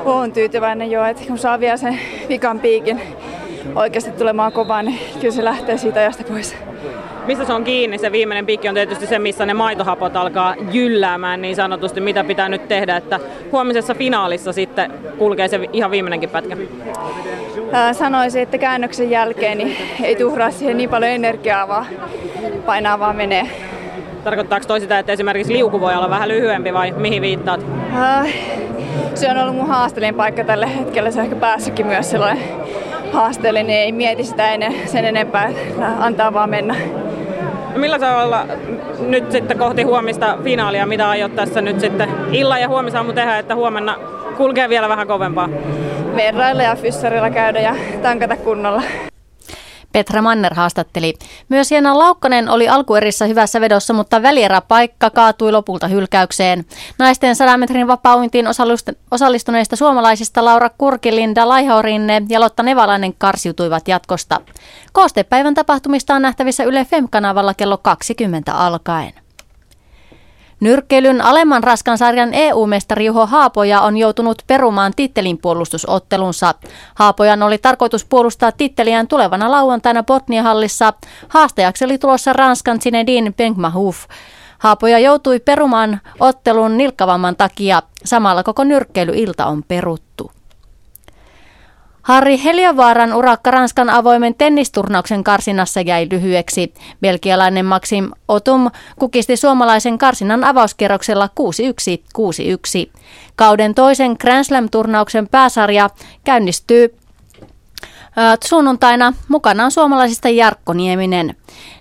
Olen 0.05 0.33
tyytyväinen 0.33 0.91
jo, 0.91 1.05
että 1.05 1.23
kun 1.27 1.39
saa 1.39 1.61
vielä 1.61 1.77
sen 1.77 1.99
vikan 2.29 2.61
piikin 2.61 3.01
oikeasti 3.75 4.11
tulemaan 4.11 4.53
kovaa, 4.53 4.83
niin 4.83 4.99
kyllä 5.21 5.35
se 5.35 5.45
lähtee 5.45 5.79
siitä 5.79 6.01
ajasta 6.01 6.25
pois. 6.25 6.57
Mistä 7.27 7.45
se 7.45 7.53
on 7.53 7.65
kiinni? 7.65 7.99
Se 7.99 8.13
viimeinen 8.13 8.47
piikki 8.47 8.69
on 8.69 8.75
tietysti 8.75 9.07
se, 9.07 9.19
missä 9.19 9.47
ne 9.47 9.55
maitohapot 9.55 10.17
alkaa 10.17 10.55
jylläämään 10.73 11.43
niin 11.43 11.57
sanotusti. 11.57 12.01
Mitä 12.01 12.25
pitää 12.25 12.49
nyt 12.49 12.69
tehdä, 12.69 12.97
että 12.97 13.21
huomisessa 13.53 13.95
finaalissa 13.95 14.53
sitten 14.53 14.93
kulkee 15.19 15.49
se 15.49 15.61
ihan 15.73 15.91
viimeinenkin 15.91 16.31
pätkä? 16.31 16.57
Sanoisin, 17.93 18.43
että 18.43 18.59
käännöksen 18.59 19.11
jälkeen 19.11 19.59
niin 19.59 19.77
ei 20.03 20.17
tuhraa 20.17 20.51
siihen 20.51 20.77
niin 20.77 20.91
paljon 20.91 21.11
energiaa, 21.11 21.69
vaan 21.69 21.87
painaa 22.67 22.99
vaan 22.99 23.17
menee. 23.17 23.51
Tarkoittaako 24.25 24.67
toi 24.67 24.81
sitä, 24.81 24.99
että 24.99 25.13
esimerkiksi 25.13 25.53
liuku 25.53 25.81
voi 25.81 25.95
olla 25.95 26.11
vähän 26.11 26.29
lyhyempi 26.29 26.73
vai 26.73 26.93
mihin 26.93 27.23
viittaat? 27.23 27.61
Äh, 27.95 28.29
se 29.15 29.31
on 29.31 29.39
ollut 29.39 29.55
mun 29.55 29.69
haasteellinen 29.69 30.15
paikka 30.15 30.45
tällä 30.45 30.67
hetkellä. 30.67 31.11
Se 31.11 31.19
on 31.19 31.25
ehkä 31.25 31.37
päässytkin 31.37 31.87
myös 31.87 32.11
sellainen 32.11 32.45
haasteellinen, 33.13 33.67
niin 33.67 33.79
ei 33.79 33.93
mieti 33.93 34.25
sitä 34.25 34.51
ennen 34.51 34.75
sen 34.87 35.05
enempää, 35.05 35.51
antaa 35.99 36.33
vaan 36.33 36.51
mennä. 36.51 36.75
No 37.73 37.81
millä 37.81 37.99
tavalla 37.99 38.47
nyt 38.99 39.33
sitten 39.33 39.59
kohti 39.59 39.83
huomista 39.83 40.39
finaalia, 40.45 40.87
mitä 40.87 41.09
aiot 41.09 41.35
tässä 41.35 41.61
nyt 41.61 41.81
sitten 41.81 42.09
illan 42.33 42.61
ja 42.61 42.69
huomisaamu 42.69 43.13
tehdä, 43.13 43.39
että 43.39 43.55
huomenna 43.55 43.97
kulkee 44.37 44.69
vielä 44.69 44.89
vähän 44.89 45.07
kovempaa? 45.07 45.49
Verrailla 46.17 46.63
ja 46.63 46.77
fyssarilla 46.77 47.31
käydä 47.31 47.61
ja 47.61 47.75
tankata 48.03 48.37
kunnolla. 48.37 48.83
Petra 49.93 50.23
Manner 50.23 50.55
haastatteli. 50.55 51.15
Myös 51.49 51.73
Jena 51.73 51.99
Laukkanen 51.99 52.49
oli 52.49 52.69
alkuerissä 52.69 53.27
hyvässä 53.27 53.61
vedossa, 53.61 53.95
mutta 53.95 54.23
välieräpaikka 54.23 55.11
kaatui 55.11 55.53
lopulta 55.53 55.89
hylkäykseen. 55.89 56.65
Naisten 56.99 57.37
100 57.37 57.57
metrin 57.57 57.87
vapauintiin 57.87 58.47
osallistuneista 59.11 59.77
suomalaisista 59.77 60.45
Laura 60.45 60.71
Kurkilinda 60.79 61.49
Laihorinne 61.49 62.23
ja 62.29 62.41
Lotta 62.41 62.63
Nevalainen 62.63 63.15
karsiutuivat 63.19 63.89
jatkosta. 63.89 64.41
Koostepäivän 64.93 65.55
tapahtumista 65.55 66.15
on 66.15 66.23
nähtävissä 66.23 66.65
Yle 66.65 66.85
Fem-kanavalla 66.85 67.55
kello 67.55 67.79
20 67.79 68.53
alkaen. 68.53 69.13
Nyrkkeilyn 70.61 71.21
alemman 71.21 71.65
raskan 71.65 71.99
sarjan 71.99 72.35
EU-mestari 72.35 73.05
Juho 73.05 73.27
Haapoja 73.27 73.81
on 73.81 73.97
joutunut 73.97 74.43
perumaan 74.47 74.93
tittelin 74.97 75.39
puolustusottelunsa. 75.39 76.55
Haapojan 76.95 77.43
oli 77.43 77.59
tarkoitus 77.59 78.05
puolustaa 78.05 78.53
titteliään 78.53 79.09
tulevana 79.09 79.51
lauantaina 79.51 80.03
Botnia-hallissa. 80.03 80.93
Haastajaksi 81.29 81.85
oli 81.85 81.99
tulossa 81.99 82.33
Ranskan 82.33 82.81
Zinedine 82.81 83.33
Benkmahouf. 83.33 83.97
Haapoja 84.59 84.99
joutui 84.99 85.41
perumaan 85.41 86.01
ottelun 86.21 86.77
nilkkavamman 86.77 87.37
takia. 87.37 87.83
Samalla 88.05 88.43
koko 88.43 88.65
nyrkkeilyilta 88.65 89.47
on 89.47 89.63
peruttu. 89.63 90.36
Harri 92.07 92.45
Heliövaaran 92.45 93.13
urakka 93.13 93.51
Ranskan 93.51 93.91
avoimen 93.91 94.35
tennisturnauksen 94.35 95.25
karsinassa 95.25 95.81
jäi 95.81 96.09
lyhyeksi. 96.11 96.75
Belgialainen 97.01 97.67
Maxim 97.67 98.11
Otum 98.29 98.71
kukisti 98.99 99.37
suomalaisen 99.37 99.99
karsinan 99.99 100.45
avauskierroksella 100.45 101.29
6-1-6-1. 102.87 102.93
Kauden 103.37 103.75
toisen 103.75 104.17
Grand 104.21 104.45
Slam-turnauksen 104.45 105.29
pääsarja 105.29 105.91
käynnistyy 106.25 106.97
sunnuntaina 108.45 109.13
mukana 109.29 109.65
on 109.65 109.71
suomalaisista 109.71 110.29
Jarkko 110.29 110.73
Nieminen. 110.73 111.37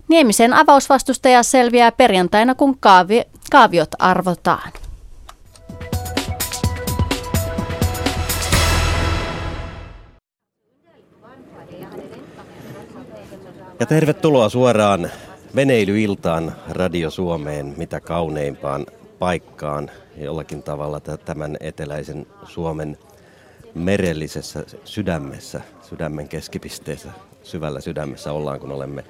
Niemisen 0.08 0.54
avausvastustaja 0.54 1.44
selviää 1.44 1.92
perjantaina, 1.92 2.56
kun 2.56 2.78
kaavi, 2.80 3.22
kaaviot 3.52 3.90
arvotaan. 4.00 4.72
Ja 13.80 13.86
tervetuloa 13.86 14.50
suoraan 14.50 15.12
veneilyiltaan 15.56 16.56
Radio 16.70 17.10
Suomeen, 17.12 17.74
mitä 17.78 18.00
kauneimpaan 18.00 18.86
paikkaan 19.20 19.92
jollakin 20.18 20.64
tavalla 20.64 21.00
tämän 21.00 21.58
eteläisen 21.60 22.28
Suomen 22.44 22.98
merellisessä 23.74 24.64
sydämessä, 24.84 25.62
sydämen 25.82 26.28
keskipisteessä, 26.28 27.10
syvällä 27.44 27.82
sydämessä 27.82 28.32
ollaan, 28.32 28.60
kun 28.60 28.72
olemme 28.72 29.04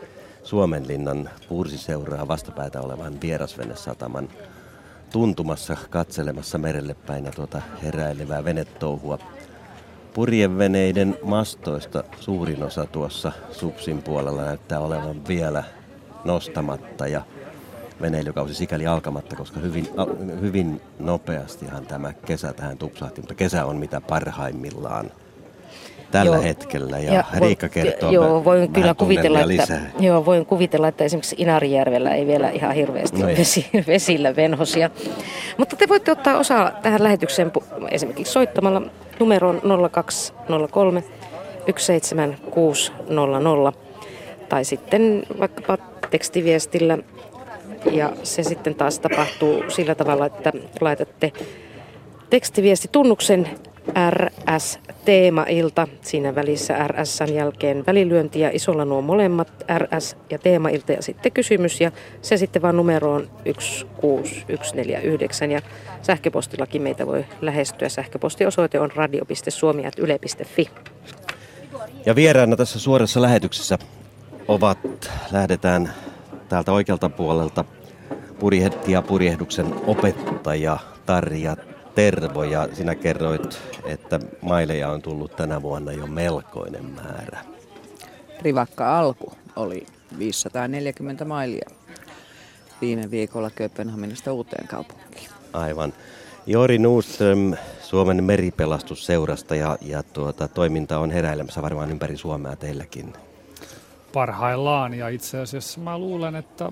Suomenlinnan 0.44 1.30
puursiseuraa 1.50 2.28
vastapäätä 2.28 2.82
olevan 2.82 3.22
vierasvenesataman 3.22 4.30
tuntumassa 5.12 5.78
katselemassa 5.90 6.58
merelle 6.58 6.96
päin 7.08 7.26
ja 7.26 7.32
tuota 7.32 7.62
heräilevää 7.84 8.46
venetouhua 8.46 9.20
Purjeveneiden 10.16 11.18
mastoista 11.24 12.04
suurin 12.20 12.64
osa 12.64 12.86
tuossa 12.86 13.32
Supsin 13.52 14.02
puolella 14.02 14.42
näyttää 14.42 14.80
olevan 14.80 15.28
vielä 15.28 15.64
nostamatta 16.24 17.08
ja 17.08 17.22
veneilykausi 18.02 18.54
sikäli 18.54 18.88
alkamatta, 18.88 19.36
koska 19.36 19.60
hyvin, 19.60 19.88
hyvin 20.42 20.82
nopeastihan 21.00 21.86
tämä 21.86 22.14
kesä 22.14 22.54
tähän 22.54 22.78
tupsahti, 22.78 23.22
mutta 23.22 23.36
kesä 23.36 23.66
on 23.66 23.78
mitä 23.78 24.02
parhaimmillaan 24.02 25.12
tällä 26.12 26.36
joo. 26.36 26.44
hetkellä 26.44 27.00
ja, 27.00 27.14
ja 27.14 27.24
Riikka 27.40 27.70
kertoo 27.70 28.12
joo, 28.12 28.46
voin 28.46 28.74
kyllä 28.74 28.94
kuvitella, 28.94 29.40
että, 29.40 29.48
lisää. 29.48 29.92
Joo, 30.00 30.26
voin 30.26 30.46
kuvitella, 30.46 30.88
että 30.88 31.04
esimerkiksi 31.04 31.36
Inarijärvellä 31.40 32.16
ei 32.16 32.28
vielä 32.28 32.50
ihan 32.50 32.76
hirveästi 32.76 33.22
no 33.22 33.28
vesi, 33.28 33.68
vesillä 33.88 34.36
venhosia. 34.36 34.90
Mutta 35.58 35.76
te 35.76 35.90
voitte 35.90 36.12
ottaa 36.12 36.38
osaa 36.38 36.72
tähän 36.72 37.04
lähetykseen 37.04 37.52
esimerkiksi 37.92 38.34
soittamalla 38.34 38.82
numeroon 39.20 39.62
0203 39.92 41.04
17600 41.78 43.74
tai 44.50 44.66
sitten 44.66 45.24
vaikkapa 45.40 45.78
tekstiviestillä. 46.10 46.98
Ja 47.92 48.12
se 48.24 48.44
sitten 48.44 48.76
taas 48.76 49.00
tapahtuu 49.00 49.64
sillä 49.68 49.96
tavalla, 49.96 50.26
että 50.26 50.52
laitatte 50.82 51.32
tekstiviesti 52.30 52.90
tunnuksen 52.92 53.50
RS 54.10 54.80
Teemailta. 55.06 55.88
Siinä 56.02 56.36
välissä 56.36 56.88
RSn 56.88 57.34
jälkeen 57.34 57.84
välilyönti 57.88 58.40
ja 58.40 58.50
isolla 58.54 58.86
nuo 58.86 59.02
molemmat 59.02 59.66
RS 59.78 60.18
ja 60.30 60.38
Teemailta 60.38 60.92
ja 60.92 61.02
sitten 61.02 61.32
kysymys 61.32 61.82
ja 61.82 61.92
se 62.22 62.38
sitten 62.38 62.62
vaan 62.62 62.78
numeroon 62.78 63.30
16149 63.60 65.52
ja 65.52 65.62
sähköpostillakin 66.02 66.82
meitä 66.82 67.08
voi 67.08 67.26
lähestyä. 67.42 67.90
Sähköpostiosoite 67.90 68.80
on 68.80 68.92
radio.suomi.yle.fi. 68.96 70.70
Ja 72.06 72.16
vieraana 72.16 72.56
tässä 72.56 72.80
suorassa 72.80 73.22
lähetyksessä 73.22 73.78
ovat, 74.48 75.12
lähdetään 75.32 75.94
täältä 76.50 76.72
oikealta 76.72 77.10
puolelta 77.10 77.66
purjehti 78.40 78.92
ja 78.92 79.02
purjehduksen 79.02 79.66
opettaja 79.88 80.78
Tarja 81.06 81.56
Tervo 81.96 82.44
ja 82.44 82.70
sinä 82.74 82.96
kerroit, 82.96 83.60
että 83.86 84.20
maileja 84.42 84.90
on 84.90 85.02
tullut 85.02 85.36
tänä 85.36 85.62
vuonna 85.62 85.92
jo 85.92 86.08
melkoinen 86.08 86.86
määrä. 86.86 87.40
Rivakka 88.42 89.00
alku 89.00 89.34
oli 89.56 89.86
540 90.20 91.26
mailia 91.26 91.70
viime 92.82 93.12
viikolla 93.12 93.50
Kööpenhaminasta 93.50 94.34
uuteen 94.34 94.68
kaupunkiin. 94.68 95.30
Aivan. 95.54 95.94
Jori 96.48 96.78
Nuuström 96.78 97.54
Suomen 97.82 98.24
meripelastusseurasta 98.24 99.56
ja, 99.56 99.78
ja 99.82 100.04
tuota, 100.04 100.48
toiminta 100.48 101.00
on 101.00 101.12
heräilemässä 101.12 101.62
varmaan 101.62 101.92
ympäri 101.92 102.18
Suomea 102.18 102.56
teilläkin 102.56 103.14
parhaillaan 104.16 104.94
ja 104.94 105.10
itse 105.10 105.40
asiassa 105.40 105.80
mä 105.80 105.98
luulen, 105.98 106.36
että 106.36 106.72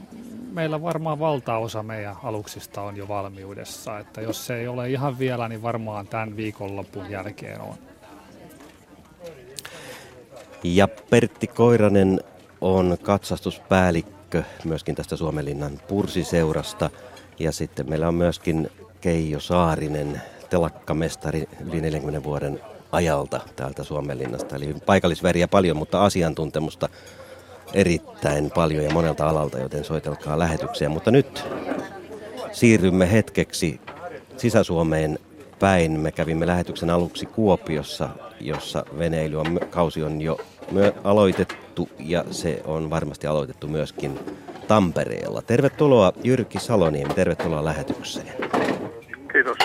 meillä 0.52 0.82
varmaan 0.82 1.20
valtaosa 1.20 1.84
meidän 1.84 2.16
aluksista 2.24 2.82
on 2.82 2.98
jo 2.98 3.08
valmiudessa, 3.08 4.00
että 4.00 4.22
jos 4.22 4.46
se 4.46 4.56
ei 4.56 4.68
ole 4.68 4.90
ihan 4.90 5.20
vielä, 5.20 5.50
niin 5.50 5.62
varmaan 5.62 6.08
tämän 6.08 6.38
viikonlopun 6.38 7.12
jälkeen 7.12 7.62
on. 7.62 7.76
Ja 10.64 10.88
Pertti 10.88 11.48
Koiranen 11.48 12.20
on 12.62 12.98
katsastuspäällikkö 13.02 14.44
myöskin 14.64 14.96
tästä 14.96 15.16
Suomenlinnan 15.16 15.80
pursiseurasta 15.88 16.90
ja 17.40 17.52
sitten 17.52 17.90
meillä 17.90 18.08
on 18.08 18.16
myöskin 18.16 18.72
Keijo 19.02 19.40
Saarinen, 19.40 20.22
telakkamestari 20.50 21.44
yli 21.66 21.82
40 21.82 22.24
vuoden 22.24 22.60
ajalta 22.92 23.42
täältä 23.56 23.84
Suomenlinnasta. 23.84 24.56
Eli 24.56 24.76
paikallisväriä 24.86 25.48
paljon, 25.48 25.78
mutta 25.78 26.06
asiantuntemusta 26.06 26.90
erittäin 27.74 28.52
paljon 28.52 28.84
ja 28.84 28.92
monelta 28.92 29.30
alalta, 29.30 29.60
joten 29.60 29.84
soitelkaa 29.84 30.40
lähetyksiä. 30.40 30.90
Mutta 30.90 31.12
nyt 31.12 31.44
siirrymme 32.52 33.12
hetkeksi 33.12 33.82
Sisä-Suomeen 34.38 35.20
päin. 35.60 36.00
Me 36.00 36.12
kävimme 36.12 36.48
lähetyksen 36.48 36.90
aluksi 36.90 37.26
Kuopiossa, 37.26 38.10
jossa 38.40 38.86
veneily 38.98 39.40
on, 39.40 39.60
kausi 39.70 40.04
on 40.04 40.22
jo 40.22 40.38
myö, 40.72 40.94
aloitettu 41.04 41.90
ja 42.00 42.24
se 42.32 42.62
on 42.66 42.90
varmasti 42.90 43.28
aloitettu 43.28 43.68
myöskin 43.68 44.20
Tampereella. 44.68 45.42
Tervetuloa 45.42 46.14
Jyrki 46.24 46.60
Saloniemi, 46.60 47.14
tervetuloa 47.14 47.66
lähetykseen. 47.66 48.34
Kiitos. 49.32 49.58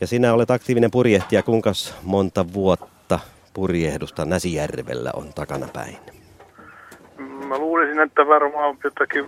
Ja 0.00 0.06
sinä 0.06 0.32
olet 0.34 0.50
aktiivinen 0.50 0.90
purjehtija. 0.90 1.42
Kuinka 1.42 1.72
monta 2.02 2.52
vuotta 2.52 3.18
purjehdusta 3.54 4.24
Näsijärvellä 4.24 5.10
on 5.14 5.32
takana 5.34 5.68
päin? 5.72 5.96
Mä 7.52 7.58
luulisin, 7.58 8.00
että 8.00 8.26
varmaan 8.26 8.76
jotakin 8.84 9.24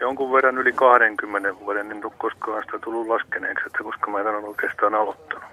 jonkun 0.00 0.32
verran 0.32 0.58
yli 0.58 0.72
20 0.72 1.60
vuoden, 1.60 1.88
niin 1.88 2.02
koskaan 2.18 2.62
sitä 2.66 2.78
tullut 2.78 3.06
laskeneeksi, 3.06 3.64
että 3.66 3.78
koska 3.82 4.10
mä 4.10 4.20
en 4.20 4.26
ole 4.26 4.46
oikeastaan 4.46 4.94
aloittanut. 4.94 5.44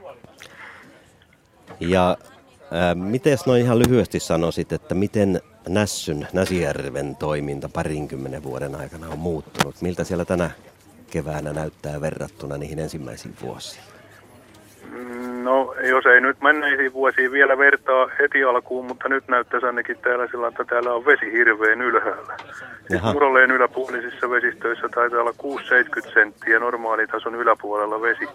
Ja 1.80 2.10
äh, 2.10 2.96
miten 2.96 3.38
noin 3.46 3.62
ihan 3.62 3.80
lyhyesti 3.80 4.20
sanoisit, 4.20 4.72
että 4.72 4.96
miten 4.96 5.42
Nässyn, 5.70 6.28
Näsijärven 6.34 7.16
toiminta 7.16 7.70
parinkymmenen 7.70 8.44
vuoden 8.44 8.76
aikana 8.76 9.10
on 9.10 9.20
muuttunut? 9.20 9.82
Miltä 9.82 10.04
siellä 10.04 10.26
tänä 10.26 10.52
keväänä 11.12 11.54
näyttää 11.54 12.02
verrattuna 12.02 12.58
niihin 12.58 12.80
ensimmäisiin 12.80 13.36
vuosiin? 13.42 13.93
No, 15.44 15.76
jos 15.90 16.06
ei 16.06 16.22
nyt 16.22 16.42
menneisiin 16.42 16.94
vuosiin 16.94 17.32
vielä 17.32 17.58
vertaa 17.58 18.10
heti 18.20 18.44
alkuun, 18.44 18.86
mutta 18.86 19.10
nyt 19.10 19.28
näyttäisi 19.28 19.66
ainakin 19.66 19.98
täällä 19.98 20.28
sillä, 20.28 20.48
että 20.48 20.64
täällä 20.64 20.94
on 20.94 21.06
vesi 21.06 21.32
hirveän 21.32 21.82
ylhäällä. 21.82 22.38
Siis 22.88 23.04
Murolleen 23.14 23.52
yläpuolisissa 23.52 24.30
vesistöissä 24.30 24.90
taitaa 24.90 25.22
olla 25.22 25.34
6-70 26.10 26.14
senttiä 26.14 26.60
normaalitason 26.60 27.36
yläpuolella 27.36 28.02
vesi. 28.02 28.28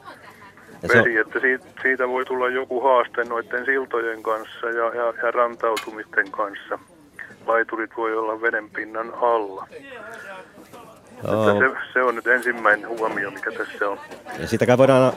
Vesi, 0.83 1.19
että 1.19 1.41
siitä, 1.41 1.65
siitä 1.83 2.09
voi 2.09 2.25
tulla 2.25 2.49
joku 2.49 2.81
haaste 2.81 3.25
noiden 3.25 3.65
siltojen 3.65 4.23
kanssa 4.23 4.67
ja, 4.67 4.95
ja, 4.95 5.15
ja 5.23 5.31
rantautumisten 5.31 6.31
kanssa. 6.31 6.79
Laiturit 7.47 7.91
voi 7.97 8.17
olla 8.17 8.41
vedenpinnan 8.41 9.13
alla. 9.21 9.67
Oh. 11.25 11.47
Se, 11.47 11.93
se 11.93 12.03
on 12.03 12.15
nyt 12.15 12.27
ensimmäinen 12.27 12.89
huomio, 12.89 13.31
mikä 13.31 13.51
tässä 13.53 13.89
on. 13.89 13.99
Ja 14.39 14.47
sitäkään 14.47 14.79
voidaan 14.79 15.13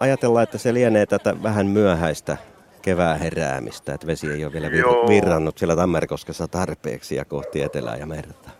ajatella, 0.00 0.42
että 0.42 0.58
se 0.58 0.74
lienee 0.74 1.06
tätä 1.06 1.34
vähän 1.42 1.66
myöhäistä 1.66 2.36
kevää 2.82 3.14
heräämistä, 3.14 3.94
että 3.94 4.06
vesi 4.06 4.32
ei 4.32 4.44
ole 4.44 4.52
vielä 4.52 4.68
vir- 4.68 5.08
virrannut 5.08 5.58
siellä 5.58 5.76
Tammerkoskessa 5.76 6.48
tarpeeksi 6.48 7.16
ja 7.16 7.24
kohti 7.24 7.62
etelää 7.62 7.96
ja 7.96 8.06
merta. 8.06 8.50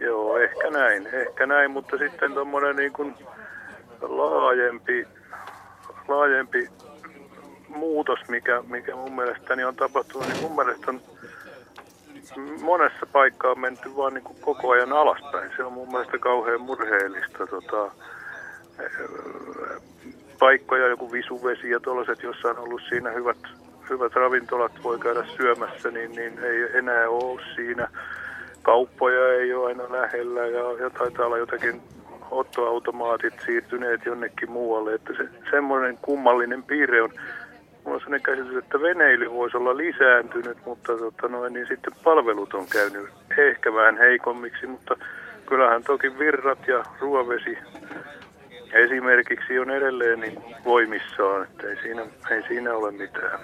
Joo, 0.00 0.38
ehkä 0.38 0.70
näin, 0.70 1.06
ehkä 1.06 1.46
näin, 1.46 1.70
mutta 1.70 1.96
sitten 1.98 2.32
tuommoinen 2.32 2.76
niin 2.76 2.92
kuin 2.92 3.14
laajempi, 4.00 5.06
laajempi 6.08 6.68
muutos, 7.68 8.18
mikä, 8.28 8.62
mikä 8.68 8.96
mun 8.96 9.16
mielestäni 9.16 9.64
on 9.64 9.76
tapahtunut, 9.76 10.28
niin 10.28 10.42
mun 10.42 10.56
mielestä 10.56 10.90
on 10.90 11.00
monessa 12.62 13.06
paikkaa 13.12 13.50
on 13.50 13.60
menty 13.60 13.96
vaan 13.96 14.14
niin 14.14 14.24
kuin 14.24 14.40
koko 14.40 14.70
ajan 14.70 14.92
alaspäin. 14.92 15.50
Se 15.56 15.64
on 15.64 15.72
mun 15.72 15.88
mielestä 15.88 16.18
kauhean 16.18 16.60
murheellista. 16.60 17.46
Tota, 17.46 17.90
paikkoja, 20.38 20.88
joku 20.88 21.12
visuvesi 21.12 21.70
ja 21.70 21.80
tuollaiset, 21.80 22.22
jossa 22.22 22.48
on 22.48 22.58
ollut 22.58 22.82
siinä 22.88 23.10
hyvät, 23.10 23.38
hyvät 23.90 24.12
ravintolat, 24.14 24.72
voi 24.82 24.98
käydä 24.98 25.24
syömässä, 25.36 25.90
niin, 25.90 26.12
niin 26.12 26.38
ei 26.38 26.78
enää 26.78 27.08
ole 27.08 27.40
siinä. 27.54 27.88
Kauppoja 28.62 29.32
ei 29.32 29.54
ole 29.54 29.66
aina 29.66 29.92
lähellä 29.92 30.46
ja, 30.46 30.84
ja 30.84 30.90
taitaa 30.90 31.26
olla 31.26 31.38
jotakin 31.38 31.82
ottoautomaatit 32.30 33.34
siirtyneet 33.46 34.04
jonnekin 34.04 34.50
muualle. 34.50 34.94
Että 34.94 35.12
se, 35.16 35.28
semmoinen 35.50 35.98
kummallinen 36.02 36.62
piirre 36.62 37.02
on 37.02 37.10
Mulla 37.86 37.96
on 37.96 38.00
sellainen 38.00 38.22
käsitys, 38.22 38.56
että 38.56 38.80
veneily 38.80 39.32
voisi 39.32 39.56
olla 39.56 39.76
lisääntynyt, 39.76 40.58
mutta 40.66 40.98
tota 40.98 41.28
noin, 41.28 41.52
niin 41.52 41.66
sitten 41.68 41.92
palvelut 42.04 42.54
on 42.54 42.66
käynyt 42.66 43.08
ehkä 43.38 43.74
vähän 43.74 43.98
heikommiksi, 43.98 44.66
mutta 44.66 44.96
kyllähän 45.46 45.82
toki 45.82 46.18
virrat 46.18 46.68
ja 46.68 46.82
ruovesi 47.00 47.58
esimerkiksi 48.72 49.58
on 49.58 49.70
edelleen 49.70 50.20
niin 50.20 50.38
voimissaan, 50.64 51.42
että 51.42 51.68
ei 51.68 51.76
siinä, 51.82 52.02
ei 52.30 52.42
siinä 52.48 52.74
ole 52.74 52.90
mitään. 52.90 53.40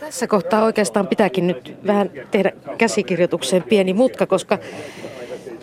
Tässä 0.00 0.26
kohtaa 0.26 0.64
oikeastaan 0.64 1.06
pitääkin 1.06 1.46
nyt 1.46 1.76
vähän 1.86 2.10
tehdä 2.30 2.52
käsikirjoitukseen 2.78 3.62
pieni 3.62 3.92
mutka, 3.92 4.26
koska 4.26 4.58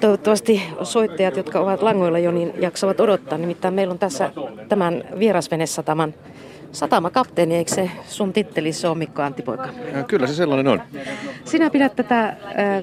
toivottavasti 0.02 0.62
soittajat, 0.84 1.38
jotka 1.38 1.60
ovat 1.60 1.82
langoilla 1.82 2.20
jo, 2.20 2.32
niin 2.32 2.54
jaksavat 2.62 3.00
odottaa. 3.00 3.38
Nimittäin 3.38 3.74
meillä 3.74 3.92
on 3.92 4.00
tässä 4.00 4.32
tämän 4.70 5.04
vierasvenesataman 5.20 6.14
satamakapteeni, 6.72 7.56
eikö 7.56 7.76
se 7.76 7.92
sun 8.08 8.34
tittelisi 8.34 8.88
ole 8.88 8.98
Mikko 8.98 9.22
Anttipoika? 9.22 9.70
Kyllä 10.08 10.28
se 10.28 10.34
sellainen 10.34 10.68
on. 10.68 10.82
Sinä 11.46 11.70
pidät 11.70 11.96
tätä 11.96 12.38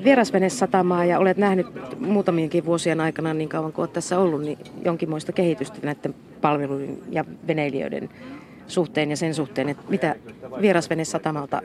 vierasvenesatamaa 0.05 1.05
ja 1.05 1.19
olet 1.19 1.37
nähnyt 1.37 1.67
muutamienkin 2.01 2.65
vuosien 2.65 3.01
aikana 3.01 3.35
niin 3.35 3.49
kauan 3.49 3.73
kuin 3.73 3.83
olet 3.83 3.93
tässä 3.93 4.19
ollut, 4.19 4.43
niin 4.43 4.59
jonkinmoista 4.85 5.33
kehitystä 5.33 5.79
näiden 5.83 6.15
palveluiden 6.41 6.99
ja 7.11 7.25
veneilijöiden 7.47 8.09
suhteen 8.67 9.11
ja 9.11 9.17
sen 9.17 9.35
suhteen, 9.35 9.69
että 9.69 9.83
mitä 9.89 10.15
vierasvenesatamalta 10.61 11.63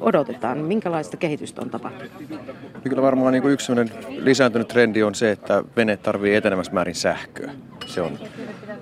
odotetaan? 0.00 0.58
Minkälaista 0.58 1.16
kehitystä 1.16 1.62
on 1.62 1.70
tapahtunut? 1.70 2.12
Kyllä 2.82 3.02
varmaan 3.02 3.32
niin 3.32 3.42
kuin 3.42 3.52
yksi 3.52 3.72
lisääntynyt 4.08 4.68
trendi 4.68 5.02
on 5.02 5.14
se, 5.14 5.30
että 5.30 5.64
vene 5.76 5.96
tarvitsee 5.96 6.36
etenemässä 6.36 6.72
määrin 6.72 6.94
sähköä. 6.94 7.50
Se 7.86 8.00
on 8.00 8.18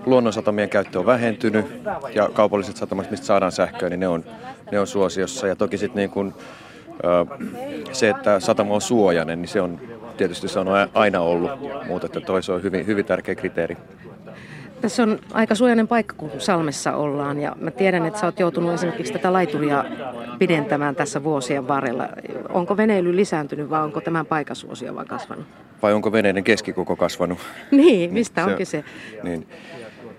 luonnonsatamien 0.07 0.69
käyttö 0.69 0.99
on 0.99 1.07
vähentynyt 1.07 1.67
ja 2.15 2.29
kaupalliset 2.33 2.77
satamat, 2.77 3.11
mistä 3.11 3.27
saadaan 3.27 3.53
sähköä, 3.53 3.89
niin 3.89 4.01
ne 4.01 4.09
on, 4.09 4.25
ne 4.73 4.81
on 4.81 4.87
suosiossa. 4.87 5.47
Ja 5.47 5.57
toki 5.57 5.79
sitten 5.79 6.11
niin 6.15 6.35
se, 7.93 8.09
että 8.09 8.41
satama 8.41 8.75
on 8.75 8.81
suojainen, 8.81 9.43
niin 9.43 9.49
se 9.49 9.61
on 9.61 9.81
tietysti 10.17 10.49
se 10.49 10.59
on 10.59 10.69
aina 10.95 11.21
ollut, 11.21 11.51
mutta 11.87 12.07
että 12.07 12.21
toi 12.21 12.43
se 12.43 12.53
on 12.53 12.63
hyvin, 12.63 12.87
hyvin 12.87 13.05
tärkeä 13.05 13.35
kriteeri. 13.35 13.77
Tässä 14.85 15.03
on 15.03 15.19
aika 15.33 15.55
suojainen 15.55 15.89
paikka, 15.89 16.15
kun 16.17 16.31
Salmessa 16.39 16.97
ollaan 16.97 17.41
ja 17.41 17.57
mä 17.61 17.71
tiedän, 17.71 18.07
että 18.07 18.21
sä 18.21 18.27
oot 18.27 18.41
joutunut 18.41 18.75
esimerkiksi 18.75 19.13
tätä 19.13 19.33
laituria 19.33 19.85
pidentämään 20.39 20.97
tässä 20.97 21.25
vuosien 21.25 21.69
varrella. 21.69 22.09
Onko 22.49 22.77
veneily 22.77 23.17
lisääntynyt 23.17 23.71
vai 23.71 23.83
onko 23.83 24.01
tämän 24.01 24.27
paikan 24.27 24.57
suosio 24.57 24.95
vaan 24.95 25.07
kasvanut? 25.07 25.45
Vai 25.83 25.93
onko 25.93 26.13
veneiden 26.13 26.45
keskikoko 26.45 26.97
kasvanut? 26.97 27.39
Niin, 27.71 28.13
mistä 28.13 28.41
niin, 28.41 28.51
onkin 28.51 28.67
se? 28.67 28.85
Niin. 29.23 29.49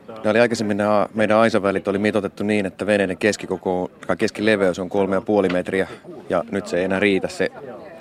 Nämä 0.08 0.30
oli 0.30 0.40
aikaisemmin 0.40 0.78
nämä 0.78 1.08
meidän 1.14 1.38
aisavälit 1.38 1.88
oli 1.88 1.98
mitotettu 1.98 2.44
niin, 2.44 2.66
että 2.66 2.86
veneiden 2.86 3.18
keskikoko, 3.18 3.92
keskileveys 4.18 4.80
on 4.80 4.90
kolme 4.90 5.16
ja 5.16 5.22
puoli 5.22 5.50
metriä 5.50 5.88
ja 6.30 6.44
nyt 6.52 6.68
se 6.68 6.78
ei 6.78 6.84
enää 6.84 7.00
riitä 7.00 7.28
se, 7.28 7.50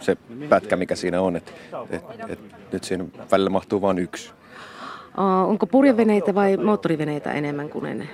se 0.00 0.16
pätkä, 0.48 0.76
mikä 0.76 0.94
siinä 0.94 1.20
on. 1.20 1.36
Et, 1.36 1.54
et, 1.90 2.02
et, 2.28 2.38
nyt 2.72 2.84
siinä 2.84 3.04
välillä 3.30 3.50
mahtuu 3.50 3.82
vain 3.82 3.98
yksi. 3.98 4.32
Onko 5.46 5.66
purjeveneitä 5.66 6.34
vai 6.34 6.56
moottoriveneitä 6.56 7.32
enemmän 7.32 7.68
kuin 7.68 7.86
ennen? 7.86 8.08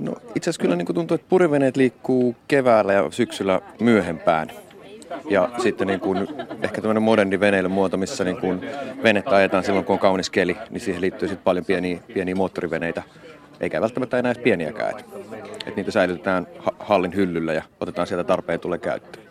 No, 0.00 0.12
itse 0.34 0.50
asiassa 0.50 0.62
kyllä 0.62 0.76
niin 0.76 0.94
tuntuu, 0.94 1.14
että 1.14 1.26
purjeveneet 1.28 1.76
liikkuu 1.76 2.36
keväällä 2.48 2.92
ja 2.92 3.10
syksyllä 3.10 3.60
myöhempään. 3.80 4.48
Ja 5.30 5.48
sitten 5.58 5.86
niin 5.86 6.00
kuin, 6.00 6.28
ehkä 6.62 6.80
tämmöinen 6.80 7.02
moderni 7.02 7.40
veneilymuoto, 7.40 7.96
missä 7.96 8.24
niin 8.24 8.40
kuin 8.40 8.60
venettä 9.02 9.36
ajetaan 9.36 9.64
silloin, 9.64 9.84
kun 9.84 9.92
on 9.92 9.98
kaunis 9.98 10.30
keli, 10.30 10.56
niin 10.70 10.80
siihen 10.80 11.00
liittyy 11.00 11.28
sitten 11.28 11.44
paljon 11.44 11.64
pieniä, 11.64 11.98
pieniä 12.14 12.34
moottoriveneitä. 12.34 13.02
Eikä 13.60 13.80
välttämättä 13.80 14.18
enää 14.18 14.32
edes 14.32 14.42
pieniäkään. 14.42 14.90
Että 14.90 15.04
et 15.66 15.76
niitä 15.76 15.90
säilytetään 15.90 16.46
hallin 16.78 17.14
hyllyllä 17.14 17.52
ja 17.52 17.62
otetaan 17.80 18.06
sieltä 18.06 18.24
tarpeen 18.24 18.60
tulee 18.60 18.78
käyttöön. 18.78 19.26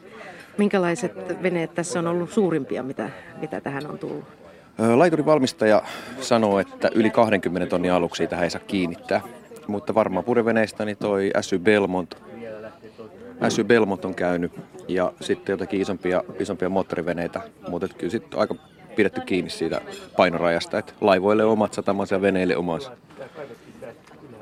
Minkälaiset 0.57 1.43
veneet 1.43 1.75
tässä 1.75 1.99
on 1.99 2.07
ollut 2.07 2.31
suurimpia, 2.31 2.83
mitä, 2.83 3.09
mitä 3.41 3.61
tähän 3.61 3.87
on 3.87 3.99
tullut? 3.99 4.44
Laiturin 4.77 5.25
valmistaja 5.25 5.81
sanoo, 6.21 6.59
että 6.59 6.89
yli 6.95 7.09
20 7.09 7.69
tonnin 7.69 7.91
aluksi 7.91 8.27
tähän 8.27 8.43
ei 8.43 8.49
saa 8.49 8.61
kiinnittää. 8.67 9.21
Mutta 9.67 9.95
varmaan 9.95 10.25
purjeveneistä 10.25 10.85
niin 10.85 10.97
toi 10.97 11.31
SY 11.41 11.59
Belmont, 11.59 12.15
SY 13.49 13.63
Belmont 13.63 14.05
on 14.05 14.15
käynyt 14.15 14.51
ja 14.87 15.13
sitten 15.21 15.53
jotakin 15.53 15.81
isompia, 15.81 16.23
isompia 16.39 16.69
moottoriveneitä. 16.69 17.41
Mutta 17.67 17.87
kyllä 17.97 18.11
sitten 18.11 18.39
aika 18.39 18.55
pidetty 18.95 19.21
kiinni 19.21 19.49
siitä 19.49 19.81
painorajasta, 20.17 20.77
että 20.77 20.93
laivoille 21.01 21.43
omat 21.43 21.73
satamansa 21.73 22.15
ja 22.15 22.21
veneille 22.21 22.57
omansa. 22.57 22.91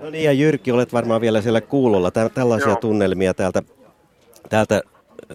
No 0.01 0.09
niin, 0.09 0.23
ja 0.23 0.31
Jyrki, 0.31 0.71
olet 0.71 0.93
varmaan 0.93 1.21
vielä 1.21 1.41
siellä 1.41 1.61
kuulolla. 1.61 2.11
Tällaisia 2.11 2.69
Joo. 2.69 2.75
tunnelmia 2.75 3.33
täältä, 3.33 3.63
täältä 4.49 4.81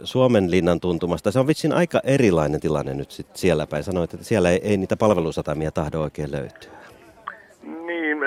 Suomen 0.05 0.51
linnan 0.51 0.81
tuntumasta. 0.81 1.31
Se 1.31 1.39
on 1.39 1.47
vitsin 1.47 1.73
aika 1.73 2.01
erilainen 2.05 2.61
tilanne 2.61 2.95
nyt 2.95 3.11
sit 3.11 3.27
siellä 3.35 3.67
päin. 3.67 3.85
Sanoit, 3.85 4.15
että 4.15 4.27
siellä 4.27 4.51
ei, 4.51 4.61
ei 4.63 4.77
niitä 4.77 4.97
palvelusatamia 4.97 5.73
tahdo 5.73 6.01
oikein 6.01 6.33
löytyä. 6.33 6.79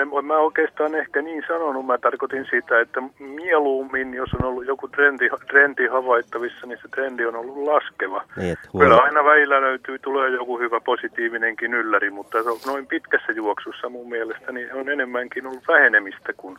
Niin, 0.04 0.26
mä 0.26 0.38
oikeastaan 0.38 0.94
ehkä 0.94 1.22
niin 1.22 1.44
sanonut. 1.48 1.86
Mä 1.86 1.98
tarkoitin 1.98 2.46
sitä, 2.50 2.80
että 2.80 3.02
mieluummin, 3.18 4.14
jos 4.14 4.30
on 4.34 4.44
ollut 4.44 4.66
joku 4.66 4.88
trendi, 4.88 5.28
trendi 5.50 5.86
havaittavissa, 5.86 6.66
niin 6.66 6.78
se 6.82 6.88
trendi 6.88 7.26
on 7.26 7.36
ollut 7.36 7.56
laskeva. 7.56 8.24
Niin, 8.36 8.56
Kyllä 8.78 8.96
aina 8.96 9.24
välillä 9.24 9.60
löytyy, 9.60 9.98
tulee 9.98 10.30
joku 10.30 10.58
hyvä 10.58 10.80
positiivinenkin 10.80 11.74
ylläri, 11.74 12.10
mutta 12.10 12.38
noin 12.66 12.86
pitkässä 12.86 13.32
juoksussa 13.32 13.88
mun 13.88 14.08
mielestä 14.08 14.52
niin 14.52 14.74
on 14.74 14.88
enemmänkin 14.88 15.46
ollut 15.46 15.68
vähenemistä 15.68 16.32
kuin, 16.36 16.58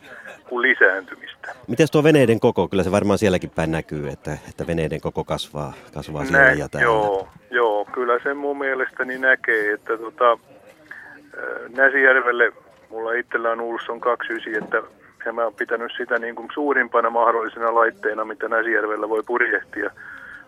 kuin 0.49 0.61
lisääntymistä. 0.61 1.55
Miten 1.67 1.87
tuo 1.91 2.03
veneiden 2.03 2.39
koko? 2.39 2.67
Kyllä 2.67 2.83
se 2.83 2.91
varmaan 2.91 3.17
sielläkin 3.17 3.49
päin 3.49 3.71
näkyy, 3.71 4.09
että, 4.09 4.37
että 4.49 4.67
veneiden 4.67 5.01
koko 5.01 5.23
kasvaa, 5.23 5.73
kasvaa 5.93 6.25
siellä 6.25 6.45
Nä, 6.45 6.53
ja 6.53 6.69
täällä. 6.69 6.85
Joo, 6.85 7.27
joo, 7.51 7.85
kyllä 7.85 8.19
se 8.23 8.33
mun 8.33 8.57
mielestäni 8.57 9.17
näkee, 9.17 9.73
että 9.73 9.97
tota, 9.97 10.37
Näsijärvelle 11.77 12.51
Mulla 12.93 13.13
itsellä 13.13 13.51
on 13.51 13.61
Ulsson 13.61 13.99
29, 13.99 14.63
että 14.63 14.83
ja 15.25 15.33
mä 15.33 15.43
oon 15.43 15.53
pitänyt 15.53 15.91
sitä 15.97 16.19
niin 16.19 16.35
kuin 16.35 16.49
suurimpana 16.53 17.09
mahdollisena 17.09 17.75
laitteena, 17.75 18.25
mitä 18.25 18.47
Näsijärvellä 18.47 19.09
voi 19.09 19.23
purjehtia 19.27 19.89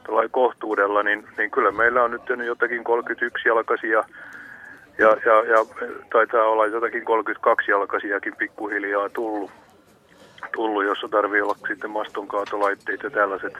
tällä 0.03 0.29
kohtuudella, 0.31 1.03
niin, 1.03 1.27
niin 1.37 1.51
kyllä 1.51 1.71
meillä 1.71 2.03
on 2.03 2.11
nyt 2.11 2.21
jotakin 2.45 2.83
31 2.83 3.47
jalkaisia 3.47 4.03
ja, 4.97 5.17
ja, 5.25 5.43
ja 5.47 5.65
taitaa 6.11 6.47
olla 6.47 6.65
jotakin 6.65 7.05
32 7.05 7.71
jalkaisiakin 7.71 8.35
pikkuhiljaa 8.35 9.09
tullut, 9.09 9.51
tullut 10.55 10.85
jossa 10.85 11.07
tarvii 11.07 11.41
olla 11.41 11.55
sitten 11.67 11.89
mastonkaatolaitteet 11.89 13.03
ja 13.03 13.09
tällaiset, 13.09 13.53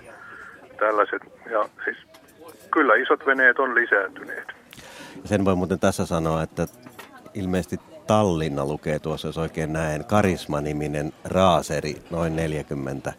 tällaiset. 0.80 1.22
Ja 1.52 1.70
siis 1.86 1.98
kyllä 2.72 2.95
isot 2.95 3.26
veneet 3.26 3.60
on 3.60 3.76
lisääntyneet. 3.76 4.48
Sen 5.24 5.45
voi 5.45 5.56
muuten 5.56 5.80
tässä 5.80 6.06
sanoa, 6.06 6.44
että 6.44 6.68
ilmeisesti 7.34 7.95
Tallinna 8.07 8.65
lukee 8.65 8.99
tuossa, 8.99 9.27
jos 9.27 9.38
oikein 9.38 9.73
näen, 9.73 10.06
Karisma-niminen 10.06 11.14
raaseri, 11.26 11.95
noin 12.11 12.36
40 12.36 13.14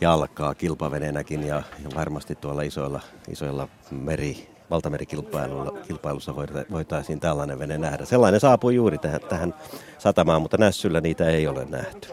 jalkaa 0.00 0.54
kilpaveneenäkin 0.54 1.46
ja, 1.46 1.56
ja 1.56 1.90
varmasti 1.96 2.34
tuolla 2.34 2.62
isoilla, 2.62 3.00
isoilla 3.30 3.68
meri, 3.90 4.48
valtamerikilpailussa 4.70 6.36
voitaisiin 6.70 7.20
tällainen 7.20 7.58
vene 7.58 7.78
nähdä. 7.78 8.04
Sellainen 8.04 8.40
saapui 8.40 8.74
juuri 8.74 8.98
tähän, 8.98 9.20
tähän 9.20 9.54
satamaan, 9.98 10.42
mutta 10.42 10.56
Nässyllä 10.58 11.00
niitä 11.00 11.28
ei 11.28 11.46
ole 11.46 11.64
nähty. 11.70 12.08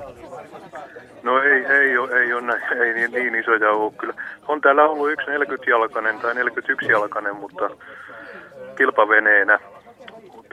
No 1.24 1.42
ei, 1.42 1.66
ei, 1.66 1.98
ole, 1.98 2.22
ei, 2.22 2.34
ole 2.34 2.42
näin, 2.42 2.62
ei 2.82 2.94
niin, 2.94 3.12
niin 3.12 3.36
isoja 3.36 3.72
ole 3.72 3.92
kyllä. 3.92 4.14
On 4.48 4.62
täällä 4.62 4.84
ollut 4.84 5.12
yksi 5.12 5.28
40-jalkainen 5.28 6.20
tai 6.22 6.34
41-jalkainen, 6.34 7.34
mutta 7.34 7.70
kilpaveneenä 8.76 9.60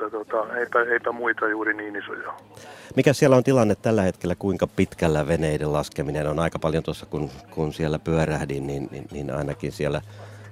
mutta 0.01 0.18
tota, 0.18 0.55
eipä, 0.55 0.82
eipä 0.82 1.12
muita 1.12 1.48
juuri 1.48 1.74
niin 1.74 1.97
isoja. 1.97 2.32
Mikä 2.97 3.12
siellä 3.12 3.36
on 3.36 3.44
tilanne 3.44 3.74
tällä 3.74 4.02
hetkellä, 4.02 4.35
kuinka 4.39 4.66
pitkällä 4.66 5.28
veneiden 5.28 5.73
laskeminen 5.73 6.27
on? 6.27 6.39
Aika 6.39 6.59
paljon 6.59 6.82
tuossa, 6.82 7.06
kun, 7.06 7.31
kun 7.51 7.73
siellä 7.73 7.98
pyörähdin, 7.98 8.66
niin, 8.66 8.89
niin, 8.90 9.05
niin 9.12 9.35
ainakin 9.35 9.73
siellä 9.73 10.01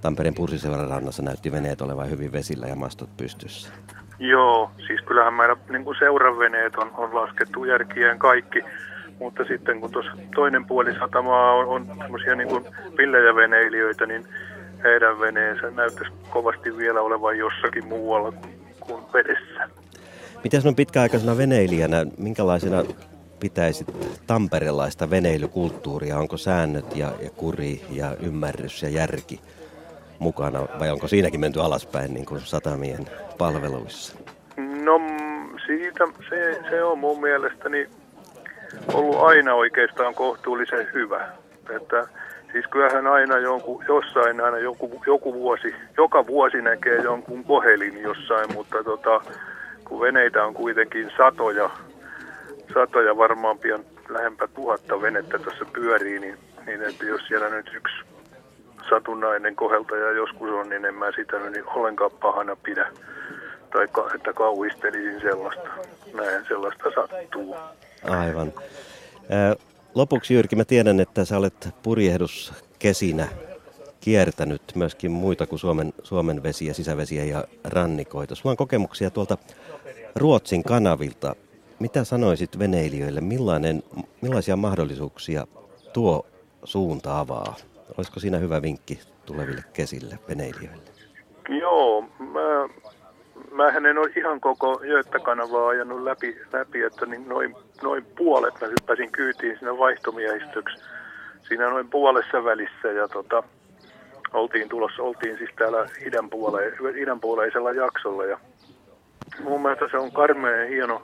Tampereen 0.01 0.35
Pursiseuran 0.35 0.91
rannassa 0.91 1.23
näytti 1.23 1.53
veneet 1.53 1.81
olevan 1.81 2.11
hyvin 2.11 2.33
vesillä 2.33 2.66
ja 2.66 2.77
mastot 2.77 3.16
pystyssä. 3.16 3.73
Joo, 4.19 4.71
siis 4.87 5.01
kyllähän 5.01 5.35
meillä 5.35 5.57
niin 5.69 5.85
kuin 5.85 5.97
seuraveneet 5.99 6.77
on, 6.77 6.91
on 6.97 7.15
laskettu 7.15 7.65
järkien 7.65 8.19
kaikki, 8.19 8.62
mutta 9.19 9.45
sitten 9.45 9.81
kun 9.81 9.91
tuossa 9.91 10.12
toinen 10.35 10.65
puoli 10.66 10.95
satamaa 10.99 11.53
on, 11.55 11.66
on 11.66 11.97
semmoisia 11.99 12.35
niin 12.35 12.49
kuin 12.49 12.65
pillejä 12.97 13.35
veneilijöitä, 13.35 14.07
niin 14.07 14.25
heidän 14.85 15.21
veneensä 15.21 15.71
näyttäisi 15.71 16.12
kovasti 16.31 16.77
vielä 16.77 17.01
olevan 17.01 17.39
jossakin 17.39 17.87
muualla 17.87 18.33
kuin 18.33 18.53
kuin 18.86 19.05
vedessä. 19.12 19.69
Miten 20.44 20.61
sinun 20.61 20.77
pitkäaikaisena 20.77 21.36
veneilijänä, 21.36 22.06
minkälaisena 22.19 22.85
pitäisit 23.40 23.89
tamperelaista 24.27 25.11
veneilykulttuuria? 25.11 26.19
Onko 26.19 26.36
säännöt 26.36 26.97
ja, 26.97 27.12
ja 27.23 27.31
kuri 27.31 27.81
ja 27.90 28.16
ymmärrys 28.20 28.82
ja 28.82 28.89
järki 28.89 29.40
mukana 30.19 30.66
vai 30.78 30.90
onko 30.90 31.09
siinäkin 31.09 31.40
menty 31.40 31.61
alaspäin 31.61 32.15
niin 32.15 32.27
kuin 32.27 32.40
satamien 32.40 33.06
palveluissa? 33.39 34.16
No 34.56 35.01
siitä 35.66 36.05
se, 36.28 36.61
se 36.70 36.85
on 36.85 36.98
mun 36.98 37.20
mielestäni 37.20 37.89
ollut 38.93 39.16
aina 39.16 39.55
oikeastaan 39.55 40.15
kohtuullisen 40.15 40.89
hyvä. 40.94 41.28
Että 41.77 42.09
Siis 42.55 42.66
kyllähän 42.70 43.06
aina 43.06 43.39
jonkun, 43.39 43.85
jossain 43.89 44.40
aina 44.40 44.59
joku, 44.59 45.02
joku 45.06 45.35
vuosi, 45.35 45.74
joka 45.97 46.26
vuosi 46.26 46.62
näkee 46.62 46.97
jonkun 46.97 47.44
kohelin 47.44 48.02
jossain, 48.02 48.52
mutta 48.52 48.85
tota, 48.85 49.20
kun 49.85 50.01
veneitä 50.01 50.44
on 50.44 50.55
kuitenkin 50.55 51.10
satoja, 51.16 51.70
satoja 52.74 53.16
varmaan 53.16 53.59
pian 53.59 53.85
lähempä 54.09 54.48
tuhatta 54.55 55.02
venettä 55.02 55.39
tuossa 55.39 55.64
pyörii, 55.72 56.18
niin, 56.18 56.39
niin 56.66 56.82
että 56.82 57.05
jos 57.05 57.20
siellä 57.28 57.48
nyt 57.48 57.70
yksi 57.74 57.94
satunnainen 58.89 59.56
koheltaja 59.56 60.10
joskus 60.10 60.51
on, 60.51 60.68
niin 60.68 60.85
en 60.85 60.94
mä 60.94 61.12
sitä 61.16 61.36
niin 61.51 61.64
ollenkaan 61.66 62.10
pahana 62.10 62.56
pidä. 62.56 62.86
Tai 63.72 63.89
että 64.14 64.32
kauhistelisin 64.32 65.20
sellaista. 65.20 65.68
Näin 66.14 66.44
sellaista 66.48 66.90
sattuu. 66.94 67.56
Aivan. 68.05 68.52
Lopuksi 69.95 70.35
Jyrki, 70.35 70.57
mä 70.57 70.65
tiedän, 70.65 71.01
että 71.01 71.25
sä 71.25 71.39
olet 71.39 71.69
purjehduskesinä 71.83 73.29
kiertänyt 74.01 74.62
myöskin 74.75 75.11
muita 75.11 75.47
kuin 75.47 75.59
Suomen, 75.59 75.93
Suomen 76.03 76.43
vesiä, 76.43 76.73
sisävesiä 76.73 77.25
ja 77.25 77.45
rannikoita. 77.65 78.35
Sulla 78.35 78.51
on 78.51 78.57
kokemuksia 78.57 79.11
tuolta 79.11 79.39
Ruotsin 80.16 80.62
kanavilta. 80.65 81.35
Mitä 81.79 82.05
sanoisit 82.05 82.59
veneilijöille, 82.59 83.21
millainen, 83.21 83.83
millaisia 84.21 84.57
mahdollisuuksia 84.57 85.47
tuo 85.93 86.27
suunta 86.65 87.19
avaa? 87.19 87.55
Olisiko 87.99 88.21
siinä 88.21 88.39
hyvä 88.39 88.62
vinkki 88.62 89.01
tuleville 89.27 89.65
kesille 89.73 90.19
veneilijöille? 90.29 90.83
Joo, 91.49 92.03
mä 92.19 92.69
mä 93.55 93.69
en 93.69 93.99
ole 93.99 94.11
ihan 94.16 94.41
koko 94.41 94.81
Jööttäkanavaa 94.85 95.69
ajanut 95.69 96.03
läpi, 96.03 96.41
läpi 96.53 96.83
että 96.83 97.07
niin 97.07 97.29
noin, 97.29 97.57
noin 97.83 98.07
puolet 98.19 98.55
mä 98.61 98.67
hyppäsin 98.67 99.13
kyytiin 99.13 99.59
siinä 99.59 99.79
vaihtomiehistöksi. 99.79 100.85
Siinä 101.49 101.71
noin 101.71 101.91
puolessa 101.91 102.45
välissä 102.45 102.89
ja 102.89 103.09
tota, 103.09 103.43
oltiin 104.33 104.69
tulossa, 104.69 105.03
oltiin 105.03 105.39
siis 105.39 105.51
täällä 105.59 105.89
idän, 106.07 106.31
puole, 106.31 106.73
idänpuoleisella 106.97 107.73
jaksolla 107.73 108.25
ja 108.25 108.39
mun 109.43 109.63
mielestä 109.63 109.89
se 109.91 109.99
on 109.99 110.13
karmeen 110.13 110.69
hieno, 110.69 111.03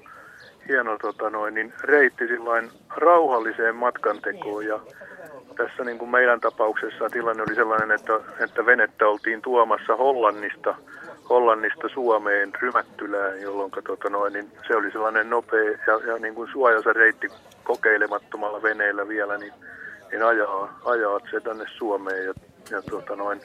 hieno 0.68 0.98
tota 0.98 1.30
noin, 1.30 1.54
niin 1.54 1.72
reitti 1.82 2.26
sillain 2.26 2.70
rauhalliseen 2.96 3.76
matkantekoon 3.76 4.66
ja 4.66 4.80
tässä 5.56 5.84
niin 5.84 5.98
kuin 5.98 6.10
meidän 6.10 6.40
tapauksessa 6.40 7.10
tilanne 7.10 7.42
oli 7.42 7.54
sellainen, 7.54 7.90
että, 7.90 8.12
että 8.44 8.66
venettä 8.66 9.08
oltiin 9.08 9.42
tuomassa 9.42 9.96
Hollannista– 9.96 10.74
Hollannista 11.30 11.88
Suomeen 11.88 12.52
Rymättylään, 12.60 13.40
jolloin 13.40 13.70
tota 13.86 14.10
noin, 14.10 14.32
niin 14.32 14.52
se 14.66 14.76
oli 14.76 14.90
sellainen 14.90 15.30
nopea 15.30 15.70
ja, 15.86 16.00
ja 16.06 16.18
niin 16.18 16.34
kuin 16.34 16.52
suojansa 16.52 16.92
reitti 16.92 17.28
kokeilemattomalla 17.64 18.62
veneellä 18.62 19.08
vielä, 19.08 19.38
niin, 19.38 19.52
niin 20.10 20.22
ajaa, 20.22 20.80
ajaa 20.84 21.20
se 21.30 21.40
tänne 21.40 21.64
Suomeen. 21.78 22.24
Ja, 22.24 22.34
ja 22.70 22.82
tota 22.82 23.16
noin, 23.16 23.40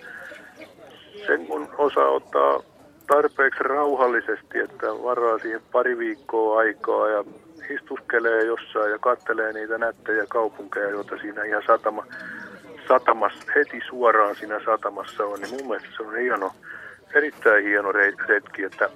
sen 1.28 1.48
kun 1.48 1.70
osaa 1.78 2.10
ottaa 2.10 2.64
tarpeeksi 3.07 3.64
rauhallisesti, 3.64 4.60
että 4.60 4.88
varaa 4.88 5.40
siihen 5.40 5.62
pari 5.72 5.98
viikkoa 5.98 6.60
aikaa 6.60 7.10
ja 7.10 7.24
istuskelee 7.70 8.44
jossain 8.44 8.91
ja 8.91 8.99
kattelee 8.99 9.53
niitä 9.53 9.78
nättejä 9.78 10.26
kaupunkeja, 10.30 10.90
joita 10.90 11.18
siinä 11.18 11.44
ihan 11.44 11.64
satama, 11.68 12.06
satamassa, 12.88 13.52
heti 13.56 13.82
suoraan 13.90 14.36
siinä 14.36 14.60
satamassa 14.66 15.26
on, 15.26 15.40
niin 15.40 15.52
mun 15.52 15.68
mielestä 15.68 15.90
se 15.98 16.03
on 16.03 16.16
hieno, 16.16 16.52
erittäin 17.14 17.64
hieno 17.64 17.91
retki, 18.27 18.64
että 18.64 18.90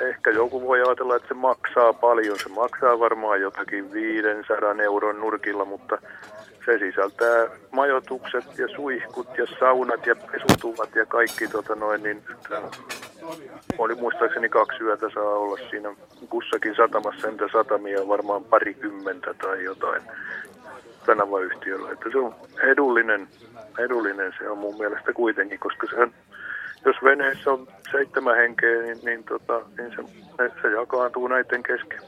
ehkä 0.00 0.30
joku 0.30 0.62
voi 0.62 0.82
ajatella, 0.82 1.16
että 1.16 1.28
se 1.28 1.34
maksaa 1.34 1.92
paljon. 1.92 2.38
Se 2.38 2.48
maksaa 2.48 2.98
varmaan 2.98 3.40
jotakin 3.40 3.92
500 3.92 4.74
euron 4.82 5.20
nurkilla, 5.20 5.64
mutta 5.64 5.98
se 6.64 6.78
sisältää 6.78 7.46
majoitukset 7.70 8.58
ja 8.58 8.68
suihkut 8.68 9.28
ja 9.38 9.46
saunat 9.58 10.06
ja 10.06 10.16
pesutuvat 10.16 10.94
ja 10.94 11.06
kaikki 11.06 11.48
tota 11.48 11.74
noin, 11.74 12.02
niin 12.02 12.22
oli 13.78 13.94
muistaakseni 13.94 14.48
kaksi 14.48 14.82
yötä 14.82 15.10
saa 15.14 15.24
olla 15.24 15.58
siinä 15.70 15.94
kussakin 16.28 16.74
satamassa, 16.76 17.28
entä 17.28 17.48
satamia 17.52 18.08
varmaan 18.08 18.44
parikymmentä 18.44 19.34
tai 19.34 19.64
jotain 19.64 20.02
kanavayhtiöllä. 21.06 21.92
Että 21.92 22.10
se 22.12 22.18
on 22.18 22.34
edullinen, 22.62 23.28
edullinen 23.78 24.32
se 24.38 24.48
on 24.48 24.58
mun 24.58 24.78
mielestä 24.78 25.12
kuitenkin, 25.12 25.58
koska 25.58 25.86
se 25.86 25.96
on, 25.96 26.14
jos 26.84 26.96
veneessä 27.04 27.50
on 27.50 27.68
seitsemän 27.92 28.36
henkeä, 28.36 28.82
niin, 28.82 28.98
niin, 29.04 29.24
tota, 29.24 29.60
niin 29.78 29.90
se, 29.90 30.50
se 30.62 30.70
jakaantuu 30.70 31.28
näiden 31.28 31.62
kesken. 31.62 32.00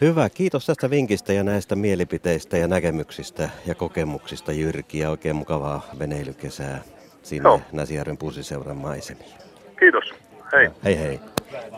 Hyvä, 0.00 0.28
kiitos 0.28 0.66
tästä 0.66 0.90
vinkistä 0.90 1.32
ja 1.32 1.44
näistä 1.44 1.76
mielipiteistä 1.76 2.56
ja 2.56 2.68
näkemyksistä 2.68 3.48
ja 3.66 3.74
kokemuksista 3.74 4.52
Jyrki 4.52 4.98
ja 4.98 5.10
oikein 5.10 5.36
mukavaa 5.36 5.86
veneilykesää 5.98 6.80
sinne 7.22 7.48
no. 7.48 7.60
Näsijärven 7.72 8.18
pussiseuran 8.18 8.76
maisemiin. 8.76 9.30
Kiitos, 9.78 10.14
hei. 10.52 10.68
Hei 10.84 10.98
hei. 10.98 11.20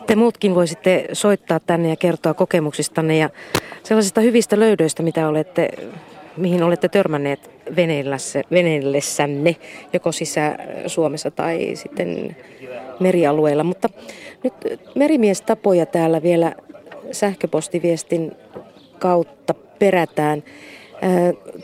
Te 0.07 0.15
muutkin 0.15 0.55
voisitte 0.55 1.07
soittaa 1.13 1.59
tänne 1.59 1.89
ja 1.89 1.95
kertoa 1.95 2.33
kokemuksistanne 2.33 3.17
ja 3.17 3.29
sellaisista 3.83 4.21
hyvistä 4.21 4.59
löydöistä, 4.59 5.03
mitä 5.03 5.27
olette, 5.27 5.69
mihin 6.37 6.63
olette 6.63 6.89
törmänneet 6.89 7.51
veneillessänne, 8.51 9.55
joko 9.93 10.11
sisä-Suomessa 10.11 11.31
tai 11.31 11.71
sitten 11.73 12.35
merialueilla. 12.99 13.63
Mutta 13.63 13.89
nyt 14.43 14.53
merimiestapoja 14.95 15.85
täällä 15.85 16.23
vielä 16.23 16.53
sähköpostiviestin 17.11 18.31
kautta 18.99 19.53
perätään. 19.53 20.43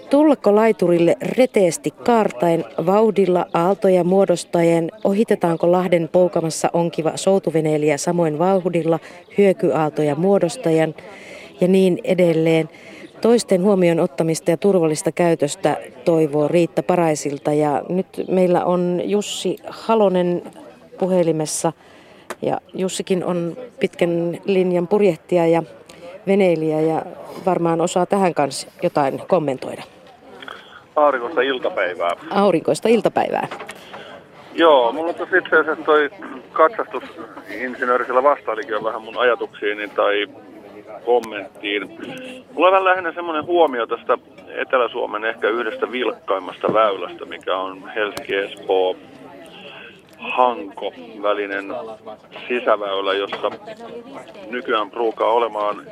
Tullako 0.09 0.55
laiturille 0.55 1.15
reteesti 1.21 1.91
kaartain 1.91 2.63
vauhdilla 2.85 3.45
aaltoja 3.53 4.03
muodostajen? 4.03 4.91
Ohitetaanko 5.03 5.71
Lahden 5.71 6.09
poukamassa 6.11 6.69
onkiva 6.73 7.11
soutuveneilijä 7.15 7.97
samoin 7.97 8.39
vauhdilla 8.39 8.99
hyökyaaltoja 9.37 10.15
muodostajan 10.15 10.95
ja 11.61 11.67
niin 11.67 11.99
edelleen? 12.03 12.69
Toisten 13.21 13.63
huomioon 13.63 13.99
ottamista 13.99 14.51
ja 14.51 14.57
turvallista 14.57 15.11
käytöstä 15.11 15.77
toivoo 16.05 16.47
Riitta 16.47 16.83
Paraisilta 16.83 17.53
ja 17.53 17.81
nyt 17.89 18.07
meillä 18.27 18.65
on 18.65 19.01
Jussi 19.03 19.57
Halonen 19.67 20.43
puhelimessa 20.99 21.73
ja 22.41 22.57
Jussikin 22.73 23.23
on 23.23 23.57
pitkän 23.79 24.37
linjan 24.45 24.87
purjehtija 24.87 25.47
ja 25.47 25.63
veneilijä 26.27 26.81
ja 26.81 27.05
varmaan 27.45 27.81
osaa 27.81 28.05
tähän 28.05 28.33
kanssa 28.33 28.67
jotain 28.83 29.21
kommentoida. 29.27 29.83
Aurinkoista 30.95 31.41
iltapäivää. 31.41 32.11
Aurinkoista 32.29 32.89
iltapäivää. 32.89 33.47
Joo, 34.53 34.91
mulla 34.91 35.13
on 35.19 35.37
itse 35.37 35.55
asiassa 35.59 35.83
toi 35.85 36.09
katsastusinsinöörisellä 36.53 38.23
vastailikin 38.23 38.75
on 38.75 38.83
vähän 38.83 39.01
mun 39.01 39.17
ajatuksiini 39.17 39.87
tai 39.87 40.27
kommenttiin. 41.09 41.89
Mulla 42.53 42.67
on 42.67 42.71
vähän 42.71 42.85
lähinnä 42.85 43.11
semmoinen 43.11 43.45
huomio 43.45 43.87
tästä 43.87 44.17
Etelä-Suomen 44.47 45.25
ehkä 45.25 45.49
yhdestä 45.49 45.91
vilkkaimmasta 45.91 46.73
väylästä, 46.73 47.25
mikä 47.25 47.57
on 47.57 47.91
Helsinki-Espoo 47.95 48.95
Hanko 50.17 50.93
välinen 51.21 51.65
sisäväylä, 52.47 53.13
jossa 53.13 53.51
nykyään 54.49 54.91
pruukaa 54.91 55.31
olemaan 55.31 55.87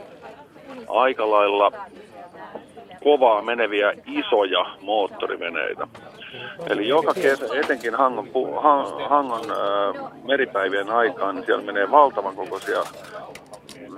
aika 0.88 1.32
lailla 1.32 1.72
kovaa 3.04 3.42
meneviä 3.42 3.94
isoja 4.06 4.66
moottoriveneitä. 4.82 5.88
Eli 6.70 6.88
joka 6.88 7.14
kesä, 7.14 7.46
etenkin 7.54 7.96
Hangon, 7.96 8.28
Hangon 9.10 9.52
äh, 9.52 10.12
meripäivien 10.24 10.90
aikaan, 10.90 11.36
niin 11.36 11.46
siellä 11.46 11.64
menee 11.64 11.92
valtavan 11.92 12.36
kokoisia 12.36 12.84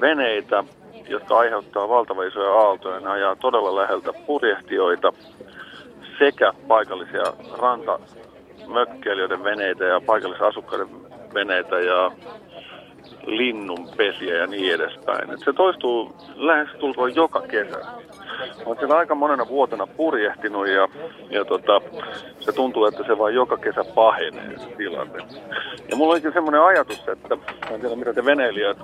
veneitä, 0.02 0.64
jotka 1.10 1.38
aiheuttaa 1.38 1.90
valtavan 1.90 2.27
isoja 2.27 2.53
aaltoja. 2.53 2.99
Ne 2.99 3.10
ajaa 3.10 3.36
todella 3.36 3.76
läheltä 3.76 4.14
purjehtijoita 4.27 5.14
sekä 6.19 6.53
paikallisia 6.68 7.34
ranta 7.57 7.99
mökkeilijöiden 8.68 9.44
veneitä 9.44 9.86
ja 9.86 10.02
paikallisasukkaiden 10.02 10.88
veneitä 11.34 11.80
ja 11.80 12.11
linnunpesiä 13.26 14.36
ja 14.36 14.48
niin 14.48 14.73
edespäin. 14.73 15.34
Et 15.34 15.40
se 15.40 15.53
toistuu 15.53 16.15
lähes 16.36 16.69
tulkoon 16.80 17.15
joka 17.15 17.41
kesä. 17.41 17.80
Olen 18.65 18.77
siellä 18.80 18.98
aika 18.98 19.15
monena 19.15 19.48
vuotena 19.48 19.88
purjehtinut 19.88 20.68
ja, 20.68 20.88
ja 21.30 21.45
tota, 21.45 21.81
se 22.40 22.52
tuntuu, 22.52 22.86
että 22.86 23.03
se 23.03 23.18
vain 23.18 23.36
joka 23.36 23.57
kesä 23.57 23.84
pahenee 23.95 24.57
se 24.57 24.68
tilanne. 24.77 25.19
Ja 25.90 25.98
mulla 25.98 26.14
olikin 26.14 26.34
semmoinen 26.34 26.61
ajatus, 26.61 27.07
että 27.07 27.38
en 27.72 27.81
tiedä 27.81 27.95
mitä 27.95 28.14
te 28.14 28.26
veneilijät 28.26 28.77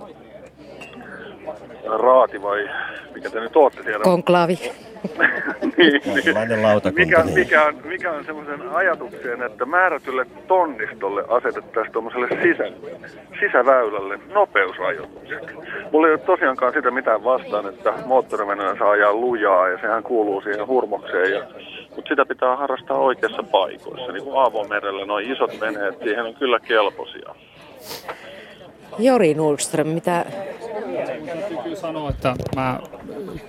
raati 1.98 2.42
vai 2.42 2.70
mikä 3.16 3.30
te 3.30 3.40
nyt 3.40 3.56
ootte 3.56 3.84
siellä? 3.84 4.04
Konklaavi. 4.04 4.60
niin, 5.78 6.02
niin. 6.06 6.26
Mikä, 6.96 7.24
mikä 7.24 7.64
on, 7.64 7.76
mikä 7.84 8.12
on 8.12 8.26
semmoisen 8.26 8.70
ajatuksen, 8.70 9.44
että 9.44 9.66
määrätylle 9.66 10.26
tonnistolle 10.48 11.24
asetettaisiin 11.28 11.94
tuommoiselle 11.94 12.28
sisä, 12.44 12.64
sisäväylälle 13.40 14.20
nopeusrajoitukset. 14.34 15.56
Mulla 15.92 16.08
ei 16.08 16.14
ole 16.14 16.20
tosiaankaan 16.20 16.74
sitä 16.74 16.92
mitään 16.92 17.24
vastaan, 17.24 17.70
että 17.70 17.94
moottoriveneen 18.06 18.78
saa 18.78 18.92
ajaa 18.92 19.14
lujaa 19.14 19.70
ja 19.70 19.78
sehän 19.82 20.04
kuuluu 20.04 20.42
siihen 20.42 20.68
hurmokseen. 20.68 21.32
Ja, 21.32 21.44
mutta 21.96 22.10
sitä 22.10 22.26
pitää 22.26 22.56
harrastaa 22.56 22.98
oikeassa 22.98 23.44
paikoissa. 23.44 24.12
Niin 24.12 24.24
kuin 24.24 24.38
Aavomerellä 24.38 25.06
nuo 25.06 25.18
isot 25.18 25.60
veneet, 25.60 26.00
siihen 26.04 26.26
on 26.26 26.36
kyllä 26.36 26.60
kelpoisia. 26.60 27.36
Jori 29.00 29.34
Nordström, 29.34 29.88
mitä 29.88 30.26
täytyy 31.50 31.76
sanoa, 31.76 32.10
että 32.10 32.36
mä 32.56 32.80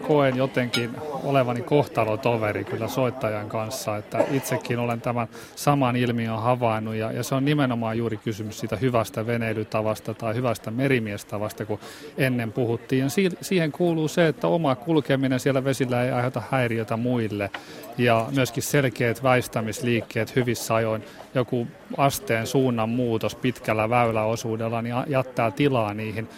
koen 0.07 0.37
jotenkin 0.37 0.91
olevani 1.25 1.63
kohtalotoveri 1.63 2.65
kyllä 2.65 2.89
soittajan 2.89 3.49
kanssa, 3.49 3.97
että 3.97 4.25
itsekin 4.31 4.79
olen 4.79 5.01
tämän 5.01 5.29
saman 5.57 5.97
ilmiön 5.97 6.43
havainnut 6.43 6.95
ja, 6.95 7.13
ja 7.13 7.23
se 7.23 7.35
on 7.35 7.45
nimenomaan 7.45 7.99
juuri 7.99 8.17
kysymys 8.17 8.61
siitä 8.61 8.77
hyvästä 8.77 9.27
veneilytavasta 9.27 10.15
tai 10.15 10.35
hyvästä 10.35 10.71
merimiestavasta, 10.71 11.67
kun 11.67 11.79
ennen 12.19 12.53
puhuttiin. 12.53 13.05
Ja 13.05 13.09
siihen 13.41 13.73
kuuluu 13.73 14.09
se, 14.09 14.29
että 14.29 14.49
oma 14.49 14.75
kulkeminen 14.75 15.41
siellä 15.41 15.65
vesillä 15.65 16.05
ei 16.05 16.11
aiheuta 16.11 16.43
häiriötä 16.51 16.97
muille 16.97 17.51
ja 17.99 18.27
myöskin 18.35 18.63
selkeät 18.63 19.23
väistämisliikkeet 19.23 20.37
hyvissä 20.37 20.75
ajoin. 20.75 21.05
Joku 21.39 21.67
asteen 21.97 22.47
suunnan 22.47 22.89
muutos 22.89 23.35
pitkällä 23.35 23.91
väyläosuudella 23.91 24.83
niin 24.83 24.95
jättää 25.07 25.51
tilaa 25.51 25.95
niihin 25.95 26.29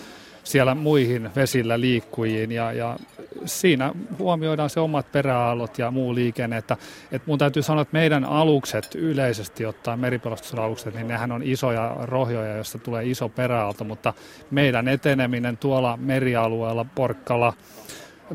siellä 0.48 0.74
muihin 0.74 1.30
vesillä 1.36 1.80
liikkujiin 1.80 2.52
ja, 2.52 2.72
ja 2.72 2.96
siinä 3.44 3.92
huomioidaan 4.18 4.70
se 4.70 4.80
omat 4.80 5.12
peräaallot 5.12 5.78
ja 5.78 5.90
muu 5.90 6.14
liikenne. 6.14 6.56
Että, 6.56 6.76
että 7.12 7.26
mun 7.26 7.38
täytyy 7.38 7.62
sanoa, 7.62 7.82
että 7.82 7.92
meidän 7.92 8.24
alukset 8.24 8.94
yleisesti 8.94 9.66
ottaen, 9.66 10.00
meripelastusalukset, 10.00 10.94
niin 10.94 11.08
nehän 11.08 11.32
on 11.32 11.42
isoja 11.42 11.96
rohjoja, 12.02 12.56
joista 12.56 12.78
tulee 12.78 13.04
iso 13.04 13.28
peräaalto, 13.28 13.84
mutta 13.84 14.14
meidän 14.50 14.88
eteneminen 14.88 15.56
tuolla 15.56 15.96
merialueella, 15.96 16.86
Porkkala, 16.94 17.52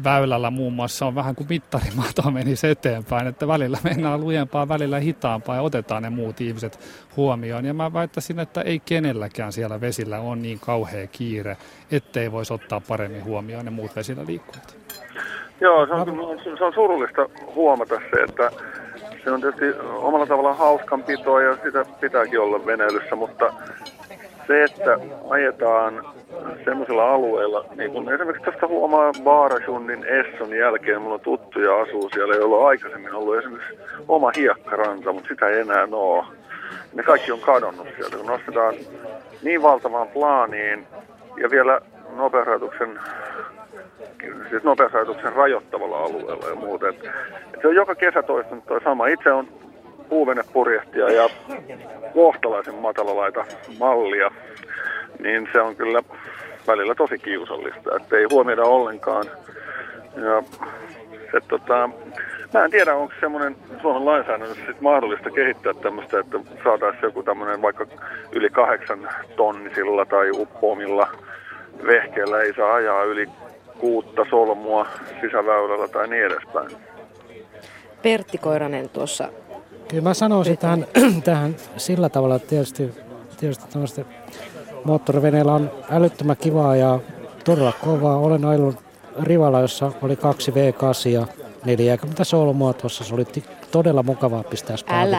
väylällä 0.03 0.49
muun 0.49 0.74
muassa 0.74 1.06
on 1.06 1.15
vähän 1.15 1.36
kuin 1.36 1.48
mittarimato 1.49 2.32
menisi 2.32 2.68
eteenpäin, 2.68 3.28
että 3.28 3.48
välillä 3.48 3.78
mennään 3.84 4.22
lujempaa, 4.22 4.68
välillä 4.68 4.99
hitaampaa 4.99 5.56
ja 5.56 5.61
otetaan 5.61 6.03
ne 6.03 6.10
muut 6.10 6.41
ihmiset 6.41 6.80
huomioon. 7.18 7.65
Ja 7.65 7.74
mä 7.74 7.94
väittäisin, 7.94 8.40
että 8.40 8.61
ei 8.61 8.80
kenelläkään 8.80 9.52
siellä 9.52 9.82
vesillä 9.82 10.20
on 10.20 10.41
niin 10.41 10.60
kauhea 10.60 11.07
kiire, 11.07 11.57
ettei 11.91 12.32
voisi 12.32 12.53
ottaa 12.53 12.82
paremmin 12.88 13.24
huomioon 13.24 13.65
ne 13.65 13.72
muut 13.72 13.95
vesillä 13.95 14.24
liikkujat. 14.28 14.78
Joo, 15.61 15.86
se 15.86 15.94
on, 15.94 16.40
se 16.57 16.64
on 16.64 16.74
surullista 16.74 17.30
huomata 17.56 17.95
se, 17.95 18.24
että 18.24 18.52
se 19.24 19.32
on 19.32 19.41
tietysti 19.41 19.80
omalla 19.95 20.26
tavallaan 20.26 20.57
hauskanpitoa 20.57 21.41
ja 21.41 21.57
sitä 21.64 21.86
pitääkin 21.99 22.40
olla 22.40 22.65
veneilyssä, 22.65 23.15
mutta 23.15 23.53
se, 24.48 24.64
että 24.64 24.98
ajetaan 25.30 26.06
semmoisella 26.65 27.11
alueella, 27.11 27.65
niin 27.76 27.91
kun 27.91 28.14
esimerkiksi 28.14 28.52
tästä 28.52 28.68
huomaa 28.68 29.11
Baarasundin 29.24 30.03
Esson 30.03 30.57
jälkeen, 30.57 31.02
mulla 31.02 31.15
on 31.15 31.22
tuttuja 31.22 31.82
asuu 31.82 32.10
siellä, 32.10 32.36
joilla 32.36 32.57
on 32.57 32.68
aikaisemmin 32.68 33.14
ollut 33.14 33.38
esimerkiksi 33.38 33.78
oma 34.07 34.32
hiekkaranta, 34.36 35.14
mutta 35.14 35.28
sitä 35.28 35.48
ei 35.48 35.60
enää 35.60 35.88
ole. 35.91 36.26
Ne 36.94 37.03
kaikki 37.03 37.32
on 37.32 37.40
kadonnut 37.40 37.88
sieltä, 37.98 38.18
kun 38.18 38.26
nostetaan 38.26 38.76
niin 39.44 39.61
valtavaan 39.61 40.07
plaaniin 40.07 40.88
ja 41.38 41.52
vielä 41.52 41.82
nopeusrajoituksen 42.15 42.99
siis 44.49 44.64
nopeusrajoituksen 44.64 45.34
rajoittavalla 45.34 45.98
alueella 45.98 46.48
ja 46.84 46.90
et 46.90 47.61
se 47.61 47.68
on 47.68 47.76
joka 47.76 47.95
kesä 47.95 48.24
toistunut 48.24 48.65
toi 48.65 48.82
sama. 48.84 49.07
Itse 49.07 49.32
on 49.32 49.48
puuvenepurjehtija 50.03 51.11
ja 51.11 51.30
kohtalaisen 52.13 52.75
matalalaita 52.75 53.45
mallia, 53.80 54.31
niin 55.19 55.49
se 55.51 55.61
on 55.61 55.75
kyllä 55.75 56.03
välillä 56.67 56.95
tosi 56.95 57.17
kiusallista, 57.17 57.95
että 57.95 58.17
ei 58.17 58.25
huomioida 58.31 58.63
ollenkaan. 58.63 59.25
Ja, 60.15 60.43
et, 61.38 61.47
tota, 61.47 61.89
mä 62.53 62.65
en 62.65 62.71
tiedä, 62.71 62.95
onko 62.95 63.13
semmoinen 63.19 63.55
Suomen 63.81 64.05
lainsäädännössä 64.05 64.65
sit 64.67 64.81
mahdollista 64.81 65.30
kehittää 65.30 65.73
tämmöistä, 65.73 66.19
että 66.19 66.39
saataisiin 66.63 67.03
joku 67.03 67.23
tämmöinen 67.23 67.61
vaikka 67.61 67.85
yli 68.31 68.49
kahdeksan 68.49 69.09
tonnisilla 69.35 70.05
tai 70.05 70.31
uppoamilla 70.31 71.07
vehkeellä 71.88 72.41
ei 72.41 72.53
saa 72.53 72.73
ajaa 72.73 73.03
yli 73.03 73.30
kuutta 73.80 74.25
solmua 74.30 74.88
sisäväylällä 75.21 75.88
tai 75.88 76.07
niin 76.07 76.25
edespäin. 76.25 76.69
Pertti 78.01 78.38
Koiranen 78.38 78.89
tuossa. 78.89 79.30
Kyllä 79.94 80.10
mä 80.10 80.14
sanoisin 80.14 80.57
tähän, 80.57 80.86
tähän 81.24 81.56
sillä 81.78 82.10
tavalla, 82.10 82.36
että 82.36 82.48
tietysti, 82.48 82.91
tietysti 83.40 84.06
moottoriveneellä 84.84 85.53
on 85.53 85.72
älyttömän 85.90 86.38
kivaa 86.38 86.76
ja 86.76 86.99
todella 87.45 87.72
kovaa. 87.72 88.18
Olen 88.18 88.45
ajellut 88.45 88.76
Rivalla, 89.22 89.60
jossa 89.60 89.91
oli 90.02 90.15
kaksi 90.15 90.52
V8 90.52 91.10
ja 91.10 91.28
40 91.65 92.24
solmua 92.24 92.74
tuossa. 92.74 93.03
Se 93.03 93.14
oli 93.14 93.26
todella 93.72 94.03
mukavaa 94.03 94.44
pistää 94.44 94.78
spaakit, 94.78 95.18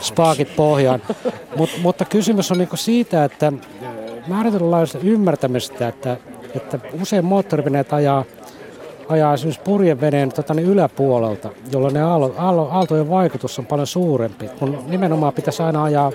spaakit 0.00 0.56
pohjaan. 0.56 1.02
Mut, 1.56 1.70
mutta 1.82 2.04
kysymys 2.04 2.52
on 2.52 2.58
niinku 2.58 2.76
siitä, 2.76 3.24
että 3.24 3.52
määrätynlaista 4.26 4.98
ymmärtämistä, 4.98 5.88
että, 5.88 6.16
että 6.54 6.78
usein 7.00 7.24
moottoriveneet 7.24 7.92
ajaa, 7.92 8.24
ajaa 9.12 9.34
esimerkiksi 9.34 9.62
purjeveneen 9.64 10.32
tota, 10.32 10.54
niin 10.54 10.68
yläpuolelta, 10.68 11.50
jolloin 11.72 11.94
ne 11.94 12.02
aalo, 12.02 12.34
aalo, 12.38 12.68
aaltojen 12.70 13.10
vaikutus 13.10 13.58
on 13.58 13.66
paljon 13.66 13.86
suurempi. 13.86 14.48
Kun 14.58 14.78
nimenomaan 14.86 15.32
pitäisi 15.32 15.62
aina 15.62 15.84
ajaa, 15.84 16.12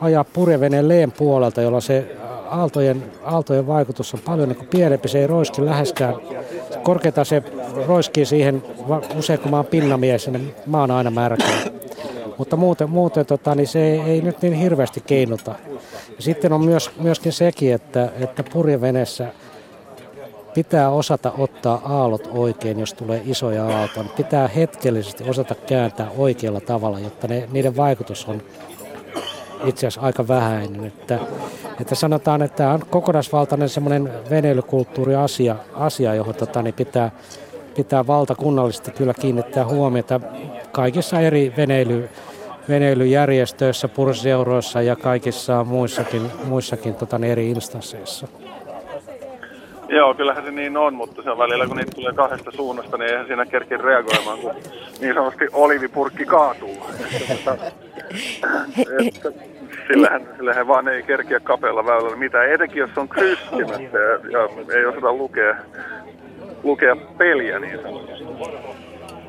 ajaa 0.00 0.24
purjeveneen 0.24 0.88
leen 0.88 1.12
puolelta, 1.12 1.62
jolloin 1.62 1.82
se 1.82 2.16
aaltojen, 2.50 3.02
aaltojen 3.24 3.66
vaikutus 3.66 4.14
on 4.14 4.20
paljon 4.20 4.48
niin 4.48 4.68
pienempi. 4.70 5.08
Se 5.08 5.18
ei 5.18 5.26
roiski 5.26 5.64
läheskään. 5.64 6.14
Korkeintaan 6.82 7.26
se 7.26 7.42
roiskii 7.86 8.26
siihen, 8.26 8.62
usein 9.18 9.38
kun 9.38 9.50
mä 9.50 9.56
oon 9.56 9.66
pinnamies, 9.66 10.28
niin 10.28 10.54
mä 10.66 10.80
oon 10.80 10.90
aina 10.90 11.10
märkä. 11.10 11.44
Mutta 12.38 12.56
muuten, 12.56 12.90
muuten 12.90 13.26
tota, 13.26 13.54
niin 13.54 13.66
se 13.66 13.92
ei, 13.92 14.00
ei 14.00 14.20
nyt 14.20 14.42
niin 14.42 14.52
hirveästi 14.52 15.02
keinuta. 15.06 15.54
Ja 16.16 16.22
sitten 16.22 16.52
on 16.52 16.64
myös, 16.64 16.90
myöskin 17.00 17.32
sekin, 17.32 17.74
että, 17.74 18.08
että 18.20 18.44
purjevenessä 18.52 19.26
pitää 20.54 20.90
osata 20.90 21.32
ottaa 21.38 21.82
aallot 21.84 22.28
oikein, 22.32 22.80
jos 22.80 22.94
tulee 22.94 23.22
isoja 23.24 23.64
aaltoja. 23.64 24.06
Pitää 24.16 24.48
hetkellisesti 24.48 25.30
osata 25.30 25.54
kääntää 25.54 26.10
oikealla 26.18 26.60
tavalla, 26.60 27.00
jotta 27.00 27.28
ne, 27.28 27.48
niiden 27.52 27.76
vaikutus 27.76 28.24
on 28.28 28.42
itse 29.64 29.86
asiassa 29.86 30.06
aika 30.06 30.28
vähäinen. 30.28 30.84
Että, 30.84 31.18
että 31.80 31.94
sanotaan, 31.94 32.42
että 32.42 32.56
tämä 32.56 32.72
on 32.72 32.82
kokonaisvaltainen 32.90 33.68
semmoinen 33.68 34.12
veneilykulttuuri 34.30 35.14
asia, 35.14 35.56
asia 35.74 36.14
johon 36.14 36.34
tota, 36.34 36.62
niin 36.62 36.74
pitää, 36.74 37.10
pitää 37.76 38.06
valtakunnallisesti 38.06 38.90
kyllä 38.90 39.14
kiinnittää 39.14 39.66
huomiota 39.66 40.20
kaikissa 40.72 41.20
eri 41.20 41.52
veneily, 41.56 42.08
veneilyjärjestöissä, 42.68 43.88
purseuroissa 43.88 44.82
ja 44.82 44.96
kaikissa 44.96 45.64
muissakin, 45.64 46.30
muissakin 46.44 46.94
tota, 46.94 47.18
niin 47.18 47.32
eri 47.32 47.50
instansseissa. 47.50 48.28
Joo, 49.94 50.14
kyllähän 50.14 50.44
se 50.44 50.50
niin 50.50 50.76
on, 50.76 50.94
mutta 50.94 51.22
se 51.22 51.30
on 51.30 51.38
välillä, 51.38 51.66
kun 51.66 51.76
niitä 51.76 51.92
tulee 51.94 52.12
kahdesta 52.12 52.50
suunnasta, 52.50 52.98
niin 52.98 53.10
eihän 53.10 53.26
siinä 53.26 53.46
kerki 53.46 53.76
reagoimaan, 53.76 54.38
kun 54.38 54.54
niin 55.00 55.14
sanotusti 55.14 55.48
olivipurkki 55.52 56.24
kaatuu. 56.24 56.76
että, 59.06 59.32
sillähän, 59.88 60.28
sillähän 60.36 60.68
vaan 60.68 60.88
ei 60.88 61.02
kerkiä 61.02 61.40
kapealla 61.40 61.86
väylällä 61.86 62.16
mitään, 62.16 62.52
etenkin 62.52 62.80
jos 62.80 62.90
on 62.96 63.08
krystimättä 63.08 63.98
ja, 63.98 64.10
ja 64.30 64.48
ei 64.76 64.86
osata 64.86 65.12
lukea, 65.12 65.56
lukea 66.62 66.96
peliä 67.18 67.58
niin 67.58 67.82
sanotusti. 67.82 68.24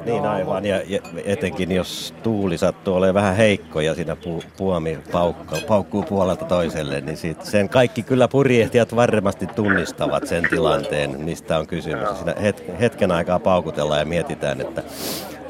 Niin 0.05 0.25
aivan, 0.25 0.65
ja, 0.65 0.81
ja 0.87 0.99
etenkin 1.25 1.71
jos 1.71 2.13
tuuli 2.23 2.57
sattuu 2.57 2.95
olemaan 2.95 3.15
vähän 3.15 3.35
heikko 3.35 3.81
ja 3.81 3.95
siinä 3.95 4.15
pu, 4.15 4.43
puomi 4.57 4.99
paukka, 5.11 5.55
paukkuu 5.67 6.03
puolelta 6.03 6.45
toiselle, 6.45 7.01
niin 7.01 7.17
sit 7.17 7.45
sen 7.45 7.69
kaikki 7.69 8.03
kyllä 8.03 8.27
purjehtijat 8.27 8.95
varmasti 8.95 9.47
tunnistavat 9.47 10.27
sen 10.27 10.43
tilanteen, 10.49 11.19
mistä 11.19 11.57
on 11.57 11.67
kysymys. 11.67 12.09
Siinä 12.15 12.35
het, 12.41 12.63
hetken 12.79 13.11
aikaa 13.11 13.39
paukutellaan 13.39 13.99
ja 13.99 14.05
mietitään, 14.05 14.61
että 14.61 14.83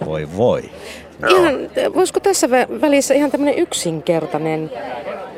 voi 0.05 0.27
voi. 0.37 0.63
Ihan, 1.29 1.55
voisiko 1.95 2.19
tässä 2.19 2.49
välissä 2.81 3.13
ihan 3.13 3.31
tämmöinen 3.31 3.59
yksinkertainen 3.59 4.71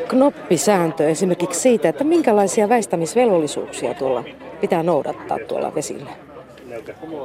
knoppisääntö 0.08 1.10
esimerkiksi 1.10 1.60
siitä, 1.60 1.90
että 1.90 2.04
minkälaisia 2.04 2.70
väistämisvelvollisuuksia 2.70 3.94
tuolla 3.94 4.24
pitää 4.62 4.84
noudattaa 4.84 5.38
tuolla 5.48 5.76
vesillä? 5.76 6.27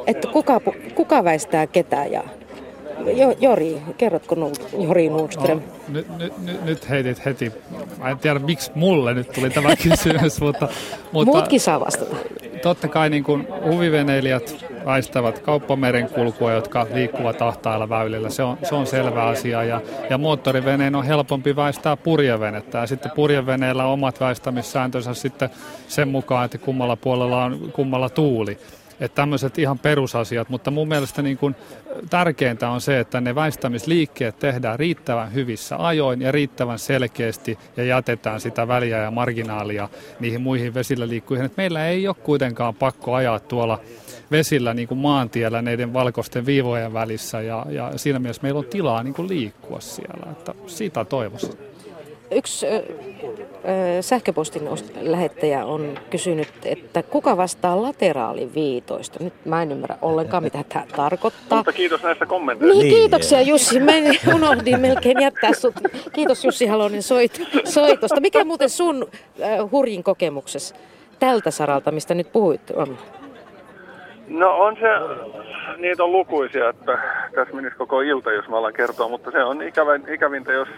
Että 0.07 0.29
kuka, 0.33 0.61
kuka 0.95 1.25
väistää 1.25 1.67
ketään 1.67 2.13
ja 2.13 2.25
jo, 3.07 3.35
Jori, 3.41 3.83
kerrotko 3.99 4.35
nu, 4.35 4.53
Jori 4.79 5.09
Nordström? 5.09 5.59
No, 5.59 5.65
nyt, 5.89 6.19
nyt, 6.19 6.39
nyt, 6.39 6.65
nyt 6.65 6.89
heitit 6.89 7.25
heti, 7.25 7.53
mä 7.99 8.11
en 8.11 8.19
tiedä 8.19 8.39
miksi 8.39 8.71
mulle 8.75 9.15
nyt 9.15 9.33
tuli 9.33 9.51
tämä 9.51 9.77
kysymys, 9.89 10.41
mutta, 10.41 10.69
mutta... 11.13 11.33
Muutkin 11.33 11.61
saa 11.61 11.81
vastata. 11.81 12.17
Totta 12.63 12.89
kai 12.89 13.11
niin 13.11 13.25
kuin 13.25 13.47
huviveneilijät 13.65 14.65
väistävät 14.85 15.39
kauppamerenkulkua, 15.39 16.53
jotka 16.53 16.87
liikkuvat 16.95 17.43
ahtailla 17.43 17.89
väylillä. 17.89 18.31
Se 18.31 18.43
on, 18.43 18.59
se 18.63 18.75
on 18.75 18.87
selvä 18.87 19.25
asia 19.25 19.65
ja, 19.65 19.81
ja 20.11 20.19
moottoriveneen 20.19 20.95
on 20.95 21.05
helpompi 21.05 21.57
väistää 21.57 21.97
purjevenettä 21.97 22.79
ja 22.79 22.87
sitten 22.87 23.13
purjeveneellä 23.15 23.85
on 23.85 23.93
omat 23.93 24.21
väistämissääntönsä 24.21 25.15
sitten 25.15 25.51
sen 25.89 26.09
mukaan, 26.09 26.45
että 26.45 26.59
kummalla 26.59 26.97
puolella 26.97 27.45
on 27.45 27.71
kummalla 27.73 28.09
tuuli. 28.09 28.59
Että 29.03 29.17
tämmöiset 29.17 29.59
ihan 29.59 29.79
perusasiat, 29.79 30.49
mutta 30.49 30.71
mun 30.71 30.89
mielestä 30.89 31.23
niin 31.23 31.39
kuin 31.39 31.57
tärkeintä 32.11 32.71
on 32.71 32.81
se, 32.81 33.01
että 33.01 33.21
ne 33.21 33.35
väistämisliikkeet 33.35 34.39
tehdään 34.39 34.79
riittävän 34.79 35.35
hyvissä 35.35 35.87
ajoin 35.87 36.23
ja 36.23 36.33
riittävän 36.33 36.79
selkeästi 36.79 37.59
ja 37.77 37.85
jätetään 37.85 38.41
sitä 38.41 38.69
väliä 38.69 38.99
ja 38.99 39.11
marginaalia 39.11 39.89
niihin 40.21 40.41
muihin 40.41 40.75
vesillä 40.75 41.09
liikkuihin. 41.09 41.47
Et 41.47 41.57
meillä 41.57 41.87
ei 41.87 42.09
ole 42.09 42.17
kuitenkaan 42.23 42.75
pakko 42.75 43.15
ajaa 43.15 43.41
tuolla 43.41 43.79
vesillä 44.31 44.75
niin 44.75 44.89
kuin 44.89 44.99
maantiellä 44.99 45.63
näiden 45.63 45.93
valkoisten 45.93 46.47
viivojen 46.47 46.93
välissä 46.93 47.41
ja, 47.41 47.67
ja 47.71 47.93
siinä 47.97 48.19
mielessä 48.19 48.43
meillä 48.43 48.59
on 48.59 48.65
tilaa 48.65 49.03
niin 49.03 49.15
kuin 49.15 49.29
liikkua 49.29 49.81
siellä. 49.81 50.33
Että 50.33 50.55
sitä 50.67 51.05
toivoisin. 51.05 51.72
Yksi 52.35 52.67
sähköpostin 54.01 54.69
lähettäjä 55.01 55.65
on 55.65 55.99
kysynyt, 56.11 56.49
että 56.65 57.03
kuka 57.03 57.37
vastaa 57.37 57.83
lateraaliviitoista. 57.83 59.25
Nyt 59.25 59.35
mä 59.45 59.63
en 59.63 59.73
ymmärrä 59.73 59.97
ollenkaan, 60.03 60.43
mitä 60.43 60.65
tämä 60.69 60.85
tarkoittaa. 60.97 61.59
Mutta 61.59 61.73
kiitos 61.73 62.03
näistä 62.03 62.27
kommenteista. 62.27 62.79
Niin, 62.79 62.95
kiitoksia 62.95 63.41
Jussi. 63.41 63.81
Mä 63.81 63.93
unohdin 64.35 64.81
melkein 64.81 65.21
jättää 65.21 65.53
sut. 65.53 65.75
Kiitos 66.13 66.45
Jussi 66.45 66.67
Halonen 66.67 67.03
soit, 67.03 67.41
soitosta. 67.65 68.21
Mikä 68.21 68.45
muuten 68.45 68.71
sun 68.71 69.09
äh, 69.43 69.71
hurjin 69.71 70.03
kokemuksessa 70.03 70.75
tältä 71.19 71.51
saralta, 71.51 71.93
mistä 71.93 72.15
nyt 72.15 72.33
puhuit, 72.33 72.71
on? 72.71 72.99
No 74.29 74.57
on 74.57 74.77
se, 74.77 74.89
niitä 75.77 76.05
on 76.05 76.13
lukuisia, 76.13 76.69
että 76.69 76.99
tässä 77.35 77.55
menisi 77.55 77.77
koko 77.77 78.01
ilta, 78.01 78.33
jos 78.33 78.49
mä 78.49 78.59
alan 78.59 78.73
kertoa, 78.73 79.09
mutta 79.09 79.31
se 79.31 79.45
on 79.45 79.63
ikävin, 79.63 80.09
ikävintä, 80.09 80.53
jos 80.53 80.69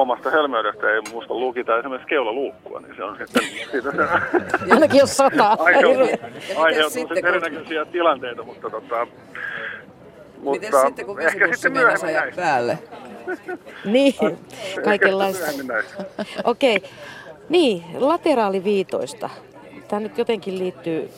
omasta 0.00 0.30
hölmöydestä 0.30 0.90
ei 0.90 1.00
muista 1.12 1.34
lukita 1.34 1.78
esimerkiksi 1.78 2.08
keulaluukkua, 2.08 2.80
niin 2.80 2.96
se 2.96 3.04
on 3.04 3.16
sitten... 3.18 3.42
Siitä 3.70 3.90
se, 3.90 4.02
Ainakin 4.74 4.98
jos 4.98 5.16
sataa. 5.16 5.56
Aiheutuu 6.56 6.90
sitten 6.90 7.26
erinäköisiä 7.26 7.84
tilanteita, 7.84 8.42
mutta 8.42 8.70
tota... 8.70 9.06
Mutta 10.42 10.66
Miten 10.66 10.80
sitten, 10.86 11.06
kun 11.06 11.16
vesibussi 11.16 11.70
mennä 11.70 11.94
ajaa 12.02 12.24
päälle? 12.36 12.78
niin, 13.84 14.14
kaikenlaista. 14.84 15.46
Okei. 16.44 16.76
Okay. 16.76 16.90
Niin, 17.48 17.84
lateraaliviitoista. 17.94 19.30
Tämä 19.88 20.00
nyt 20.00 20.18
jotenkin 20.18 20.58
liittyy 20.58 21.10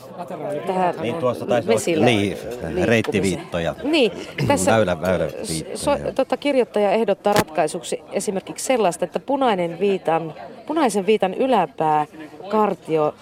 tähän 0.67 0.95
Niin 1.03 1.15
tuossa 1.15 1.47
taisi 1.47 1.69
vesillä 1.69 2.07
niin, 2.07 2.37
reittiviittoja. 2.85 3.75
Niin, 3.83 4.13
tässä 4.47 4.73
Väylä, 4.73 5.01
väyläviittoja. 5.01 5.77
so, 5.77 5.91
tota, 6.15 6.37
kirjoittaja 6.37 6.91
ehdottaa 6.91 7.33
ratkaisuksi 7.33 8.03
esimerkiksi 8.13 8.67
sellaista, 8.67 9.05
että 9.05 9.21
punainen 9.21 9.81
viitan, 9.81 10.35
punaisen 10.67 11.07
viitan 11.07 11.35
yläpää, 11.35 12.07
kartio, 12.51 13.15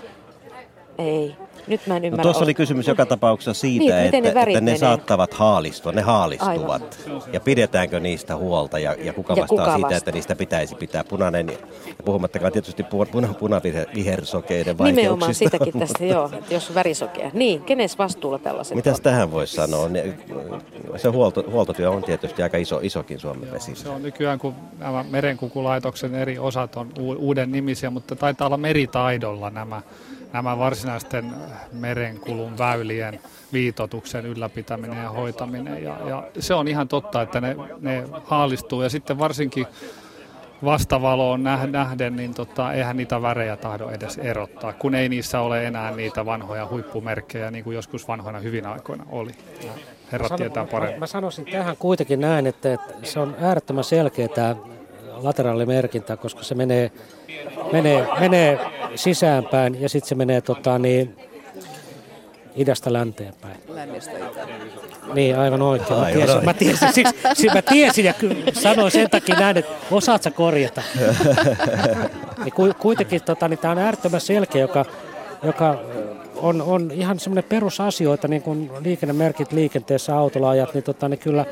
ei, 0.98 1.36
nyt 1.68 1.86
mä 1.86 1.96
en 1.96 2.02
No 2.02 2.06
ymmärrä. 2.06 2.22
tuossa 2.22 2.44
oli 2.44 2.54
kysymys 2.54 2.86
joka 2.88 3.06
tapauksessa 3.06 3.54
siitä, 3.60 3.94
Niin, 3.94 4.04
miten 4.04 4.22
ne 4.22 4.28
että, 4.28 4.42
että 4.46 4.60
ne 4.60 4.76
saattavat 4.78 5.34
haalistua, 5.34 5.92
ne 5.92 6.00
haalistuvat. 6.02 6.98
Aivan. 7.06 7.22
Ja 7.32 7.40
pidetäänkö 7.40 8.00
niistä 8.00 8.36
huolta 8.36 8.78
ja, 8.78 8.94
ja 9.02 9.12
kuka 9.12 9.32
Ja 9.32 9.36
vastaa 9.42 9.48
kuka 9.48 9.64
siitä, 9.64 9.80
vastaa? 9.80 9.96
että 9.98 10.12
niistä 10.12 10.36
pitäisi 10.36 10.74
pitää 10.74 11.04
punainen, 11.04 11.46
ja 11.86 11.94
puhumattakaan 12.04 12.52
tietysti 12.52 12.82
pu- 12.82 13.06
puna, 13.12 13.34
punavihersokeiden 13.34 14.76
Nimenomaan 14.76 15.20
vaikeuksista. 15.20 15.56
sitäkin 15.56 15.80
tästä, 15.80 16.04
joo, 16.04 16.30
että 16.38 16.54
jos 16.54 16.74
värisokea. 16.74 17.30
Niin, 17.34 17.62
kenes 17.62 17.98
vastuulla 17.98 18.38
tällaiset 18.38 18.74
Mitäs 18.74 18.96
on? 18.96 19.02
tähän 19.02 19.30
voisi 19.30 19.54
sanoa? 19.56 19.88
Ne- 19.88 20.14
Se 20.96 21.08
huolto, 21.08 21.44
huoltotyö 21.50 21.90
on 21.90 22.02
tietysti 22.02 22.42
aika 22.42 22.56
iso, 22.56 22.80
isokin 22.82 23.18
Suomen 23.20 23.52
vesillä. 23.52 23.78
Se 23.82 23.88
on 23.88 24.02
nykyään, 24.02 24.38
kun 24.38 24.54
nämä 24.78 25.04
merenkukulaitoksen 25.10 26.14
eri 26.14 26.38
osat 26.38 26.76
on 26.76 26.88
uuden 27.18 27.52
nimisiä, 27.52 27.90
mutta 27.90 28.16
taitaa 28.16 28.46
olla 28.46 28.56
meritaidolla 28.56 29.50
nämä, 29.50 29.82
nämä 30.32 30.58
varsinaisten 30.58 31.32
merenkulun 31.72 32.58
väylien 32.58 33.20
viitotuksen 33.52 34.26
ylläpitäminen 34.26 35.02
ja 35.02 35.10
hoitaminen. 35.10 35.84
Ja, 35.84 35.96
ja 36.08 36.22
se 36.38 36.54
on 36.54 36.68
ihan 36.68 36.88
totta, 36.88 37.22
että 37.22 37.40
ne, 37.40 37.56
ne 37.80 38.04
haalistuu 38.24 38.82
ja 38.82 38.88
sitten 38.88 39.18
varsinkin 39.18 39.66
vastavaloon 40.64 41.40
näh- 41.40 41.66
nähden, 41.66 42.16
niin 42.16 42.34
tota, 42.34 42.72
eihän 42.72 42.96
niitä 42.96 43.22
värejä 43.22 43.56
tahdo 43.56 43.88
edes 43.88 44.18
erottaa, 44.18 44.72
kun 44.72 44.94
ei 44.94 45.08
niissä 45.08 45.40
ole 45.40 45.66
enää 45.66 45.90
niitä 45.90 46.26
vanhoja 46.26 46.66
huippumerkkejä, 46.66 47.50
niin 47.50 47.64
kuin 47.64 47.74
joskus 47.74 48.08
vanhoina 48.08 48.38
hyvin 48.38 48.66
aikoina 48.66 49.04
oli. 49.10 49.30
Herrat 50.12 50.36
tietää 50.36 50.66
paremmin. 50.66 51.00
Mä 51.00 51.06
sanoisin 51.06 51.44
tähän 51.44 51.76
kuitenkin 51.76 52.20
näin, 52.20 52.46
että, 52.46 52.72
että 52.74 52.94
se 53.02 53.20
on 53.20 53.36
äärettömän 53.40 53.84
selkeä 53.84 54.28
tämä 54.28 54.56
lateraalimerkintä, 55.22 56.16
koska 56.16 56.42
se 56.42 56.54
menee, 56.54 56.90
menee, 57.72 58.06
menee 58.20 58.58
sisäänpäin 58.94 59.80
ja 59.80 59.88
sitten 59.88 60.08
se 60.08 60.14
menee 60.14 60.40
tota, 60.40 60.78
niin, 60.78 61.16
idästä 62.56 62.92
länteen 62.92 63.34
päin. 63.40 63.56
Lännestä 63.68 64.18
itään. 64.18 64.48
Niin, 65.14 65.38
aivan 65.38 65.62
oikein. 65.62 66.00
Mä 66.00 66.06
tiesin, 66.12 66.44
mä 66.44 66.54
tiesin, 66.54 66.92
siksi, 66.92 67.14
siksi 67.34 67.54
mä 67.54 67.62
tiesin 67.62 68.04
ja 68.04 68.14
sanoin 68.52 68.90
sen 68.90 69.10
takia 69.10 69.40
näin, 69.40 69.56
että 69.56 69.72
osaat 69.90 70.22
sä 70.22 70.30
korjata. 70.30 70.82
niin 72.44 72.52
ku, 72.54 72.72
kuitenkin 72.78 73.22
tota, 73.22 73.48
niin 73.48 73.58
tämä 73.58 73.72
on 73.72 73.78
äärettömän 73.78 74.20
selkeä, 74.20 74.60
joka, 74.60 74.84
joka 75.42 75.80
on, 76.36 76.62
on 76.62 76.90
ihan 76.94 77.18
semmoinen 77.18 77.44
perusasioita, 77.48 78.28
niin 78.28 78.42
kuin 78.42 78.70
liikennemerkit 78.80 79.52
liikenteessä, 79.52 80.16
autolla 80.16 80.50
ajat, 80.50 80.74
niin, 80.74 80.84
tota, 80.84 81.08
niin 81.08 81.18
kyllä, 81.18 81.44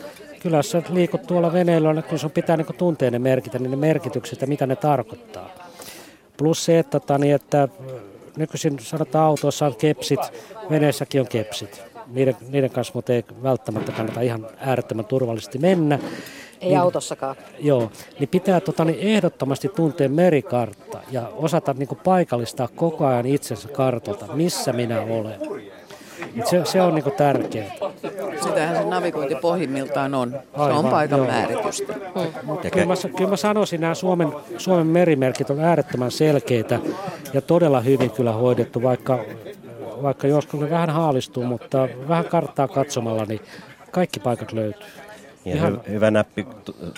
kyllä 0.46 0.56
jos 0.56 0.70
sä 0.70 0.82
liikut 0.90 1.22
tuolla 1.22 1.52
veneillä, 1.52 1.92
niin 1.92 2.04
kyllä 2.04 2.18
sun 2.18 2.30
pitää 2.30 2.56
niin 2.56 2.66
tuntea 2.78 3.10
ne 3.10 3.18
merkitä, 3.18 3.58
niin 3.58 3.70
ne 3.70 3.76
merkitykset 3.76 4.40
ja 4.40 4.46
mitä 4.46 4.66
ne 4.66 4.76
tarkoittaa. 4.76 5.48
Plus 6.36 6.64
se, 6.64 6.78
että, 6.78 7.00
tota, 7.00 7.18
niin, 7.18 7.34
että 7.34 7.68
nykyisin 8.36 8.78
sanotaan 8.78 9.24
autoissa 9.24 9.66
on 9.66 9.76
kepsit, 9.76 10.20
veneessäkin 10.70 11.20
on 11.20 11.28
kepsit. 11.28 11.82
Niiden, 12.06 12.36
niiden 12.48 12.70
kanssa 12.70 12.92
mutta 12.94 13.12
ei 13.12 13.24
välttämättä 13.42 13.92
kannata 13.92 14.20
ihan 14.20 14.46
äärettömän 14.58 15.04
turvallisesti 15.04 15.58
mennä. 15.58 15.98
Ei 16.60 16.68
Niin- 16.68 16.80
autossakaan. 16.80 17.36
Joo, 17.58 17.90
niin 18.18 18.28
pitää 18.28 18.60
tota, 18.60 18.84
niin 18.84 18.98
ehdottomasti 19.00 19.68
tuntea 19.68 20.08
merikartta 20.08 20.98
ja 21.10 21.28
osata 21.36 21.74
niin 21.78 21.88
kuin 21.88 22.00
paikallistaa 22.04 22.68
koko 22.76 23.06
ajan 23.06 23.26
itsensä 23.26 23.68
kartalta, 23.68 24.26
missä 24.34 24.72
minä 24.72 25.00
olen. 25.00 25.40
Et 26.36 26.46
se, 26.46 26.64
se 26.64 26.82
on 26.82 26.94
niin 26.94 27.02
kuin 27.02 27.16
tärkeää. 27.16 27.72
Sitähän 28.42 28.76
se 28.76 28.84
navigointi 28.84 29.34
pohjimmiltaan 29.34 30.14
on. 30.14 30.30
Se 30.30 30.38
Aivan, 30.54 30.76
on 30.76 30.90
paikan 30.90 31.18
joo. 31.18 31.26
määritystä. 31.26 31.94
Mutta 32.42 32.70
kyllä, 32.70 32.86
mä, 32.86 32.94
kyllä 33.16 33.30
mä 33.30 33.36
sanoisin, 33.36 33.80
nämä 33.80 33.94
Suomen, 33.94 34.28
Suomen 34.58 34.86
merimerkit 34.86 35.50
on 35.50 35.60
äärettömän 35.60 36.10
selkeitä 36.10 36.78
ja 37.32 37.40
todella 37.40 37.80
hyvin 37.80 38.10
kyllä 38.10 38.32
hoidettu, 38.32 38.82
vaikka, 38.82 39.18
vaikka 40.02 40.26
joskus 40.26 40.60
ne 40.60 40.70
vähän 40.70 40.90
haalistuu, 40.90 41.44
mutta 41.44 41.88
vähän 42.08 42.24
karttaa 42.24 42.68
katsomalla, 42.68 43.24
niin 43.24 43.40
kaikki 43.90 44.20
paikat 44.20 44.52
löytyy. 44.52 44.86
Ja 45.46 45.54
Ihan- 45.56 45.80
hy- 45.86 45.90
hyvä 45.90 46.10
näppi 46.10 46.46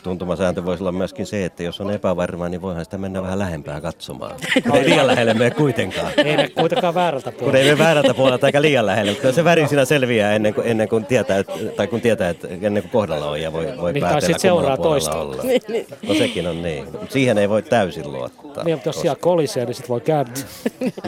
tuntumasääntö 0.02 0.64
voisi 0.64 0.82
olla 0.82 0.92
myöskin 0.92 1.26
se, 1.26 1.44
että 1.44 1.62
jos 1.62 1.80
on 1.80 1.90
epävarma, 1.90 2.48
niin 2.48 2.62
voihan 2.62 2.84
sitä 2.84 2.98
mennä 2.98 3.22
vähän 3.22 3.38
lähempää 3.38 3.80
katsomaan. 3.80 4.34
ei 4.74 4.84
liian 4.84 5.06
lähelle 5.06 5.34
mene 5.34 5.50
kuitenkaan. 5.50 6.12
Ei 6.16 6.36
me 6.36 6.48
kuitenkaan 6.48 6.94
väärältä 6.94 7.30
Kun 7.30 7.38
puolelta. 7.38 7.58
ei 7.58 7.64
mene 7.64 7.78
väärältä 7.78 8.14
puolelta 8.14 8.46
eikä 8.46 8.62
liian 8.62 8.86
lähelle, 8.86 9.12
mutta 9.12 9.32
se 9.32 9.44
väri 9.44 9.68
siinä 9.68 9.84
selviää 9.84 10.32
ennen 10.34 10.54
kuin, 10.54 10.66
ennen 10.66 10.88
kuin 10.88 11.04
tietää, 11.04 11.38
että, 11.38 11.52
tai 11.76 11.86
kun 11.86 12.00
tietää, 12.00 12.30
että 12.30 12.48
ennen 12.60 12.82
kuin 12.82 12.90
kohdalla 12.92 13.26
on 13.30 13.40
ja 13.40 13.52
voi, 13.52 13.68
voi 13.80 13.92
Niin, 13.92 14.00
päätellä, 14.02 14.26
sit 14.26 14.40
seuraa 14.40 14.76
toista. 14.76 15.18
olla. 15.18 15.42
Niin, 15.42 15.60
niin. 15.68 15.86
No 16.08 16.14
sekin 16.14 16.46
on 16.46 16.62
niin. 16.62 16.84
Mut 17.00 17.10
siihen 17.10 17.38
ei 17.38 17.48
voi 17.48 17.62
täysin 17.62 18.12
luottaa. 18.12 18.64
Niin, 18.64 18.76
mutta 18.76 18.88
jos 18.88 19.00
siellä 19.00 19.16
kolisee, 19.20 19.64
niin 19.64 19.74
sitten 19.74 19.88
voi 19.88 20.00
kääntyä. 20.00 20.44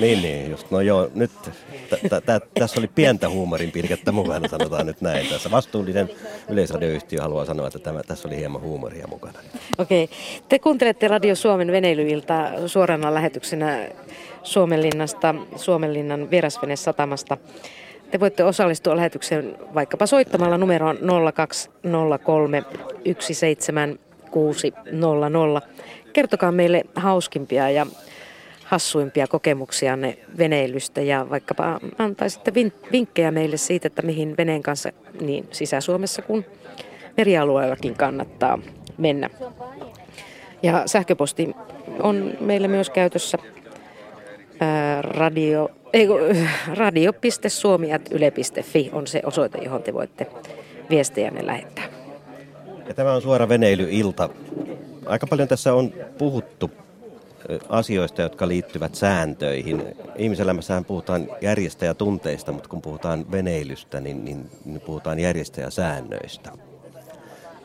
Niin, 0.01 0.23
niin, 0.23 0.51
just. 0.51 0.71
No 0.71 0.81
joo, 0.81 1.11
nyt 1.15 1.31
t- 1.43 1.91
t- 1.91 2.25
t- 2.27 2.55
tässä 2.55 2.81
oli 2.81 2.89
pientä 2.95 3.29
huumorin 3.29 3.71
pilkettä 3.73 4.13
mukana, 4.13 4.49
sanotaan 4.49 4.87
nyt 4.87 5.01
näin. 5.01 5.27
Tässä 5.27 5.51
vastuullinen 5.51 6.11
yleisradioyhtiö 6.49 7.23
haluaa 7.31 7.45
sanoa, 7.45 7.67
että 7.67 7.79
tämä, 7.79 8.03
tässä 8.03 8.29
oli 8.29 8.37
hieman 8.37 8.63
huumoria 8.63 9.07
mukana. 9.07 9.39
Okei. 9.79 10.09
Te 10.49 10.59
kuuntelette 10.59 11.09
Radio 11.09 11.35
Suomen 11.35 11.73
veneilyilta 11.73 12.51
suorana 12.67 13.15
lähetyksenä 13.15 13.89
Suomenlinnasta, 14.43 15.35
Suomenlinnan 15.57 16.31
vierasvenesatamasta. 16.31 17.37
Te 18.11 18.21
voitte 18.21 18.45
osallistua 18.45 18.97
lähetykseen 18.97 19.57
vaikkapa 19.75 20.07
soittamalla 20.07 20.59
numeroon 20.59 20.99
0203 21.35 22.63
17600. 23.19 25.63
Kertokaa 26.13 26.53
meille 26.53 26.85
hauskimpia 26.95 27.71
ja 27.71 27.87
hassuimpia 28.65 29.27
kokemuksianne 29.27 30.19
veneilystä 30.39 31.01
ja 31.01 31.27
vaikkapa 31.31 31.81
antaisitte 31.99 32.55
vin- 32.55 32.73
vinkkejä 32.93 33.31
meille 33.31 33.57
siitä, 33.57 33.87
että 33.87 34.03
mihin 34.03 34.35
veneen 34.39 34.63
kanssa 34.63 34.93
niin 35.21 35.49
Sisä-Suomessa 35.51 36.23
kuin 36.23 36.47
merialueellakin 37.17 37.95
kannattaa 37.95 38.59
mennä. 38.99 39.31
Ja 40.63 40.83
sähköposti 40.87 41.55
on 42.03 42.33
meillä 42.41 42.69
myös 42.69 42.91
käytössä 42.91 43.39
ää, 44.61 45.03
radio, 45.03 45.71
ei, 45.93 46.09
radio.suomi.yle.fi 46.75 48.91
on 48.93 49.07
se 49.07 49.23
osoite, 49.25 49.59
johon 49.59 49.83
te 49.83 49.95
voitte 49.95 50.27
viestejänne 50.91 51.47
lähettää. 51.47 51.85
Ja 52.89 52.95
tämä 52.95 53.13
on 53.13 53.23
suora 53.23 53.49
veneilyilta. 53.49 54.29
Aika 55.07 55.27
paljon 55.27 55.49
tässä 55.49 55.75
on 55.75 55.93
puhuttu 56.19 56.71
asioista, 57.69 58.23
jotka 58.23 58.49
liittyvät 58.49 58.95
sääntöihin. 58.95 59.83
Ihmiselämässähän 60.17 60.85
puhutaan 60.85 61.29
järjestäjätunteista, 61.41 62.53
mutta 62.53 62.69
kun 62.69 62.83
puhutaan 62.83 63.31
veneilystä, 63.31 64.01
niin, 64.01 64.25
niin, 64.25 64.51
niin 64.65 64.81
puhutaan 64.81 65.19
järjestäjäsäännöistä. 65.19 66.53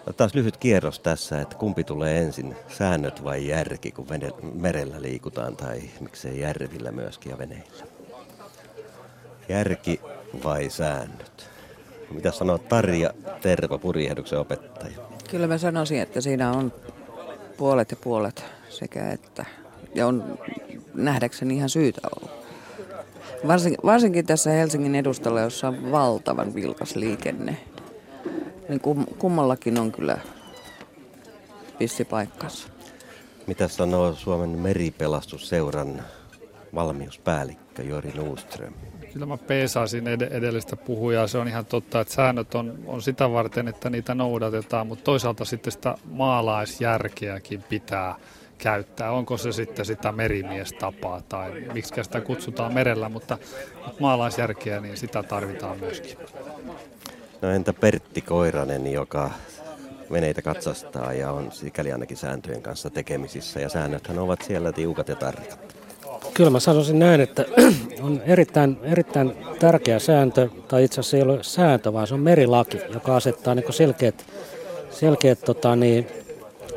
Otetaan 0.07 0.30
lyhyt 0.34 0.57
kierros 0.57 0.99
tässä, 0.99 1.41
että 1.41 1.56
kumpi 1.56 1.84
tulee 1.84 2.18
ensin, 2.18 2.56
säännöt 2.68 3.23
vai 3.23 3.48
järki, 3.48 3.91
kun 3.91 4.07
merellä 4.53 5.02
liikutaan 5.02 5.56
tai 5.56 5.82
miksei 5.99 6.40
järvillä 6.40 6.91
myöskin 6.91 7.30
ja 7.30 7.38
veneillä. 7.38 7.86
Järki 9.49 10.02
vai 10.44 10.69
säännöt? 10.69 11.49
Mitä 12.11 12.32
sanoo 12.32 12.57
Tarja 12.57 13.10
Tervo, 13.41 13.77
purjehduksen 13.80 14.40
opettaja? 14.40 14.98
Kyllä 15.32 15.48
mä 15.48 15.57
sanoisin, 15.57 15.99
että 15.99 16.22
siinä 16.22 16.52
on 16.52 16.73
puolet 17.57 17.91
ja 17.91 17.98
puolet 18.03 18.45
sekä 18.69 19.11
että. 19.11 19.45
Ja 19.95 20.07
on 20.07 20.40
nähdäkseni 20.94 21.56
ihan 21.56 21.69
syytä 21.69 22.02
ollut. 22.15 22.45
Varsinkin, 23.48 23.80
varsinkin 23.86 24.26
tässä 24.26 24.49
Helsingin 24.49 24.95
edustalla, 24.95 25.41
jossa 25.41 25.68
on 25.68 25.91
valtavan 25.91 26.56
vilkas 26.56 26.95
liikenne. 26.95 27.57
Niin 28.69 28.79
kum, 28.79 29.05
kummallakin 29.05 29.79
on 29.79 29.91
kyllä 29.91 30.17
pissi 31.77 32.05
paikkansa. 32.05 32.67
Mitä 33.47 33.67
sanoo 33.67 34.13
Suomen 34.13 34.49
meripelastusseuran 34.49 36.03
valmiuspäällikkö 36.75 37.83
Jori 37.83 38.11
Nuuström? 38.15 38.73
Kyllä 39.13 39.25
mä 39.25 39.37
peesaisin 39.37 40.07
ed- 40.07 40.31
edellistä 40.31 40.75
puhujaa. 40.75 41.27
Se 41.27 41.37
on 41.37 41.47
ihan 41.47 41.65
totta, 41.65 41.99
että 41.99 42.13
säännöt 42.13 42.55
on, 42.55 42.79
on 42.85 43.01
sitä 43.01 43.31
varten, 43.31 43.67
että 43.67 43.89
niitä 43.89 44.15
noudatetaan, 44.15 44.87
mutta 44.87 45.03
toisaalta 45.03 45.45
sitten 45.45 45.71
sitä 45.71 45.95
maalaisjärkeäkin 46.11 47.63
pitää 47.63 48.15
käyttää. 48.57 49.11
Onko 49.11 49.37
se 49.37 49.51
sitten 49.51 49.85
sitä 49.85 50.11
merimiestapaa 50.11 51.21
tai 51.29 51.63
miksi 51.73 52.03
sitä 52.03 52.21
kutsutaan 52.21 52.73
merellä, 52.73 53.09
mutta, 53.09 53.37
mutta 53.85 54.01
maalaisjärkeä, 54.01 54.81
niin 54.81 54.97
sitä 54.97 55.23
tarvitaan 55.23 55.79
myöskin. 55.79 56.17
No 57.41 57.49
entä 57.51 57.73
Pertti 57.73 58.21
Koiranen, 58.21 58.91
joka 58.91 59.31
veneitä 60.11 60.41
katsastaa 60.41 61.13
ja 61.13 61.31
on 61.31 61.51
sikäli 61.51 61.91
ainakin 61.91 62.17
sääntöjen 62.17 62.61
kanssa 62.61 62.89
tekemisissä 62.89 63.59
ja 63.59 63.69
säännöthän 63.69 64.19
ovat 64.19 64.41
siellä 64.41 64.71
tiukat 64.71 65.07
ja 65.07 65.15
tarkat. 65.15 65.75
Kyllä 66.33 66.49
mä 66.49 66.59
sanoisin 66.59 66.99
näin, 66.99 67.21
että 67.21 67.45
on 68.05 68.21
erittäin, 68.25 68.77
erittäin 68.83 69.33
tärkeä 69.59 69.99
sääntö, 69.99 70.49
tai 70.67 70.83
itse 70.83 70.99
asiassa 70.99 71.17
ei 71.17 71.23
ole 71.23 71.43
sääntö, 71.43 71.93
vaan 71.93 72.07
se 72.07 72.13
on 72.13 72.19
merilaki, 72.19 72.81
joka 72.93 73.15
asettaa 73.15 73.55
niin 73.55 73.73
selkeät, 73.73 74.25
selkeät 74.89 75.39
tota, 75.45 75.75
niin, 75.75 76.07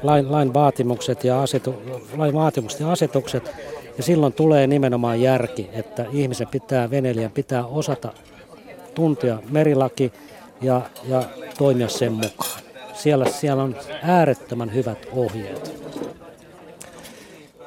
lain, 0.03 0.33
lain, 0.33 0.55
vaatimukset 0.55 1.25
ja 1.25 1.43
asetu, 1.43 1.75
lain 2.17 2.35
vaatimukset 2.35 2.81
ja 2.81 2.93
asetukset. 2.93 3.51
Ja 3.97 4.03
silloin 4.03 4.33
tulee 4.33 4.67
nimenomaan 4.67 5.21
järki, 5.21 5.71
että 5.73 6.07
ihmisen 6.13 6.49
pitää, 6.49 6.91
veneilijän 6.91 7.31
pitää 7.31 7.67
osata 7.67 8.13
tuntea 8.95 9.39
merilaki 9.51 10.13
ja, 10.61 10.81
ja 11.09 11.23
toimia 11.59 11.89
sen 11.89 12.13
mukaan. 12.13 12.61
Siellä, 12.93 13.25
siellä 13.25 13.63
on 13.63 13.77
äärettömän 14.03 14.75
hyvät 14.75 15.09
ohjeet. 15.13 15.79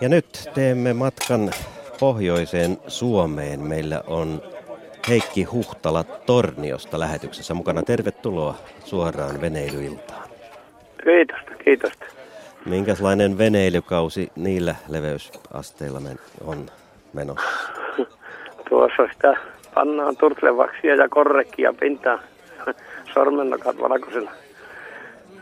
Ja 0.01 0.09
nyt 0.09 0.49
teemme 0.53 0.93
matkan 0.93 1.51
pohjoiseen 1.99 2.77
Suomeen. 2.88 3.59
Meillä 3.59 4.03
on 4.07 4.41
Heikki 5.09 5.43
Huhtala 5.43 6.03
Torniosta 6.03 6.99
lähetyksessä 6.99 7.53
mukana. 7.53 7.84
Tervetuloa 7.84 8.55
suoraan 8.85 9.41
veneilyiltaan. 9.41 10.30
Kiitos, 11.03 11.39
kiitos. 11.63 11.91
Minkälainen 12.65 13.38
veneilykausi 13.38 14.31
niillä 14.35 14.76
leveysasteilla 14.88 16.01
on 16.45 16.65
menossa? 17.13 17.49
Tuossa 18.69 19.03
sitä 19.13 19.38
pannaan 19.73 20.18
turtlevaksia 20.18 20.95
ja 20.95 21.09
korrekkia 21.09 21.73
pintaan 21.80 22.19
sormennokat 23.14 23.82
valkoisena. 23.82 24.32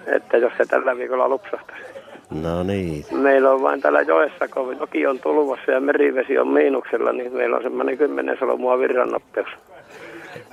Että 0.08 0.38
jos 0.38 0.54
se 0.58 0.66
tällä 0.66 0.98
viikolla 0.98 1.30
lupsahtaisi. 1.30 1.84
No 2.30 2.64
niin. 2.64 3.06
Meillä 3.12 3.52
on 3.52 3.62
vain 3.62 3.82
täällä 3.82 4.02
joessa, 4.02 4.48
kun 4.48 4.78
joki 4.80 5.08
on 5.08 5.20
tulvassa 5.20 5.72
ja 5.72 5.80
merivesi 5.80 6.38
on 6.38 6.48
miinuksella, 6.48 7.12
niin 7.12 7.34
meillä 7.34 7.58
on 7.58 7.64
semmoinen 7.64 7.98
kymmenen 7.98 8.38
solmua 8.40 8.80
virrannoppeus. 8.80 9.48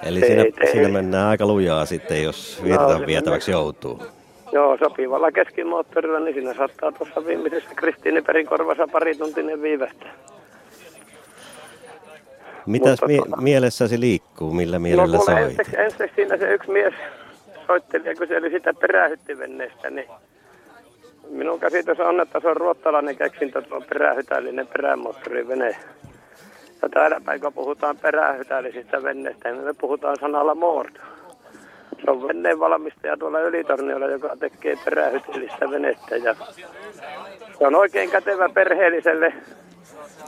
Eli 0.02 0.20
siinä, 0.20 0.44
siinä 0.72 0.88
mennään 0.88 1.28
aika 1.28 1.46
lujaa 1.46 1.86
sitten, 1.86 2.22
jos 2.22 2.60
virran 2.64 3.00
no, 3.00 3.06
vietäväksi 3.06 3.50
joutuu. 3.50 4.02
Joo, 4.52 4.76
sopivalla 4.76 5.32
keskimoottorilla, 5.32 6.20
niin 6.20 6.34
siinä 6.34 6.54
saattaa 6.54 6.92
tuossa 6.92 7.26
viimeisessä 7.26 7.70
Kristiiniperin 7.76 8.46
korvassa 8.46 8.88
pari 8.92 9.14
tuntinen 9.14 9.62
viivästä. 9.62 10.06
Mitäs 12.66 13.00
mie- 13.06 13.16
tuota- 13.16 13.36
mielessäsi 13.42 14.00
liikkuu, 14.00 14.52
millä 14.52 14.78
mielellä 14.78 15.16
no, 15.16 15.24
soit? 15.24 15.38
Ensiksi, 15.38 15.80
ensiksi 15.80 16.14
siinä 16.16 16.36
se 16.36 16.54
yksi 16.54 16.70
mies 16.70 16.94
soitteli 17.66 18.08
ja 18.08 18.14
kyseli 18.14 18.50
sitä 18.50 18.74
perähyttivenneestä, 18.74 19.90
niin 19.90 20.08
minun 21.30 21.60
käsitys 21.60 22.00
on, 22.00 22.20
että 22.20 22.40
se 22.40 22.48
on 22.48 22.56
ruottalainen 22.56 23.16
keksintö 23.16 23.62
tuo 23.62 23.80
perähytällinen 23.80 24.66
perämoottorivene. 24.66 25.76
Ja 26.82 26.88
täällä 26.88 27.20
päin, 27.24 27.40
kun 27.40 27.52
puhutaan 27.52 27.96
perähytällisistä 27.96 29.02
venneistä, 29.02 29.52
niin 29.52 29.64
me 29.64 29.74
puhutaan 29.74 30.16
sanalla 30.20 30.54
moorto. 30.54 31.00
Se 32.04 32.10
on 32.10 32.28
veneen 32.28 32.60
valmistaja 32.60 33.16
tuolla 33.16 33.40
Ylitorniolla, 33.40 34.06
joka 34.06 34.36
tekee 34.40 34.76
perähytellistä 34.84 35.70
venettä. 35.70 36.16
Ja 36.16 36.34
se 37.58 37.66
on 37.66 37.74
oikein 37.74 38.10
kätevä 38.10 38.48
perheelliselle 38.48 39.32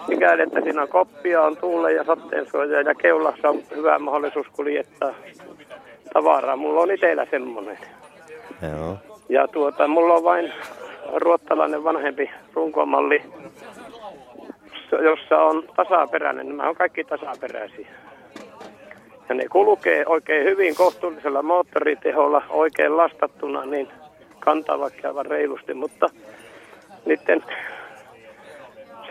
mikäli, 0.09 0.43
että 0.43 0.61
siinä 0.61 0.83
on 0.83 0.89
koppia, 0.89 1.43
on 1.43 1.57
tuulle 1.57 1.93
ja 1.93 2.05
satteensuoja 2.05 2.81
ja 2.81 2.95
keulassa 2.95 3.49
on 3.49 3.63
hyvä 3.77 3.99
mahdollisuus 3.99 4.47
kuljettaa 4.57 5.15
tavaraa. 6.13 6.57
Mulla 6.57 6.81
on 6.81 6.91
itsellä 6.91 7.27
semmoinen. 7.31 7.79
Joo. 8.63 8.97
Ja 9.29 9.49
tuota, 9.49 9.89
mulla 9.89 10.15
on 10.15 10.25
vain 10.25 10.53
ruottalainen 11.15 11.85
vanhempi 11.85 12.31
runkomalli, 12.55 13.23
jossa 15.03 15.39
on 15.39 15.63
tasaperäinen. 15.77 16.49
Nämä 16.49 16.69
on 16.69 16.77
kaikki 16.77 17.05
tasaperäisiä. 17.05 17.89
Ja 19.29 19.35
ne 19.35 19.49
kulkee 19.49 20.05
oikein 20.07 20.45
hyvin 20.45 20.75
kohtuullisella 20.75 21.43
moottoriteholla, 21.43 22.43
oikein 22.49 22.97
lastattuna, 22.97 23.65
niin 23.65 23.89
kantavat 24.41 24.93
aivan 25.05 25.27
reilusti, 25.27 25.75
mutta 25.75 26.11
niiden 27.07 27.45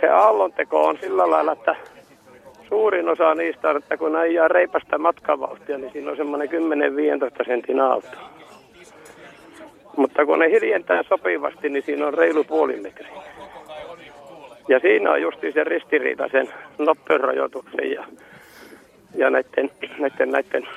se 0.01 0.09
aallonteko 0.09 0.85
on 0.85 0.97
sillä 1.01 1.29
lailla, 1.29 1.51
että 1.51 1.75
suurin 2.69 3.09
osa 3.09 3.35
niistä 3.35 3.69
on, 3.69 3.77
että 3.77 3.97
kun 3.97 4.15
ajaa 4.15 4.47
reipasta 4.47 4.97
matkavauhtia, 4.97 5.77
niin 5.77 5.91
siinä 5.91 6.11
on 6.11 6.17
semmoinen 6.17 6.49
10-15 6.49 7.45
sentin 7.45 7.79
auto. 7.79 8.17
Mutta 9.97 10.25
kun 10.25 10.39
ne 10.39 10.49
hiljentää 10.49 11.03
sopivasti, 11.03 11.69
niin 11.69 11.83
siinä 11.83 12.07
on 12.07 12.13
reilu 12.13 12.43
puoli 12.43 12.79
metriä. 12.79 13.23
Ja 14.67 14.79
siinä 14.79 15.11
on 15.11 15.21
justi 15.21 15.51
se 15.51 15.63
ristiriita 15.63 16.27
sen 16.31 16.49
nopeusrajoituksen 16.77 17.91
ja, 17.91 18.05
ja 19.15 19.29
näiden, 19.29 19.71
näiden, 19.99 20.29
näiden 20.29 20.67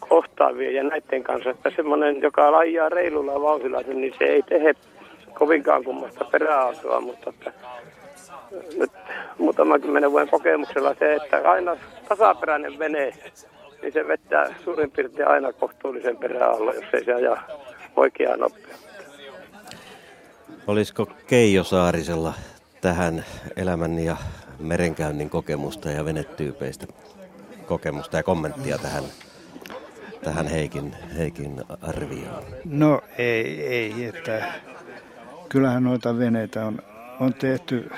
kohtaavien 0.00 0.74
ja 0.74 0.82
näiden 0.82 1.22
kanssa, 1.22 1.50
että 1.50 1.70
semmoinen, 1.76 2.22
joka 2.22 2.52
lajaa 2.52 2.88
reilulla 2.88 3.42
vauhdilla, 3.42 3.80
niin 3.80 4.14
se 4.18 4.24
ei 4.24 4.42
tehe 4.42 4.74
kovinkaan 5.38 5.84
kummasta 5.84 6.24
peräautoa, 6.24 7.00
mutta 7.00 7.30
että 7.30 7.52
nyt 8.76 8.92
muutaman 9.38 9.80
kymmenen 9.80 10.10
vuoden 10.10 10.28
kokemuksella 10.28 10.94
se, 10.98 11.14
että 11.14 11.50
aina 11.50 11.76
tasaperäinen 12.08 12.78
vene, 12.78 13.12
niin 13.82 13.92
se 13.92 14.08
vettää 14.08 14.54
suurin 14.64 14.90
piirtein 14.90 15.28
aina 15.28 15.52
kohtuullisen 15.52 16.16
peräalla, 16.16 16.72
jos 16.72 16.84
ei 16.92 17.04
se 17.04 17.14
aja 17.14 17.36
oikeaa 17.96 18.36
nopeutta. 18.36 18.86
Olisiko 20.66 21.06
Keijo 21.26 21.64
Saarisella 21.64 22.34
tähän 22.80 23.24
elämän 23.56 23.98
ja 23.98 24.16
merenkäynnin 24.58 25.30
kokemusta 25.30 25.90
ja 25.90 26.04
venetyypeistä 26.04 26.86
kokemusta 27.66 28.16
ja 28.16 28.22
kommenttia 28.22 28.78
tähän, 28.78 29.04
tähän 30.24 30.46
Heikin, 30.46 30.96
Heikin 31.18 31.64
arvioon? 31.82 32.42
No 32.64 33.00
ei, 33.18 33.66
ei, 33.66 34.04
että 34.04 34.44
kyllähän 35.48 35.84
noita 35.84 36.18
veneitä 36.18 36.64
on, 36.64 36.78
on 37.20 37.34
tehty 37.34 37.90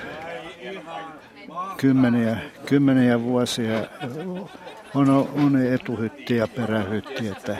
kymmeniä, 1.77 2.37
kymmeniä 2.65 3.23
vuosia. 3.23 3.79
On, 4.95 5.09
on 5.45 5.61
etuhytti 5.73 6.35
ja 6.35 6.47
perähytti. 6.55 7.27
Että... 7.27 7.55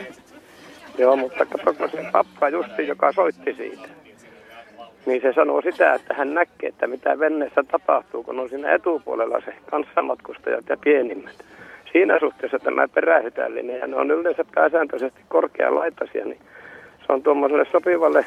Joo, 0.97 1.15
mutta 1.15 1.45
katsokko 1.45 1.87
se 1.87 2.05
pappa 2.11 2.49
justi, 2.49 2.87
joka 2.87 3.11
soitti 3.11 3.53
siitä. 3.53 3.87
Niin 5.05 5.21
se 5.21 5.33
sanoo 5.33 5.61
sitä, 5.61 5.93
että 5.93 6.13
hän 6.13 6.33
näkee, 6.33 6.69
että 6.69 6.87
mitä 6.87 7.19
venneessä 7.19 7.63
tapahtuu, 7.63 8.23
kun 8.23 8.39
on 8.39 8.49
siinä 8.49 8.73
etupuolella 8.73 9.41
se 9.45 9.53
kanssamatkustajat 9.71 10.69
ja 10.69 10.77
pienimmät. 10.77 11.35
Siinä 11.91 12.19
suhteessa 12.19 12.59
tämä 12.59 12.87
perähytällinen, 12.87 13.79
ja 13.79 13.87
ne 13.87 13.95
on 13.95 14.11
yleensä 14.11 14.45
pääsääntöisesti 14.55 15.21
korkealaitaisia, 15.27 16.25
niin 16.25 16.39
se 17.07 17.13
on 17.13 17.23
tuommoiselle 17.23 17.65
sopivalle 17.71 18.25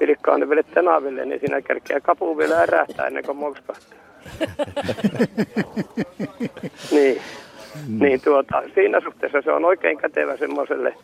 vilkkaaneville 0.00 0.62
tenaville, 0.62 1.24
niin 1.24 1.40
siinä 1.40 1.62
kerkeä 1.62 2.00
kapu 2.00 2.38
vielä 2.38 2.58
ärähtää 2.58 3.06
ennen 3.06 3.24
kuin 3.24 3.38
molskahtaa. 3.38 3.98
niin. 6.90 7.22
Mm. 7.88 7.98
niin 7.98 8.20
tuota, 8.20 8.62
siinä 8.74 9.00
suhteessa 9.00 9.42
se 9.42 9.52
on 9.52 9.64
oikein 9.64 9.98
kätevä 9.98 10.36
semmoiselle, 10.36 10.94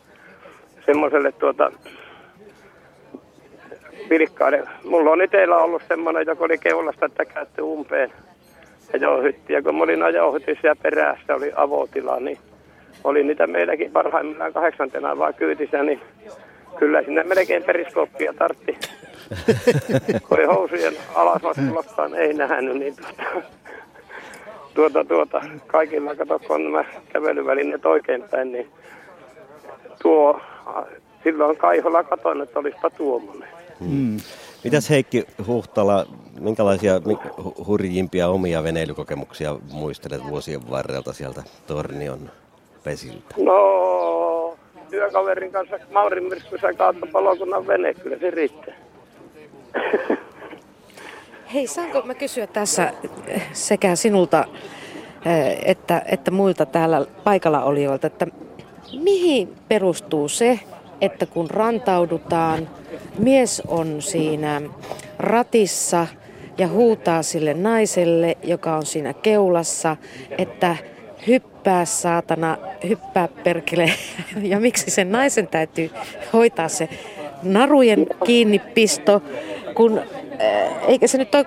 semmoiselle 0.85 1.31
tuota, 1.31 1.71
vilkkaille. 4.09 4.63
Mulla 4.85 5.11
on 5.11 5.21
itsellä 5.21 5.57
ollut 5.57 5.81
semmoinen, 5.87 6.25
joka 6.27 6.45
oli 6.45 6.57
keulasta 6.57 7.09
täkätty 7.09 7.61
umpeen 7.61 8.11
ja 8.93 8.99
jouhytti. 8.99 9.53
Ja 9.53 9.61
kun 9.61 9.75
mä 9.75 9.83
olin 9.83 10.03
ajouhytissä 10.03 10.67
ja 10.67 10.75
perässä 10.75 11.35
oli 11.35 11.51
avotila, 11.55 12.19
niin 12.19 12.37
oli 13.03 13.23
niitä 13.23 13.47
meilläkin 13.47 13.91
parhaimmillaan 13.91 14.53
kahdeksantena 14.53 15.17
vaan 15.17 15.33
kyytissä, 15.33 15.83
niin 15.83 16.01
kyllä 16.81 17.03
sinne 17.03 17.23
melkein 17.23 17.63
periskooppia 17.63 18.33
tartti. 18.33 18.77
kun 20.27 20.39
ei 20.39 20.45
housujen 20.45 20.93
alasvastulastaan 21.15 22.15
ei 22.15 22.33
nähnyt, 22.33 22.77
niin 22.77 22.95
tuota, 22.95 23.23
tuota, 24.75 25.05
tuota, 25.05 25.41
kaikilla, 25.67 26.15
kato, 26.15 26.39
kun 26.39 26.63
nämä 26.63 26.85
kävelyvälineet 27.13 27.85
oikeinpäin, 27.85 28.51
niin 28.51 28.71
tuo, 30.01 30.41
silloin 31.23 31.57
Kaiholla 31.57 32.03
katon, 32.03 32.41
että 32.41 32.59
olisipa 32.59 32.89
tuommoinen. 32.89 33.49
Hmm. 33.79 34.17
Mitäs 34.63 34.89
Heikki 34.89 35.25
Huhtala, 35.47 36.05
minkälaisia 36.39 36.93
hurjimpia 37.67 38.27
omia 38.27 38.63
veneilykokemuksia 38.63 39.57
muistelet 39.71 40.21
vuosien 40.29 40.69
varrelta 40.69 41.13
sieltä 41.13 41.43
Tornion 41.67 42.31
pesiltä? 42.83 43.35
No, 43.37 44.40
työkaverin 44.91 45.51
kanssa 45.51 45.79
Maurin 45.91 46.23
myrskyssä 46.23 46.73
kautta 46.73 47.07
palokunnan 47.11 47.67
vene, 47.67 47.93
kyllä 47.93 48.17
se 48.17 48.31
riittää. 48.31 48.73
Hei, 51.53 51.67
saanko 51.67 52.01
mä 52.01 52.13
kysyä 52.13 52.47
tässä 52.47 52.93
sekä 53.53 53.95
sinulta 53.95 54.45
eh, 55.25 55.61
että, 55.65 56.01
että 56.05 56.31
muilta 56.31 56.65
täällä 56.65 57.05
paikalla 57.23 57.63
olijoilta, 57.63 58.07
että 58.07 58.27
mihin 58.99 59.55
perustuu 59.67 60.29
se, 60.29 60.59
että 61.01 61.25
kun 61.25 61.49
rantaudutaan, 61.49 62.69
mies 63.19 63.61
on 63.67 64.01
siinä 64.01 64.61
ratissa 65.19 66.07
ja 66.57 66.67
huutaa 66.67 67.23
sille 67.23 67.53
naiselle, 67.53 68.37
joka 68.43 68.75
on 68.75 68.85
siinä 68.85 69.13
keulassa, 69.13 69.97
että 70.37 70.77
hyppää 71.27 71.85
saatana, 71.85 72.57
hyppää 72.89 73.27
perkele. 73.43 73.91
Ja 74.41 74.59
miksi 74.59 74.91
sen 74.91 75.11
naisen 75.11 75.47
täytyy 75.47 75.91
hoitaa 76.33 76.67
se 76.67 76.89
narujen 77.43 78.07
kiinnipisto, 78.25 79.21
kun 79.75 79.99
äh, 79.99 80.05
eikä 80.87 81.07
se 81.07 81.17
nyt 81.17 81.35
ole 81.35 81.45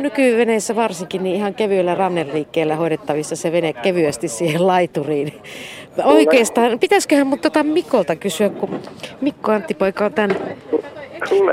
nykyveneissä 0.00 0.76
varsinkin 0.76 1.22
niin 1.22 1.36
ihan 1.36 1.54
kevyellä 1.54 1.94
ranneliikkeellä 1.94 2.76
hoidettavissa 2.76 3.36
se 3.36 3.52
vene 3.52 3.72
kevyesti 3.72 4.28
siihen 4.28 4.66
laituriin. 4.66 5.42
Oikeastaan, 6.04 6.78
pitäisiköhän 6.78 7.26
mutta 7.26 7.50
tota 7.50 7.62
Mikolta 7.62 8.16
kysyä, 8.16 8.48
kun 8.48 8.80
Mikko 9.20 9.52
Anttipoika 9.52 10.04
on 10.04 10.12
tämän. 10.12 10.36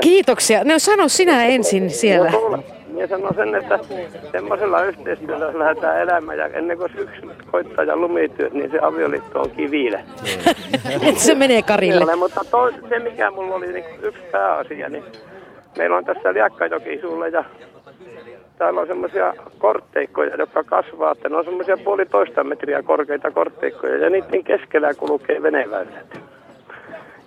Kiitoksia. 0.00 0.64
No 0.64 0.78
sano 0.78 1.08
sinä 1.08 1.44
ensin 1.44 1.90
siellä. 1.90 2.32
Minä 2.94 3.06
sanon 3.06 3.34
sen, 3.34 3.54
että 3.54 3.78
semmoisella 4.32 4.82
yhteistyöllä, 4.82 5.44
jos 5.44 5.54
lähdetään 5.54 6.00
elämään 6.00 6.38
ja 6.38 6.46
ennen 6.46 6.78
kuin 6.78 6.92
syksy 6.96 7.28
koittaa 7.50 7.84
ja 7.84 7.96
lumityöt, 7.96 8.52
niin 8.52 8.70
se 8.70 8.78
avioliitto 8.82 9.40
on 9.40 9.50
kivillä. 9.50 10.00
se 11.16 11.34
menee 11.34 11.62
Karille. 11.62 12.00
Kyllä, 12.00 12.16
mutta 12.16 12.40
to, 12.50 12.70
se 12.88 12.98
mikä 12.98 13.30
mulla 13.30 13.54
oli 13.54 13.72
niin 13.72 13.84
yksi 14.02 14.22
pääasia, 14.32 14.88
niin 14.88 15.04
meillä 15.78 15.96
on 15.96 16.04
tässä 16.04 16.32
Liakkajoki 16.32 16.98
sulle 17.00 17.28
ja 17.28 17.44
täällä 18.58 18.80
on 18.80 18.86
semmoisia 18.86 19.34
kortteikkoja, 19.58 20.36
jotka 20.36 20.64
kasvaa, 20.64 21.12
että 21.12 21.28
ne 21.28 21.36
on 21.36 21.44
semmoisia 21.44 21.76
puolitoista 21.84 22.44
metriä 22.44 22.82
korkeita 22.82 23.30
kortteikkoja 23.30 23.96
ja 23.96 24.10
niiden 24.10 24.44
keskellä 24.44 24.94
kulkee 24.94 25.42
veneväylät. 25.42 26.18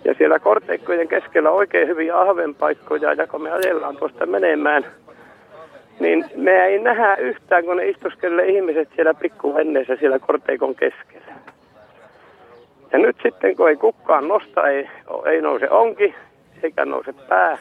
Ja 0.04 0.14
siellä 0.18 0.38
kortteikkojen 0.38 1.08
keskellä 1.08 1.50
oikein 1.50 1.88
hyviä 1.88 2.20
ahvenpaikkoja 2.20 3.12
ja 3.12 3.26
kun 3.26 3.42
me 3.42 3.50
ajellaan 3.50 3.96
tuosta 3.96 4.26
menemään, 4.26 4.84
niin 6.00 6.24
me 6.36 6.64
ei 6.64 6.78
nähdä 6.78 7.16
yhtään, 7.16 7.64
kun 7.64 7.76
ne 7.76 7.88
istuskelee 7.88 8.46
ihmiset 8.46 8.88
siellä 8.94 9.14
pikkuvenneessä 9.14 9.96
siellä 9.96 10.18
korteikon 10.18 10.74
keskellä. 10.74 11.34
Ja 12.92 12.98
nyt 12.98 13.16
sitten, 13.22 13.56
kun 13.56 13.68
ei 13.68 13.76
kukaan 13.76 14.28
nosta, 14.28 14.68
ei, 14.68 14.88
ei 15.26 15.40
nouse 15.40 15.70
onki, 15.70 16.14
eikä 16.62 16.84
nouse 16.84 17.14
pää, 17.28 17.58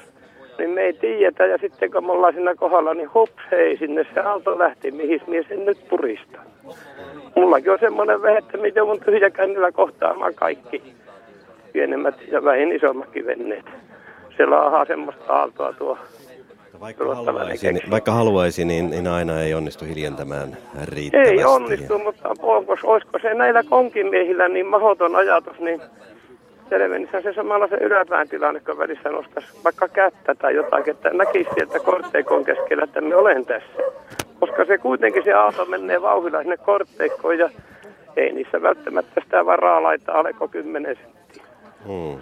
niin 0.58 0.70
me 0.70 0.82
ei 0.82 0.94
tiedetä. 0.94 1.46
Ja 1.46 1.58
sitten 1.58 1.92
kun 1.92 2.06
me 2.06 2.12
ollaan 2.12 2.34
siinä 2.34 2.56
kohdalla, 2.56 2.94
niin 2.94 3.14
hups, 3.14 3.44
hei, 3.52 3.78
sinne 3.78 4.06
se 4.14 4.20
aalto 4.20 4.60
lähti, 4.60 4.92
mihin 4.92 5.22
minä 5.28 5.44
sen 5.50 5.66
nyt 5.66 5.78
puristan. 5.90 6.46
Mullakin 7.36 7.72
on 7.72 7.80
semmoinen 7.80 8.22
vehe, 8.22 8.38
että 8.38 8.58
minä 8.58 8.74
joudun 8.76 9.00
tyhjäkännillä 9.00 9.72
kohtaamaan 9.72 10.34
kaikki 10.34 10.94
pienemmät 11.74 12.16
ja 12.28 12.44
vähin 12.44 12.72
isommatkin 12.72 13.26
venneet. 13.26 13.66
Se 14.38 14.46
laahaa 14.46 14.86
semmoista 14.86 15.34
aaltoa 15.34 15.74
tuo 15.74 15.98
vaikka 16.80 17.16
haluaisi, 17.16 17.72
niin, 17.72 17.92
vaikka 17.92 18.12
haluaisi, 18.12 18.66
niin, 18.66 18.90
niin 18.90 19.08
aina 19.08 19.42
ei 19.42 19.54
onnistu 19.54 19.86
hiljentämään 19.86 20.58
riittävästi. 20.84 21.34
Ei 21.34 21.46
onnistu, 21.46 22.00
mutta 22.00 22.30
onko, 22.40 22.78
olisiko 22.84 23.20
se 23.22 23.34
näillä 23.34 23.64
konkimiehillä 23.64 24.48
niin 24.48 24.66
mahdoton 24.66 25.16
ajatus, 25.16 25.60
niin 25.60 25.82
selvennishän 26.70 27.24
se 27.24 27.34
samalla 27.34 27.68
se 27.68 27.76
yläpään 27.76 28.30
tilanne, 28.30 28.60
kun 28.60 28.78
välissä 28.78 29.10
nostaisi 29.10 29.50
vaikka 29.64 29.88
kättä 29.88 30.36
tai 30.36 30.56
jotakin, 30.56 30.92
että 30.92 31.10
näkisi 31.10 31.50
sieltä 31.54 31.80
kortteikon 31.80 32.46
keskellä, 32.46 32.84
että 32.84 33.02
me 33.02 33.16
olen 33.16 33.46
tässä. 33.46 33.82
Koska 34.40 34.66
se 34.66 34.78
kuitenkin 34.78 35.24
se 35.24 35.34
auto 35.34 35.66
menee 35.66 36.02
vauhdilla 36.02 36.42
sinne 36.42 36.58
kortteikkoon 36.58 37.38
ja 37.38 37.50
ei 38.16 38.32
niissä 38.32 38.62
välttämättä 38.62 39.22
sitä 39.24 39.46
varaa 39.46 39.84
laittaa 39.84 40.20
aleko 40.20 40.48
10 40.48 40.96
senttiä. 40.96 41.44
Hmm. 41.88 42.22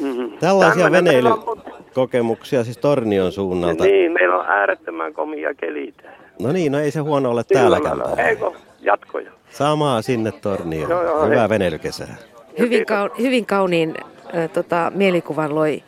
Mm-hmm. 0.00 0.38
Tällaisia 0.38 0.90
veneilykokemuksia 0.90 2.64
siis 2.64 2.78
Tornion 2.78 3.32
suunnalta. 3.32 3.84
Niin, 3.84 4.12
meillä 4.12 4.36
on 4.36 4.46
äärettömän 4.46 5.14
komia 5.14 5.54
kelitä. 5.54 6.02
No 6.40 6.52
niin, 6.52 6.72
no 6.72 6.78
ei 6.78 6.90
se 6.90 7.00
huono 7.00 7.30
ole 7.30 7.44
täälläkään. 7.44 8.18
Eikö, 8.18 8.50
jatkoja. 8.80 9.30
Samaa 9.50 10.02
sinne 10.02 10.32
Tornioon. 10.32 10.90
Joo, 10.90 11.02
joo, 11.02 11.24
Hyvää 11.24 11.38
hei. 11.38 11.48
veneilykesää. 11.48 12.16
Hyvin, 12.58 12.86
kaun, 12.86 13.10
hyvin 13.18 13.46
kauniin 13.46 13.94
äh, 14.36 14.50
tota, 14.50 14.92
mielikuvan 14.94 15.54
loi 15.54 15.82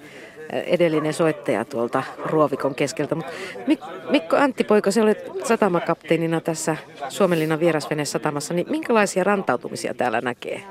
edellinen 0.53 1.13
soittaja 1.13 1.65
tuolta 1.65 2.03
Ruovikon 2.27 2.75
keskeltä. 2.75 3.15
Mut 3.15 3.27
Mik- 3.67 4.11
Mikko 4.11 4.37
Poika, 4.69 4.91
se 4.91 5.03
olet 5.03 5.31
satamakapteenina 5.45 6.41
tässä 6.41 6.77
Suomenlinnan 7.09 7.59
satamassa, 8.05 8.55
niin 8.55 8.67
minkälaisia 8.71 9.25
rantautumisia 9.25 9.95
täällä 9.95 10.21
näkee? 10.21 10.63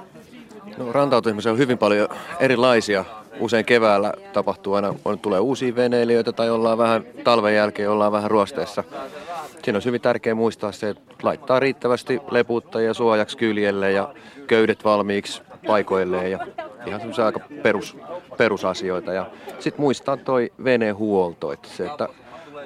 No, 0.77 0.91
rantautumisia 0.91 1.51
on 1.51 1.57
hyvin 1.57 1.77
paljon 1.77 2.09
erilaisia. 2.39 3.05
Usein 3.39 3.65
keväällä 3.65 4.13
tapahtuu 4.33 4.73
aina, 4.73 4.93
on, 5.05 5.19
tulee 5.19 5.39
uusia 5.39 5.75
veneilijöitä 5.75 6.31
tai 6.31 6.49
ollaan 6.49 6.77
vähän 6.77 7.03
talven 7.23 7.55
jälkeen, 7.55 7.89
ollaan 7.89 8.11
vähän 8.11 8.31
ruosteessa. 8.31 8.83
Siinä 9.63 9.77
on 9.77 9.85
hyvin 9.85 10.01
tärkeää 10.01 10.35
muistaa 10.35 10.71
se, 10.71 10.89
että 10.89 11.13
laittaa 11.23 11.59
riittävästi 11.59 12.19
leputtajia 12.31 12.93
suojaksi 12.93 13.37
kyljelle 13.37 13.91
ja 13.91 14.13
köydet 14.47 14.83
valmiiksi 14.83 15.41
paikoilleen 15.67 16.31
ja 16.31 16.47
ihan 16.85 16.99
semmoisia 16.99 17.25
aika 17.25 17.39
perus, 17.63 17.97
perusasioita. 18.37 19.13
Ja 19.13 19.25
sitten 19.59 19.81
muistaa 19.81 20.17
toi 20.17 20.51
venehuolto, 20.63 21.51
että 21.51 21.67
se, 21.69 21.85
että 21.85 22.07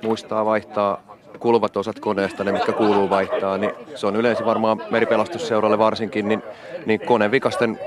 muistaa 0.04 0.46
vaihtaa 0.46 1.11
kuluvat 1.42 1.78
osat 1.78 2.00
koneesta, 2.00 2.44
ne 2.44 2.52
mitkä 2.52 2.72
kuuluu 2.72 3.10
vaihtaa, 3.10 3.58
niin 3.58 3.72
se 3.96 4.08
on 4.08 4.16
yleensä 4.16 4.46
varmaan 4.46 4.82
meripelastusseuralle 4.92 5.78
varsinkin, 5.78 6.28
niin, 6.28 6.44
niin 6.86 7.00
konevikasten 7.00 7.80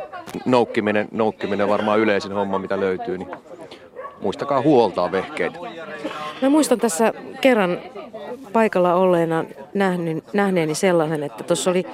noukkiminen, 0.44 1.08
noukkiminen 1.12 1.64
on 1.64 1.70
varmaan 1.70 2.00
yleisin 2.00 2.32
homma, 2.32 2.58
mitä 2.58 2.80
löytyy, 2.80 3.18
niin 3.18 3.30
muistakaa 4.20 4.62
huoltaa 4.62 5.12
vehkeitä. 5.12 5.58
Mä 6.42 6.48
muistan 6.48 6.78
tässä 6.78 7.12
kerran 7.40 7.78
paikalla 8.52 8.94
olleena 8.94 9.44
nähneeni 10.32 10.74
sellaisen, 10.74 11.22
että 11.22 11.44
tuossa 11.44 11.70
oli 11.70 11.84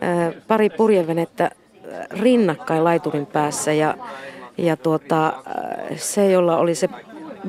ää, 0.00 0.32
pari 0.48 0.70
purjevenettä 0.70 1.50
rinnakkain 2.10 2.84
laiturin 2.84 3.26
päässä 3.26 3.72
ja, 3.72 3.94
ja 4.58 4.76
tuota, 4.76 5.32
se, 5.96 6.30
jolla 6.30 6.56
oli 6.56 6.74
se 6.74 6.88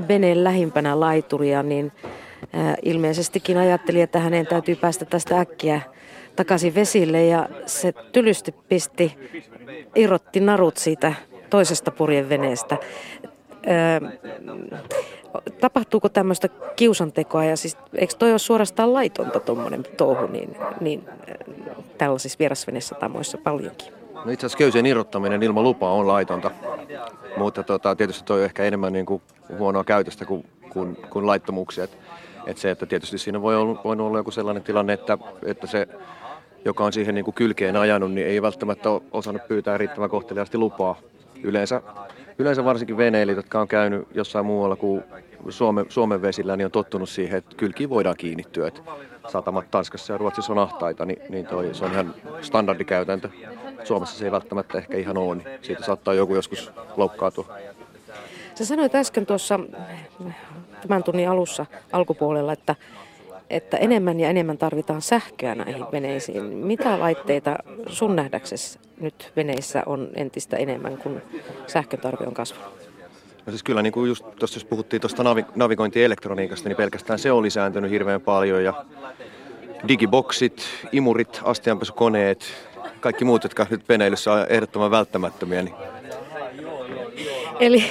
vene 0.08 0.44
lähimpänä 0.44 1.00
laituria, 1.00 1.64
niin 1.64 1.92
ilmeisestikin 2.84 3.58
ajatteli, 3.58 4.02
että 4.02 4.20
hänen 4.20 4.48
täytyy 4.48 4.76
päästä 4.76 5.06
tästä 5.06 5.40
äkkiä 5.40 5.82
takaisin 6.36 6.76
vesille 6.76 7.26
ja 7.26 7.50
se 7.66 7.94
tylysti 8.12 8.56
pisti, 8.70 9.18
irrotti 9.96 10.40
narut 10.40 10.78
siitä 10.78 11.14
toisesta 11.50 11.92
purjeveneestä. 11.92 12.78
Tapahtuuko 15.62 16.10
tämmöistä 16.10 16.48
kiusantekoa 16.76 17.44
ja 17.44 17.58
siis 17.58 17.78
eikö 17.96 18.14
toi 18.20 18.32
ole 18.32 18.40
suorastaan 18.40 18.94
laitonta 18.94 19.40
tuommoinen 19.40 19.84
touhu 19.98 20.28
niin, 20.28 20.56
niin 20.82 21.10
tällaisissa 21.98 22.40
vierasvenesatamoissa 22.40 23.38
paljonkin? 23.38 23.94
No 24.26 24.32
itse 24.32 24.46
asiassa 24.46 24.58
köysien 24.58 24.86
irrottaminen 24.86 25.44
ilman 25.44 25.64
lupaa 25.64 25.94
on 25.94 26.08
laitonta, 26.08 26.52
mutta 27.38 27.64
tota, 27.64 27.96
tietysti 27.96 28.24
toi 28.24 28.40
on 28.40 28.46
ehkä 28.46 28.64
enemmän 28.64 28.94
niin 28.94 29.06
kuin 29.06 29.22
huonoa 29.58 29.84
käytöstä 29.84 30.26
kuin, 30.26 30.46
kuin, 30.70 30.96
kuin 31.10 31.28
laittomuuksia. 31.28 31.84
Et, 31.84 31.98
et 32.48 32.58
se, 32.58 32.72
että 32.72 32.86
tietysti 32.86 33.18
siinä 33.18 33.42
voi 33.42 33.56
olla, 33.56 33.82
voi 33.84 33.96
olla 34.00 34.18
joku 34.18 34.32
sellainen 34.32 34.64
tilanne, 34.64 34.94
että, 34.94 35.18
että 35.46 35.68
se, 35.68 35.88
joka 36.66 36.84
on 36.84 36.94
siihen 36.94 37.16
niin 37.16 37.26
kuin 37.26 37.36
kylkeen 37.36 37.76
ajanut, 37.76 38.12
niin 38.12 38.28
ei 38.28 38.42
välttämättä 38.42 38.90
ole 38.90 39.02
osannut 39.12 39.48
pyytää 39.48 39.78
riittävän 39.78 40.10
kohteliaasti 40.10 40.58
lupaa. 40.58 41.00
Yleensä, 41.44 41.82
yleensä 42.40 42.66
varsinkin 42.66 42.98
veneilijät, 42.98 43.38
jotka 43.38 43.62
on 43.62 43.68
käynyt 43.68 44.08
jossain 44.14 44.46
muualla 44.46 44.76
kuin 44.76 45.04
Suomen, 45.50 45.86
Suomen 45.90 46.22
vesillä, 46.22 46.58
niin 46.58 46.66
on 46.66 46.72
tottunut 46.72 47.10
siihen, 47.10 47.38
että 47.38 47.56
kylkiin 47.56 47.90
voidaan 47.90 48.16
kiinnittyä. 48.18 48.68
Että 48.68 48.82
satamat 49.28 49.72
Tanskassa 49.72 50.14
ja 50.14 50.18
Ruotsissa 50.18 50.54
on 50.54 50.60
ahtaita, 50.60 51.06
niin, 51.06 51.22
niin 51.30 51.48
toi, 51.48 51.70
se 51.74 51.86
on 51.86 51.92
ihan 51.92 52.14
standardikäytäntö. 52.42 53.30
Suomessa 53.84 54.18
se 54.18 54.26
ei 54.26 54.32
välttämättä 54.32 54.78
ehkä 54.78 54.98
ihan 54.98 55.18
ole, 55.18 55.36
niin 55.36 55.48
siitä 55.62 55.84
saattaa 55.84 56.14
joku 56.14 56.36
joskus 56.36 56.72
loukkaantua. 56.98 57.58
Sä 58.56 58.66
sanoit 58.66 58.96
äsken 58.96 59.26
tuossa 59.26 59.60
tämän 60.82 61.04
tunnin 61.04 61.30
alussa 61.30 61.66
alkupuolella, 61.92 62.54
että, 62.54 62.76
että 63.50 63.78
enemmän 63.78 64.20
ja 64.20 64.30
enemmän 64.30 64.58
tarvitaan 64.58 65.02
sähköä 65.02 65.56
näihin 65.56 65.86
veneisiin. 65.92 66.44
Mitä 66.44 67.00
laitteita 67.00 67.56
sun 67.88 68.16
nähdäksesi 68.16 68.80
nyt 69.00 69.32
veneissä 69.36 69.84
on 69.86 70.10
entistä 70.16 70.58
enemmän, 70.58 70.98
kun 70.98 71.22
sähkötarve 71.68 72.28
on 72.28 72.34
kasvanut? 72.34 72.74
No 73.46 73.52
siis 73.52 73.64
kyllä 73.64 73.82
niin 73.82 73.94
kuin 73.94 74.08
just 74.08 74.26
tuossa 74.40 74.58
jos 74.58 74.66
puhuttiin 74.66 75.02
tuosta 75.02 75.24
navi- 75.24 75.52
navigointielektroniikasta, 75.56 76.70
niin 76.70 76.78
pelkästään 76.78 77.20
se 77.20 77.32
on 77.32 77.44
lisääntynyt 77.44 77.92
hirveän 77.92 78.22
paljon 78.22 78.64
ja 78.64 78.86
digiboksit, 79.88 80.64
imurit, 80.92 81.42
astianpesukoneet, 81.44 82.46
kaikki 83.00 83.26
muut, 83.26 83.44
jotka 83.44 83.68
nyt 83.70 83.90
veneilyssä 83.90 84.34
on 84.34 84.46
ehdottoman 84.50 84.92
välttämättömiä. 84.92 85.64
Niin... 85.64 85.76
Eli 87.60 87.84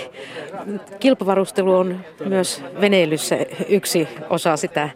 kilpavarustelu 1.00 1.74
on 1.74 2.00
myös 2.24 2.62
veneilyssä 2.80 3.38
yksi 3.68 4.08
osa 4.30 4.56
sitä 4.56 4.90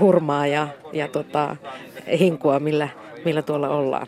hurmaa 0.00 0.46
ja, 0.46 0.68
ja 0.92 1.08
tota, 1.08 1.56
hinkua, 2.18 2.60
millä, 2.60 2.88
millä 3.24 3.42
tuolla 3.42 3.68
ollaan. 3.68 4.06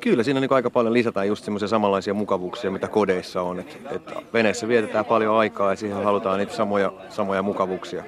Kyllä, 0.00 0.22
siinä 0.22 0.40
niin 0.40 0.52
aika 0.52 0.70
paljon 0.70 0.92
lisätään 0.92 1.28
just 1.28 1.44
semmoisia 1.44 1.68
samanlaisia 1.68 2.14
mukavuuksia, 2.14 2.70
mitä 2.70 2.88
kodeissa 2.88 3.42
on. 3.42 3.60
Et, 3.60 3.78
et 3.90 4.02
veneessä 4.32 4.68
vietetään 4.68 5.04
paljon 5.04 5.36
aikaa 5.36 5.70
ja 5.70 5.76
siihen 5.76 6.04
halutaan 6.04 6.38
niitä 6.38 6.52
samoja, 6.52 6.92
samoja 7.08 7.42
mukavuuksia. 7.42 8.04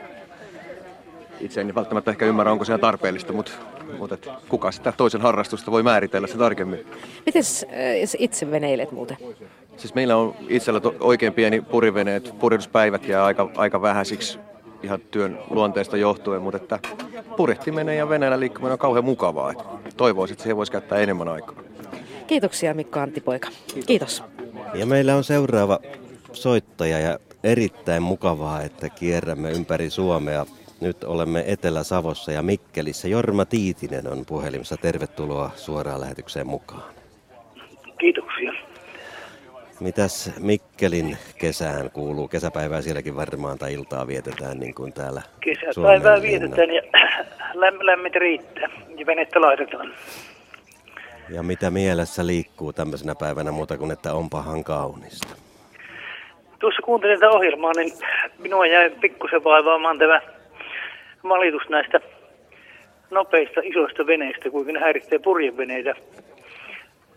itse 1.40 1.60
en 1.60 1.74
välttämättä 1.74 2.10
ehkä 2.10 2.26
ymmärrä, 2.26 2.52
onko 2.52 2.64
se 2.64 2.78
tarpeellista, 2.78 3.32
mutta, 3.32 3.52
mutta 3.98 4.14
et 4.14 4.28
kuka 4.48 4.72
sitä 4.72 4.92
toisen 4.96 5.20
harrastusta 5.20 5.70
voi 5.70 5.82
määritellä 5.82 6.26
se 6.26 6.38
tarkemmin. 6.38 6.86
Miten 7.26 7.42
itse 8.18 8.50
veneilet 8.50 8.92
muuten? 8.92 9.16
Siis 9.80 9.94
meillä 9.94 10.16
on 10.16 10.34
itsellä 10.48 10.80
to, 10.80 10.94
oikein 11.00 11.32
pieni 11.32 11.60
puriveneet, 11.60 12.34
purjehduspäivät 12.38 13.08
jää 13.08 13.24
aika, 13.24 13.50
aika 13.56 13.82
vähäisiksi 13.82 14.38
ihan 14.82 15.00
työn 15.00 15.38
luonteesta 15.50 15.96
johtuen, 15.96 16.42
mutta 16.42 16.56
että 16.56 16.78
purjehtiminen 17.36 17.96
ja 17.96 18.08
veneellä 18.08 18.40
liikkuminen 18.40 18.72
on 18.72 18.78
kauhean 18.78 19.04
mukavaa. 19.04 19.50
Että 19.50 19.64
toivoisin, 19.96 20.34
että 20.34 20.42
siihen 20.42 20.56
voisi 20.56 20.72
käyttää 20.72 20.98
enemmän 20.98 21.28
aikaa. 21.28 21.56
Kiitoksia 22.26 22.74
Mikko 22.74 23.00
Anttipoika. 23.00 23.48
Kiitos. 23.86 24.24
Ja 24.74 24.86
meillä 24.86 25.16
on 25.16 25.24
seuraava 25.24 25.78
soittaja 26.32 26.98
ja 26.98 27.18
erittäin 27.44 28.02
mukavaa, 28.02 28.62
että 28.62 28.88
kierrämme 28.88 29.50
ympäri 29.50 29.90
Suomea. 29.90 30.46
Nyt 30.80 31.04
olemme 31.04 31.44
Etelä-Savossa 31.46 32.32
ja 32.32 32.42
Mikkelissä. 32.42 33.08
Jorma 33.08 33.44
Tiitinen 33.44 34.06
on 34.12 34.24
puhelimessa. 34.26 34.76
Tervetuloa 34.76 35.50
suoraan 35.56 36.00
lähetykseen 36.00 36.46
mukaan. 36.46 36.82
Kiitoksia. 37.98 38.69
Mitäs 39.80 40.32
Mikkelin 40.40 41.16
kesään 41.38 41.90
kuuluu? 41.90 42.28
Kesäpäivää 42.28 42.82
sielläkin 42.82 43.16
varmaan 43.16 43.58
tai 43.58 43.74
iltaa 43.74 44.06
vietetään 44.06 44.58
niin 44.60 44.74
kuin 44.74 44.92
täällä 44.92 45.22
Kesäpäivää 45.40 46.22
vietetään 46.22 46.70
ja 46.70 46.82
lämmit 47.86 48.14
riittää 48.14 48.68
ja 48.96 49.06
venettä 49.06 49.40
laitetaan. 49.40 49.92
Ja 51.28 51.42
mitä 51.42 51.70
mielessä 51.70 52.26
liikkuu 52.26 52.72
tämmöisenä 52.72 53.14
päivänä 53.14 53.50
muuta 53.52 53.78
kuin, 53.78 53.90
että 53.90 54.14
onpahan 54.14 54.64
kaunista? 54.64 55.28
Tuossa 56.58 56.82
kuuntelin 56.82 57.20
tätä 57.20 57.30
ohjelmaa, 57.30 57.72
niin 57.76 57.92
minua 58.38 58.66
jäi 58.66 58.90
pikkusen 58.90 59.44
vaivaamaan 59.44 59.98
tämä 59.98 60.20
valitus 61.28 61.68
näistä 61.68 62.00
nopeista 63.10 63.60
isoista 63.64 64.06
veneistä, 64.06 64.50
kuinka 64.50 64.72
ne 64.72 64.80
häiritsee 64.80 65.18
purjeveneitä. 65.18 65.94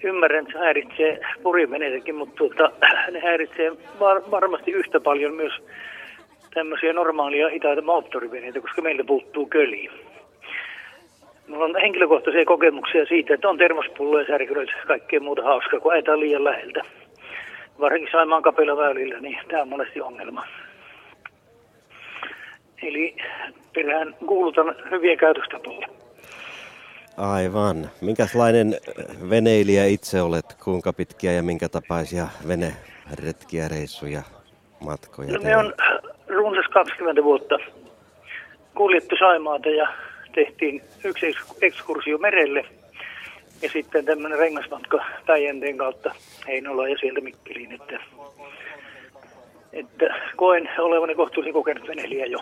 Ymmärrän, 0.04 0.42
että 0.42 0.54
se 0.54 0.60
häiritsee 0.60 1.20
purjeveneitäkin, 1.44 2.16
mutta 2.16 2.36
tuota, 2.36 2.72
ne 3.12 3.20
häiritsee 3.20 3.72
var- 4.00 4.32
varmasti 4.32 4.72
yhtä 4.72 5.00
paljon 5.00 5.34
myös 5.34 5.54
tämmöisiä 6.54 6.94
normaalia 6.94 7.50
hitaita 7.50 7.82
moottoriveneitä, 7.82 8.62
koska 8.62 8.82
meiltä 8.82 9.04
puuttuu 9.04 9.46
köliä. 9.46 9.92
Mulla 11.48 11.66
on 11.66 11.82
henkilökohtaisia 11.82 12.46
kokemuksia 12.46 13.06
siitä, 13.06 13.34
että 13.34 13.50
on 13.50 13.58
termospulloja, 13.58 14.28
särkylöitä 14.28 14.72
ja 14.72 14.86
kaikkea 14.88 15.20
muuta 15.20 15.44
hauskaa, 15.44 15.80
kun 15.80 15.92
ajetaan 15.92 16.20
liian 16.20 16.44
läheltä. 16.44 16.82
Varsinkin 17.80 18.12
Saimaan 18.12 18.44
kapeilla 18.44 18.78
väylillä, 18.78 19.20
niin 19.20 19.38
tämä 19.48 19.62
on 19.62 19.70
monesti 19.70 20.02
ongelma. 20.02 20.46
Eli 22.84 23.16
perään 23.74 24.16
kuulutan 24.26 24.76
hyviä 24.92 25.16
käytöstapoja. 25.16 25.88
Aivan. 27.18 27.90
Minkälainen 28.02 28.76
veneilijä 29.30 29.86
itse 29.86 30.22
olet? 30.22 30.46
Kuinka 30.64 30.94
pitkiä 30.94 31.32
ja 31.32 31.44
minkä 31.44 31.70
tapaisia 31.70 32.28
veneretkiä, 32.48 33.68
reissuja, 33.68 34.22
matkoja 34.80 35.34
no, 35.34 35.42
me 35.44 35.58
on 35.58 35.74
runsas 36.28 36.66
20 36.74 37.24
vuotta 37.24 37.58
kuljettu 38.76 39.16
Saimaata 39.20 39.70
ja 39.70 39.88
tehtiin 40.36 40.82
yksi 41.04 41.34
ekskursio 41.62 42.18
merelle 42.18 42.66
ja 43.62 43.70
sitten 43.70 44.06
tämmöinen 44.06 44.40
rengasmatka 44.40 45.06
Päijänteen 45.26 45.78
kautta 45.78 46.16
Heinola 46.48 46.88
ja 46.88 46.98
sieltä 46.98 47.22
Mikkeliin, 47.22 47.72
että, 47.72 48.00
että 49.74 50.06
koen 50.36 50.70
olevani 50.80 51.16
kohtuullisen 51.16 51.54
kokenut 51.54 51.88
veneilijä 51.88 52.26
jo. 52.26 52.40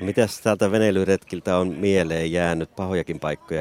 Mitäs 0.00 0.40
täältä 0.40 0.72
veneilyretkiltä 0.72 1.56
on 1.56 1.68
mieleen 1.68 2.32
jäänyt? 2.32 2.76
Pahojakin 2.76 3.20
paikkoja, 3.20 3.60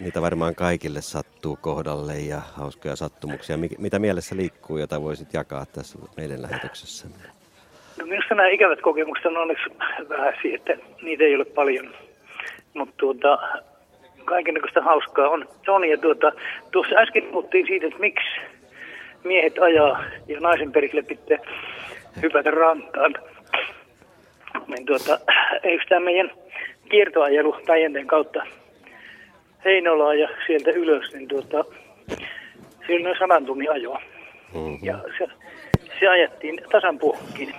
niitä 0.00 0.22
varmaan 0.22 0.54
kaikille 0.54 1.00
sattuu 1.00 1.58
kohdalle 1.60 2.14
ja 2.14 2.40
hauskoja 2.54 2.96
sattumuksia. 2.96 3.58
Mitä 3.78 3.98
mielessä 3.98 4.36
liikkuu, 4.36 4.78
jota 4.78 5.02
voisit 5.02 5.34
jakaa 5.34 5.66
tässä 5.66 5.98
meidän 6.16 6.42
lähetyksessä? 6.42 7.08
No 7.98 8.06
minusta 8.06 8.34
nämä 8.34 8.48
ikävät 8.48 8.80
kokemukset 8.80 9.26
on 9.26 9.36
onneksi 9.36 9.64
vähän 10.08 10.34
että 10.54 10.76
niitä 11.02 11.24
ei 11.24 11.36
ole 11.36 11.44
paljon. 11.44 11.94
Mutta 12.74 12.94
tuota, 12.96 13.38
kaikenlaista 14.24 14.82
hauskaa 14.82 15.28
on. 15.28 15.48
on 15.68 15.88
ja 15.88 15.98
tuota, 15.98 16.32
tuossa 16.70 16.96
äsken 16.96 17.22
puhuttiin 17.22 17.66
siitä, 17.66 17.86
että 17.86 18.00
miksi 18.00 18.28
miehet 19.24 19.58
ajaa 19.58 20.04
ja 20.28 20.40
naisen 20.40 20.72
perille 20.72 21.02
pitää 21.02 21.38
hypätä 22.22 22.50
rantaan. 22.50 23.14
Niin 24.68 24.86
tuota, 24.86 25.18
eikö 25.62 25.84
tämä 25.88 26.04
meidän 26.04 26.30
kiertoajelu 26.90 27.56
Päijänteen 27.66 28.06
kautta 28.06 28.46
Heinolaa 29.64 30.14
ja 30.14 30.28
sieltä 30.46 30.70
ylös, 30.70 31.12
niin 31.12 31.28
tuota, 31.28 31.64
siinä 32.86 33.10
on 33.10 33.16
sadan 33.18 33.46
tunnin 33.46 33.70
ajoa. 33.70 34.02
Mm-hmm. 34.54 34.78
Ja 34.82 34.98
se, 35.18 35.26
se 36.00 36.08
ajettiin 36.08 36.60
tasan 36.72 36.98
puhkiin. 36.98 37.54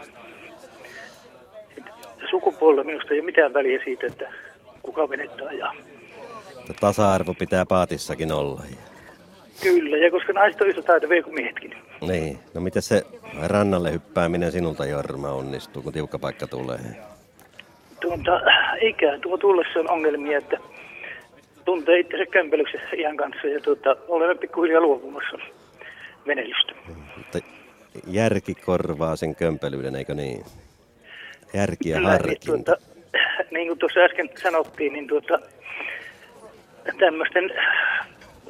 Sukupuolella 2.30 2.84
minusta 2.84 3.14
ei 3.14 3.20
ole 3.20 3.26
mitään 3.26 3.54
väliä 3.54 3.80
siitä, 3.84 4.08
että 4.08 4.34
kuka 4.84 5.10
venettä 5.10 5.48
ajaa. 5.48 5.74
Tasa-arvo 6.80 7.34
pitää 7.34 7.66
paatissakin 7.66 8.32
olla. 8.32 8.62
Kyllä, 9.64 9.98
ja 9.98 10.12
koska 10.12 10.34
naiset 10.34 10.62
on 10.62 10.68
yhtä 10.68 10.82
taitavia 10.82 11.24
kuin 11.24 11.34
miehetkin. 11.34 11.76
Niin, 12.02 12.40
no 12.54 12.62
miten 12.62 12.82
se 12.82 13.02
rannalle 13.44 13.92
hyppääminen 13.92 14.52
sinulta 14.52 14.86
Jorma 14.86 15.30
onnistuu, 15.30 15.82
kun 15.82 15.94
tiukka 15.94 16.20
paikka 16.20 16.48
tulee? 16.48 16.80
Tuota, 18.00 18.42
eikä 18.82 19.20
tuo 19.22 19.38
tullessa 19.38 19.80
on 19.80 19.90
ongelmia, 19.92 20.38
että 20.38 20.58
tuntee 21.66 22.00
itse 22.00 22.26
kämpelyksi 22.32 22.78
ihan 22.98 23.18
kanssa 23.18 23.48
ja 23.48 23.60
tuota, 23.60 23.96
olemme 24.08 24.36
pikkuhiljaa 24.36 24.82
luopumassa 24.82 25.38
veneilystä. 26.28 26.74
Mutta 27.18 27.40
järki 28.08 28.56
korvaa 28.56 29.16
sen 29.16 29.36
kömpelyyden, 29.36 29.96
eikö 29.96 30.16
niin? 30.16 30.46
Järki 31.54 31.90
ja 31.90 31.98
Kyllä, 31.98 32.10
harkinta. 32.10 32.52
Niin, 32.52 32.64
tuota, 32.64 32.78
niin 33.52 33.68
kuin 33.68 33.80
tuossa 33.80 34.00
äsken 34.00 34.30
sanottiin, 34.42 34.94
niin 34.94 35.08
tuota, 35.08 35.40
tämmöisten 37.00 37.52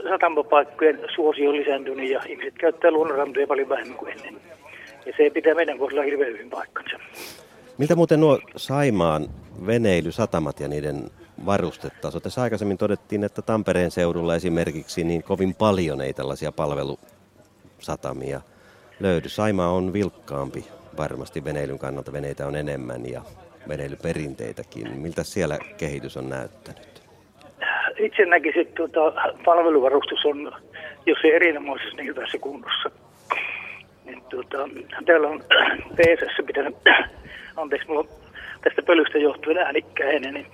satamapaikkojen 0.09 0.99
suosio 1.15 1.49
on 1.49 1.55
lisääntynyt 1.55 2.09
ja 2.09 2.21
ihmiset 2.27 2.53
käyttää 2.53 2.91
luonnonrantoja 2.91 3.47
paljon 3.47 3.69
vähemmän 3.69 3.97
kuin 3.97 4.11
ennen. 4.11 4.35
Ja 5.05 5.13
se 5.17 5.29
pitää 5.29 5.55
meidän 5.55 5.77
kohdalla 5.77 6.03
hirveän 6.03 6.33
hyvin 6.33 6.49
paikkansa. 6.49 6.97
Miltä 7.77 7.95
muuten 7.95 8.19
nuo 8.19 8.39
Saimaan 8.55 9.27
veneilysatamat 9.67 10.59
ja 10.59 10.67
niiden 10.67 11.09
varustetaso? 11.45 12.19
Tässä 12.19 12.41
aikaisemmin 12.41 12.77
todettiin, 12.77 13.23
että 13.23 13.41
Tampereen 13.41 13.91
seudulla 13.91 14.35
esimerkiksi 14.35 15.03
niin 15.03 15.23
kovin 15.23 15.55
paljon 15.55 16.01
ei 16.01 16.13
tällaisia 16.13 16.51
palvelusatamia 16.51 18.41
löydy. 18.99 19.29
Saimaa 19.29 19.71
on 19.71 19.93
vilkkaampi 19.93 20.65
varmasti 20.97 21.43
veneilyn 21.43 21.79
kannalta. 21.79 22.13
Veneitä 22.13 22.47
on 22.47 22.55
enemmän 22.55 23.09
ja 23.09 23.21
veneilyperinteitäkin. 23.67 24.97
Miltä 24.97 25.23
siellä 25.23 25.59
kehitys 25.77 26.17
on 26.17 26.29
näyttänyt? 26.29 26.96
Itse 27.99 28.25
näkisin, 28.25 28.61
että 28.61 28.73
tuota, 28.75 29.13
palveluvarustus 29.45 30.25
on, 30.25 30.51
jos 31.05 31.17
ei 31.23 31.35
erinomaisesti 31.35 31.95
niin 31.95 32.07
hyvässä 32.07 32.37
kunnossa. 32.37 32.91
Niin, 34.05 34.21
tuota, 34.29 34.57
täällä 35.05 35.27
on 35.27 35.43
PSS 35.95 36.45
pitänyt, 36.45 36.75
anteeksi, 37.57 37.87
mulla 37.87 37.99
on 37.99 38.09
tästä 38.63 38.81
pölystä 38.81 39.17
johtuen 39.17 39.57
äänikkäinen, 39.57 40.33
niin 40.33 40.47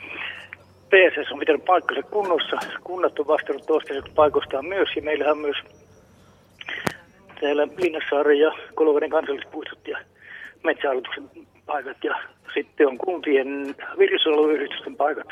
PSS 0.89 1.31
on 1.31 1.39
pitänyt 1.39 1.65
paikkansa 1.65 2.03
kunnossa. 2.03 2.57
Kunnat 2.83 3.19
on 3.19 3.27
vastannut 3.27 3.65
toistaiseksi 3.65 4.11
paikoistaan 4.15 4.65
myös, 4.65 4.89
ja 4.95 5.01
meillähän 5.01 5.37
myös 5.37 5.57
täällä 7.41 7.67
Linnassaaren 7.77 8.39
ja 8.39 8.51
Koloveden 8.75 9.09
kansallispuistot 9.09 9.87
ja 9.87 9.97
metsähallituksen 10.63 11.29
paikat 11.65 11.97
ja 12.03 12.15
sitten 12.53 12.87
on 12.87 12.97
kuntien 12.97 13.75
virkistysalueyhdistysten 13.99 14.95
paikat. 14.95 15.27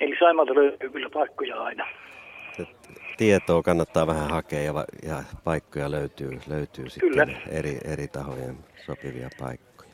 Eli 0.00 0.16
Saimalta 0.18 0.54
löytyy 0.54 0.90
kyllä 0.90 1.10
paikkoja 1.10 1.62
aina. 1.62 1.86
Tietoa 3.16 3.62
kannattaa 3.62 4.06
vähän 4.06 4.30
hakea 4.30 4.62
ja, 4.62 4.84
ja 5.02 5.22
paikkoja 5.44 5.90
löytyy, 5.90 6.40
löytyy 6.48 6.90
sitten 6.90 7.10
Kyllä. 7.10 7.26
eri, 7.48 7.78
eri 7.84 8.08
tahojen 8.08 8.58
sopivia 8.86 9.28
paikkoja. 9.40 9.88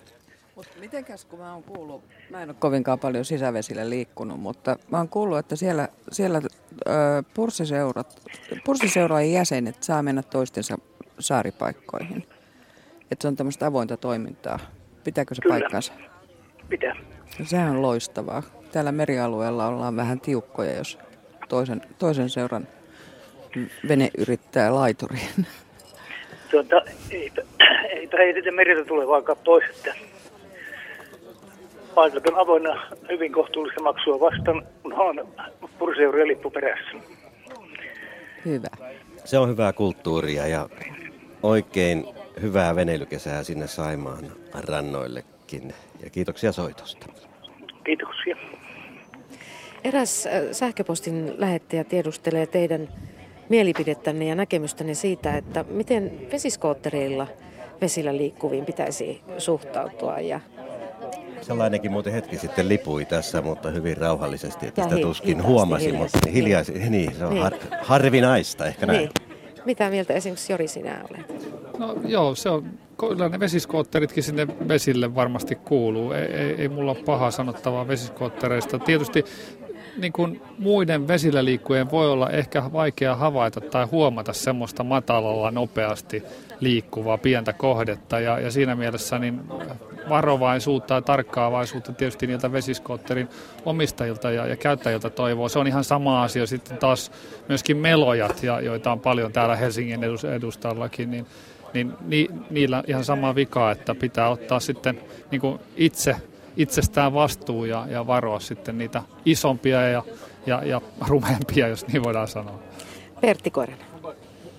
Mutta 0.57 0.73
mitenkäs 0.81 1.25
kun 1.25 1.39
mä 1.39 1.53
oon 1.53 1.63
kuullut, 1.63 2.05
mä 2.31 2.43
en 2.43 2.49
ole 2.49 2.57
kovinkaan 2.59 2.99
paljon 2.99 3.25
sisävesillä 3.25 3.91
liikkunut, 3.91 4.41
mutta 4.41 4.77
mä 4.91 4.97
oon 4.97 5.09
kuullut, 5.09 5.39
että 5.39 5.57
siellä, 5.57 5.89
siellä 6.13 6.41
ö, 6.87 6.91
purssiseurat, 7.35 8.23
purssiseuraajien 8.65 9.33
jäsenet 9.33 9.83
saa 9.83 10.03
mennä 10.03 10.23
toistensa 10.23 10.79
saaripaikkoihin. 11.19 12.25
Että 13.11 13.23
se 13.23 13.29
on 13.29 13.37
tämmöistä 13.37 13.67
avointa 13.67 13.97
toimintaa. 13.97 14.59
Pitääkö 15.05 15.35
se 15.35 15.43
Kyllä. 15.43 15.53
paikkansa? 15.53 15.93
Pitää. 16.69 16.97
Sehän 17.45 17.71
on 17.71 17.83
loistavaa. 17.83 18.43
Täällä 18.75 18.93
merialueella 18.93 19.67
ollaan 19.67 19.97
vähän 19.97 20.21
tiukkoja, 20.21 20.77
jos 20.77 20.99
toisen, 21.49 21.81
toisen 21.99 22.31
seuran 22.31 22.69
vene 23.89 24.11
yrittää 24.19 24.75
laituriin. 24.75 25.47
Tuota, 26.51 26.83
eipä, 27.11 27.43
eipä 27.91 28.17
heitetä 28.17 28.51
meriltä 28.51 28.85
tule 28.85 29.09
vaikka 29.09 29.37
pois, 29.37 29.65
että 29.71 29.95
paikat 31.95 32.27
on 32.27 32.39
avoinna 32.39 32.87
hyvin 33.09 33.33
kohtuullista 33.33 33.83
maksua 33.83 34.21
vastaan, 34.21 34.67
kun 34.83 34.93
on 34.93 35.29
purseuria 35.79 36.27
lippu 36.27 36.51
perässä. 36.51 36.99
Hyvä. 38.45 38.69
Se 39.25 39.39
on 39.39 39.49
hyvää 39.49 39.73
kulttuuria 39.73 40.47
ja 40.47 40.69
oikein 41.43 42.05
hyvää 42.43 42.77
veneilykesää 42.77 43.43
sinne 43.43 43.67
Saimaan 43.67 44.25
rannoillekin. 44.69 45.75
Ja 46.03 46.11
kiitoksia 46.11 46.53
soitosta. 46.53 47.07
Kiitoksia. 47.85 48.37
Eräs 49.85 50.27
äh, 50.27 50.33
sähköpostin 50.53 51.35
lähettäjä 51.39 51.85
tiedustelee 51.85 52.47
teidän 52.47 52.89
mielipidettänne 53.49 54.25
ja 54.25 54.35
näkemystänne 54.35 54.95
siitä, 54.95 55.37
että 55.37 55.65
miten 55.71 56.21
vesiskoottereilla 56.33 57.27
vesillä 57.81 58.17
liikkuviin 58.17 58.65
pitäisi 58.65 59.21
suhtautua. 59.39 60.21
Ja 60.21 60.41
Sellainenkin 61.41 61.93
muuten 61.93 62.13
hetki 62.13 62.39
sitten 62.39 62.69
lipui 62.69 63.05
tässä, 63.05 63.43
mutta 63.43 63.71
hyvin 63.71 63.97
rauhallisesti, 63.97 64.67
että 64.67 64.81
Ja 64.81 64.85
sitä 64.85 64.97
hi- 64.97 65.03
tuskin 65.03 65.29
hitaasti, 65.29 65.49
huomasi, 65.53 65.85
hiljaisesti. 65.87 66.19
mutta 66.19 66.31
hiljaisesti, 66.31 66.91
niin, 66.91 67.15
se 67.17 67.25
on 67.25 67.31
Niin. 67.33 67.43
har, 67.43 67.53
harvinaista 67.83 68.67
ehkä 68.67 68.87
näin. 68.87 68.99
niin. 68.99 69.11
Mitä 69.65 69.91
mieltä 69.91 70.15
esimerkiksi 70.15 70.53
Jori 70.53 70.69
sinä 70.69 71.05
olet? 71.11 71.45
No 71.79 71.97
joo, 72.07 72.35
se 72.35 72.49
on, 72.49 72.65
kyllä 73.01 73.29
ne 73.29 73.41
vesiskootteritkin 73.41 74.23
sinne 74.23 74.47
vesille 74.69 75.15
varmasti 75.15 75.55
kuuluu. 75.55 76.13
Ei, 76.13 76.23
ei, 76.25 76.55
ei 76.59 76.69
mulla 76.69 76.91
ole 76.91 77.01
pahaa 77.05 77.31
sanottavaa 77.31 77.89
vesiskoottereista. 77.89 78.79
Tietysti 78.79 79.25
niin 79.97 80.13
kuin 80.13 80.43
muiden 80.59 81.09
vesillä 81.09 81.45
liikkujen 81.45 81.91
voi 81.91 82.11
olla 82.11 82.31
ehkä 82.31 82.73
vaikea 82.73 83.17
havaita 83.17 83.61
tai 83.61 83.85
huomata 83.85 84.33
semmoista 84.33 84.85
matalalla 84.85 85.51
nopeasti 85.51 86.23
liikkuvaa 86.61 87.19
pientä 87.19 87.53
kohdetta 87.53 88.21
ja, 88.21 88.41
ja 88.41 88.51
siinä 88.51 88.75
mielessä 88.75 89.19
niin 89.19 89.41
varovaisuutta 90.09 90.95
ja 90.95 91.03
tarkkaavaisuutta 91.03 91.93
tietysti 91.93 92.27
niiltä 92.27 92.53
vesiskootterin 92.53 93.29
omistajilta 93.65 94.31
ja, 94.31 94.47
ja 94.47 94.57
käyttäjiltä 94.57 95.11
toivoo. 95.11 95.49
Se 95.49 95.59
on 95.59 95.67
ihan 95.67 95.85
sama 95.85 96.23
asia 96.23 96.47
sitten 96.47 96.79
taas 96.79 97.13
myöskin 97.49 97.77
melojat, 97.77 98.43
ja, 98.43 98.61
joita 98.61 98.93
on 98.93 99.01
paljon 99.01 99.33
täällä 99.33 99.57
Helsingin 99.57 100.05
edus- 100.05 100.25
edustallakin, 100.25 101.11
niin, 101.11 101.27
niin 101.75 101.93
ni, 102.01 102.29
niillä 102.51 102.83
ihan 102.87 103.05
sama 103.05 103.35
vika, 103.35 103.71
että 103.71 103.95
pitää 103.95 104.29
ottaa 104.29 104.61
sitten 104.61 105.01
niin 105.31 105.41
kuin 105.41 105.59
itse 105.77 106.17
itsestään 106.57 107.15
vastuu 107.15 107.65
ja, 107.65 107.87
ja 107.91 108.07
varoa 108.07 108.41
sitten 108.41 108.79
niitä 108.79 109.03
isompia 109.25 109.89
ja, 109.89 110.03
ja, 110.47 110.65
ja 110.65 110.81
rumempia, 111.09 111.69
jos 111.69 111.87
niin 111.87 112.05
voidaan 112.05 112.29
sanoa. 112.29 112.59
Pertti 113.21 113.51
Koiranen. 113.51 113.87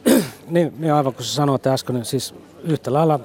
Niin, 0.49 0.73
niin 0.77 0.93
aivan 0.93 1.13
kuin 1.13 1.25
sä 1.25 1.35
sanoit 1.35 1.67
äsken, 1.67 1.95
niin 1.95 2.05
siis 2.05 2.35
yhtä 2.63 2.93
lailla 2.93 3.19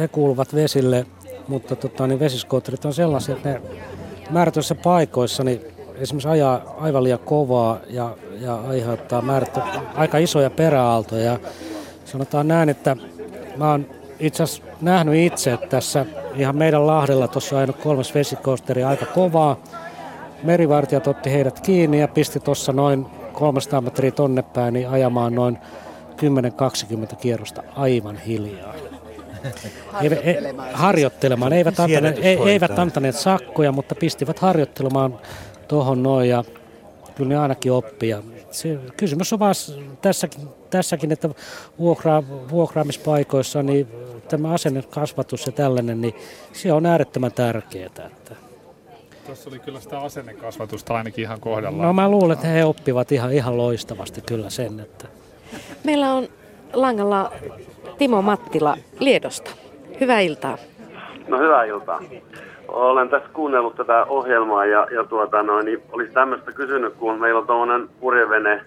he 0.00 0.08
kuuluvat 0.08 0.54
vesille, 0.54 1.06
mutta 1.48 1.76
tota, 1.76 2.06
niin 2.06 2.20
vesiskootterit 2.20 2.84
on 2.84 2.94
sellaisia, 2.94 3.36
että 3.36 3.48
ne 3.48 3.62
määrätyissä 4.30 4.74
paikoissa 4.74 5.44
niin 5.44 5.60
esimerkiksi 5.96 6.28
ajaa 6.28 6.74
aivan 6.80 7.04
liian 7.04 7.18
kovaa 7.18 7.78
ja, 7.88 8.16
ja 8.40 8.54
aiheuttaa 8.54 9.22
määrätty, 9.22 9.60
aika 9.94 10.18
isoja 10.18 10.50
peräaaltoja. 10.50 11.24
Ja 11.24 11.38
sanotaan 12.04 12.48
näin, 12.48 12.68
että 12.68 12.96
mä 13.56 13.70
oon 13.70 13.86
itse 14.22 14.42
asiassa 14.42 14.62
nähnyt 14.80 15.14
itse, 15.14 15.52
että 15.52 15.66
tässä 15.66 16.06
ihan 16.36 16.56
meidän 16.56 16.86
Lahdella 16.86 17.28
tuossa 17.28 17.56
on 17.56 17.58
ajanut 17.58 17.76
kolmas 17.76 18.14
vesikoosteri 18.14 18.84
aika 18.84 19.06
kovaa. 19.06 19.56
Merivartijat 20.42 21.06
otti 21.06 21.32
heidät 21.32 21.60
kiinni 21.60 22.00
ja 22.00 22.08
pisti 22.08 22.40
tuossa 22.40 22.72
noin 22.72 23.06
300 23.32 23.80
metriä 23.80 24.10
tonne 24.10 24.42
päin 24.42 24.74
niin 24.74 24.88
ajamaan 24.88 25.34
noin 25.34 25.58
10-20 27.12 27.16
kierrosta 27.16 27.62
aivan 27.76 28.16
hiljaa. 28.16 28.74
Harjoittelemaan 29.92 30.70
harjoittelemaan. 30.72 31.52
Eivät 31.52 31.80
antaneet, 31.80 32.16
ei, 32.16 32.22
Siedätyshoitoa. 32.22 32.50
eivät 32.50 32.78
antaneet 32.78 33.16
sakkoja, 33.16 33.72
mutta 33.72 33.94
pistivät 33.94 34.38
harjoittelemaan 34.38 35.18
tuohon 35.68 36.02
noin 36.02 36.28
ja 36.28 36.44
kyllä 37.14 37.28
ne 37.28 37.38
ainakin 37.38 37.72
oppia. 37.72 38.22
Se, 38.50 38.78
kysymys 38.96 39.32
on 39.32 39.38
vaan 39.38 39.54
tässäkin, 40.02 40.48
tässäkin 40.72 41.12
että 41.12 41.28
vuokraa, 41.78 42.22
vuokraamispaikoissa 42.50 43.62
niin 43.62 43.88
tämä 44.28 44.52
asennekasvatus 44.52 45.46
ja 45.46 45.52
tällainen, 45.52 46.00
niin 46.00 46.14
se 46.52 46.72
on 46.72 46.86
äärettömän 46.86 47.32
tärkeää. 47.32 47.86
Että. 47.86 48.34
Tuossa 49.26 49.50
oli 49.50 49.58
kyllä 49.58 49.80
sitä 49.80 49.98
asennekasvatusta 49.98 50.94
ainakin 50.94 51.22
ihan 51.22 51.40
kohdallaan. 51.40 51.86
No 51.86 51.92
mä 51.92 52.08
luulen, 52.08 52.34
että 52.34 52.48
he 52.48 52.64
oppivat 52.64 53.12
ihan, 53.12 53.32
ihan 53.32 53.56
loistavasti 53.56 54.20
kyllä 54.20 54.50
sen, 54.50 54.80
että 54.80 55.08
Meillä 55.84 56.12
on 56.12 56.28
langalla 56.72 57.32
Timo 57.98 58.22
Mattila 58.22 58.76
Liedosta. 59.00 59.50
Hyvää 60.00 60.20
iltaa. 60.20 60.58
No 61.28 61.38
hyvää 61.38 61.64
iltaa. 61.64 62.00
Olen 62.68 63.08
tässä 63.08 63.28
kuunnellut 63.32 63.76
tätä 63.76 64.04
ohjelmaa 64.04 64.66
ja, 64.66 64.86
ja 64.90 65.04
tuota, 65.04 65.42
noin, 65.42 65.66
niin 65.66 65.82
olisi 65.92 66.12
tämmöistä 66.12 66.52
kysynyt, 66.52 66.94
kun 66.94 67.20
meillä 67.20 67.40
on 67.40 67.46
tuommoinen 67.46 67.88
purjevene 68.00 68.60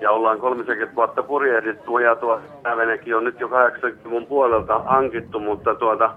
ja 0.00 0.10
ollaan 0.10 0.40
30 0.40 0.94
vuotta 0.94 1.22
purjehdittu 1.22 1.98
ja 1.98 2.16
tuo 2.16 2.40
venekin 2.76 3.16
on 3.16 3.24
nyt 3.24 3.40
jo 3.40 3.48
80-luvun 3.48 4.26
puolelta 4.26 4.78
hankittu, 4.78 5.40
mutta 5.40 5.74
tuota, 5.74 6.10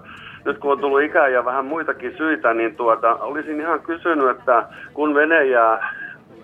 nyt 0.44 0.58
kun 0.58 0.72
on 0.72 0.78
tullut 0.78 1.02
ikää 1.02 1.28
ja 1.28 1.44
vähän 1.44 1.64
muitakin 1.64 2.14
syitä, 2.16 2.54
niin 2.54 2.76
tuota, 2.76 3.14
olisin 3.14 3.60
ihan 3.60 3.80
kysynyt, 3.80 4.30
että 4.30 4.68
kun 4.94 5.14
vene 5.14 5.44
jää 5.44 5.94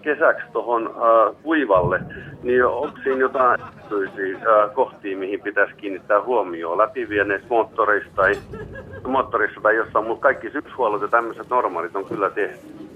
kesäksi 0.02 0.46
tuohon 0.52 0.86
äh, 0.86 1.42
kuivalle, 1.42 2.00
niin 2.42 2.66
onko 2.66 2.98
siinä 3.02 3.20
jotain 3.20 3.60
äh, 3.60 4.74
kohtia, 4.74 5.16
mihin 5.16 5.40
pitäisi 5.40 5.74
kiinnittää 5.74 6.22
huomioon 6.22 6.78
läpivieneissä 6.78 7.48
moottoreissa 7.50 8.10
tai, 8.16 8.32
moottorissa 9.06 9.60
tai 9.60 9.76
jossain, 9.76 10.06
mutta 10.06 10.22
kaikki 10.22 10.50
syyshuollot 10.50 11.02
ja 11.02 11.08
tämmöiset 11.08 11.48
normaalit 11.50 11.96
on 11.96 12.04
kyllä 12.04 12.30
tehty. 12.30 12.89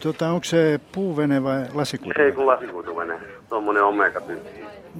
Tota, 0.00 0.30
onko 0.30 0.44
se 0.44 0.80
puuvene 0.92 1.42
vai 1.42 1.66
lasikuitu? 1.74 2.22
Ei 2.22 2.32
kun 2.32 2.46
lasikuituvene, 2.46 3.20
tuommoinen 3.48 3.84
omega. 3.84 4.20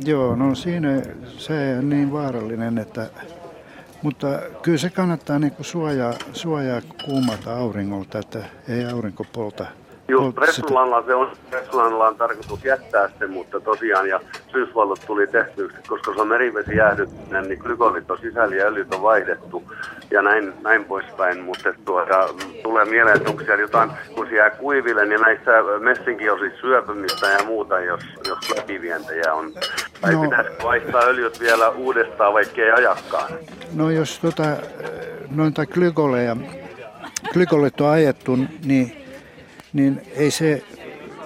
Joo, 0.05 0.37
no 0.37 0.55
siinä 0.55 1.03
se 1.27 1.77
on 1.79 1.89
niin 1.89 2.13
vaarallinen, 2.13 2.79
että... 2.79 3.07
Mutta 4.03 4.27
kyllä 4.63 4.79
se 4.79 4.91
kannattaa 4.91 5.39
niin 5.39 5.53
suojaa, 5.61 6.15
suojaa 6.33 6.81
kuumalta 7.05 7.57
auringolta, 7.57 8.19
että 8.19 8.39
ei 8.69 8.85
aurinko 8.85 9.25
polta. 9.33 9.67
Just 10.09 10.27
sitä. 10.27 10.41
Ressulalla 10.47 11.03
se 11.07 11.15
on, 11.15 11.31
Ressulalla 11.53 12.09
on 12.09 12.17
tarkoitus 12.17 12.65
jättää 12.65 13.11
se, 13.19 13.27
mutta 13.27 13.61
tosiaan 13.61 14.09
ja 14.09 14.21
syysvallot 14.53 15.01
tuli 15.07 15.27
tehty, 15.27 15.71
koska 15.89 16.15
se 16.15 16.21
on 16.21 16.29
merivesi 16.29 16.77
jäähdyttinen, 16.77 17.49
niin 17.49 17.59
glykolit 17.59 18.11
on 18.11 18.19
sisällä 18.19 18.57
ja 18.57 18.67
öljyt 18.67 18.95
on 18.95 19.03
vaihdettu 19.03 19.63
ja 20.11 20.23
näin, 20.23 20.53
näin 20.63 20.85
poispäin, 20.85 21.41
mutta 21.41 21.73
tuota, 21.85 22.29
tulee 22.63 22.85
mieleen, 22.85 23.17
että 23.17 23.31
onko 23.31 23.43
siellä 23.45 23.61
jotain, 23.63 23.91
kun 24.15 24.27
se 24.27 24.37
jää 24.37 24.51
kuiville, 24.51 25.07
niin 25.07 25.21
näissä 25.21 25.51
messinkin 25.79 26.33
on 26.33 26.39
siis 26.39 26.61
syöpymistä 26.61 27.27
ja 27.27 27.45
muuta, 27.45 27.81
jos, 27.81 28.01
jos 28.29 28.57
läpivientejä 28.57 29.35
on. 29.35 29.53
Tai 30.01 30.13
No. 30.15 30.23
pitäisi 30.23 30.51
vaihtaa 30.65 31.03
öljyt 31.05 31.41
vielä 31.41 31.69
uudestaan, 31.69 32.33
vaikka 32.33 32.63
ei 32.63 32.71
ajakaan. 32.71 33.33
No 33.75 33.91
jos 33.91 34.19
tota, 34.19 34.43
noita 35.31 35.67
glykoleja, 35.67 36.37
glykolit 37.33 37.81
on 37.81 37.89
ajettu, 37.91 38.37
niin, 38.65 39.08
niin 39.73 40.03
ei 40.17 40.31
se, 40.31 40.63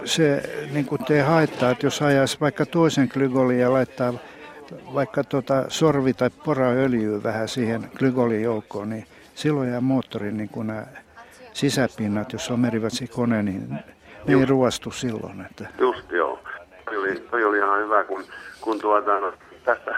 se 0.05 0.43
niin 0.73 0.86
kuin 0.86 1.05
tee 1.05 1.23
haittaa, 1.23 1.70
että 1.70 1.86
jos 1.86 2.02
ajaisi 2.02 2.40
vaikka 2.40 2.66
toisen 2.66 3.09
glykolin 3.12 3.59
ja 3.59 3.73
laittaa 3.73 4.14
vaikka 4.94 5.24
tota 5.24 5.64
sorvi- 5.69 6.14
tai 6.14 6.31
poraöljyä 6.44 7.23
vähän 7.23 7.48
siihen 7.48 7.90
glykolin 7.98 8.43
joukkoon, 8.43 8.90
niin 8.90 9.06
silloin 9.35 9.70
jää 9.70 9.81
moottorin 9.81 10.36
niin 10.36 10.48
kuin 10.48 10.66
nämä 10.66 10.86
sisäpinnat, 11.52 12.32
jos 12.32 12.51
on 12.51 12.60
meriväsikone, 12.60 13.43
niin 13.43 13.70
ne 13.70 13.82
ei 14.39 14.44
ruostu 14.44 14.90
silloin. 14.90 15.47
Että. 15.51 15.66
Just 15.78 16.10
joo. 16.10 16.39
Toi 16.85 16.97
oli, 16.97 17.20
toi 17.31 17.44
oli 17.44 17.59
ihan 17.59 17.85
hyvä, 17.85 18.05
kun, 18.05 18.24
kun 18.60 18.81
tuota, 18.81 19.20
no, 19.20 19.32
tässä, 19.64 19.94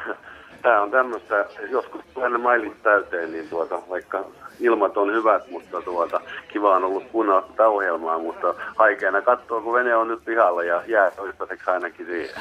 tämä 0.63 0.83
on 0.83 0.91
tämmöistä, 0.91 1.47
joskus 1.71 2.01
tulee 2.15 2.31
ne 2.31 2.39
mailit 2.39 2.83
täyteen, 2.83 3.33
niin 3.33 3.49
tuota, 3.49 3.79
vaikka 3.91 4.25
ilmat 4.61 4.97
on 4.97 5.13
hyvät, 5.13 5.51
mutta 5.51 5.83
tuota, 5.83 6.21
kiva 6.49 6.77
on 6.77 6.85
ollut 6.85 7.05
kuunnella 7.13 7.43
tätä 7.43 7.69
ohjelmaa, 7.69 8.19
mutta 8.19 8.55
haikeana 8.77 9.23
katsoa, 9.23 9.61
kun 9.61 9.73
vene 9.73 9.97
on 9.97 10.09
nyt 10.09 10.25
pihalla 10.25 10.63
ja 10.63 10.83
jää 10.87 11.11
toistaiseksi 11.11 11.71
ainakin 11.71 12.07
siihen. 12.07 12.35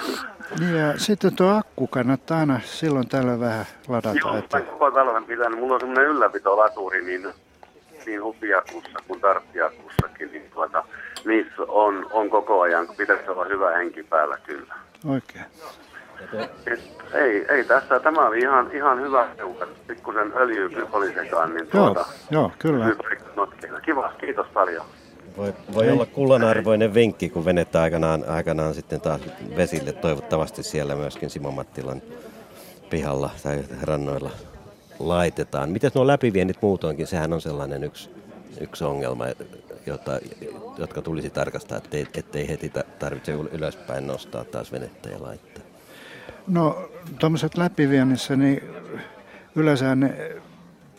Niin 0.60 0.76
ja 0.76 0.99
sitten 0.99 1.35
tuo 1.35 1.57
akku 1.57 1.88
kannattaa 1.88 2.40
aina 2.40 2.60
silloin 2.64 3.07
tällä 3.07 3.40
vähän 3.40 3.65
ladata. 3.88 4.19
Joo, 4.19 4.38
Että, 4.38 4.61
koko 4.61 4.91
talven 4.91 5.26
pitänyt. 5.26 5.60
Mulla 5.60 5.73
on 5.73 5.80
semmoinen 5.80 6.06
ylläpitolaturi 6.06 7.03
niin, 7.03 7.27
niin 8.06 8.23
hupiakussa 8.23 8.99
kuin 9.07 9.22
tarttiakussakin, 9.22 10.31
niin 10.31 10.52
tuota, 10.53 10.84
niissä 11.26 11.64
on, 11.68 12.07
on 12.11 12.30
koko 12.30 12.61
ajan, 12.61 12.88
pitäisi 12.98 13.30
olla 13.30 13.45
hyvä 13.45 13.72
henki 13.72 14.03
päällä 14.03 14.38
kyllä. 14.38 14.76
oikein. 15.10 15.45
Et, 16.68 16.80
ei, 17.14 17.45
ei 17.50 17.64
tässä, 17.64 18.00
tämä 18.00 18.28
oli 18.28 18.40
ihan, 18.40 18.72
ihan 18.74 19.02
hyvä 19.02 19.28
hiukan, 19.38 19.68
pikkusen 19.88 20.34
öljyä 20.36 20.88
oli 20.91 21.14
sekaan, 21.14 21.54
niin 21.54 21.68
Joo, 21.74 21.86
tuota, 21.86 22.06
joo, 22.32 22.52
kyllä. 22.60 22.95
notkeilla. 23.36 23.82
Kiva, 23.82 24.14
kiitos 24.20 24.48
paljon. 24.54 24.86
Voi, 25.38 25.54
voi 25.74 25.90
olla 25.90 26.06
kullanarvoinen 26.06 26.94
vinkki, 26.94 27.30
kun 27.30 27.45
venettä 27.45 27.82
aikanaan, 27.82 28.24
aikanaan 28.28 28.74
sitten 28.74 29.02
taas 29.02 29.22
vesille, 29.58 29.91
toivottavasti 29.91 30.64
siellä 30.64 30.95
myöskin 30.95 31.30
Simo 31.30 31.52
Mattilan 31.52 32.02
pihalla 32.90 33.30
tai 33.44 33.64
rannoilla. 33.82 34.32
laitetaan. 35.00 35.70
Miten 35.70 35.91
nuo 35.95 36.08
läpiviennit 36.08 36.62
muutoinkin? 36.62 37.08
Sehän 37.08 37.34
on 37.34 37.41
sellainen 37.41 37.84
yksi, 37.84 38.10
yksi 38.62 38.84
ongelma, 38.84 39.26
jota, 39.86 40.20
jotka 40.78 41.02
tulisi 41.02 41.30
tarkastaa, 41.30 41.78
ettei, 41.78 42.08
ettei 42.18 42.50
heti 42.50 42.72
tarvitse 43.00 43.32
ylöspäin 43.32 44.08
nostaa 44.08 44.44
taas 44.44 44.72
venettä 44.72 45.10
ja 45.10 45.24
laittaa. 45.24 45.52
No 46.48 46.90
tuommoiset 47.20 47.57
läpiviennissä, 47.57 48.36
niin 48.36 48.61
yleensä 49.56 49.95
ne 49.95 50.32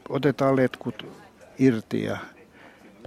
otetaan 0.09 0.57
letkut 0.57 1.07
irti 1.59 2.05
ja, 2.05 2.17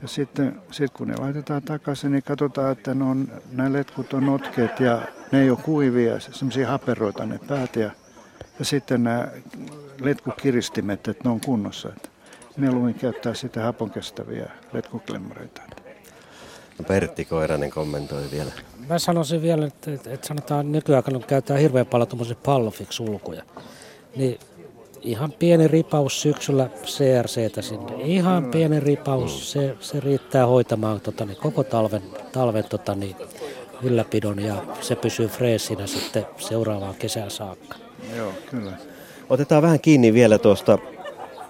ja 0.01 0.07
sitten 0.07 0.61
sit 0.71 0.91
kun 0.91 1.07
ne 1.07 1.15
laitetaan 1.17 1.61
takaisin, 1.61 2.11
niin 2.11 2.23
katsotaan, 2.23 2.71
että 2.71 2.93
ne 2.93 3.03
on, 3.03 3.27
nämä 3.51 3.73
letkut 3.73 4.13
on 4.13 4.25
notkeet 4.25 4.79
ja 4.79 5.01
ne 5.31 5.41
ei 5.41 5.49
ole 5.49 5.59
kuivia, 5.63 6.19
semmoisia 6.19 6.67
haperoita 6.67 7.25
ne 7.25 7.39
päät 7.47 7.75
ja, 7.75 7.91
ja 8.59 8.65
sitten 8.65 9.03
nämä 9.03 9.27
letkukiristimet, 10.01 11.07
että 11.07 11.23
ne 11.23 11.29
on 11.29 11.41
kunnossa. 11.41 11.89
Että 11.89 12.09
mieluummin 12.57 12.95
käyttää 12.95 13.33
sitä 13.33 13.63
haponkestäviä 13.63 14.51
letkuklemmoreita. 14.73 15.61
No 16.79 16.85
Pertti 16.87 17.25
Koiranen 17.25 17.69
kommentoi 17.69 18.23
vielä. 18.31 18.51
Mä 18.89 18.99
sanoisin 18.99 19.41
vielä, 19.41 19.65
että, 19.65 19.93
että, 19.93 20.11
että 20.11 20.27
sanotaan 20.27 20.71
nykyään, 20.71 21.03
kun 21.03 21.23
käytetään 21.27 21.59
hirveän 21.59 21.85
paljon 21.85 22.07
tuommoisia 22.07 22.37
pallofix-ulkuja, 22.43 23.43
niin 24.15 24.39
ihan 25.01 25.31
pieni 25.31 25.67
ripaus 25.67 26.21
syksyllä 26.21 26.69
CRCtä 26.85 27.61
sinne. 27.61 27.93
Ihan 28.03 28.43
mm. 28.43 28.51
pieni 28.51 28.79
ripaus, 28.79 29.51
se, 29.51 29.75
se 29.79 29.99
riittää 29.99 30.45
hoitamaan 30.45 31.01
tota, 31.01 31.25
niin, 31.25 31.37
koko 31.37 31.63
talven, 31.63 32.03
talven 32.31 32.63
tota, 32.63 32.95
niin, 32.95 33.15
ylläpidon 33.83 34.39
ja 34.39 34.55
se 34.81 34.95
pysyy 34.95 35.27
freesinä 35.27 35.87
sitten 35.87 36.25
seuraavaan 36.37 36.95
kesään 36.95 37.31
saakka. 37.31 37.75
Joo, 38.15 38.33
kyllä. 38.51 38.71
Otetaan 39.29 39.61
vähän 39.61 39.79
kiinni 39.79 40.13
vielä 40.13 40.37
tuosta 40.37 40.77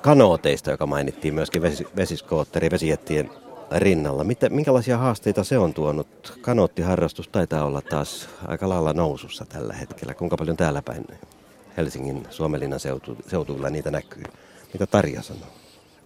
kanooteista, 0.01 0.71
joka 0.71 0.85
mainittiin 0.85 1.33
myöskin 1.33 1.61
vesi, 1.61 1.87
vesiskootteri, 1.95 2.71
vesijättien 2.71 3.29
rinnalla. 3.72 4.23
Mitä, 4.23 4.49
minkälaisia 4.49 4.98
haasteita 4.98 5.44
se 5.44 5.57
on 5.57 5.73
tuonut? 5.73 6.39
Kanoottiharrastus 6.41 7.27
taitaa 7.27 7.65
olla 7.65 7.81
taas 7.81 8.30
aika 8.48 8.69
lailla 8.69 8.94
nousussa 8.94 9.45
tällä 9.45 9.73
hetkellä. 9.73 10.14
Kuinka 10.14 10.38
paljon 10.38 10.57
täällä 10.57 10.81
päin 10.81 11.06
Helsingin 11.77 12.27
Suomenlinnan 12.30 12.80
seutu, 12.80 13.18
seutuilla 13.27 13.69
niitä 13.69 13.91
näkyy? 13.91 14.23
Mitä 14.73 14.88
Tarja 14.88 15.22
sanoo? 15.22 15.48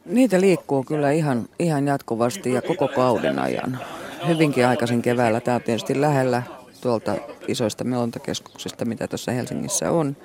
Niitä 0.05 0.41
liikkuu 0.41 0.83
kyllä 0.83 1.11
ihan, 1.11 1.49
ihan 1.59 1.87
jatkuvasti 1.87 2.53
ja 2.53 2.61
koko 2.61 2.87
kauden 2.87 3.39
ajan. 3.39 3.79
Hyvinkin 4.27 4.67
aikaisin 4.67 5.01
keväällä. 5.01 5.39
Tämä 5.39 5.55
on 5.55 5.61
tietysti 5.61 6.01
lähellä 6.01 6.43
tuolta 6.81 7.15
isoista 7.47 7.83
melontakeskuksista, 7.83 8.85
mitä 8.85 9.07
tuossa 9.07 9.31
Helsingissä 9.31 9.91
on. 9.91 10.17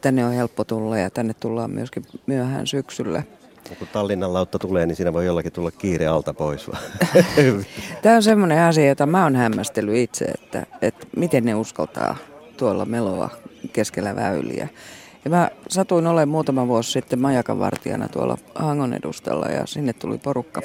Tänne 0.00 0.26
on 0.26 0.32
helppo 0.32 0.64
tulla 0.64 0.98
ja 0.98 1.10
tänne 1.10 1.34
tullaan 1.34 1.70
myöskin 1.70 2.04
myöhään 2.26 2.66
syksyllä. 2.66 3.22
Kun 3.78 3.88
Tallinnan 3.92 4.32
lautta 4.32 4.58
tulee, 4.58 4.86
niin 4.86 4.96
siinä 4.96 5.12
voi 5.12 5.26
jollakin 5.26 5.52
tulla 5.52 5.70
kiire 5.70 6.06
alta 6.06 6.34
pois. 6.34 6.70
Tämä 8.02 8.16
on 8.16 8.22
semmoinen 8.22 8.60
asia, 8.60 8.88
jota 8.88 9.06
mä 9.06 9.22
oon 9.22 9.36
hämmästellyt 9.36 9.96
itse, 9.96 10.24
että, 10.24 10.66
että 10.82 11.06
miten 11.16 11.44
ne 11.44 11.54
uskaltaa 11.54 12.16
tuolla 12.56 12.84
meloa 12.84 13.30
keskellä 13.72 14.16
väyliä. 14.16 14.68
Ja 15.24 15.30
mä 15.30 15.50
satuin 15.68 16.06
olemaan 16.06 16.28
muutama 16.28 16.68
vuosi 16.68 16.92
sitten 16.92 17.18
majakan 17.18 17.58
vartijana 17.58 18.08
tuolla 18.08 18.38
Hangon 18.54 18.94
edustalla 18.94 19.46
ja 19.46 19.66
sinne 19.66 19.92
tuli 19.92 20.18
porukka 20.18 20.62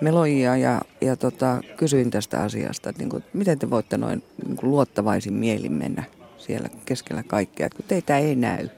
meloijia 0.00 0.56
ja, 0.56 0.80
ja 1.00 1.16
tota, 1.16 1.60
kysyin 1.76 2.10
tästä 2.10 2.42
asiasta, 2.42 2.90
että 2.90 3.02
niin 3.02 3.10
kuin, 3.10 3.24
miten 3.32 3.58
te 3.58 3.70
voitte 3.70 3.96
noin 3.96 4.22
niin 4.46 4.56
kuin 4.56 4.70
luottavaisin 4.70 5.32
mielin 5.32 5.72
mennä 5.72 6.04
siellä 6.38 6.68
keskellä 6.84 7.22
kaikkea, 7.22 7.66
että 7.66 7.76
kun 7.76 7.84
teitä 7.88 8.18
ei 8.18 8.36
näy. 8.36 8.68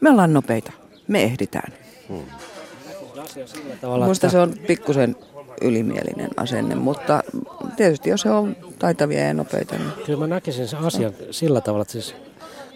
Me 0.00 0.10
ollaan 0.10 0.32
nopeita, 0.32 0.72
me 1.08 1.22
ehditään. 1.22 1.72
Hmm. 2.10 2.24
Minusta 4.02 4.30
se 4.30 4.38
on 4.38 4.54
pikkusen 4.66 5.16
ylimielinen 5.60 6.30
asenne, 6.36 6.74
mutta 6.74 7.22
tietysti 7.76 8.10
jos 8.10 8.24
he 8.24 8.30
on 8.30 8.56
taitavia 8.78 9.24
ja 9.24 9.34
nopeita. 9.34 9.76
Niin... 9.76 9.90
Kyllä 10.06 10.18
mä 10.18 10.26
näkisin 10.26 10.68
sen 10.68 10.78
asian 10.78 11.12
sillä 11.30 11.60
tavalla, 11.60 11.82
että 11.82 11.92
siis 11.92 12.14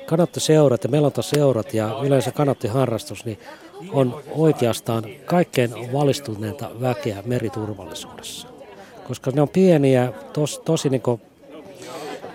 kanattiseurat 0.06 0.84
ja 0.84 0.90
melontaseurat 0.90 1.74
ja 1.74 1.98
yleensä 2.02 2.32
kanattiharrastus 2.32 3.24
niin 3.24 3.38
on 3.92 4.22
oikeastaan 4.30 5.04
kaikkein 5.24 5.92
valistuneinta 5.92 6.70
väkeä 6.80 7.22
meriturvallisuudessa. 7.26 8.48
Koska 9.08 9.30
ne 9.30 9.42
on 9.42 9.48
pieniä, 9.48 10.12
tos, 10.32 10.58
tosi 10.64 10.88
niin 10.88 11.02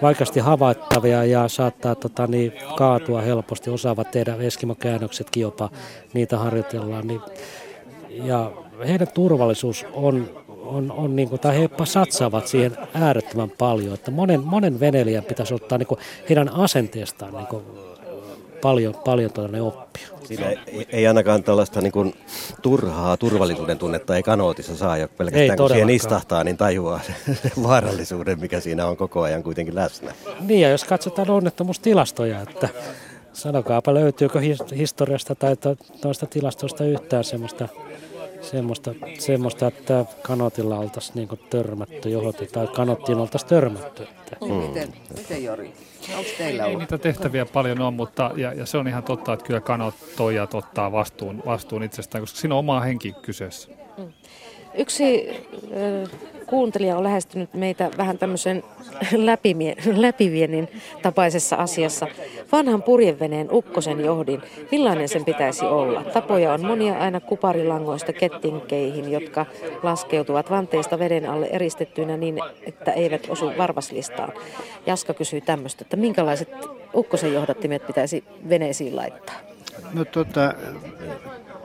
vaikeasti 0.02 0.40
havaittavia 0.40 1.26
ja 1.26 1.48
saattaa 1.48 1.96
tota, 1.96 2.28
niin, 2.28 2.54
kaatua 2.78 3.22
helposti. 3.22 3.70
Osaavat 3.70 4.12
tehdä 4.12 4.36
eskimokäännöksetkin 4.36 5.42
jopa, 5.42 5.70
niitä 6.14 6.38
harjoitellaan. 6.38 7.08
Niin, 7.08 7.22
ja 8.10 8.52
heidän 8.88 9.08
turvallisuus 9.14 9.86
on, 9.94 10.30
on, 10.48 10.92
on 10.92 11.16
niin 11.16 11.30
kuin, 11.30 11.42
tai 11.42 11.60
he 11.60 11.70
satsaavat 11.84 12.48
siihen 12.48 12.78
äärettömän 12.94 13.52
paljon. 13.58 13.94
Että 13.94 14.12
monen, 14.12 14.44
monen 14.44 14.80
veneilijän 14.80 15.24
pitäisi 15.24 15.54
ottaa 15.54 15.78
niin 15.78 15.88
kuin, 15.88 16.00
heidän 16.30 16.50
asenteestaan 16.50 17.34
niin 17.34 17.48
kuin, 17.48 17.64
paljon, 18.62 18.96
paljon 19.06 19.34
tuonne 19.34 19.62
oppia. 19.62 20.08
Siinä 20.24 20.50
ei, 20.50 20.88
ei 20.90 21.08
ainakaan 21.08 21.44
tällaista 21.44 21.82
niin 21.82 21.92
kuin, 21.92 22.16
turhaa 22.62 23.18
turvallisuuden 23.18 23.78
tunnetta 23.78 24.16
ei 24.16 24.24
kanootissa 24.24 24.78
saa, 24.78 24.98
ja 24.98 25.08
pelkästään 25.08 25.52
ei 25.52 25.58
kun 25.58 25.70
siihen 25.70 25.90
istahtaa, 25.90 26.44
niin 26.44 26.58
tajuaa 26.58 27.00
sen 27.42 27.52
vaarallisuuden, 27.64 28.40
mikä 28.40 28.60
siinä 28.60 28.88
on 28.88 28.98
koko 28.98 29.22
ajan 29.22 29.44
kuitenkin 29.44 29.76
läsnä. 29.76 30.14
Niin, 30.40 30.62
ja 30.62 30.70
jos 30.70 30.84
katsotaan 30.84 31.30
onnettomuustilastoja, 31.30 32.42
että 32.42 32.70
sanokaapa 33.34 33.94
löytyykö 33.94 34.42
historiasta 34.78 35.36
tai 35.36 35.56
toista 36.02 36.26
tilastoista 36.26 36.84
yhtään 36.86 37.24
semmoista 37.24 37.68
semmoista, 38.52 38.96
semmoista 39.20 39.68
että 39.68 40.06
kanotilla 40.22 40.78
oltaisiin 40.78 41.16
niin 41.16 41.40
törmätty 41.50 42.10
johonkin 42.10 42.48
tai 42.52 42.68
kanottiin 42.68 43.18
oltaisiin 43.18 43.50
törmätty. 43.50 44.04
Että. 44.04 44.38
Mm. 44.46 44.54
Miten, 44.54 44.94
miten 45.18 45.44
Jori? 45.44 45.74
Onko 46.18 46.30
teillä 46.38 46.66
Ei 46.66 46.76
niitä 46.76 46.98
tehtäviä 46.98 47.46
paljon 47.46 47.82
on, 47.82 47.94
mutta 47.94 48.32
ja, 48.36 48.54
ja 48.54 48.66
se 48.66 48.78
on 48.78 48.88
ihan 48.88 49.04
totta, 49.04 49.34
että 49.34 49.46
kyllä 49.46 49.62
kanottoijat 49.62 50.54
ottaa 50.54 50.92
vastuun, 50.92 51.44
vastuun 51.46 51.84
itsestään, 51.84 52.22
koska 52.22 52.40
siinä 52.40 52.56
on 52.56 52.60
oma 52.60 52.80
henki 52.80 53.16
kyseessä. 53.22 53.70
Mm. 53.98 54.14
Yksi 54.74 55.30
äh, 55.30 56.10
kuuntelija 56.50 56.98
on 56.98 57.04
lähestynyt 57.04 57.54
meitä 57.54 57.92
vähän 57.98 58.18
tämmöisen 58.18 58.64
läpiviennin 59.96 60.68
tapaisessa 61.02 61.56
asiassa. 61.56 62.08
Vanhan 62.52 62.84
purjeveneen 62.84 63.48
ukkosen 63.52 64.00
johdin, 64.00 64.42
millainen 64.72 65.10
sen 65.10 65.26
pitäisi 65.26 65.66
olla? 65.66 66.04
Tapoja 66.04 66.54
on 66.54 66.66
monia 66.66 67.00
aina 67.00 67.20
kuparilangoista 67.20 68.14
kettinkeihin, 68.14 69.12
jotka 69.12 69.46
laskeutuvat 69.84 70.50
vanteista 70.50 71.00
veden 71.00 71.30
alle 71.30 71.48
eristettyinä 71.52 72.18
niin, 72.18 72.40
että 72.64 72.92
eivät 72.92 73.28
osu 73.30 73.52
varvaslistaan. 73.58 74.34
Jaska 74.86 75.14
kysyy 75.14 75.42
tämmöistä, 75.42 75.82
että 75.82 75.98
minkälaiset 75.98 76.50
ukkosen 76.96 77.34
johdattimet 77.34 77.88
pitäisi 77.88 78.24
veneisiin 78.50 78.96
laittaa? 78.96 79.36
No 79.94 80.06
tota, 80.06 80.54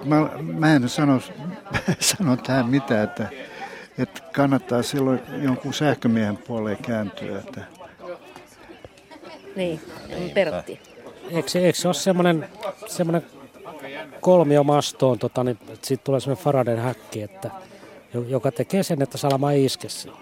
mä, 0.05 0.29
mä 0.43 0.75
en 0.75 0.89
sano, 0.89 1.21
sano 2.01 2.37
tähän 2.37 2.67
mitään, 2.67 3.05
että 3.05 3.29
että 3.99 4.21
kannattaa 4.33 4.83
silloin 4.83 5.21
jonkun 5.43 5.75
sähkömiehen 5.75 6.37
puoleen 6.37 6.79
kääntyä. 6.83 7.39
Että... 7.39 7.61
Niin, 9.57 9.81
Pertti. 10.35 10.81
Eikö, 11.31 11.59
eikö 11.59 11.79
se 11.79 11.89
ole 11.89 11.95
semmoinen, 11.95 12.49
semmoinen 12.87 13.23
kolmio 14.21 14.65
mastoon, 14.65 15.19
tota, 15.19 15.45
niin 15.45 15.59
siitä 15.83 16.05
tulee 16.05 16.21
semmoinen 16.21 16.45
Faraden 16.45 16.79
häkki, 16.79 17.23
että, 17.23 17.51
joka 18.29 18.53
tekee 18.53 18.83
sen, 18.83 19.03
että 19.03 19.19
salama 19.19 19.53
ei 19.53 19.65
iske 19.65 19.89
sinne. 19.89 20.17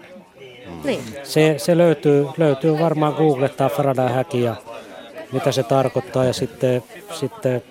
Niin. 0.83 1.03
Se, 1.23 1.55
se 1.57 1.77
löytyy, 1.77 2.27
löytyy 2.37 2.79
varmaan 2.79 3.13
googlettaa 3.13 3.69
Faraden 3.69 4.09
häki 4.09 4.41
ja 4.41 4.55
mitä 5.31 5.51
se 5.51 5.63
tarkoittaa 5.63 6.25
ja 6.25 6.33
sitten, 6.33 6.83
sitten 7.13 7.63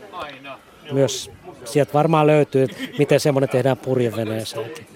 myös 0.92 1.30
sieltä 1.64 1.92
varmaan 1.92 2.26
löytyy, 2.26 2.66
miten 2.98 3.20
semmoinen 3.20 3.48
tehdään 3.48 3.76
purjeveneeseenkin. 3.76 4.91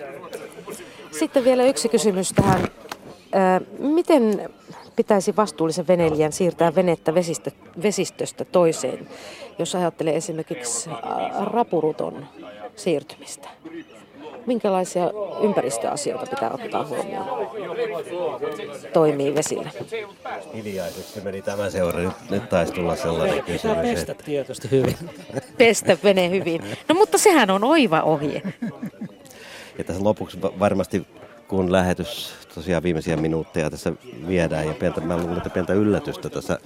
Sitten 1.19 1.45
vielä 1.45 1.65
yksi 1.65 1.89
kysymys 1.89 2.33
tähän. 2.33 2.69
Miten 3.79 4.49
pitäisi 4.97 5.37
vastuullisen 5.37 5.87
veneilijän 5.87 6.33
siirtää 6.33 6.75
venettä 6.75 7.15
vesistö, 7.15 7.51
vesistöstä 7.83 8.45
toiseen, 8.45 9.09
jos 9.59 9.75
ajattelee 9.75 10.17
esimerkiksi 10.17 10.91
rapuruton 11.45 12.27
siirtymistä? 12.77 13.49
Minkälaisia 14.47 15.11
ympäristöasioita 15.43 16.27
pitää 16.27 16.51
ottaa 16.51 16.87
huomioon? 16.87 17.49
Toimii 18.93 19.35
vesillä. 19.35 19.71
Hiljaiseksi 20.55 21.21
meni 21.21 21.43
tämä 21.43 21.71
seura. 21.71 21.99
Nyt, 21.99 22.13
nyt 22.31 22.49
taisi 22.49 22.73
tulla 22.73 22.97
sellainen 22.97 23.43
kysymys. 23.43 23.77
Pestä 23.83 24.15
tietysti 24.15 24.71
hyvin. 24.71 24.97
Pestä 25.59 25.97
vene 26.05 26.31
hyvin. 26.31 26.63
No 26.89 26.95
mutta 26.95 27.19
sehän 27.19 27.51
on 27.51 27.65
oiva 27.65 28.03
ohje. 28.03 28.43
Ja 29.79 29.85
tässä 29.85 30.05
lopuksi 30.05 30.41
varmasti, 30.43 31.07
kun 31.49 31.73
lähetys 31.73 32.35
tosiaan 32.55 32.83
viimeisiä 32.83 33.17
minuutteja 33.17 33.71
tässä 33.71 33.93
viedään 34.29 34.67
ja 34.67 34.75
pientä, 34.75 35.01
mä 35.01 35.19
luulen, 35.19 35.37
että 35.37 35.51
pientä 35.51 35.73
yllätystä 35.73 36.31
tässä 36.31 36.59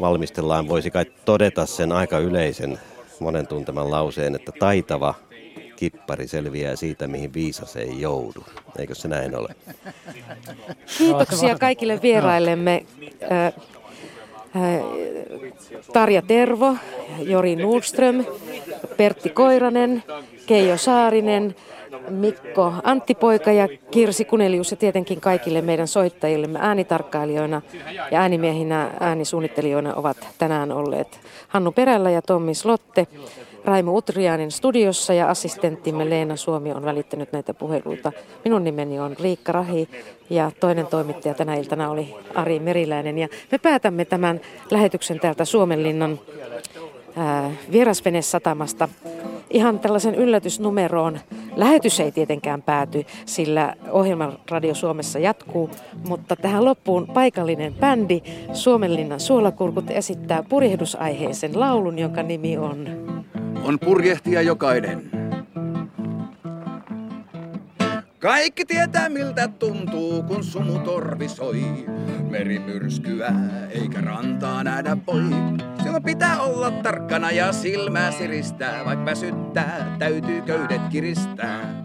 valmistellaan, 0.00 0.68
voisi 0.68 0.90
kai 0.90 1.04
todeta 1.24 1.66
sen 1.66 1.92
aika 1.92 2.18
yleisen 2.18 2.78
monen 3.20 3.46
tunteman 3.46 3.90
lauseen, 3.90 4.34
että 4.34 4.52
taitava 4.58 5.14
kippari 5.76 6.28
selviää 6.28 6.76
siitä, 6.76 7.06
mihin 7.06 7.34
viisas 7.34 7.76
ei 7.76 8.00
joudu. 8.00 8.44
Eikö 8.78 8.94
se 8.94 9.08
näin 9.08 9.36
ole? 9.36 9.54
Kiitoksia 10.98 11.58
kaikille 11.58 12.02
vieraillemme. 12.02 12.86
Tarja 15.92 16.22
Tervo, 16.22 16.76
Jori 17.18 17.56
Nordström, 17.56 18.24
Pertti 18.96 19.30
Koiranen, 19.30 20.02
Keijo 20.46 20.76
Saarinen, 20.76 21.54
Mikko 22.08 22.72
Anttipoika 22.82 23.52
ja 23.52 23.68
Kirsi 23.90 24.24
Kunelius 24.24 24.70
ja 24.70 24.76
tietenkin 24.76 25.20
kaikille 25.20 25.62
meidän 25.62 25.88
soittajillemme 25.88 26.58
äänitarkkailijoina 26.62 27.62
ja 28.10 28.20
äänimiehinä 28.20 28.90
äänisuunnittelijoina 29.00 29.94
ovat 29.94 30.16
tänään 30.38 30.72
olleet 30.72 31.20
Hannu 31.48 31.72
Perällä 31.72 32.10
ja 32.10 32.22
Tommi 32.22 32.54
Slotte. 32.54 33.06
Raimo 33.64 33.96
Utrianin 33.96 34.50
studiossa 34.50 35.14
ja 35.14 35.28
assistenttimme 35.30 36.10
Leena 36.10 36.36
Suomi 36.36 36.72
on 36.72 36.84
välittänyt 36.84 37.32
näitä 37.32 37.54
puheluita. 37.54 38.12
Minun 38.44 38.64
nimeni 38.64 39.00
on 39.00 39.16
Riikka 39.20 39.52
Rahi 39.52 39.88
ja 40.30 40.50
toinen 40.60 40.86
toimittaja 40.86 41.34
tänä 41.34 41.54
iltana 41.54 41.90
oli 41.90 42.14
Ari 42.34 42.58
Meriläinen. 42.58 43.18
Ja 43.18 43.28
me 43.52 43.58
päätämme 43.58 44.04
tämän 44.04 44.40
lähetyksen 44.70 45.20
täältä 45.20 45.44
Suomenlinnan 45.44 46.20
vierasvenesatamasta 47.72 48.88
ihan 49.50 49.78
tällaisen 49.78 50.14
yllätysnumeroon. 50.14 51.20
Lähetys 51.56 52.00
ei 52.00 52.12
tietenkään 52.12 52.62
pääty, 52.62 53.04
sillä 53.26 53.74
ohjelma 53.90 54.32
Radio 54.50 54.74
Suomessa 54.74 55.18
jatkuu, 55.18 55.70
mutta 56.08 56.36
tähän 56.36 56.64
loppuun 56.64 57.06
paikallinen 57.06 57.74
bändi 57.74 58.20
Suomenlinnan 58.52 59.20
suolakurkut 59.20 59.90
esittää 59.90 60.42
purjehdusaiheisen 60.42 61.60
laulun, 61.60 61.98
jonka 61.98 62.22
nimi 62.22 62.58
on... 62.58 62.88
On 63.64 63.78
purjehtia 63.78 64.42
jokainen. 64.42 65.10
Kaikki 68.22 68.64
tietää 68.64 69.08
miltä 69.08 69.48
tuntuu, 69.48 70.22
kun 70.22 70.44
sumu 70.44 70.78
torvi 70.78 71.28
soi. 71.28 71.86
Meri 72.30 72.58
myrskyä, 72.58 73.32
eikä 73.70 74.00
rantaa 74.00 74.64
nähdä 74.64 74.96
voi. 75.06 75.22
Silloin 75.82 76.02
pitää 76.02 76.40
olla 76.40 76.70
tarkkana 76.70 77.30
ja 77.30 77.52
silmää 77.52 78.10
siristää. 78.10 78.84
Vaikka 78.84 79.04
väsyttää, 79.04 79.96
täytyy 79.98 80.42
köydet 80.42 80.82
kiristää. 80.90 81.84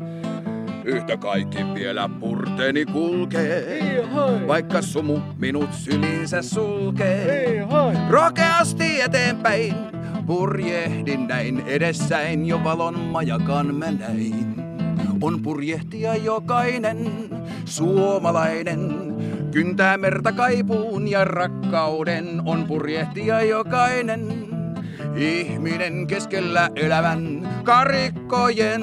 Yhtä 0.85 1.17
kaikki 1.17 1.57
vielä 1.75 2.09
purteeni 2.19 2.85
kulkee, 2.85 3.79
vaikka 4.47 4.81
sumu 4.81 5.19
minut 5.37 5.73
sylinsä 5.73 6.41
sulkee. 6.41 7.67
Rokeasti 8.09 9.01
eteenpäin, 9.01 9.73
purjehdin 10.25 11.27
näin 11.27 11.63
edessäin, 11.67 12.45
jo 12.45 12.63
valon 12.63 12.99
majakan 12.99 13.75
mä 13.75 13.91
näin 13.91 14.56
on 15.21 15.41
purjehtia 15.41 16.15
jokainen 16.15 17.11
suomalainen. 17.65 19.13
Kyntää 19.51 19.97
merta 19.97 20.31
kaipuun 20.31 21.07
ja 21.07 21.25
rakkauden 21.25 22.41
on 22.45 22.65
purjehtia 22.65 23.41
jokainen. 23.41 24.47
Ihminen 25.15 26.07
keskellä 26.07 26.69
elävän 26.75 27.49
karikkojen. 27.63 28.81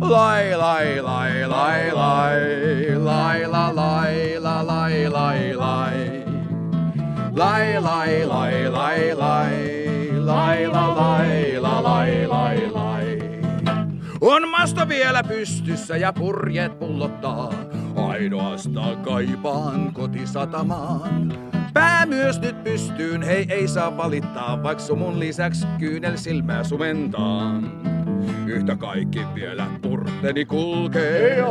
Lai 0.00 0.56
lai 0.56 1.02
lai 1.02 1.48
lai 1.48 1.92
lai 1.92 2.96
lai 2.98 3.46
la 3.46 3.76
lai 3.76 4.38
la 4.38 4.66
lai 4.66 5.08
lai 5.08 5.54
lai 5.54 6.24
lai 7.32 7.80
lai 7.80 8.24
lai 8.26 8.68
lai 8.68 9.14
lai 9.14 9.82
lai 10.24 10.66
la 10.66 10.86
lai 10.96 11.60
la 11.60 11.80
lai 11.80 12.26
lai 12.26 12.70
lai 12.72 12.91
on 14.22 14.48
masto 14.48 14.88
vielä 14.88 15.24
pystyssä 15.24 15.96
ja 15.96 16.12
purjeet 16.12 16.78
pullottaa. 16.78 17.52
Ainoastaan 17.96 18.96
kaipaan 18.96 19.92
kotisatamaan. 19.92 21.32
Pää 21.74 22.06
myös 22.06 22.40
nyt 22.40 22.64
pystyyn, 22.64 23.22
hei 23.22 23.46
ei 23.48 23.68
saa 23.68 23.96
valittaa, 23.96 24.62
vaikka 24.62 24.84
sumun 24.84 25.20
lisäksi 25.20 25.66
kyynel 25.78 26.16
silmää 26.16 26.64
sumentaa. 26.64 27.62
Yhtä 28.46 28.76
kaikki 28.76 29.20
vielä 29.34 29.66
purteni 29.82 30.44
kulkee, 30.44 31.44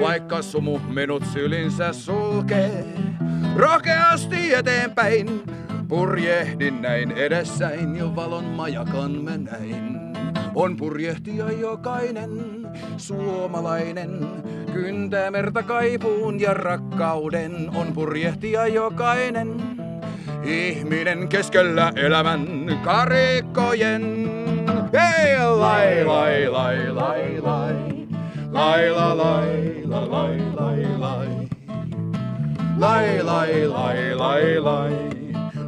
vaikka 0.00 0.42
sumu 0.42 0.78
menut 0.78 1.22
sylinsä 1.32 1.92
sulkee. 1.92 2.84
Rokeasti 3.56 4.54
eteenpäin, 4.54 5.42
purjehdin 5.88 6.82
näin 6.82 7.12
edessäin, 7.12 7.96
jo 7.96 8.16
valon 8.16 8.44
majakan 8.44 9.12
mä 9.12 9.36
näin 9.36 10.05
on 10.56 10.76
purjehtia 10.76 11.52
jokainen 11.52 12.30
suomalainen. 12.96 14.26
Kyntää 14.72 15.30
merta 15.30 15.62
kaipuun 15.62 16.40
ja 16.40 16.54
rakkauden 16.54 17.70
on 17.74 17.92
purjehtia 17.92 18.66
jokainen. 18.66 19.54
Ihminen 20.44 21.28
keskellä 21.28 21.92
elämän 21.96 22.46
karikkojen. 22.84 24.30
Hei, 24.92 25.38
lai, 25.38 26.04
lai, 26.04 26.48
lai, 26.48 26.92
lai, 26.92 27.40
lai. 27.40 27.74
Lai, 28.52 28.90
la, 28.90 29.16
lai, 29.16 29.82
la, 29.84 30.10
lai, 30.10 30.40
lai, 30.54 30.98
lai. 30.98 31.28
Lai, 32.78 33.22
lai, 33.22 33.66
lai, 33.66 34.14
lai, 34.14 34.58
lai. 34.58 34.92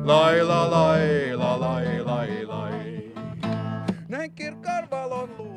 Lai, 0.05 0.43
la, 0.43 0.71
lai, 0.71 1.09
näin 4.09 4.33
kirkkaan 4.33 4.91
valon 4.91 5.37
luo. 5.39 5.48